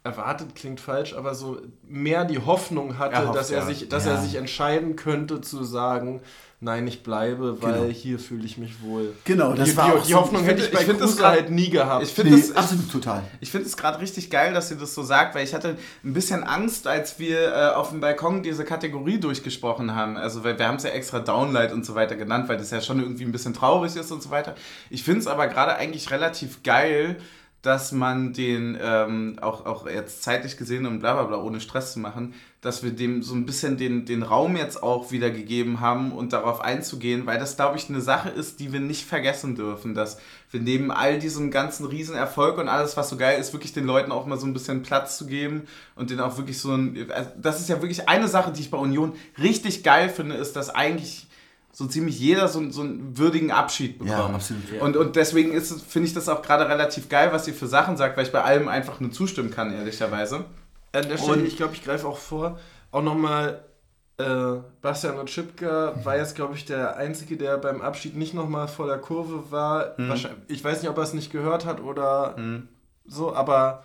erwartet 0.03 0.55
klingt 0.55 0.79
falsch, 0.81 1.13
aber 1.13 1.33
so 1.33 1.61
mehr 1.87 2.25
die 2.25 2.39
Hoffnung 2.39 2.97
hatte, 2.99 3.15
Erhofft, 3.15 3.35
dass 3.37 3.51
er 3.51 3.59
ja. 3.59 3.65
sich, 3.65 3.87
dass 3.89 4.05
Ja. 4.05 4.11
er 4.13 4.21
sich 4.21 4.35
entscheiden 4.35 4.95
könnte 4.97 5.39
zu 5.39 5.63
sagen, 5.63 6.21
nein, 6.59 6.85
ich 6.87 7.03
bleibe, 7.03 7.61
weil 7.61 7.73
Genau. 7.73 7.91
hier 7.93 8.19
fühle 8.19 8.45
ich 8.45 8.57
mich 8.57 8.81
wohl. 8.81 9.13
Genau, 9.25 9.53
das 9.53 9.69
die, 9.69 9.77
war 9.77 9.91
die, 9.91 9.97
auch 9.97 10.03
die 10.05 10.11
so- 10.13 10.19
Hoffnung 10.19 10.41
ich 10.43 10.47
hätte 10.47 10.61
ich 10.63 10.71
bei 10.71 10.81
ich 10.81 10.87
das 10.87 10.97
Kruse 10.97 11.25
halt 11.27 11.49
nie 11.51 11.69
gehabt. 11.69 12.03
Ich 12.03 12.13
finde 12.13 12.31
Nee, 12.35 12.41
das, 12.41 12.53
absolut 12.55 12.91
total. 12.91 13.23
Ich 13.41 13.49
finde 13.51 13.67
es 13.67 13.75
gerade 13.77 13.99
richtig 14.01 14.29
geil, 14.29 14.53
dass 14.53 14.71
ihr 14.71 14.77
das 14.77 14.93
so 14.93 15.03
sagt, 15.03 15.35
weil 15.35 15.43
ich 15.45 15.53
hatte 15.53 15.77
ein 16.03 16.13
bisschen 16.13 16.43
Angst, 16.43 16.85
als 16.87 17.19
wir 17.19 17.53
äh, 17.53 17.69
auf 17.75 17.89
dem 17.91 17.99
Balkon 18.01 18.43
diese 18.43 18.63
Kategorie 18.65 19.19
durchgesprochen 19.19 19.93
haben. 19.95 20.15
Also 20.17 20.43
wir, 20.43 20.57
wir 20.59 20.67
haben 20.67 20.75
es 20.77 20.83
ja 20.83 20.89
extra 20.91 21.19
Downlight 21.19 21.71
und 21.73 21.85
so 21.85 21.95
weiter 21.95 22.15
genannt, 22.17 22.47
weil 22.49 22.57
das 22.57 22.71
ja 22.71 22.79
schon 22.81 22.99
irgendwie 22.99 23.23
ein 23.25 23.31
bisschen 23.33 23.53
traurig 23.53 23.95
ist 23.95 24.11
und 24.11 24.21
so 24.23 24.29
weiter. 24.31 24.55
Ich 24.89 25.03
finde 25.03 25.19
es 25.21 25.27
aber 25.27 25.47
gerade 25.47 25.75
eigentlich 25.75 26.11
relativ 26.11 26.63
geil, 26.63 27.17
dass 27.63 27.93
man 27.93 28.33
den, 28.33 28.77
ähm, 28.79 29.37
auch, 29.41 29.65
auch 29.65 29.87
jetzt 29.87 30.21
zeitlich 30.21 30.57
gesehen 30.57 30.85
und 30.85 30.99
bla 30.99 31.13
bla 31.13 31.23
bla, 31.23 31.37
ohne 31.37 31.61
Stress 31.61 31.93
zu 31.93 31.99
machen, 31.99 32.33
dass 32.59 32.83
wir 32.83 32.91
dem 32.91 33.23
so 33.23 33.33
ein 33.33 33.45
bisschen 33.45 33.77
den, 33.77 34.05
den 34.05 34.21
Raum 34.21 34.57
jetzt 34.57 34.83
auch 34.83 35.11
wieder 35.11 35.31
gegeben 35.31 35.79
haben 35.79 36.11
und 36.11 36.33
darauf 36.33 36.59
einzugehen, 36.59 37.25
weil 37.25 37.39
das, 37.39 37.55
glaube 37.55 37.77
ich, 37.77 37.87
eine 37.87 38.01
Sache 38.01 38.29
ist, 38.29 38.59
die 38.59 38.73
wir 38.73 38.81
nicht 38.81 39.05
vergessen 39.05 39.55
dürfen, 39.55 39.95
dass 39.95 40.17
wir 40.51 40.59
neben 40.59 40.91
all 40.91 41.19
diesem 41.19 41.51
ganzen 41.51 41.85
Riesenerfolg 41.85 42.57
und 42.57 42.67
alles, 42.67 42.97
was 42.97 43.09
so 43.09 43.15
geil 43.15 43.39
ist, 43.39 43.53
wirklich 43.53 43.71
den 43.71 43.85
Leuten 43.85 44.11
auch 44.11 44.25
mal 44.25 44.37
so 44.37 44.45
ein 44.45 44.53
bisschen 44.53 44.83
Platz 44.83 45.17
zu 45.17 45.25
geben 45.25 45.63
und 45.95 46.09
denen 46.09 46.19
auch 46.19 46.37
wirklich 46.37 46.59
so 46.59 46.73
ein, 46.73 47.09
also 47.11 47.29
das 47.41 47.61
ist 47.61 47.69
ja 47.69 47.81
wirklich 47.81 48.09
eine 48.09 48.27
Sache, 48.27 48.51
die 48.51 48.59
ich 48.59 48.71
bei 48.71 48.77
Union 48.77 49.13
richtig 49.41 49.83
geil 49.83 50.09
finde, 50.09 50.35
ist, 50.35 50.57
dass 50.57 50.69
eigentlich 50.69 51.27
so 51.75 51.87
ziemlich 51.87 52.19
jeder 52.19 52.47
so, 52.47 52.69
so 52.69 52.81
einen 52.81 53.17
würdigen 53.17 53.49
Abschied 53.51 53.97
bekommt. 53.97 54.11
Ja, 54.11 54.25
absolut. 54.27 54.61
Und, 54.79 54.95
und 54.95 55.15
deswegen 55.15 55.59
finde 55.59 56.07
ich 56.07 56.13
das 56.13 56.29
auch 56.29 56.43
gerade 56.43 56.69
relativ 56.69 57.09
geil, 57.09 57.29
was 57.33 57.47
ihr 57.47 57.53
für 57.55 57.65
Sachen 57.67 57.97
sagt, 57.97 58.15
weil 58.15 58.25
ich 58.25 58.31
bei 58.31 58.43
allem 58.43 58.67
einfach 58.67 58.99
nur 58.99 59.11
zustimmen 59.11 59.49
kann, 59.49 59.73
ehrlicherweise. 59.73 60.45
An 60.91 61.09
der 61.09 61.17
Stelle, 61.17 61.33
Und- 61.39 61.45
ich 61.47 61.57
glaube, 61.57 61.73
ich 61.73 61.83
greife 61.83 62.07
auch 62.07 62.19
vor, 62.19 62.59
auch 62.91 63.01
nochmal, 63.01 63.63
äh, 64.19 64.57
Bastian 64.83 65.17
Otschipka 65.17 65.95
war 66.05 66.15
jetzt, 66.17 66.35
glaube 66.35 66.53
ich, 66.53 66.65
der 66.65 66.97
Einzige, 66.97 67.37
der 67.37 67.57
beim 67.57 67.81
Abschied 67.81 68.15
nicht 68.15 68.35
nochmal 68.35 68.67
vor 68.67 68.85
der 68.85 68.99
Kurve 68.99 69.49
war. 69.51 69.95
Mhm. 69.97 70.09
Wahrscheinlich, 70.09 70.39
ich 70.49 70.63
weiß 70.63 70.79
nicht, 70.83 70.91
ob 70.91 70.97
er 70.97 71.03
es 71.03 71.13
nicht 71.15 71.31
gehört 71.31 71.65
hat 71.65 71.81
oder 71.81 72.35
so, 73.07 73.33
aber 73.33 73.83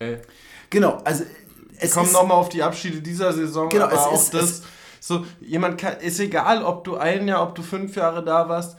ey, 0.00 0.18
Genau, 0.70 1.00
also 1.04 1.24
es 1.78 1.94
komm 1.94 2.06
ist, 2.06 2.12
nochmal 2.12 2.36
auf 2.38 2.48
die 2.48 2.62
Abschiede 2.62 3.00
dieser 3.00 3.32
Saison, 3.32 3.68
Genau, 3.68 3.84
aber 3.84 3.92
es 3.94 3.98
auch 4.00 4.14
ist- 4.14 4.34
das, 4.34 4.42
es- 4.42 4.62
so, 5.00 5.24
jemand 5.40 5.78
kann, 5.78 5.98
ist 6.00 6.20
egal, 6.20 6.62
ob 6.62 6.84
du 6.84 6.96
ein 6.96 7.28
Jahr, 7.28 7.42
ob 7.42 7.54
du 7.54 7.62
fünf 7.62 7.96
Jahre 7.96 8.24
da 8.24 8.48
warst, 8.48 8.76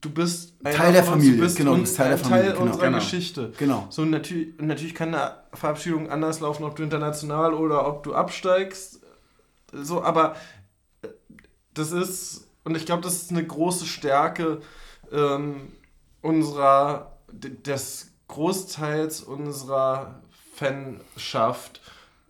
du 0.00 0.10
bist 0.10 0.54
Teil 0.62 0.92
der 0.92 1.04
Familie, 1.04 1.36
du 1.36 1.42
bist 1.42 1.56
genau, 1.56 1.74
du 1.74 1.80
bist 1.80 1.96
Teil 1.96 2.10
der 2.10 2.18
Familie, 2.18 2.42
Teil 2.42 2.52
genau. 2.52 2.66
unserer 2.66 2.86
Genau. 2.86 2.98
Geschichte. 2.98 3.52
Genau. 3.58 3.86
So, 3.90 4.04
natürlich, 4.04 4.58
natürlich 4.58 4.94
kann 4.94 5.14
eine 5.14 5.36
Verabschiedung 5.52 6.10
anders 6.10 6.40
laufen, 6.40 6.64
ob 6.64 6.76
du 6.76 6.82
international 6.82 7.54
oder 7.54 7.86
ob 7.86 8.02
du 8.02 8.14
absteigst. 8.14 9.00
So, 9.72 10.02
aber 10.02 10.36
äh, 11.02 11.08
das 11.74 11.92
ist, 11.92 12.48
und 12.64 12.76
ich 12.76 12.86
glaube, 12.86 13.02
das 13.02 13.14
ist 13.14 13.30
eine 13.30 13.44
große 13.44 13.86
Stärke 13.86 14.60
ähm, 15.12 15.72
unserer, 16.22 17.18
des 17.32 18.12
Großteils 18.28 19.22
unserer 19.22 20.22
Fanschaft. 20.54 21.80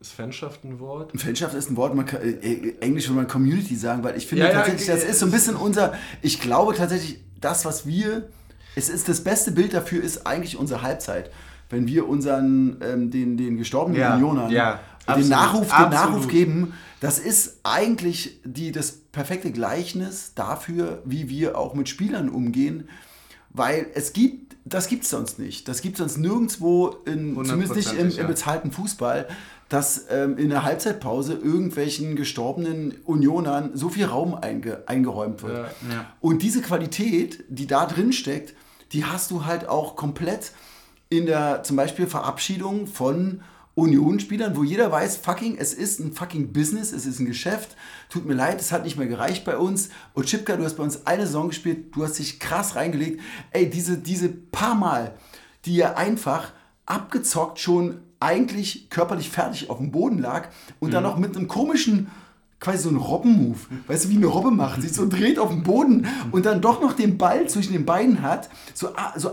Ist 0.04 0.12
Fanschaft 0.12 0.64
ein 0.64 0.80
Wort? 0.80 1.18
Fanschaft 1.18 1.54
ist 1.54 1.70
ein 1.70 1.78
Wort, 1.78 1.94
man 1.94 2.04
kann, 2.04 2.20
äh, 2.20 2.74
Englisch 2.80 3.08
würde 3.08 3.16
man 3.16 3.26
Community 3.26 3.74
sagen, 3.74 4.04
weil 4.04 4.18
ich 4.18 4.26
finde 4.26 4.44
Ja, 4.44 4.50
ja, 4.50 4.56
tatsächlich, 4.58 4.86
das 4.86 5.02
äh, 5.02 5.08
ist 5.08 5.18
so 5.18 5.24
ein 5.24 5.32
bisschen 5.32 5.56
unser, 5.56 5.94
ich 6.20 6.42
glaube 6.42 6.74
tatsächlich, 6.74 7.20
das, 7.40 7.64
was 7.64 7.86
wir, 7.86 8.28
es 8.76 8.90
ist 8.90 9.08
das 9.08 9.24
beste 9.24 9.50
Bild 9.50 9.72
dafür, 9.72 10.02
ist 10.02 10.26
eigentlich 10.26 10.58
unsere 10.58 10.82
Halbzeit. 10.82 11.30
Wenn 11.70 11.86
wir 11.86 12.06
unseren, 12.06 12.76
ähm, 12.82 13.10
den, 13.10 13.38
den 13.38 13.56
gestorbenen 13.56 13.98
Ja, 13.98 14.16
Unionern 14.16 14.50
ja, 14.50 14.72
den, 15.06 15.06
absolut, 15.06 15.30
Nachruf, 15.30 15.68
den. 15.74 15.88
Nachruf 15.88 16.28
geben, 16.28 16.74
das 17.00 17.18
ist 17.18 17.60
eigentlich 17.62 18.42
die, 18.44 18.72
das 18.72 18.92
perfekte 18.92 19.52
Gleichnis 19.52 20.32
dafür, 20.34 21.00
wie 21.06 21.30
wir 21.30 21.56
auch 21.56 21.72
mit 21.72 21.88
Spielern 21.88 22.28
umgehen, 22.28 22.90
weil 23.48 23.86
es 23.94 24.12
gibt, 24.12 24.54
das 24.66 24.88
gibt 24.88 25.04
es 25.04 25.10
sonst 25.10 25.38
nicht. 25.38 25.66
Das 25.68 25.80
gibt 25.80 25.94
es 25.94 25.98
sonst 26.00 26.18
nirgendwo, 26.18 26.88
in, 27.06 27.34
zumindest 27.42 27.76
nicht 27.76 27.92
im, 27.94 28.10
im 28.10 28.16
ja. 28.16 28.26
bezahlten 28.26 28.70
Fußball, 28.70 29.28
dass 29.68 30.06
ähm, 30.10 30.36
in 30.38 30.50
der 30.50 30.62
Halbzeitpause 30.62 31.34
irgendwelchen 31.34 32.16
gestorbenen 32.16 32.92
Unionern 33.04 33.70
so 33.74 33.88
viel 33.88 34.04
Raum 34.04 34.34
einge, 34.34 34.82
eingeräumt 34.86 35.42
wird. 35.42 35.56
Ja. 35.88 35.94
Ja. 35.94 36.12
Und 36.20 36.42
diese 36.42 36.60
Qualität, 36.60 37.44
die 37.48 37.66
da 37.66 37.86
drin 37.86 38.12
steckt, 38.12 38.54
die 38.92 39.04
hast 39.04 39.30
du 39.30 39.44
halt 39.44 39.68
auch 39.68 39.96
komplett 39.96 40.52
in 41.08 41.26
der 41.26 41.62
zum 41.62 41.76
Beispiel 41.76 42.06
Verabschiedung 42.06 42.86
von 42.86 43.40
Union-Spielern, 43.74 44.56
wo 44.56 44.62
jeder 44.62 44.90
weiß, 44.92 45.16
fucking, 45.16 45.56
es 45.58 45.74
ist 45.74 45.98
ein 45.98 46.12
fucking 46.12 46.52
Business, 46.52 46.92
es 46.92 47.06
ist 47.06 47.18
ein 47.18 47.26
Geschäft. 47.26 47.76
Tut 48.08 48.24
mir 48.24 48.34
leid, 48.34 48.60
es 48.60 48.70
hat 48.70 48.84
nicht 48.84 48.96
mehr 48.96 49.08
gereicht 49.08 49.44
bei 49.44 49.56
uns. 49.56 49.88
Und 50.12 50.26
Chipka, 50.26 50.56
du 50.56 50.64
hast 50.64 50.76
bei 50.76 50.84
uns 50.84 51.06
eine 51.06 51.26
Saison 51.26 51.48
gespielt, 51.48 51.94
du 51.94 52.04
hast 52.04 52.18
dich 52.18 52.38
krass 52.38 52.76
reingelegt. 52.76 53.20
Ey, 53.50 53.68
diese, 53.68 53.98
diese 53.98 54.28
paar 54.28 54.76
Mal, 54.76 55.14
die 55.64 55.80
er 55.80 55.96
einfach 55.98 56.52
abgezockt 56.86 57.58
schon 57.58 58.00
eigentlich 58.24 58.88
körperlich 58.90 59.30
fertig 59.30 59.70
auf 59.70 59.78
dem 59.78 59.90
Boden 59.90 60.18
lag 60.18 60.48
und 60.80 60.94
dann 60.94 61.02
noch 61.02 61.18
mit 61.18 61.36
einem 61.36 61.46
komischen 61.46 62.10
quasi 62.60 62.78
so 62.78 62.88
ein 62.88 62.96
Robben-Move, 62.96 63.58
weißt 63.88 64.06
du, 64.06 64.08
wie 64.08 64.16
eine 64.16 64.26
Robbe 64.26 64.50
macht, 64.50 64.80
sich 64.80 64.94
so 64.94 65.06
dreht 65.06 65.38
auf 65.38 65.50
dem 65.50 65.62
Boden 65.62 66.06
und 66.32 66.46
dann 66.46 66.62
doch 66.62 66.80
noch 66.80 66.94
den 66.94 67.18
Ball 67.18 67.46
zwischen 67.46 67.74
den 67.74 67.84
Beinen 67.84 68.22
hat, 68.22 68.48
so, 68.72 68.88
ah, 68.96 69.12
so 69.16 69.32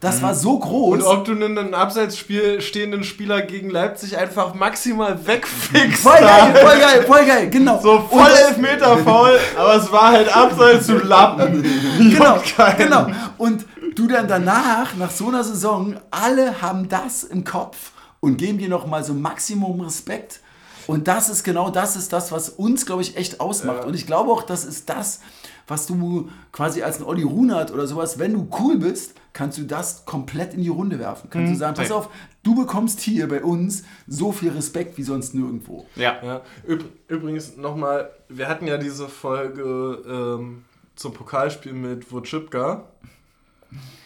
das 0.00 0.22
war 0.22 0.34
so 0.34 0.58
groß. 0.58 0.98
Und 0.98 1.02
ob 1.04 1.24
du 1.24 1.32
einen 1.32 1.74
Abseitsspiel 1.74 2.60
stehenden 2.60 3.04
Spieler 3.04 3.42
gegen 3.42 3.70
Leipzig 3.70 4.16
einfach 4.16 4.54
maximal 4.54 5.26
wegfickst. 5.26 6.02
voll 6.02 6.18
geil, 6.20 6.54
voll 6.54 6.78
geil, 6.78 7.02
voll 7.06 7.26
geil, 7.26 7.50
genau. 7.50 7.80
So 7.80 8.00
voll 8.08 8.20
Und- 8.20 8.48
Elfmeter 8.48 8.96
faul, 8.98 9.38
aber 9.56 9.76
es 9.76 9.90
war 9.90 10.12
halt 10.12 10.34
abseits 10.34 10.86
zu 10.86 10.98
Lappen. 10.98 11.62
genau, 11.98 12.40
genau. 12.76 13.06
Und 13.38 13.66
du 13.96 14.06
dann 14.06 14.28
danach, 14.28 14.94
nach 14.96 15.10
so 15.10 15.28
einer 15.28 15.42
Saison, 15.44 15.96
alle 16.10 16.62
haben 16.62 16.88
das 16.88 17.24
im 17.24 17.44
Kopf 17.44 17.92
und 18.20 18.36
geben 18.36 18.58
dir 18.58 18.68
nochmal 18.68 19.04
so 19.04 19.14
Maximum 19.14 19.80
Respekt. 19.80 20.40
Und 20.86 21.06
das 21.06 21.28
ist 21.28 21.44
genau 21.44 21.68
das 21.70 21.96
ist 21.96 22.12
das, 22.14 22.32
was 22.32 22.48
uns, 22.48 22.86
glaube 22.86 23.02
ich, 23.02 23.16
echt 23.16 23.40
ausmacht. 23.40 23.84
Und 23.84 23.94
ich 23.94 24.06
glaube 24.06 24.32
auch, 24.32 24.42
das 24.42 24.64
ist 24.64 24.88
das, 24.88 25.20
was 25.66 25.86
du 25.86 26.30
quasi 26.50 26.82
als 26.82 26.98
ein 26.98 27.04
Olli 27.04 27.24
Runert 27.24 27.70
oder 27.70 27.86
sowas, 27.86 28.18
wenn 28.18 28.32
du 28.32 28.48
cool 28.58 28.78
bist, 28.78 29.14
kannst 29.34 29.58
du 29.58 29.64
das 29.64 30.06
komplett 30.06 30.54
in 30.54 30.62
die 30.62 30.70
Runde 30.70 30.98
werfen. 30.98 31.28
Kannst 31.30 31.52
du 31.52 31.56
sagen, 31.56 31.76
pass 31.76 31.92
auf, 31.92 32.08
du 32.42 32.54
bekommst 32.54 33.00
hier 33.00 33.28
bei 33.28 33.44
uns 33.44 33.84
so 34.06 34.32
viel 34.32 34.50
Respekt 34.50 34.96
wie 34.96 35.02
sonst 35.02 35.34
nirgendwo. 35.34 35.86
Ja. 35.94 36.16
Ja, 36.22 36.40
üb 36.66 36.84
übrigens 37.06 37.56
nochmal, 37.58 38.10
wir 38.28 38.48
hatten 38.48 38.66
ja 38.66 38.78
diese 38.78 39.08
Folge 39.08 40.02
ähm, 40.08 40.64
zum 40.96 41.12
Pokalspiel 41.12 41.74
mit 41.74 42.10
Wutschipka. 42.10 42.84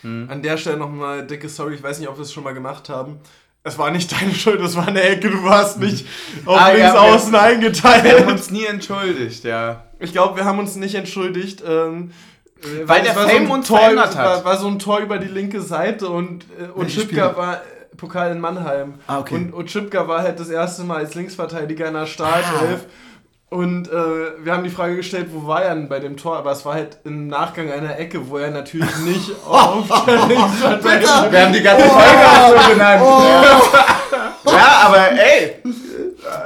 Hm. 0.02 0.26
An 0.28 0.42
der 0.42 0.56
Stelle 0.56 0.76
nochmal 0.76 1.24
dicke 1.26 1.48
Sorry, 1.48 1.76
ich 1.76 1.82
weiß 1.82 2.00
nicht, 2.00 2.08
ob 2.08 2.16
wir 2.16 2.22
es 2.22 2.32
schon 2.32 2.42
mal 2.42 2.54
gemacht 2.54 2.88
haben. 2.88 3.18
Es 3.64 3.78
war 3.78 3.90
nicht 3.92 4.10
deine 4.12 4.34
Schuld, 4.34 4.60
es 4.60 4.74
war 4.76 4.88
eine 4.88 5.02
Ecke, 5.02 5.30
du 5.30 5.42
warst 5.44 5.78
nicht 5.78 6.04
auf 6.44 6.60
Ah, 6.60 6.70
ja, 6.70 6.74
links 6.76 6.92
wir- 6.94 7.00
außen 7.02 7.32
Wir 7.32 7.40
haben 7.42 7.52
eingeteilt. 7.54 8.26
uns 8.26 8.50
nie 8.50 8.64
entschuldigt, 8.64 9.44
ja. 9.44 9.84
Ich 10.00 10.10
glaube, 10.12 10.36
wir 10.36 10.44
haben 10.44 10.58
uns 10.58 10.74
nicht 10.74 10.96
entschuldigt. 10.96 11.62
Ähm, 11.66 12.10
äh, 12.60 12.88
Weil 12.88 13.02
der 13.02 13.12
es 13.12 13.16
war 13.16 13.28
Fame 13.28 13.44
ein 13.46 13.50
uns 13.50 13.68
Tor, 13.68 13.78
verändert 13.78 14.16
hat. 14.16 14.24
War, 14.26 14.44
war 14.44 14.56
so 14.58 14.66
ein 14.66 14.78
Tor 14.80 14.98
über 14.98 15.18
die 15.18 15.28
linke 15.28 15.60
Seite 15.60 16.08
und, 16.08 16.44
äh, 16.60 16.64
und 16.74 16.90
Schipka 16.90 17.36
war 17.36 17.54
äh, 17.58 17.96
Pokal 17.96 18.32
in 18.32 18.40
Mannheim. 18.40 18.94
Ah, 19.06 19.20
okay. 19.20 19.36
Und, 19.36 19.52
und 19.52 19.70
Schipka 19.70 20.08
war 20.08 20.22
halt 20.22 20.40
das 20.40 20.48
erste 20.48 20.82
Mal 20.82 20.96
als 20.98 21.14
Linksverteidiger 21.14 21.86
in 21.86 21.94
der 21.94 22.06
Startelf. 22.06 22.86
Und 23.52 23.92
äh, 23.92 23.92
wir 24.42 24.54
haben 24.54 24.64
die 24.64 24.70
Frage 24.70 24.96
gestellt, 24.96 25.26
wo 25.30 25.46
war 25.46 25.62
er 25.62 25.74
denn 25.74 25.86
bei 25.86 26.00
dem 26.00 26.16
Tor? 26.16 26.38
Aber 26.38 26.52
es 26.52 26.64
war 26.64 26.72
halt 26.72 26.96
im 27.04 27.26
Nachgang 27.26 27.70
einer 27.70 27.98
Ecke, 27.98 28.30
wo 28.30 28.38
er 28.38 28.50
natürlich 28.50 28.96
nicht 29.04 29.30
auf 29.46 30.06
der 30.06 30.26
Linksverteidiger 30.26 31.30
Wir 31.30 31.42
haben 31.42 31.52
die 31.52 31.62
ganze 31.62 31.84
Folge 31.88 32.30
auch 32.30 32.48
so 32.48 32.72
genannt. 32.72 33.02
Ja. 33.02 34.52
ja, 34.52 34.68
aber 34.86 35.12
ey, 35.12 35.56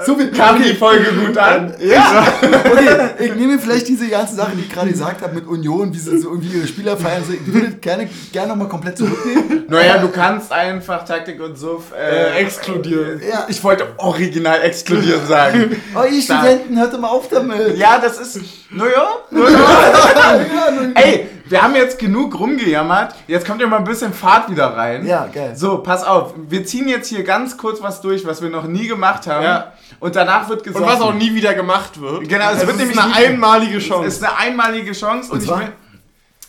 So 0.05 0.17
viel, 0.17 0.31
kam 0.31 0.63
die 0.63 0.75
Folge 0.75 1.13
gut 1.13 1.37
an. 1.37 1.75
Ja, 1.81 2.27
okay, 2.43 3.11
ich 3.25 3.35
nehme 3.35 3.59
vielleicht 3.59 3.89
diese 3.89 4.09
ganzen 4.09 4.37
Sachen, 4.37 4.57
die 4.57 4.65
ich 4.65 4.73
gerade 4.73 4.91
gesagt 4.91 5.23
habe 5.23 5.35
mit 5.35 5.47
Union, 5.47 5.93
wie 5.93 5.99
sie 5.99 6.19
so 6.19 6.31
irgendwie 6.31 6.57
ihre 6.57 6.67
Spieler 6.67 6.97
feiern, 6.97 7.23
so, 7.27 7.33
ich 7.33 7.53
würde 7.53 7.73
gerne, 7.73 8.09
gerne 8.33 8.49
nochmal 8.49 8.69
komplett 8.69 8.99
zurücknehmen. 8.99 9.65
Naja, 9.69 9.99
du 9.99 10.09
kannst 10.09 10.53
einfach 10.53 11.05
Taktik 11.05 11.41
und 11.41 11.57
Suff 11.57 11.93
äh, 11.93 12.39
exkludieren. 12.39 13.21
Ja. 13.29 13.47
Ich 13.49 13.63
wollte 13.65 13.87
original 13.99 14.63
exkludieren 14.63 15.27
sagen. 15.27 15.77
Oh, 15.95 16.05
ihr 16.05 16.23
Studenten, 16.23 16.79
hört 16.79 16.93
doch 16.93 17.01
mal 17.01 17.09
auf 17.09 17.29
damit. 17.29 17.77
Ja, 17.77 17.99
das 17.99 18.19
ist. 18.19 18.41
Naja. 18.71 19.09
Ey, 20.95 21.29
wir 21.49 21.63
haben 21.63 21.75
jetzt 21.75 21.99
genug 21.99 22.39
rumgejammert. 22.39 23.15
Jetzt 23.27 23.47
kommt 23.47 23.61
ja 23.61 23.67
mal 23.67 23.79
ein 23.79 23.85
bisschen 23.85 24.13
Fahrt 24.13 24.51
wieder 24.51 24.77
rein. 24.77 25.07
Ja, 25.07 25.27
geil. 25.33 25.55
So, 25.57 25.79
pass 25.79 26.03
auf. 26.05 26.35
Wir 26.49 26.65
ziehen 26.65 26.89
jetzt 26.89 27.09
hier 27.09 27.23
ganz 27.25 27.57
kurz 27.57 27.83
was 27.83 28.01
durch, 28.01 28.27
was 28.27 28.43
wir 28.43 28.51
noch 28.51 28.65
nie 28.65 28.89
gemacht 28.89 29.27
haben. 29.27 29.45
Ja. 29.45 29.73
Und 30.01 30.17
danach 30.17 30.49
wird 30.49 30.65
gesoffen. 30.65 30.85
Und 30.85 30.93
was 30.93 31.01
auch 31.01 31.15
nie 31.15 31.35
wieder 31.35 31.55
gemacht 31.55 32.01
wird. 32.01 32.29
Genau, 32.29 32.51
es 32.51 32.61
wird 32.61 32.71
ist 32.71 32.79
nämlich 32.79 32.99
eine 33.01 33.15
einmalige 33.15 33.79
Es 33.79 33.85
Chance. 33.87 34.09
ist 34.09 34.25
eine 34.25 34.37
einmalige 34.39 34.93
Chance. 34.93 35.31
Und, 35.31 35.37
Und 35.37 35.43
ich 35.43 35.49
zwar? 35.49 35.61
will, 35.61 35.73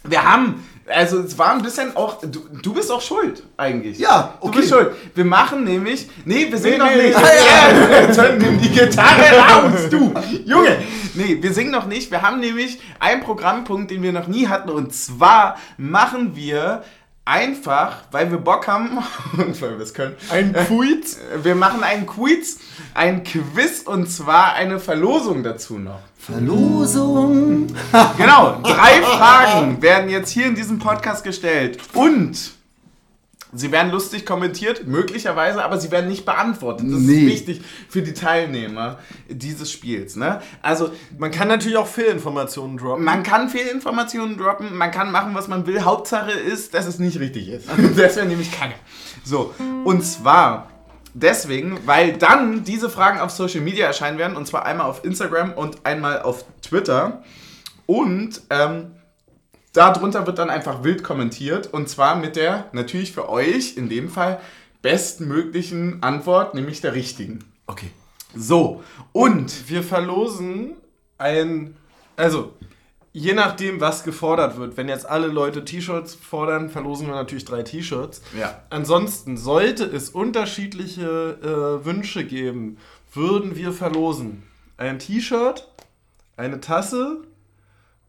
wir 0.04 0.24
haben. 0.24 0.64
Also 0.88 1.20
es 1.20 1.38
war 1.38 1.52
ein 1.52 1.62
bisschen 1.62 1.96
auch, 1.98 2.20
du, 2.22 2.48
du 2.64 2.74
bist 2.74 2.90
auch 2.92 3.02
schuld 3.02 3.44
eigentlich. 3.58 4.00
Ja, 4.00 4.36
Du 4.42 4.48
okay. 4.48 4.60
bist 4.60 4.70
schuld. 4.70 4.92
Wir 5.16 5.26
machen 5.26 5.64
nämlich, 5.66 6.08
nee, 6.24 6.48
wir 6.50 6.58
singen 6.58 6.78
Nee, 6.78 6.80
noch 6.80 6.96
nee, 6.96 7.08
nicht. 7.08 7.18
nee. 7.18 8.16
Ja, 8.16 8.32
nimm 8.38 8.60
die 8.62 8.70
Gitarre 8.70 9.38
raus, 9.38 9.90
du 9.90 10.14
Junge. 10.46 10.78
Nee, 11.16 11.38
wir 11.42 11.52
singen 11.54 11.72
noch 11.72 11.88
nicht. 11.88 12.10
Wir 12.12 12.22
haben 12.22 12.40
nämlich 12.40 12.80
einen 13.00 13.22
Programmpunkt, 13.22 13.92
den 13.92 14.02
wir 14.04 14.14
noch 14.14 14.28
nie 14.28 14.48
hatten. 14.48 14.70
Und 14.70 14.94
zwar 14.94 15.58
machen 15.78 16.36
wir 16.36 16.84
einfach, 17.28 18.04
weil 18.12 18.32
wir 18.32 18.38
Bock 18.38 18.68
haben 18.68 18.98
und 19.38 19.62
weil 19.62 19.78
wir 19.78 19.84
es 19.84 19.94
können, 19.94 20.16
Ein 20.32 20.54
Quiz. 20.54 21.20
wir 21.44 21.56
machen 21.56 21.84
einen 21.84 22.06
Quiz, 22.06 22.60
ein 22.94 23.24
Quiz 23.24 23.82
und 23.86 24.10
zwar 24.10 24.54
eine 24.54 24.80
Verlosung 24.80 25.44
dazu 25.44 25.78
noch. 25.78 26.00
Verlosung. 26.18 27.68
Genau, 28.18 28.60
drei 28.62 29.02
Fragen 29.02 29.82
werden 29.82 30.10
jetzt 30.10 30.30
hier 30.30 30.46
in 30.48 30.56
diesem 30.56 30.80
Podcast 30.80 31.24
gestellt 31.24 31.80
und 31.94 32.57
sie 33.54 33.72
werden 33.72 33.92
lustig 33.92 34.26
kommentiert, 34.26 34.88
möglicherweise, 34.88 35.64
aber 35.64 35.80
sie 35.80 35.92
werden 35.92 36.10
nicht 36.10 36.26
beantwortet. 36.26 36.86
Das 36.92 37.00
Nee. 37.00 37.22
ist 37.22 37.26
wichtig 37.48 37.62
für 37.90 38.02
die 38.02 38.14
Teilnehmer 38.14 39.00
dieses 39.30 39.72
Spiels. 39.72 40.16
Ne? 40.16 40.42
Also 40.62 40.90
Man 41.18 41.32
kann 41.32 41.48
natürlich 41.48 41.78
auch 41.78 41.88
Fehlinformationen 41.88 42.78
droppen. 42.78 43.04
man 43.06 43.24
kann 43.24 43.50
Fehlinformationen 43.50 44.38
droppen, 44.38 44.76
man 44.76 44.92
kann 44.92 45.12
machen, 45.12 45.34
was 45.36 45.48
man 45.48 45.66
will. 45.66 45.82
Hauptsache 45.84 46.32
ist, 46.32 46.74
dass 46.74 46.86
es 46.88 47.00
nicht 47.00 47.20
richtig 47.20 47.50
ist. 47.50 47.68
Das 47.98 48.16
wäre 48.16 48.26
nämlich 48.26 48.52
kacke. 48.52 48.76
So, 49.24 49.54
und 49.84 50.04
zwar 50.04 50.70
deswegen, 51.14 51.80
weil 51.86 52.14
dann 52.14 52.64
diese 52.64 52.90
Fragen 52.90 53.20
auf 53.20 53.32
Social 53.32 53.62
Media 53.62 53.88
erscheinen 53.88 54.18
werden, 54.18 54.38
und 54.38 54.46
zwar 54.46 54.66
einmal 54.66 54.88
auf 54.88 55.04
Instagram 55.04 55.54
und 55.54 55.86
einmal 55.86 56.22
auf 56.22 56.46
Twitter. 56.62 57.24
Und 57.86 58.42
ähm, 58.50 58.92
darunter 59.78 60.26
wird 60.26 60.40
dann 60.40 60.50
einfach 60.50 60.84
wild 60.84 61.04
kommentiert, 61.04 61.74
und 61.74 61.88
zwar 61.88 62.16
mit 62.16 62.36
der, 62.36 62.66
natürlich 62.72 63.12
für 63.12 63.30
euch 63.30 63.78
in 63.78 63.90
dem 63.90 64.10
Fall, 64.10 64.40
bestmöglichen 64.82 66.02
Antwort, 66.04 66.54
nämlich 66.54 66.82
der 66.82 66.94
richtigen. 66.94 67.44
Okay. 67.68 67.92
So, 68.36 68.84
und 69.14 69.70
Wir 69.70 69.84
verlosen 69.84 70.74
ein, 71.18 71.76
also 72.16 72.54
je 73.14 73.34
nachdem, 73.34 73.80
was 73.82 74.04
gefordert 74.04 74.58
wird. 74.58 74.78
Wenn 74.78 74.90
jetzt 74.90 75.10
alle 75.10 75.28
Leute 75.28 75.66
T-Shirts 75.66 76.16
fordern, 76.16 76.70
verlosen 76.70 77.08
wir 77.08 77.16
natürlich 77.16 77.46
drei 77.46 77.64
T-Shirts. 77.64 78.22
ja. 78.38 78.62
Ansonsten 78.70 79.38
sollte 79.38 79.86
es 79.86 80.10
unterschiedliche 80.10 81.38
äh, 81.82 81.86
Wünsche 81.86 82.26
geben, 82.26 82.78
würden 83.14 83.56
wir 83.56 83.72
verlosen 83.72 84.44
ein 84.78 85.00
T-Shirt, 85.00 85.68
eine 86.36 86.60
Tasse 86.62 87.24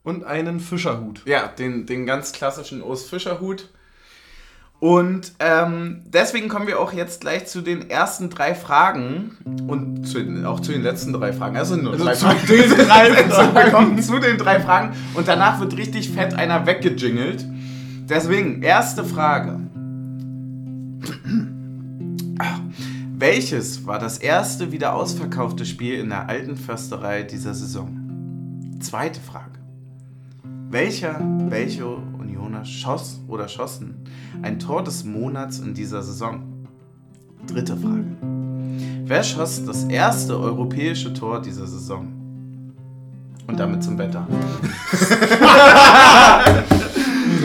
und 0.03 0.25
einen 0.25 0.61
Fischerhut. 0.61 1.23
Ja, 1.27 1.49
den, 1.49 1.87
den 1.87 2.07
ganz 2.07 2.33
klassischen 2.33 2.83
Urs 2.83 3.05
Fischer 3.09 3.41
Hut. 3.41 3.69
Und 4.81 5.33
ähm, 5.41 6.03
deswegen 6.07 6.49
kommen 6.49 6.69
wir 6.69 6.79
auch 6.79 6.93
jetzt 6.93 7.21
gleich 7.21 7.47
zu 7.47 7.63
den 7.63 7.91
ersten 7.91 8.31
drei 8.31 8.55
Fragen 8.55 9.37
und 9.67 10.05
zu, 10.07 10.19
den- 10.23 10.47
auch 10.47 10.61
zu 10.61 10.71
den 10.71 10.83
letzten 10.83 11.13
drei 11.13 11.33
Fragen. 11.33 11.57
Also 11.57 11.75
nur 11.75 11.97
drei 11.97 12.15
zu 12.15 12.27
Fragen. 12.27 12.47
den 12.47 12.71
drei 12.71 13.11
Also 13.25 13.55
wir 13.55 13.71
kommen 13.73 14.01
zu 14.01 14.21
den 14.21 14.39
drei 14.39 14.61
Fragen 14.61 14.95
und 15.15 15.27
danach 15.27 15.59
wird 15.59 15.77
richtig 15.77 16.11
fett 16.11 16.33
einer 16.35 16.65
weggejingelt. 16.65 17.45
Deswegen, 18.09 18.63
erste 18.63 19.05
Frage. 19.05 19.59
Welches 23.19 23.85
war 23.87 23.99
das 23.99 24.19
erste 24.19 24.71
wieder 24.71 24.95
ausverkaufte 24.95 25.67
Spiel 25.67 25.95
in 25.99 26.11
der 26.11 26.29
alten 26.29 26.57
Försterei 26.57 27.25
dieser 27.25 27.53
Saison? 27.55 28.79
Zweite 28.81 29.21
Frage. 29.21 29.58
Welcher, 30.71 31.19
welche 31.49 31.87
Unioner 31.87 32.63
schoss 32.63 33.21
oder 33.27 33.49
schossen 33.49 34.05
ein 34.43 34.59
Tor 34.59 34.85
des 34.85 35.03
Monats 35.03 35.61
in 35.61 35.73
dieser 35.73 36.03
Saison? 36.03 36.67
Dritte 37.47 37.75
Frage. 37.75 38.05
Wer 39.05 39.23
schoss 39.23 39.65
das 39.65 39.85
erste 39.85 40.39
europäische 40.39 41.15
Tor 41.15 41.41
dieser 41.41 41.67
Saison? 41.67 42.13
Und 43.47 43.59
damit 43.59 43.83
zum 43.83 43.97
Wetter. 43.97 44.27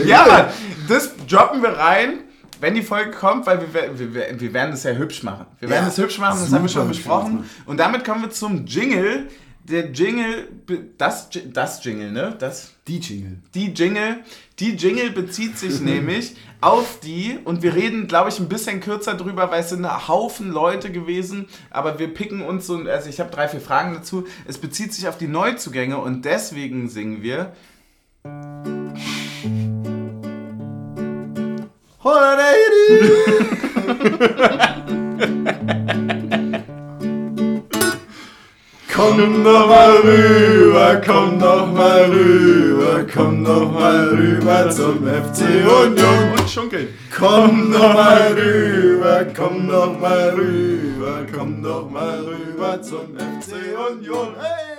ja, 0.06 0.28
Mann, 0.28 0.46
das 0.90 1.16
droppen 1.26 1.62
wir 1.62 1.78
rein, 1.78 2.26
wenn 2.60 2.76
die 2.76 2.82
Folge 2.82 3.12
kommt, 3.12 3.48
weil 3.48 3.62
wir, 3.62 3.98
wir, 3.98 4.38
wir, 4.38 4.54
werden 4.54 4.72
das 4.72 4.84
ja 4.84 4.92
hübsch 4.92 5.24
machen. 5.24 5.46
Wir 5.62 5.70
werden 5.70 5.86
Ja, 5.86 5.90
es 5.90 5.98
hübsch 5.98 6.20
machen, 6.20 6.42
das 6.42 6.52
haben 6.52 6.64
wir 6.64 6.70
schon 6.70 6.90
besprochen. 6.90 7.50
Und 7.66 7.78
damit 7.80 8.04
kommen 8.04 8.24
wir 8.24 8.32
zum 8.32 8.66
Jingle, 8.66 9.30
der 9.64 9.92
Jingle, 9.92 10.50
das, 10.98 11.30
das 11.52 11.84
Jingle, 11.84 12.12
ne? 12.12 12.36
Das, 12.38 12.74
Die 12.88 13.00
Jingle. 13.00 13.38
die 13.54 13.74
Jingle, 13.74 14.20
die 14.60 14.76
Jingle 14.76 15.12
bezieht 15.12 15.58
sich 15.58 15.80
nämlich 15.82 16.36
auf 16.60 17.00
die, 17.00 17.40
und 17.44 17.64
wir 17.64 17.74
reden, 17.74 18.08
glaube 18.08 18.30
ich, 18.30 18.40
ein 18.40 18.50
bisschen 18.50 18.82
kürzer 18.82 19.16
drüber, 19.16 19.52
weil 19.52 19.62
es 19.62 19.70
sind 19.70 19.86
ein 19.86 20.08
Haufen 20.08 20.52
Leute 20.52 20.92
gewesen, 20.92 21.48
aber 21.70 22.00
wir 22.00 22.14
picken 22.14 22.42
uns 22.42 22.68
so, 22.68 22.78
also 22.78 23.10
ich 23.10 23.20
habe 23.20 23.32
drei, 23.32 23.48
vier 23.48 23.62
Fragen 23.62 23.94
dazu. 23.94 24.26
Es 24.46 24.58
bezieht 24.58 24.94
sich 24.94 25.08
auf 25.08 25.18
die 25.18 25.28
Neuzugänge 25.28 25.98
und 25.98 26.26
deswegen 26.26 26.90
singen 26.90 27.22
wir. 27.22 27.54
Komm 39.04 39.44
doch 39.44 39.68
mal 39.68 39.98
rüber, 39.98 41.02
komm 41.06 41.38
doch 41.38 41.74
mal 41.74 42.06
rüber, 42.06 43.06
komm 43.14 43.44
doch 43.44 43.70
mal 43.70 44.08
rüber 44.08 44.70
zum 44.70 45.06
FC 45.06 45.42
Union. 45.42 46.32
Und 46.40 46.50
schunkeln. 46.50 46.88
Komm 47.14 47.74
doch 47.74 47.94
mal 47.94 48.34
rüber, 48.34 49.26
komm 49.36 49.68
doch 49.68 50.00
mal 50.00 50.30
rüber, 50.30 51.26
komm 51.36 51.62
doch 51.62 51.90
mal 51.90 52.20
rüber 52.20 52.82
zum 52.82 53.18
FC 53.18 53.76
Union. 53.92 54.36
Hey! 54.40 54.73